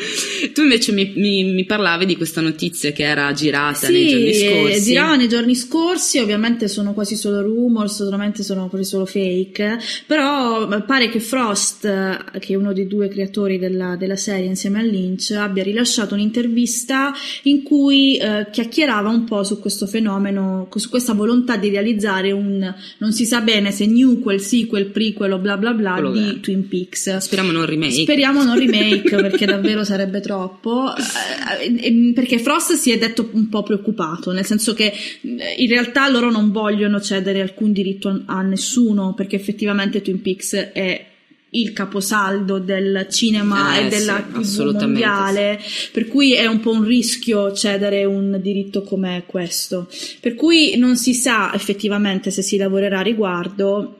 Tu 0.54 0.62
invece 0.62 0.92
mi, 0.92 1.12
mi- 1.16 1.42
mi 1.52 1.64
parlavi 1.64 2.06
di 2.06 2.14
questa 2.16 2.40
notizia 2.40 2.92
che 2.92 3.02
era 3.02 3.32
girata 3.32 3.88
nei 3.88 4.06
giorni 4.08 4.32
Sì, 4.34 4.46
scorsi. 4.46 4.72
eh, 4.76 4.80
girava 4.82 5.16
nei 5.16 5.28
giorni 5.28 5.54
scorsi, 5.56 6.18
ovviamente 6.20 6.68
sono 6.68 6.92
quasi 6.94 7.16
solo 7.16 7.42
rumors, 7.42 7.96
solamente 8.04 8.44
sono 8.44 8.68
quasi 8.68 8.84
solo 8.84 9.04
fake, 9.04 9.78
però 10.06 10.70
eh, 10.70 10.82
pare 10.82 11.08
che 11.08 11.18
Frost, 11.18 11.84
eh, 11.86 12.38
che 12.38 12.52
è 12.52 12.56
uno 12.56 12.72
dei 12.72 12.86
due 12.86 13.08
creatori 13.08 13.58
della, 13.58 13.96
della 13.96 14.14
serie 14.16 14.46
insieme 14.46 14.78
a 14.78 14.82
Lynch, 14.82 15.32
abbia 15.32 15.64
rilasciato 15.64 16.14
un'intervista 16.14 17.12
in 17.44 17.64
cui 17.64 18.16
eh, 18.16 18.46
chiacchierava 18.52 19.08
un 19.08 19.24
po' 19.24 19.42
su 19.42 19.58
questo 19.58 19.86
fenomeno, 19.88 20.68
su 20.76 20.88
questa 20.88 21.14
volontà 21.14 21.56
di 21.56 21.68
realizzare 21.68 22.27
un, 22.32 22.74
non 22.98 23.12
si 23.12 23.24
sa 23.24 23.40
bene 23.40 23.70
se 23.70 23.86
newquel, 23.86 24.40
sequel, 24.40 24.86
prequel 24.86 25.32
o 25.32 25.38
bla 25.38 25.56
bla 25.56 25.72
bla 25.72 25.94
Quello 25.94 26.12
di 26.12 26.28
è. 26.28 26.40
Twin 26.40 26.68
Peaks. 26.68 27.16
Speriamo 27.18 27.52
non 27.52 27.66
remake. 27.66 27.92
Speriamo 27.92 28.42
non 28.42 28.58
remake 28.58 29.16
perché 29.20 29.46
davvero 29.46 29.84
sarebbe 29.84 30.20
troppo. 30.20 30.92
Eh, 30.96 31.86
eh, 31.86 32.12
Perché 32.14 32.38
Frost 32.38 32.74
si 32.74 32.90
è 32.90 32.98
detto 32.98 33.28
un 33.32 33.48
po' 33.48 33.62
preoccupato, 33.62 34.32
nel 34.32 34.44
senso 34.44 34.74
che 34.74 34.92
eh, 35.20 35.54
in 35.56 35.68
realtà 35.68 36.08
loro 36.08 36.30
non 36.30 36.50
vogliono 36.50 37.00
cedere 37.00 37.40
alcun 37.40 37.72
diritto 37.72 38.22
a 38.26 38.42
nessuno 38.42 39.14
perché 39.14 39.36
effettivamente 39.36 40.02
Twin 40.02 40.20
Peaks 40.22 40.54
è 40.72 41.06
il 41.50 41.72
caposaldo 41.72 42.58
del 42.58 43.06
cinema 43.10 43.78
Eh, 43.78 43.86
e 43.86 43.88
della 43.88 44.26
sì, 44.42 44.62
mondiale, 44.62 45.58
per 45.92 46.08
cui 46.08 46.34
è 46.34 46.46
un 46.46 46.60
po' 46.60 46.72
un 46.72 46.84
rischio 46.84 47.52
cedere 47.52 48.04
un 48.04 48.38
diritto 48.42 48.82
come 48.82 49.24
questo. 49.26 49.88
Per 50.20 50.34
cui 50.34 50.76
non 50.76 50.96
si 50.96 51.14
sa 51.14 51.54
effettivamente 51.54 52.30
se 52.30 52.42
si 52.42 52.56
lavorerà 52.56 52.98
a 52.98 53.02
riguardo. 53.02 53.97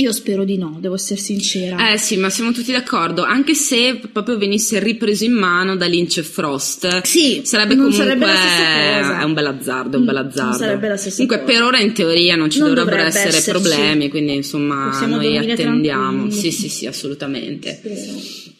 Io 0.00 0.12
spero 0.12 0.44
di 0.44 0.56
no, 0.56 0.76
devo 0.80 0.94
essere 0.94 1.18
sincera. 1.18 1.90
Eh 1.92 1.98
sì, 1.98 2.16
ma 2.18 2.30
siamo 2.30 2.52
tutti 2.52 2.70
d'accordo, 2.70 3.24
anche 3.24 3.54
se 3.54 3.98
proprio 4.12 4.38
venisse 4.38 4.78
ripreso 4.78 5.24
in 5.24 5.32
mano 5.32 5.74
da 5.76 5.86
Lynch 5.86 6.18
e 6.18 6.22
Frost. 6.22 7.02
Sì, 7.02 7.40
sarebbe 7.44 7.74
non 7.74 7.86
comunque 7.90 8.04
sarebbe 8.06 8.26
la 8.26 8.34
stessa 8.36 9.00
cosa. 9.08 9.20
è 9.20 9.24
un 9.24 9.34
bel 9.34 9.46
azzardo, 9.46 9.96
è 9.96 9.98
un 9.98 10.04
bel 10.04 10.14
Mm, 10.14 10.18
non 10.18 10.26
azzardo. 10.28 10.56
sarebbe 10.56 10.88
la 10.88 10.96
stessa 10.96 11.16
Comunque 11.16 11.40
cosa. 11.44 11.52
per 11.52 11.62
ora 11.66 11.80
in 11.80 11.92
teoria 11.94 12.36
non 12.36 12.48
ci 12.48 12.58
Non 12.60 12.68
dovrebbero 12.68 12.96
dovrebbe 12.96 13.18
essere 13.18 13.36
esserci. 13.38 13.50
problemi, 13.50 14.08
quindi 14.08 14.34
insomma 14.36 14.88
Possiamo 14.90 15.16
noi 15.16 15.36
attendiamo. 15.36 16.10
tranquilli. 16.28 16.40
Sì, 16.42 16.50
sì, 16.52 16.68
sì, 16.68 16.86
assolutamente. 16.86 17.74
Spero. 17.74 18.56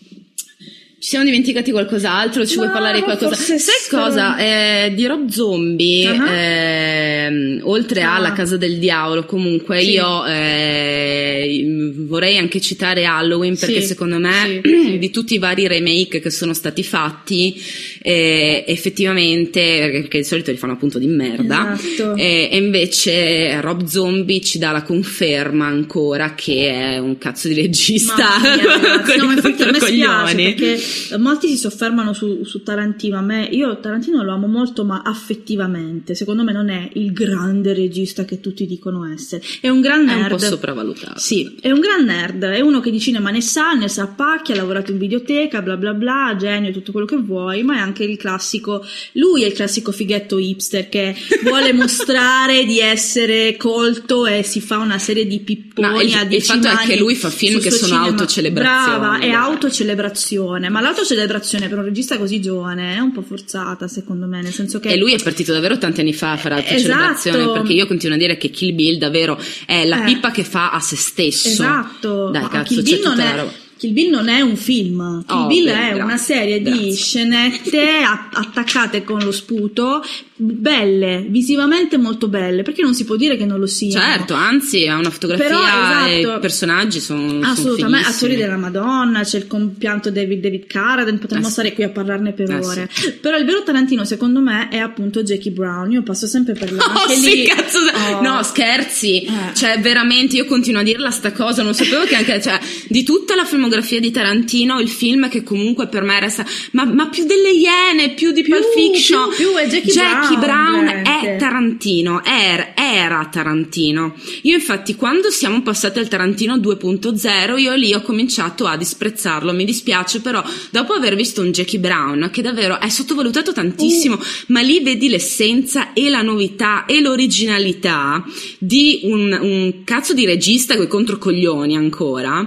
Ci 1.00 1.10
siamo 1.10 1.24
dimenticati 1.26 1.70
qualcos'altro? 1.70 2.44
Ci 2.44 2.56
vuoi 2.56 2.66
No, 2.66 2.72
parlare 2.72 2.96
di 2.98 3.04
qualcosa? 3.04 3.36
Sai 3.36 3.58
cosa? 3.88 4.36
Eh, 4.36 4.92
di 4.96 5.06
Rob 5.06 5.28
Zombie, 5.28 6.06
Ah. 6.08 6.28
ehm, 6.32 7.60
oltre 7.62 8.02
Ah. 8.02 8.16
alla 8.16 8.32
Casa 8.32 8.56
del 8.56 8.78
Diavolo, 8.78 9.24
comunque 9.24 9.80
Sì. 9.80 9.90
io 9.92 10.26
eh, 10.26 11.64
vorrei 11.98 12.36
anche 12.36 12.60
citare 12.60 13.04
Halloween 13.04 13.56
perché 13.56 13.80
Sì, 13.80 13.86
secondo 13.86 14.18
me 14.18 14.60
sì, 14.60 14.98
di 14.98 15.10
tutti 15.10 15.34
i 15.34 15.38
vari 15.38 15.68
remake 15.68 16.18
che 16.18 16.30
sono 16.30 16.52
stati 16.52 16.82
fatti, 16.82 17.54
eh, 18.02 18.64
effettivamente, 18.66 19.88
perché 19.92 20.18
di 20.18 20.24
solito 20.24 20.50
li 20.50 20.56
fanno 20.56 20.72
appunto 20.72 20.98
di 20.98 21.06
merda, 21.06 21.78
Esatto. 21.80 22.16
e, 22.16 22.48
e 22.50 22.56
invece 22.56 23.60
Rob 23.60 23.84
Zombie 23.84 24.40
ci 24.40 24.58
dà 24.58 24.72
la 24.72 24.82
conferma 24.82 25.66
ancora 25.66 26.34
che 26.34 26.70
è 26.70 26.98
un 26.98 27.18
cazzo 27.18 27.46
di 27.46 27.54
regista. 27.54 28.16
Mamma 28.16 28.56
mia, 28.56 29.16
No, 29.28 29.30
infatti 29.32 29.62
a 29.62 29.70
me 29.70 29.78
spiace 29.80 30.34
perché 30.34 30.72
eh, 30.74 30.86
molti 31.18 31.48
si 31.48 31.56
soffermano 31.56 32.12
su, 32.12 32.44
su 32.44 32.62
Tarantino. 32.62 33.16
A 33.18 33.22
me, 33.22 33.48
io 33.50 33.78
Tarantino 33.80 34.22
lo 34.22 34.32
amo 34.32 34.46
molto, 34.46 34.84
ma 34.84 35.02
affettivamente. 35.04 36.14
Secondo 36.14 36.42
me 36.44 36.52
non 36.52 36.68
è 36.68 36.88
il 36.94 37.12
grande 37.12 37.72
regista 37.74 38.24
che 38.24 38.40
tutti 38.40 38.66
dicono 38.66 39.06
essere. 39.12 39.42
È 39.60 39.68
un 39.68 39.80
gran 39.80 40.02
È 40.08 40.14
nerd. 40.14 40.22
un 40.32 40.38
po' 40.38 40.38
sopravvalutato. 40.38 41.18
Sì, 41.18 41.56
è 41.60 41.70
un 41.70 41.80
gran 41.80 42.04
nerd, 42.04 42.42
è 42.44 42.60
uno 42.60 42.80
che 42.80 42.90
di 42.90 43.00
cinema 43.00 43.30
ne 43.30 43.40
sa, 43.40 43.72
ne 43.72 43.88
sa 43.88 44.06
pacchi, 44.08 44.52
ha 44.52 44.56
lavorato 44.56 44.90
in 44.92 44.98
videoteca, 44.98 45.62
bla 45.62 45.76
bla 45.76 45.94
bla, 45.94 46.34
genio, 46.38 46.70
tutto 46.72 46.92
quello 46.92 47.06
che 47.06 47.16
vuoi, 47.16 47.62
ma 47.62 47.76
è 47.76 47.80
anche 47.80 48.04
il 48.04 48.16
classico, 48.16 48.84
lui 49.12 49.42
è 49.42 49.46
il 49.46 49.52
classico 49.52 49.92
fighetto 49.92 50.38
hipster 50.38 50.88
che 50.88 51.14
vuole 51.44 51.72
mostrare 51.72 52.64
di 52.64 52.78
essere 52.80 53.56
colto 53.56 54.26
e 54.26 54.42
si 54.42 54.60
fa 54.60 54.78
una 54.78 54.98
serie 54.98 55.26
di 55.26 55.40
pipponi 55.40 55.86
No, 55.88 56.00
il- 56.00 56.14
a 56.14 56.22
il 56.22 56.28
dieci 56.28 56.46
fatto 56.46 56.68
è 56.68 56.86
che 56.86 56.96
lui 56.98 57.14
fa 57.14 57.30
film 57.30 57.60
che 57.60 57.70
sono 57.70 57.86
cinema. 57.92 58.06
autocelebrazioni, 58.06 58.98
Brava, 58.98 59.18
è 59.18 59.30
autocelebrazione, 59.30 60.68
ma 60.78 60.86
l'autocelebrazione 60.86 61.68
per 61.68 61.78
un 61.78 61.84
regista 61.84 62.16
così 62.18 62.40
giovane 62.40 62.94
è 62.94 62.98
un 62.98 63.12
po' 63.12 63.22
forzata 63.22 63.88
secondo 63.88 64.26
me, 64.26 64.42
nel 64.42 64.52
senso 64.52 64.78
che... 64.80 64.88
E 64.90 64.96
lui 64.96 65.12
è 65.14 65.22
partito 65.22 65.52
davvero 65.52 65.76
tanti 65.78 66.00
anni 66.00 66.12
fa 66.14 66.32
a 66.32 66.36
fare 66.36 66.54
altre 66.56 66.76
Esatto. 66.76 67.52
perché 67.52 67.72
io 67.72 67.86
continuo 67.86 68.16
a 68.16 68.18
dire 68.18 68.36
che 68.36 68.50
Kill 68.50 68.74
Bill 68.74 68.98
davvero 68.98 69.38
è 69.66 69.84
la 69.84 70.02
Eh. 70.02 70.04
pippa 70.04 70.30
che 70.30 70.44
fa 70.44 70.70
a 70.70 70.80
se 70.80 70.96
stesso. 70.96 71.48
Esatto, 71.48 72.30
Dai, 72.30 72.42
ma 72.42 72.48
cazzo, 72.48 72.74
Kill 72.74 72.82
Bill, 72.82 73.02
non 73.02 73.20
è. 73.20 73.46
Kill 73.78 73.92
Bill 73.92 74.10
non 74.10 74.28
è 74.28 74.40
un 74.40 74.56
film, 74.56 75.24
Kill 75.26 75.36
Oh, 75.36 75.46
Bill 75.46 75.64
bene, 75.66 75.78
è 75.78 75.84
grazie, 75.88 76.02
una 76.02 76.16
serie 76.16 76.58
di 76.62 76.70
grazie. 76.70 76.92
scenette 76.92 77.88
a- 78.02 78.28
attaccate 78.32 79.04
con 79.04 79.20
lo 79.22 79.30
sputo, 79.32 80.02
belle, 80.40 81.26
visivamente 81.28 81.96
molto 81.96 82.28
belle, 82.28 82.62
perché 82.62 82.82
non 82.82 82.94
si 82.94 83.04
può 83.04 83.16
dire 83.16 83.36
che 83.36 83.44
non 83.44 83.58
lo 83.58 83.66
siano. 83.66 84.00
Certo, 84.04 84.34
anzi, 84.34 84.86
ha 84.86 84.96
una 84.96 85.10
fotografia 85.10 85.46
Però, 85.46 85.58
e 86.06 86.18
esatto. 86.20 86.36
i 86.36 86.40
personaggi 86.40 87.00
sono, 87.00 87.40
Assolutamente, 87.44 88.06
fighissimi. 88.06 88.14
attori 88.14 88.36
della 88.36 88.56
Madonna, 88.56 89.22
c'è 89.22 89.38
il 89.38 89.46
compianto 89.46 90.10
David, 90.10 90.40
David 90.40 90.66
Carradine, 90.66 91.18
potremmo 91.18 91.42
Eh 91.44 91.46
sì. 91.46 91.52
stare 91.52 91.72
qui 91.72 91.82
a 91.84 91.88
parlarne 91.90 92.32
per 92.32 92.50
Eh 92.50 92.54
ore. 92.64 92.88
Però 93.20 93.36
il 93.36 93.44
vero 93.44 93.62
Tarantino, 93.62 94.04
secondo 94.04 94.40
me, 94.40 94.68
è 94.68 94.78
appunto 94.78 95.22
Jackie 95.22 95.50
Brown. 95.50 95.90
Io 95.92 96.02
passo 96.02 96.26
sempre 96.26 96.54
per 96.54 96.72
là. 96.72 96.84
Oh 97.08 97.10
sì, 97.12 97.30
lì- 97.36 97.46
cazzo, 97.46 97.78
Oh. 97.78 98.20
no 98.22 98.42
scherzi, 98.42 99.22
Eh. 99.22 99.30
cioè 99.54 99.78
veramente 99.80 100.36
io 100.36 100.44
continuo 100.46 100.80
a 100.80 100.84
dirla 100.84 101.10
sta 101.10 101.32
cosa, 101.32 101.62
non 101.62 101.74
sapevo 101.74 102.04
che 102.04 102.14
anche, 102.16 102.40
cioè, 102.40 102.58
di 102.88 103.02
tutta 103.02 103.34
la 103.34 103.44
filmografia 103.44 103.98
di 104.00 104.10
Tarantino, 104.10 104.78
il 104.80 104.88
film 104.88 105.28
che 105.28 105.42
comunque 105.42 105.86
per 105.88 106.02
me 106.02 106.18
resta, 106.20 106.44
ma, 106.72 106.84
ma 106.84 107.08
più 107.08 107.24
delle 107.24 107.50
Iene, 107.50 108.10
più 108.14 108.32
di 108.32 108.42
Più, 108.42 108.52
Pulp 108.54 108.72
Fiction, 108.74 109.28
più, 109.30 109.48
più, 109.48 109.56
è 109.56 109.66
Jackie 109.68 109.92
Brown, 109.94 110.27
Brown 110.36 110.86
gente. 110.86 111.34
è 111.34 111.36
Tarantino, 111.38 112.22
er- 112.24 112.72
era 112.74 113.28
Tarantino. 113.30 114.14
Io 114.42 114.54
infatti 114.54 114.94
quando 114.94 115.30
siamo 115.30 115.62
passati 115.62 115.98
al 115.98 116.08
Tarantino 116.08 116.56
2.0, 116.56 117.58
io 117.58 117.74
lì 117.74 117.94
ho 117.94 118.02
cominciato 118.02 118.66
a 118.66 118.76
disprezzarlo, 118.76 119.52
mi 119.52 119.64
dispiace 119.64 120.20
però 120.20 120.42
dopo 120.70 120.92
aver 120.92 121.14
visto 121.14 121.40
un 121.40 121.50
Jackie 121.50 121.78
Brown 121.78 122.28
che 122.32 122.42
davvero 122.42 122.80
è 122.80 122.88
sottovalutato 122.88 123.52
tantissimo, 123.52 124.14
Uh. 124.16 124.22
ma 124.48 124.60
lì 124.60 124.80
vedi 124.80 125.08
l'essenza 125.08 125.92
e 125.92 126.08
la 126.08 126.22
novità 126.22 126.84
e 126.86 127.00
l'originalità 127.00 128.24
di 128.58 129.00
un, 129.04 129.36
un 129.40 129.84
cazzo 129.84 130.12
di 130.14 130.24
regista 130.26 130.76
coi 130.76 130.86
controcoglioni 130.88 131.76
ancora. 131.76 132.46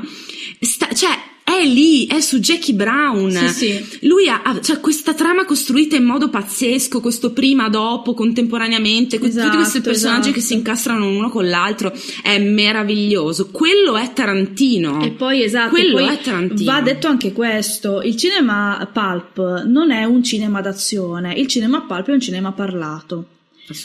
Sta- 0.59 0.93
cioè, 0.93 1.17
è 1.57 1.65
lì, 1.65 2.05
è 2.07 2.19
su 2.21 2.39
Jackie 2.39 2.73
Brown. 2.73 3.31
Sì, 3.31 3.47
sì. 3.47 3.97
Lui 4.07 4.27
ha, 4.27 4.41
ha- 4.43 4.59
cioè, 4.61 4.79
questa 4.79 5.13
trama 5.13 5.45
costruita 5.45 5.95
in 5.95 6.03
modo 6.03 6.29
pazzesco, 6.29 6.99
questo 7.01 7.31
prima, 7.33 7.69
dopo, 7.69 8.13
contemporaneamente, 8.13 9.19
con 9.19 9.29
tutti 9.29 9.39
questi 9.41 9.77
Esatto, 9.77 9.81
personaggi 9.89 10.19
esatto. 10.21 10.33
che 10.35 10.41
si 10.41 10.53
incastrano 10.53 11.07
uno 11.07 11.29
con 11.29 11.47
l'altro, 11.47 11.93
è 12.23 12.37
meraviglioso. 12.39 13.49
Quello 13.49 13.97
è 13.97 14.11
Tarantino. 14.13 15.03
E 15.03 15.11
poi 15.11 15.43
esatto, 15.43 15.69
Quello 15.71 15.97
poi 15.97 16.07
è 16.13 16.19
Tarantino. 16.19 16.71
va 16.71 16.81
detto 16.81 17.07
anche 17.07 17.31
questo, 17.31 18.01
il 18.01 18.15
cinema 18.15 18.89
pulp 18.91 19.65
non 19.65 19.91
è 19.91 20.03
un 20.03 20.23
cinema 20.23 20.61
d'azione, 20.61 21.33
il 21.33 21.47
cinema 21.47 21.81
pulp 21.81 22.07
è 22.09 22.13
un 22.13 22.19
cinema 22.19 22.51
parlato, 22.51 23.25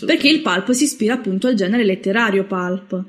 perché 0.05 0.28
il 0.28 0.40
pulp 0.40 0.70
si 0.72 0.84
ispira 0.84 1.14
appunto 1.14 1.47
al 1.47 1.55
genere 1.55 1.84
letterario 1.84 2.44
pulp. 2.44 3.05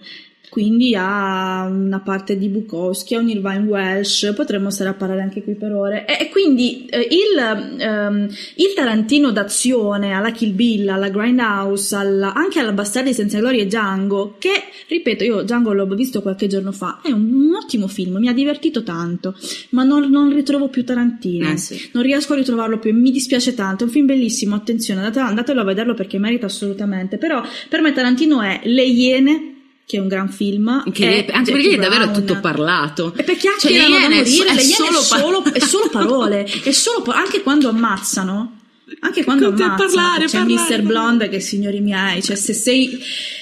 Quindi 0.49 0.95
ha 0.95 1.67
una 1.69 1.99
parte 1.99 2.37
di 2.37 2.47
Bukowski, 2.47 3.15
ha 3.15 3.19
un 3.19 3.29
Irvine 3.29 3.65
Welsh, 3.67 4.33
potremmo 4.35 4.69
stare 4.69 4.89
a 4.89 4.93
parlare 4.93 5.21
anche 5.21 5.43
qui 5.43 5.55
per 5.55 5.73
ore. 5.73 6.05
E, 6.05 6.25
e 6.25 6.29
quindi 6.29 6.85
eh, 6.85 6.99
il, 7.09 7.79
ehm, 7.79 8.27
il 8.55 8.73
Tarantino 8.75 9.31
d'azione 9.31 10.13
alla 10.13 10.31
Kill 10.31 10.55
Bill, 10.55 10.87
alla 10.87 11.09
Grindhouse, 11.09 11.95
alla- 11.95 12.33
anche 12.33 12.59
alla 12.59 12.71
Bastardi 12.71 13.13
senza 13.13 13.39
gloria 13.39 13.61
e 13.61 13.65
Django, 13.65 14.35
che 14.39 14.51
ripeto, 14.87 15.23
io 15.23 15.41
Django 15.43 15.73
l'ho 15.73 15.85
visto 15.87 16.21
qualche 16.21 16.47
giorno 16.47 16.71
fa, 16.71 17.01
è 17.03 17.11
un, 17.11 17.29
un 17.33 17.55
ottimo 17.55 17.87
film, 17.87 18.17
mi 18.17 18.29
ha 18.29 18.33
divertito 18.33 18.83
tanto, 18.83 19.35
ma 19.71 19.83
non, 19.83 20.09
non 20.09 20.33
ritrovo 20.33 20.69
più 20.69 20.83
Tarantino, 20.85 21.49
Eh 21.51 21.57
sì. 21.57 21.89
non 21.93 22.03
riesco 22.03 22.33
a 22.33 22.37
ritrovarlo 22.37 22.79
più, 22.79 22.93
mi 22.93 23.11
dispiace 23.11 23.53
tanto, 23.53 23.83
è 23.83 23.87
un 23.87 23.91
film 23.93 24.05
bellissimo, 24.05 24.55
attenzione, 24.55 25.01
andate- 25.01 25.19
andatelo 25.19 25.61
a 25.61 25.65
vederlo 25.65 25.93
perché 25.93 26.17
merita 26.17 26.45
assolutamente, 26.45 27.17
però 27.17 27.41
per 27.69 27.81
me 27.81 27.91
Tarantino 27.91 28.41
è 28.41 28.61
Le 28.63 28.83
Iene 28.83 29.51
che 29.87 29.95
è 29.95 29.99
un 30.01 30.09
gran 30.09 30.29
film. 30.29 30.83
Che, 30.91 31.25
è 31.25 31.31
anche 31.31 31.53
Jackie 31.53 31.69
perché 31.69 31.75
davvero 31.77 32.03
è 32.03 32.07
Brown. 32.07 32.25
tutto 32.25 32.39
parlato. 32.41 33.13
E 33.15 33.23
per 33.23 33.37
Cioè, 33.37 33.71
le 33.71 33.77
Iene 33.77 34.17
morire, 34.17 34.49
è 34.49 34.53
le 34.53 34.61
Iene 34.61 34.65
solo 34.65 34.99
è 34.99 35.01
solo, 35.01 35.43
è 35.45 35.59
solo 35.59 35.87
parole, 35.89 36.43
è 36.43 36.71
solo 36.71 37.05
anche 37.13 37.41
quando 37.41 37.69
ammazzano. 37.69 38.55
Anche 38.99 39.23
quando 39.23 39.47
ammazzano, 39.47 39.75
parlare, 39.77 40.25
c'è 40.25 40.39
parlare, 40.39 40.53
Mr. 40.53 40.59
parlare. 40.67 40.81
Blonde 40.81 41.29
che 41.29 41.39
signori 41.39 41.79
miei, 41.79 42.21
cioè 42.21 42.35
se 42.35 42.53
sei 42.53 42.99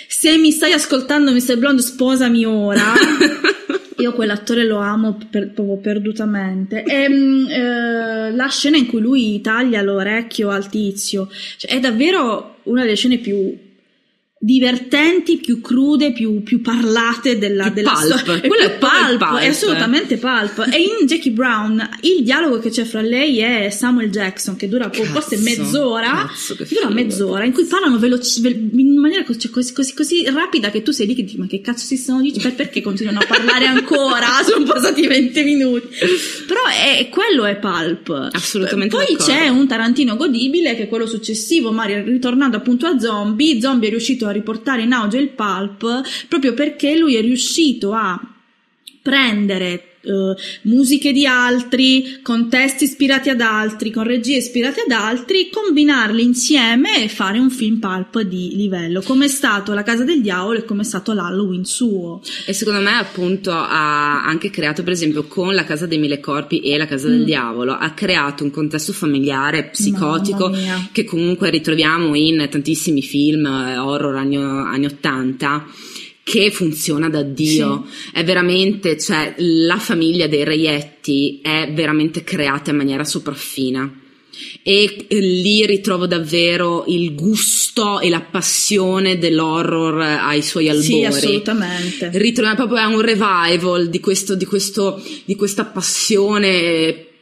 se 0.08 0.38
mi 0.38 0.52
stai 0.52 0.74
ascoltando 0.74 1.32
Mr. 1.32 1.58
Blonde 1.58 1.82
sposami 1.82 2.46
ora. 2.46 2.94
Io 3.98 4.14
quell'attore 4.14 4.66
lo 4.66 4.78
amo 4.78 5.18
per- 5.30 5.52
proprio 5.52 5.78
perdutamente. 5.78 6.84
E, 6.84 7.10
mm, 7.10 7.48
eh, 7.48 8.36
la 8.36 8.48
scena 8.50 8.78
in 8.78 8.86
cui 8.86 9.02
lui 9.02 9.42
taglia 9.42 9.82
l'orecchio 9.82 10.50
al 10.50 10.70
tizio, 10.70 11.28
cioè, 11.58 11.72
è 11.72 11.80
davvero 11.80 12.58
una 12.64 12.84
delle 12.84 12.96
scene 12.96 13.18
più 13.18 13.65
divertenti, 14.38 15.38
più 15.38 15.60
crude, 15.62 16.12
più, 16.12 16.44
più 16.44 16.62
parlate 16.62 17.38
della, 17.38 17.66
Più 17.66 17.74
della 17.76 17.94
pulp. 17.94 18.46
Quello 18.48 18.64
è 18.64 18.72
proprio 18.78 19.12
il 19.12 19.18
pulp, 19.18 19.30
pulp. 19.30 19.42
è 19.42 19.48
assolutamente 19.48 20.18
pulp. 20.18 20.68
E 20.72 20.82
in 20.82 21.06
Jackie 21.08 21.32
Brown 21.32 21.90
il 22.02 22.24
dialogo 22.24 22.60
che 22.60 22.70
c'è 22.70 22.84
fra 22.84 23.02
lei 23.02 23.40
e 23.40 23.72
Samuel 23.72 24.10
Jackson, 24.12 24.56
che 24.56 24.68
dura 24.70 24.90
Cazzo, 24.90 25.04
forse 25.06 25.38
mezz'ora, 25.38 26.28
cazzo, 26.28 26.56
dura 26.70 26.90
mezz'ora, 26.90 27.44
in 27.46 27.54
cui 27.54 27.66
parlano 27.66 27.98
veloci, 27.98 28.42
ve- 28.42 28.70
in 28.72 29.00
maniera 29.00 29.24
così, 29.24 29.40
cioè, 29.40 29.52
così, 29.52 29.74
così, 29.74 29.94
così 29.94 30.26
rapida 30.30 30.70
che 30.70 30.84
tu 30.84 30.92
sei 30.92 31.08
lì 31.08 31.16
che 31.16 31.24
dici 31.24 31.38
ma 31.38 31.48
che 31.48 31.62
cazzo 31.62 31.86
si 31.86 31.98
sono 31.98 32.22
dici? 32.22 32.40
Per- 32.40 32.54
Perché 32.56 32.82
continuano 32.82 33.20
a 33.20 33.26
parlare 33.26 33.66
ancora? 33.66 34.28
Sono 34.46 34.66
passati 34.66 35.08
20 35.08 35.44
minuti. 35.44 35.88
Però 36.48 36.62
è, 36.68 37.10
quello 37.10 37.46
è 37.46 37.58
pulp. 37.58 38.30
Assolutamente 38.32 38.96
Poi 38.96 39.06
d'accordo. 39.10 39.24
c'è 39.34 39.48
un 39.48 39.68
Tarantino 39.68 40.16
godibile 40.16 40.76
che 40.76 40.84
è 40.84 40.88
quello 40.88 41.08
successivo, 41.08 41.72
Mario, 41.72 42.04
ritornando 42.04 42.58
appunto 42.58 42.86
a 42.86 43.00
Zombie, 43.00 43.60
Zombie 43.60 43.88
è 43.88 43.92
riuscito 43.92 44.25
a 44.28 44.32
riportare 44.32 44.84
in 44.84 44.94
auge 44.94 45.18
il 45.18 45.30
pulp 45.30 46.02
proprio 46.28 46.54
perché 46.54 46.98
lui 46.98 47.16
è 47.16 47.22
riuscito 47.22 47.94
a 47.94 48.20
prendere 49.02 49.95
eh, 50.06 50.36
musiche 50.64 51.12
di 51.12 51.26
altri, 51.26 52.20
con 52.22 52.50
testi 52.50 52.84
ispirati 52.86 53.30
ad 53.30 53.42
altri, 53.42 53.92
con 53.92 54.04
regie 54.04 54.38
ispirate 54.38 54.82
ad 54.82 54.92
altri, 54.92 55.50
combinarli 55.50 56.22
insieme 56.24 57.04
e 57.04 57.10
fare 57.10 57.40
un 57.40 57.50
film 57.50 57.80
pulp 57.80 58.22
di 58.22 58.56
livello, 58.56 59.02
come 59.02 59.26
è 59.26 59.30
stato 59.30 59.74
La 59.74 59.84
Casa 59.84 60.04
del 60.04 60.22
Diavolo 60.22 60.60
e 60.60 60.66
come 60.66 60.82
è 60.82 60.86
stato 60.86 61.14
l'Halloween 61.14 61.66
suo. 61.66 62.22
E 62.46 62.54
secondo 62.54 62.82
me 62.82 62.94
appunto 62.98 63.52
ha 63.52 64.24
anche 64.24 64.50
creato 64.50 64.84
per 64.84 64.94
esempio 64.94 65.26
con 65.26 65.54
la 65.54 65.64
casa 65.64 65.86
dei 65.86 65.98
mille 65.98 66.20
corpi 66.20 66.60
e 66.60 66.78
la 66.78 66.86
casa 66.86 67.08
del 67.08 67.22
Mm. 67.22 67.26
diavolo 67.26 67.74
ha 67.74 67.92
creato 67.92 68.44
un 68.44 68.52
contesto 68.52 68.94
familiare 68.94 69.70
psicotico 69.70 70.54
che 70.92 71.04
comunque 71.04 71.50
ritroviamo 71.50 72.16
in 72.16 72.48
tantissimi 72.50 73.02
film 73.02 73.46
eh, 73.46 73.78
horror 73.78 74.16
anni, 74.16 74.36
anni 74.38 74.86
80 74.86 75.66
che 76.26 76.50
funziona 76.50 77.08
da 77.08 77.22
Dio. 77.22 77.86
È 78.12 78.24
veramente 78.24 78.98
cioè 79.00 79.36
la 79.38 79.78
famiglia 79.78 80.26
dei 80.26 80.44
reietti 80.44 81.40
è 81.44 81.72
veramente 81.72 82.24
creata 82.24 82.72
in 82.72 82.78
maniera 82.78 83.04
sopraffina. 83.04 84.02
E 84.64 85.06
lì 85.10 85.66
ritrovo 85.68 86.08
davvero 86.08 86.86
il 86.88 87.14
gusto 87.14 88.00
e 88.00 88.10
la 88.10 88.22
passione 88.22 89.20
dell'horror 89.20 90.02
ai 90.02 90.42
suoi 90.42 90.68
albori. 90.68 90.88
Sì, 90.88 91.04
assolutamente. 91.06 92.10
ritroviamo 92.14 92.56
proprio 92.56 92.90
un 92.90 93.02
revival 93.02 93.88
di 93.88 94.00
questo 94.00 94.34
di 94.34 94.46
questo 94.46 95.02
di 95.26 95.36
questa 95.36 95.66
passione 95.66 97.15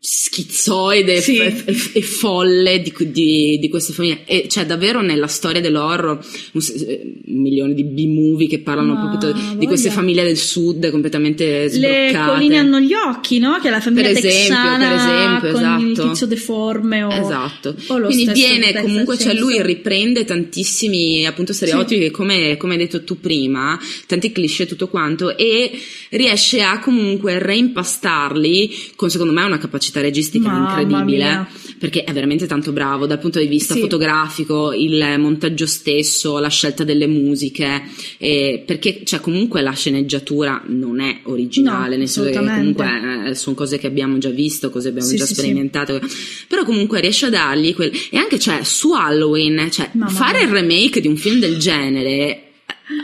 schizzoide 0.00 1.20
Sì. 1.20 1.38
e, 1.38 1.62
e- 1.64 1.90
e 1.94 2.02
folle 2.02 2.80
di, 2.80 2.92
di, 3.10 3.58
di 3.58 3.68
queste 3.68 3.92
famiglie 3.92 4.22
e 4.26 4.44
c'è 4.46 4.64
davvero 4.64 5.02
nella 5.02 5.26
storia 5.26 5.60
dell'horror 5.60 6.24
un, 6.52 6.62
eh, 6.86 7.22
un 7.26 7.40
milione 7.42 7.74
di 7.74 7.84
B-movie 7.84 8.46
che 8.46 8.60
parlano 8.60 8.94
Ma 8.94 9.08
proprio 9.08 9.56
di 9.56 9.66
queste 9.66 9.90
famiglie 9.90 10.22
del 10.22 10.36
sud 10.36 10.88
completamente 10.90 11.62
Le 11.64 11.68
sbroccate 11.68 12.30
colline 12.30 12.56
hanno 12.58 12.78
gli 12.78 12.92
occhi, 12.92 13.38
no? 13.38 13.58
Che 13.60 13.66
è 13.66 13.70
la 13.70 13.80
famiglia 13.80 14.08
Per 14.08 14.16
esempio, 14.18 14.38
texana 14.38 14.78
per 14.78 14.96
esempio, 14.96 15.52
con 15.52 15.80
il 15.80 15.90
esatto. 15.92 16.08
tizio 16.08 16.26
deforme 16.26 17.02
o, 17.02 17.12
Esatto, 17.12 17.74
o 17.88 18.00
quindi 18.02 18.32
viene 18.32 18.72
comunque, 18.80 19.18
cioè 19.18 19.34
lui 19.34 19.60
riprende 19.62 20.24
tantissimi 20.24 21.26
appunto 21.26 21.52
stereotipi 21.52 22.00
che 22.02 22.10
come, 22.12 22.56
come 22.56 22.74
hai 22.74 22.78
detto 22.78 23.02
tu 23.02 23.18
prima, 23.18 23.78
tanti 24.06 24.30
cliché 24.30 24.66
tutto 24.66 24.86
quanto 24.88 25.36
e 25.36 25.72
riesce 26.10 26.62
a 26.62 26.78
comunque 26.78 27.38
reimpastarli 27.40 28.92
con 28.94 29.10
secondo 29.10 29.32
me 29.32 29.42
una 29.44 29.58
capacità 29.58 29.86
registica 30.00 30.48
Mamma 30.48 30.80
incredibile 30.80 31.24
mia. 31.24 31.48
perché 31.78 32.04
è 32.04 32.12
veramente 32.12 32.46
tanto 32.46 32.72
bravo 32.72 33.06
dal 33.06 33.18
punto 33.18 33.38
di 33.38 33.46
vista 33.46 33.74
Sì. 33.74 33.80
fotografico, 33.80 34.72
il 34.72 35.16
montaggio 35.18 35.66
stesso, 35.66 36.38
la 36.38 36.48
scelta 36.48 36.84
delle 36.84 37.06
musiche, 37.06 37.82
eh, 38.18 38.62
perché 38.66 39.02
cioè, 39.04 39.20
comunque 39.20 39.60
la 39.62 39.72
sceneggiatura 39.72 40.62
non 40.66 41.00
è 41.00 41.20
originale, 41.24 41.94
No, 41.94 41.96
nel 41.98 42.08
senso 42.08 42.30
che 42.30 42.36
comunque 42.36 43.28
eh, 43.28 43.34
sono 43.34 43.54
cose 43.56 43.78
che 43.78 43.86
abbiamo 43.86 44.18
già 44.18 44.30
visto, 44.30 44.70
cose 44.70 44.84
che 44.84 44.94
abbiamo 44.94 45.08
Sì, 45.08 45.16
già 45.16 45.26
sì, 45.26 45.34
sperimentato, 45.34 46.00
però 46.48 46.64
comunque 46.64 47.00
riesce 47.00 47.26
a 47.26 47.30
dargli 47.30 47.74
quel... 47.74 47.90
e 48.10 48.16
anche 48.16 48.38
cioè 48.38 48.60
su 48.64 48.92
Halloween, 48.92 49.68
cioè 49.70 49.90
fare 50.08 50.42
il 50.42 50.48
remake 50.48 51.00
di 51.00 51.08
un 51.08 51.16
film 51.16 51.38
del 51.40 51.56
genere... 51.58 52.42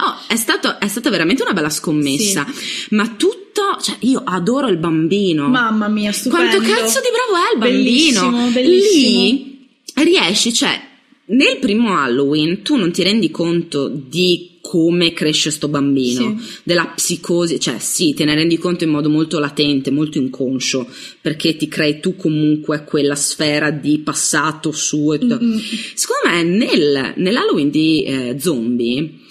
oh, 0.01 0.19
è, 0.27 0.37
stato, 0.37 0.79
è 0.79 0.89
stata 0.89 1.11
veramente 1.11 1.43
una 1.43 1.53
bella 1.53 1.71
scommessa, 1.71 2.47
ma 2.91 3.09
tutto, 3.09 3.79
cioè 3.81 3.97
io 4.01 4.23
adoro 4.25 4.69
il 4.69 4.79
bambino. 4.79 5.49
Mamma 5.49 5.89
mia, 5.89 6.13
stupendo. 6.13 6.57
Quanto 6.57 6.69
cazzo 6.69 7.01
di 7.01 7.09
bravo 7.13 7.45
è 7.45 7.53
il 7.53 7.59
bambino? 7.59 8.31
Bellissimo, 8.31 8.51
bellissimo. 8.51 9.23
Lì 9.23 9.67
riesci, 9.95 10.53
cioè, 10.53 10.81
nel 11.27 11.59
primo 11.59 11.97
Halloween 11.97 12.63
tu 12.63 12.77
non 12.77 12.93
ti 12.93 13.03
rendi 13.03 13.31
conto 13.31 13.89
di 13.89 14.53
come 14.61 15.13
cresce 15.13 15.51
sto 15.51 15.69
bambino, 15.69 16.37
Sì. 16.39 16.61
della 16.63 16.87
psicosi, 16.87 17.61
cioè 17.61 17.79
sì, 17.79 18.15
te 18.15 18.25
ne 18.25 18.35
rendi 18.35 18.57
conto 18.57 18.85
in 18.85 18.91
modo 18.91 19.11
molto 19.11 19.39
latente, 19.39 19.91
molto 19.91 20.17
inconscio, 20.17 20.89
perché 21.21 21.55
ti 21.57 21.69
crei 21.69 22.01
tu 22.01 22.17
comunque 22.17 22.85
quella 22.85 23.15
sfera 23.15 23.71
di 23.71 23.99
passato 23.99 24.73
suo 24.73 25.13
e. 25.13 25.19
Mm-mm. 25.23 25.61
Secondo 25.95 26.29
me 26.29 26.43
nel, 26.43 27.13
nell'Halloween 27.17 27.71
di 27.71 28.05
eh, 28.05 28.37
zombie 28.41 29.23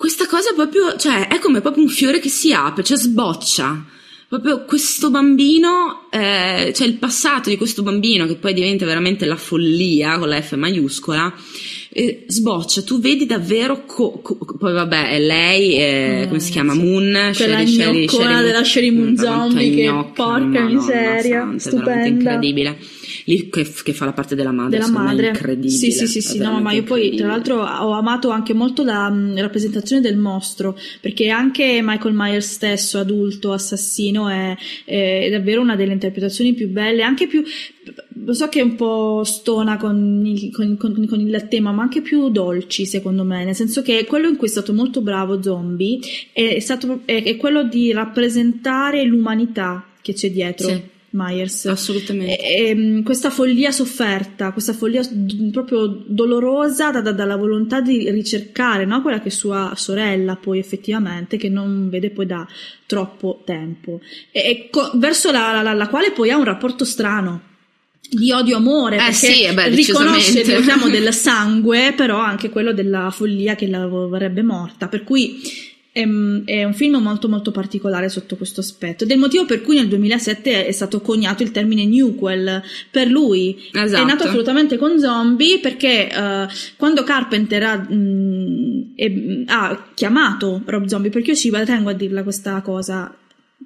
questa 0.00 0.26
cosa 0.26 0.54
proprio, 0.54 0.96
cioè 0.96 1.28
è 1.28 1.38
come 1.40 1.60
proprio 1.60 1.84
un 1.84 1.90
fiore 1.90 2.20
che 2.20 2.30
si 2.30 2.54
apre, 2.54 2.82
cioè 2.82 2.96
sboccia. 2.96 3.84
Proprio 4.28 4.64
questo 4.64 5.10
bambino, 5.10 6.06
eh, 6.10 6.72
cioè 6.74 6.86
il 6.86 6.94
passato 6.94 7.50
di 7.50 7.58
questo 7.58 7.82
bambino 7.82 8.26
che 8.26 8.36
poi 8.36 8.54
diventa 8.54 8.86
veramente 8.86 9.26
la 9.26 9.36
follia 9.36 10.18
con 10.18 10.28
la 10.30 10.40
F 10.40 10.54
maiuscola, 10.54 11.34
eh, 11.90 12.24
sboccia, 12.28 12.80
tu 12.82 12.98
vedi 13.00 13.26
davvero, 13.26 13.84
co- 13.84 14.20
co- 14.22 14.38
poi 14.58 14.72
vabbè, 14.72 15.10
è 15.10 15.18
lei, 15.20 15.74
eh, 15.74 16.20
Eh, 16.22 16.26
come 16.28 16.38
si 16.40 16.50
chiama? 16.52 16.72
sì. 16.72 16.78
Moon, 16.78 17.10
Quella 17.10 17.32
Sherry- 17.34 17.66
Sherry- 17.66 18.08
Sherry- 18.08 18.42
della 18.44 18.64
Sherry 18.64 18.90
Moon 18.90 19.14
Quanta 19.16 19.40
zombie 19.42 19.74
che 19.74 19.82
gnocca, 19.82 20.12
porca 20.12 20.38
Madonna 20.38 20.64
miseria, 20.68 21.40
santa, 21.40 21.56
è 21.56 21.58
stupenda. 21.58 21.84
veramente 21.84 22.08
incredibile. 22.22 22.78
Lì 23.24 23.48
che, 23.48 23.70
che 23.82 23.92
fa 23.92 24.04
la 24.04 24.12
parte 24.12 24.34
della 24.34 24.52
madre, 24.52 24.78
della 24.78 24.90
madre. 24.90 25.28
incredibile. 25.28 25.70
Sì, 25.70 25.90
sì, 25.90 26.06
sì, 26.06 26.20
sì. 26.20 26.38
No, 26.38 26.60
ma 26.60 26.72
io 26.72 26.82
poi, 26.82 27.14
tra 27.16 27.26
l'altro, 27.26 27.62
ho 27.62 27.92
amato 27.92 28.30
anche 28.30 28.52
molto 28.52 28.82
la 28.84 29.08
mh, 29.08 29.40
rappresentazione 29.40 30.00
del 30.02 30.16
mostro, 30.16 30.78
perché 31.00 31.28
anche 31.28 31.80
Michael 31.82 32.14
Myers 32.14 32.52
stesso, 32.52 32.98
adulto, 32.98 33.52
assassino, 33.52 34.28
è, 34.28 34.56
è 34.84 35.28
davvero 35.30 35.60
una 35.60 35.76
delle 35.76 35.92
interpretazioni 35.92 36.54
più 36.54 36.68
belle, 36.68 37.02
anche 37.02 37.26
più. 37.26 37.42
Lo 38.24 38.34
so 38.34 38.48
che 38.48 38.60
è 38.60 38.62
un 38.62 38.76
po' 38.76 39.22
stona 39.24 39.76
con 39.76 40.22
il, 40.24 40.52
con, 40.52 40.76
con- 40.76 41.06
con 41.06 41.20
il 41.20 41.46
tema, 41.48 41.72
ma 41.72 41.82
anche 41.82 42.02
più 42.02 42.28
dolci, 42.28 42.86
secondo 42.86 43.24
me. 43.24 43.44
Nel 43.44 43.54
senso 43.54 43.82
che 43.82 44.04
quello 44.06 44.28
in 44.28 44.36
cui 44.36 44.46
è 44.46 44.50
stato 44.50 44.72
molto 44.72 45.00
bravo 45.00 45.42
Zombie 45.42 45.98
è, 46.32 46.58
stato, 46.60 47.00
è, 47.04 47.22
è 47.22 47.36
quello 47.36 47.64
di 47.64 47.92
rappresentare 47.92 49.04
l'umanità 49.04 49.84
che 50.02 50.12
c'è 50.12 50.30
dietro 50.30 50.68
Sì. 50.68 50.82
Myers. 51.12 51.66
Assolutamente. 51.66 52.38
E- 52.38 52.68
e, 52.98 53.02
questa 53.02 53.30
follia 53.30 53.70
sofferta, 53.70 54.52
questa 54.52 54.72
follia 54.72 55.02
d- 55.10 55.50
proprio 55.50 55.86
dolorosa 56.06 56.90
da- 56.90 57.00
da- 57.00 57.12
dalla 57.12 57.36
volontà 57.36 57.80
di 57.80 58.10
ricercare, 58.10 58.84
no? 58.84 59.02
quella 59.02 59.20
che 59.20 59.28
è 59.28 59.32
sua 59.32 59.72
sorella 59.76 60.36
poi 60.36 60.58
effettivamente, 60.58 61.36
che 61.36 61.48
non 61.48 61.88
vede 61.90 62.10
poi 62.10 62.26
da 62.26 62.46
troppo 62.86 63.42
tempo, 63.44 64.00
e, 64.30 64.68
co- 64.70 64.90
verso 64.94 65.30
la, 65.32 65.60
la- 65.62 65.72
la 65.72 65.88
quale 65.88 66.12
poi 66.12 66.30
ha 66.30 66.36
un 66.36 66.44
rapporto 66.44 66.84
strano. 66.84 67.42
Di 68.12 68.32
odio-amore, 68.32 68.96
Eh 68.96 68.98
perché 68.98 69.12
sì, 69.14 69.42
eh 69.44 69.54
beh, 69.54 69.68
riconosce 69.68 70.40
il 70.40 70.56
richiamo 70.56 70.88
del 70.88 71.12
sangue, 71.14 71.92
però 71.96 72.18
anche 72.18 72.48
quello 72.50 72.72
della 72.72 73.10
follia 73.12 73.54
che 73.54 73.68
la 73.68 73.86
vorrebbe 73.86 74.42
morta. 74.42 74.88
Per 74.88 75.04
cui 75.04 75.40
è, 75.92 76.00
è 76.00 76.64
un 76.64 76.74
film 76.74 76.96
molto 76.96 77.28
molto 77.28 77.50
particolare 77.50 78.08
sotto 78.08 78.36
questo 78.36 78.60
aspetto 78.60 79.04
ed 79.04 79.10
è 79.10 79.14
il 79.14 79.20
motivo 79.20 79.44
per 79.44 79.60
cui 79.62 79.76
nel 79.76 79.88
2007 79.88 80.66
è 80.66 80.72
stato 80.72 81.00
coniato 81.00 81.42
il 81.42 81.50
termine 81.50 81.84
newquel 81.84 82.62
per 82.90 83.08
lui 83.08 83.58
Esatto. 83.72 84.02
è 84.02 84.04
nato 84.04 84.24
assolutamente 84.24 84.76
con 84.76 84.98
zombie 84.98 85.58
perché 85.58 86.08
eh, 86.10 86.46
quando 86.76 87.02
Carpenter 87.02 87.62
ha, 87.62 87.76
mh, 87.76 88.92
e- 88.94 89.44
ha 89.46 89.88
chiamato 89.94 90.62
Rob 90.64 90.86
Zombie 90.86 91.10
perché 91.10 91.30
io 91.30 91.36
ci 91.36 91.50
tengo 91.50 91.90
a 91.90 91.94
dirla 91.94 92.22
questa 92.22 92.60
cosa 92.60 93.14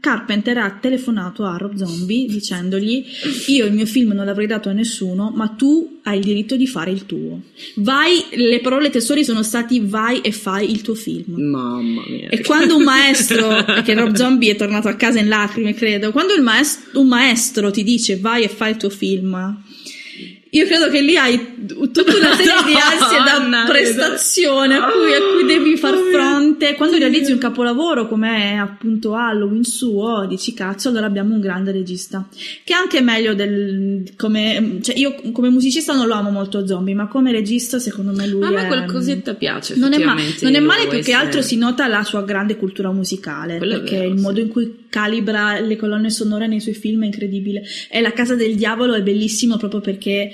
Carpenter 0.01 0.59
ha 0.59 0.79
telefonato 0.81 1.45
a 1.45 1.57
Rob 1.57 1.75
Zombie 1.75 2.27
dicendogli 2.27 3.05
io 3.47 3.65
il 3.65 3.73
mio 3.73 3.87
film 3.87 4.13
non 4.13 4.27
l'avrei 4.27 4.47
dato 4.47 4.69
a 4.69 4.73
nessuno 4.73 5.33
ma 5.35 5.49
tu 5.49 6.01
hai 6.03 6.19
il 6.19 6.25
diritto 6.25 6.57
di 6.57 6.67
fare 6.67 6.91
il 6.91 7.07
tuo 7.07 7.41
vai 7.77 8.25
le 8.33 8.61
parole 8.61 8.91
tesori 8.91 9.25
sono 9.25 9.43
stati 9.43 9.81
vai 9.81 10.21
e 10.21 10.33
fai 10.33 10.71
il 10.71 10.83
tuo 10.83 10.95
film 10.95 11.41
Mamma 11.41 12.03
mia. 12.07 12.29
e 12.29 12.43
quando 12.43 12.77
un 12.77 12.83
maestro 12.83 13.65
che 13.83 13.95
Rob 13.95 14.15
Zombie 14.15 14.53
è 14.53 14.57
tornato 14.57 14.89
a 14.89 14.95
casa 14.95 15.21
in 15.21 15.29
lacrime 15.29 15.75
credo 15.75 16.11
quando 16.13 16.35
maestro, 16.43 17.01
un 17.01 17.09
maestro 17.09 17.71
ti 17.71 17.83
dice 17.83 18.19
vai 18.19 18.45
e 18.45 18.49
fai 18.49 18.73
il 18.73 18.77
tuo 18.77 18.91
film 18.91 19.63
io 20.55 20.67
credo 20.67 20.89
che 20.89 21.01
lì 21.01 21.17
hai 21.17 21.67
tutta 21.67 22.15
una 22.15 22.35
serie 22.39 22.63
di 22.65 22.75
ansie 22.75 23.19
da 23.25 23.65
prestazione 23.67 24.77
a 24.77 24.87
cui, 24.89 25.13
a 25.13 25.19
cui 25.19 25.47
devi 25.47 25.77
far 25.77 25.97
fronte. 25.97 26.75
Quando 26.77 26.97
realizzi 26.97 27.33
un 27.33 27.39
capolavoro 27.39 28.07
come 28.07 28.57
appunto 28.61 29.15
Halloween 29.15 29.65
suo, 29.65 30.27
dici 30.29 30.55
cazzo, 30.55 30.91
allora 30.91 31.07
abbiamo 31.07 31.35
un 31.35 31.41
grande 31.41 31.73
regista. 31.73 32.29
Che 32.31 32.73
è 32.73 32.77
anche 32.77 33.01
meglio 33.01 33.35
del. 33.35 34.13
Come, 34.17 34.79
cioè 34.81 34.97
io 34.97 35.17
come 35.33 35.49
musicista 35.49 35.93
non 35.93 36.07
lo 36.07 36.15
amo 36.15 36.31
molto 36.31 36.65
zombie, 36.65 36.95
ma 36.95 37.09
come 37.09 37.33
regista 37.33 37.81
secondo 37.81 38.13
me 38.13 38.29
lui. 38.29 38.45
A 38.45 38.51
me 38.51 38.63
è, 38.63 38.67
qualcosetta 38.69 39.35
piace. 39.35 39.75
Non 39.75 39.93
è, 39.93 39.99
ma, 39.99 40.15
non 40.43 40.55
è 40.55 40.61
male 40.61 40.87
più 40.87 41.01
che 41.01 41.15
altro 41.15 41.43
si 41.43 41.57
nota 41.57 41.89
la 41.89 42.05
sua 42.05 42.23
grande 42.23 42.57
cultura 42.57 42.93
musicale. 42.93 43.59
Quello 43.59 43.75
è 43.75 43.79
perché 43.81 43.99
vero, 43.99 44.11
il 44.11 44.19
sì. 44.19 44.23
modo 44.23 44.39
in 44.39 44.49
cui 44.49 44.85
calibra 44.89 45.59
le 45.59 45.75
colonne 45.75 46.11
sonore 46.11 46.47
nei 46.47 46.61
suoi 46.61 46.75
film 46.75 47.03
è 47.03 47.07
incredibile. 47.07 47.65
E 47.91 48.01
La 48.01 48.13
Casa 48.13 48.37
del 48.37 48.55
Diavolo 48.55 48.95
è 48.95 49.03
bellissimo 49.03 49.57
proprio 49.57 49.81
perché. 49.81 50.33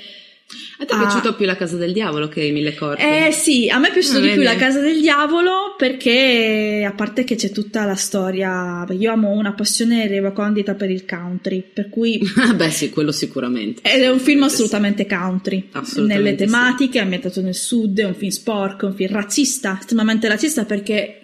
A 0.79 0.85
te 0.85 0.93
è 0.93 0.95
Ah. 0.95 0.99
piaciuto 0.99 1.35
più 1.35 1.45
la 1.45 1.55
casa 1.55 1.77
del 1.77 1.93
diavolo 1.93 2.27
che 2.27 2.41
i 2.43 2.51
mille 2.51 2.73
corpi? 2.75 3.01
Eh 3.03 3.31
sì, 3.31 3.69
a 3.69 3.77
me 3.79 3.89
è 3.89 3.91
piaciuto 3.91 4.17
Ah, 4.17 4.21
di 4.21 4.27
più 4.27 4.35
vedi? 4.41 4.45
La 4.53 4.55
Casa 4.55 4.79
del 4.79 4.99
Diavolo 4.99 5.75
perché 5.77 6.83
a 6.87 6.91
parte 6.93 7.23
che 7.23 7.35
c'è 7.35 7.51
tutta 7.51 7.85
la 7.85 7.95
storia, 7.95 8.85
io 8.89 9.11
amo 9.11 9.29
una 9.31 9.53
passione 9.53 10.07
recondita 10.07 10.73
per 10.75 10.89
il 10.89 11.05
country, 11.05 11.63
per 11.73 11.89
cui 11.89 12.19
Ah, 12.37 12.53
Beh, 12.53 12.69
sì, 12.71 12.89
quello 12.89 13.11
sicuramente. 13.11 13.81
ed 13.83 14.01
è 14.01 14.09
un 14.09 14.19
film 14.19 14.43
assolutamente 14.43 15.05
country, 15.05 15.69
Assolutamente 15.71 16.23
nelle 16.23 16.37
sì. 16.37 16.45
tematiche, 16.45 16.99
è 16.99 17.01
ambientato 17.01 17.41
nel 17.41 17.55
sud, 17.55 17.99
è 17.99 18.05
un 18.05 18.15
film 18.15 18.31
sporco, 18.31 18.85
è 18.87 18.89
un 18.89 18.95
film 18.95 19.11
razzista, 19.13 19.77
estremamente 19.79 20.27
razzista 20.27 20.65
perché 20.65 21.20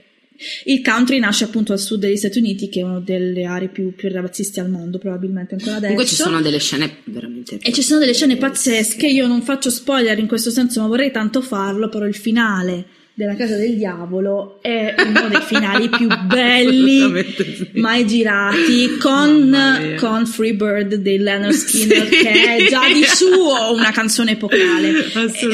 il 0.66 0.82
country 0.82 1.20
nasce 1.20 1.46
appunto 1.46 1.74
al 1.74 1.80
sud 1.80 2.00
degli 2.00 2.16
Stati 2.16 2.38
Uniti, 2.40 2.70
che 2.70 2.82
è 2.82 2.84
una 2.84 3.00
delle 3.00 3.44
aree 3.46 3.70
più, 3.70 3.94
più 3.96 4.10
razziste 4.12 4.60
al 4.60 4.70
mondo, 4.70 4.98
probabilmente 4.98 5.56
ancora 5.56 5.78
adesso. 5.78 5.94
Comunque 5.94 6.06
ci 6.06 6.16
sono 6.16 6.42
delle 6.42 6.60
scene 6.60 6.98
veramente... 7.06 7.58
E 7.62 7.72
ci 7.74 7.82
sono 7.82 8.00
delle 8.00 8.14
scene 8.14 8.38
pazzesche, 8.38 9.08
io 9.08 9.28
non 9.28 9.42
faccio 9.42 9.70
spoiler 9.70 10.18
in 10.20 10.28
questo 10.28 10.50
senso, 10.50 10.82
ma 10.82 10.88
vorrei 10.88 11.12
tanto 11.12 11.42
farlo, 11.42 11.90
però 11.90 12.06
il 12.06 12.16
finale 12.16 12.86
della 13.18 13.34
Casa 13.36 13.56
del 13.58 13.76
Diavolo 13.78 14.60
è 14.62 14.94
uno 15.08 15.28
dei 15.28 15.42
finali 15.42 15.90
più 15.98 16.08
belli 16.28 17.24
sì. 17.36 17.70
mai 17.74 18.06
girati 18.06 18.96
con, 19.00 19.96
con 20.00 20.28
Freebird 20.28 20.94
di 20.94 21.18
Leonard 21.18 21.52
Skinner 21.52 22.08
Sì. 22.08 22.16
che 22.16 22.56
è 22.58 22.68
già 22.70 22.82
di 22.94 23.04
suo 23.04 23.74
una 23.74 23.90
canzone 23.92 24.34
epocale 24.34 24.94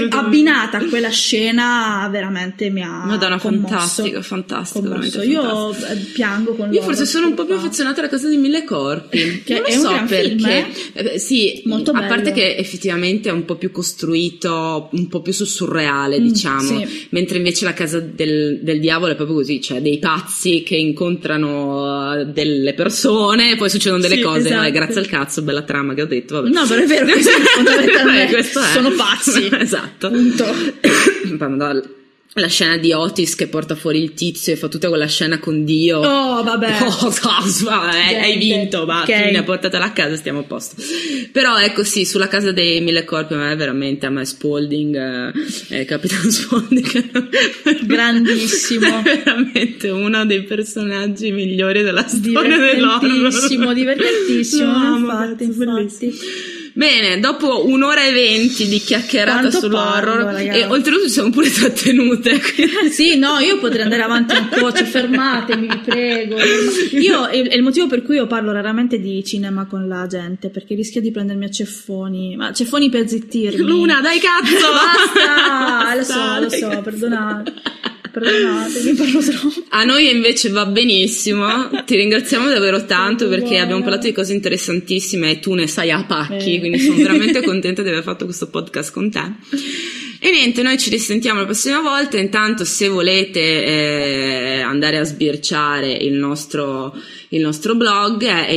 abbinata 0.09 0.79
a 0.79 0.83
quella 0.85 1.09
scena 1.09 2.05
veramente 2.11 2.69
mi 2.69 2.81
ha 2.83 3.05
Madonna, 3.05 3.39
commosso. 3.39 3.67
fantastico, 3.69 4.21
fantastico, 4.21 4.87
Commosso. 4.89 5.21
io 5.21 5.71
eh, 5.73 5.95
piango 6.13 6.55
con 6.55 6.65
Io 6.67 6.73
loro, 6.81 6.83
forse 6.83 7.05
sono 7.05 7.27
un 7.27 7.33
po' 7.33 7.45
più 7.45 7.55
affezionata 7.55 8.01
alla 8.01 8.09
casa 8.09 8.27
di 8.27 8.35
mille 8.37 8.65
corpi. 8.65 9.41
Che 9.45 9.53
non 9.53 9.63
è 9.67 9.75
un 9.75 9.81
so 9.81 9.89
gran 9.89 10.07
perché. 10.07 10.27
film, 10.35 10.45
eh? 10.47 10.65
Eh, 11.13 11.19
sì, 11.19 11.61
Molto 11.65 11.91
a 11.91 12.01
parte 12.01 12.31
bello. 12.31 12.35
che 12.35 12.55
effettivamente 12.57 13.29
è 13.29 13.31
un 13.31 13.45
po' 13.45 13.55
più 13.55 13.71
costruito, 13.71 14.89
un 14.91 15.07
po' 15.07 15.21
più 15.21 15.31
sul 15.31 15.47
surreale, 15.47 16.19
Mm, 16.19 16.23
diciamo. 16.27 16.61
sì. 16.61 17.07
Mentre 17.11 17.37
invece 17.37 17.51
la 17.61 17.73
casa 17.73 17.99
del, 17.99 18.59
del 18.61 18.79
diavolo 18.79 19.11
è 19.11 19.15
proprio 19.15 19.37
così, 19.37 19.61
cioè 19.61 19.81
dei 19.81 19.99
pazzi 19.99 20.63
che 20.63 20.75
incontrano 20.75 22.15
eh, 22.19 22.25
delle 22.25 22.73
persone 22.73 23.55
poi 23.55 23.69
succedono 23.69 24.01
delle 24.01 24.15
Sì, 24.15 24.21
cose. 24.21 24.39
esatto. 24.39 24.55
Vabbè, 24.55 24.71
grazie 24.71 24.99
al 25.01 25.07
cazzo, 25.07 25.41
bella 25.41 25.61
trama 25.61 25.93
che 25.93 26.01
ho 26.01 26.05
detto. 26.07 26.35
Vabbè. 26.35 26.49
No, 26.49 26.65
però 26.67 26.81
è 26.81 26.85
vero, 26.85 27.05
fondamentalmente 27.55 28.37
Eh, 28.39 28.43
sono 28.43 28.91
pazzi. 28.91 29.49
esatto. 29.59 30.09
Punto. 30.09 30.45
La 32.35 32.47
scena 32.47 32.77
di 32.77 32.91
Otis 32.91 33.35
che 33.35 33.47
porta 33.47 33.75
fuori 33.75 34.01
il 34.01 34.15
tizio 34.15 34.53
e 34.53 34.55
fa 34.55 34.67
tutta 34.67 34.89
quella 34.89 35.05
scena 35.05 35.37
con 35.37 35.63
Dio. 35.63 35.99
Oh, 35.99 36.41
vabbè. 36.43 36.77
Oh, 37.03 37.09
cazzo, 37.09 37.65
vabbè, 37.65 38.15
hai 38.21 38.37
vinto, 38.37 38.85
va, 38.85 39.01
ok. 39.01 39.27
fine, 39.27 39.43
portatela 39.43 39.85
a 39.85 39.91
casa, 39.91 40.15
stiamo 40.15 40.39
a 40.39 40.43
posto. 40.43 40.75
Però 41.31 41.57
ecco 41.59 41.83
sì, 41.83 42.05
sulla 42.05 42.27
casa 42.27 42.51
dei 42.51 42.81
mille 42.81 43.03
corpi 43.03 43.33
a 43.33 43.37
me 43.37 43.55
veramente, 43.55 44.05
a 44.05 44.09
me 44.09 44.25
Spalding, 44.25 44.95
eh, 44.95 45.79
eh, 45.79 45.85
Capitan 45.85 46.29
Spalding, 46.31 47.85
Grandissimo. 47.85 49.01
è 49.03 49.21
veramente 49.23 49.89
uno 49.89 50.25
dei 50.25 50.43
personaggi 50.43 51.31
migliori 51.31 51.83
della 51.83 52.07
storia 52.07 52.57
dell'horror. 52.57 53.11
Divertentissimo, 53.11 53.73
divertentissimo, 53.73 54.71
amo, 54.71 54.97
infatti, 54.97 55.43
infatti. 55.43 56.13
Bene, 56.75 57.19
dopo 57.19 57.67
un'ora 57.67 58.03
e 58.05 58.11
venti 58.11 58.67
di 58.67 58.79
chiacchierata 58.79 59.39
Quanto 59.41 59.59
sull'horror 59.59 60.23
parlo, 60.23 60.37
e 60.39 60.65
oltretutto 60.65 61.03
ci 61.05 61.11
siamo 61.11 61.29
pure 61.29 61.51
trattenute. 61.51 62.39
quindi- 62.41 62.89
Sì, 62.91 63.15
no, 63.17 63.37
io 63.39 63.59
potrei 63.59 63.83
andare 63.83 64.01
avanti 64.01 64.35
un 64.35 64.49
po', 64.49 64.71
cioè 64.73 64.83
fermatemi, 64.85 65.67
vi 65.67 65.77
prego. 65.85 66.35
Io, 66.99 67.27
è 67.27 67.41
è 67.47 67.55
il 67.55 67.61
motivo 67.61 67.85
per 67.87 68.01
cui 68.01 68.15
io 68.15 68.25
parlo 68.25 68.51
raramente 68.51 68.99
di 68.99 69.23
cinema 69.23 69.65
con 69.67 69.87
la 69.87 70.07
gente, 70.07 70.49
perché 70.49 70.73
rischia 70.73 70.99
di 70.99 71.11
prendermi 71.11 71.45
a 71.45 71.49
ceffoni, 71.51 72.35
ma 72.35 72.51
ceffoni 72.51 72.89
per 72.89 73.07
zittirmi. 73.07 73.57
Luna, 73.61 74.01
dai 74.01 74.19
cazzo! 74.19 74.67
Basta, 74.71 75.95
lo 75.95 76.01
so, 76.03 76.13
Basta, 76.13 76.39
lo 76.39 76.49
so, 76.49 76.67
cazzo. 76.69 76.81
perdonate, 76.81 77.53
perdonatemi, 78.13 78.93
parlo 78.93 79.19
troppo. 79.19 79.63
A 79.69 79.83
noi 79.83 80.09
invece 80.09 80.49
va 80.49 80.65
benissimo, 80.67 81.69
ti 81.85 81.95
ringraziamo 81.95 82.47
davvero 82.47 82.85
tanto 82.85 83.27
perché 83.27 83.47
Buona. 83.47 83.63
abbiamo 83.63 83.81
parlato 83.81 84.05
di 84.05 84.13
cose 84.13 84.33
interessantissime 84.33 85.31
e 85.31 85.39
tu 85.39 85.53
ne 85.55 85.67
sai 85.67 85.89
a 85.91 86.05
pacchi, 86.05 86.55
Eh. 86.55 86.59
quindi 86.59 86.79
sono 86.79 86.97
veramente 86.97 87.41
contenta 87.41 87.81
di 87.81 87.89
aver 87.89 88.03
fatto 88.03 88.25
questo 88.25 88.47
podcast 88.49 88.93
con 88.93 89.09
te. 89.09 89.21
E 90.19 90.31
niente, 90.31 90.61
noi 90.61 90.77
ci 90.77 90.89
risentiamo 90.89 91.39
la 91.39 91.45
prossima 91.45 91.81
volta, 91.81 92.17
intanto 92.17 92.63
se 92.63 92.87
volete 92.87 93.41
eh, 93.41 94.61
andare 94.61 94.97
a 94.97 95.03
sbirciare 95.03 95.91
il 95.91 96.13
nostro, 96.13 96.95
il 97.29 97.41
nostro 97.41 97.75
blog 97.75 98.23
è 98.23 98.53
e 98.53 98.55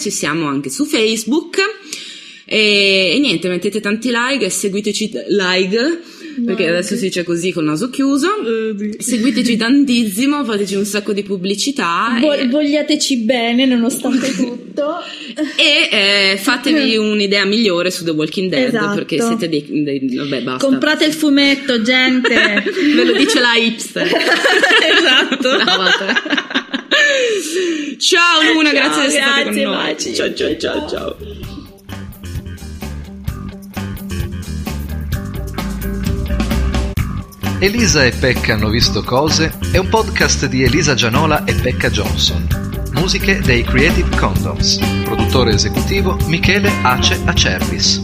ci 0.00 0.10
siamo 0.10 0.48
anche 0.48 0.70
su 0.70 0.84
Facebook. 0.86 1.58
E, 2.44 3.12
e 3.14 3.18
niente, 3.20 3.48
mettete 3.48 3.78
tanti 3.78 4.08
like 4.10 4.46
e 4.46 4.50
seguiteci 4.50 5.10
like, 5.28 6.00
perché 6.44 6.62
Like. 6.64 6.76
adesso 6.76 6.96
si 6.96 7.02
dice 7.02 7.22
così 7.24 7.52
con 7.52 7.64
il 7.64 7.70
naso 7.70 7.90
chiuso. 7.90 8.28
Seguiteci 8.98 9.56
tantissimo, 9.56 10.44
fateci 10.44 10.74
un 10.74 10.84
sacco 10.84 11.12
di 11.12 11.22
pubblicità 11.22 12.16
Vo- 12.20 12.32
e, 12.32 12.48
vogliateci 12.48 13.16
bene 13.18 13.66
nonostante 13.66 14.32
tutto. 14.34 14.96
e, 15.56 15.88
eh, 16.32 16.36
fatevi 16.38 16.96
un'idea 16.96 17.44
migliore 17.44 17.90
su 17.90 18.04
The 18.04 18.10
Walking 18.10 18.50
Dead 18.50 18.74
Esatto. 18.74 18.94
perché 18.94 19.20
siete 19.20 19.48
dei, 19.48 19.64
dei- 19.68 20.14
vabbè 20.14 20.42
basta. 20.42 20.66
Comprate 20.66 21.04
il 21.04 21.12
fumetto, 21.12 21.82
gente. 21.82 22.34
Ve 22.94 23.04
lo 23.04 23.12
dice 23.12 23.40
la 23.40 23.54
hipster. 23.56 24.06
esatto. 24.06 25.48
Te. 25.58 26.36
Ciao 27.98 28.42
Luna, 28.52 28.70
Ciao, 28.70 28.80
grazie 28.80 29.00
di 29.02 29.06
essere 29.08 29.22
stata 29.22 29.42
con 29.44 29.54
noi. 29.54 29.64
baci. 29.64 30.14
Ciao 30.14 30.34
ciao 30.34 30.56
ciao 30.56 30.88
ciao. 30.88 31.57
Elisa 37.60 38.04
e 38.04 38.12
Pecca 38.12 38.54
hanno 38.54 38.68
visto 38.68 39.02
cose 39.02 39.52
è 39.72 39.78
un 39.78 39.88
podcast 39.88 40.46
di 40.46 40.62
Elisa 40.62 40.94
Gianola 40.94 41.42
e 41.42 41.54
Pecca 41.54 41.90
Johnson. 41.90 42.46
Musiche 42.92 43.40
dei 43.40 43.64
Creative 43.64 44.16
Condoms. 44.16 44.76
Produttore 45.02 45.54
esecutivo 45.54 46.16
Michele 46.26 46.70
Ace 46.82 47.20
Acervis. 47.24 48.00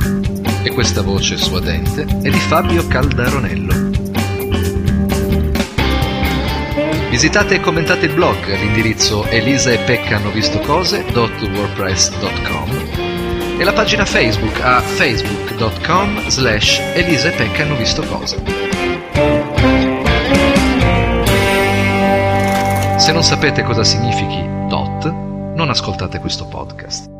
E 0.65 0.73
questa 0.73 1.03
voce 1.03 1.37
suadente 1.37 2.03
è 2.03 2.31
di 2.31 2.41
Fabio 2.41 2.85
Caldaronello. 2.89 3.91
Visitate 7.11 7.55
e 7.55 7.61
commentate 7.61 8.07
il 8.07 8.15
blog 8.15 8.51
all'indirizzo 8.51 9.25
elisa 9.29 9.71
e 9.71 9.79
pecca 9.79 10.17
hanno 10.17 10.33
visto 10.33 10.59
cose.wordpress.com 10.59 13.13
e 13.57 13.63
la 13.63 13.73
pagina 13.73 14.05
Facebook 14.05 14.61
a 14.61 14.81
facebook.com 14.81 16.27
slash 16.27 16.81
elisa 16.95 17.29
e 17.29 17.37
pecca 17.37 17.63
hanno 17.63 17.77
visto 17.77 18.03
cose. 18.03 18.94
Se 23.05 23.13
non 23.13 23.23
sapete 23.23 23.63
cosa 23.65 23.85
significhi 23.85 24.41
DOT, 24.67 25.05
non 25.57 25.69
ascoltate 25.69 26.21
questo 26.21 26.47
podcast. 26.47 27.14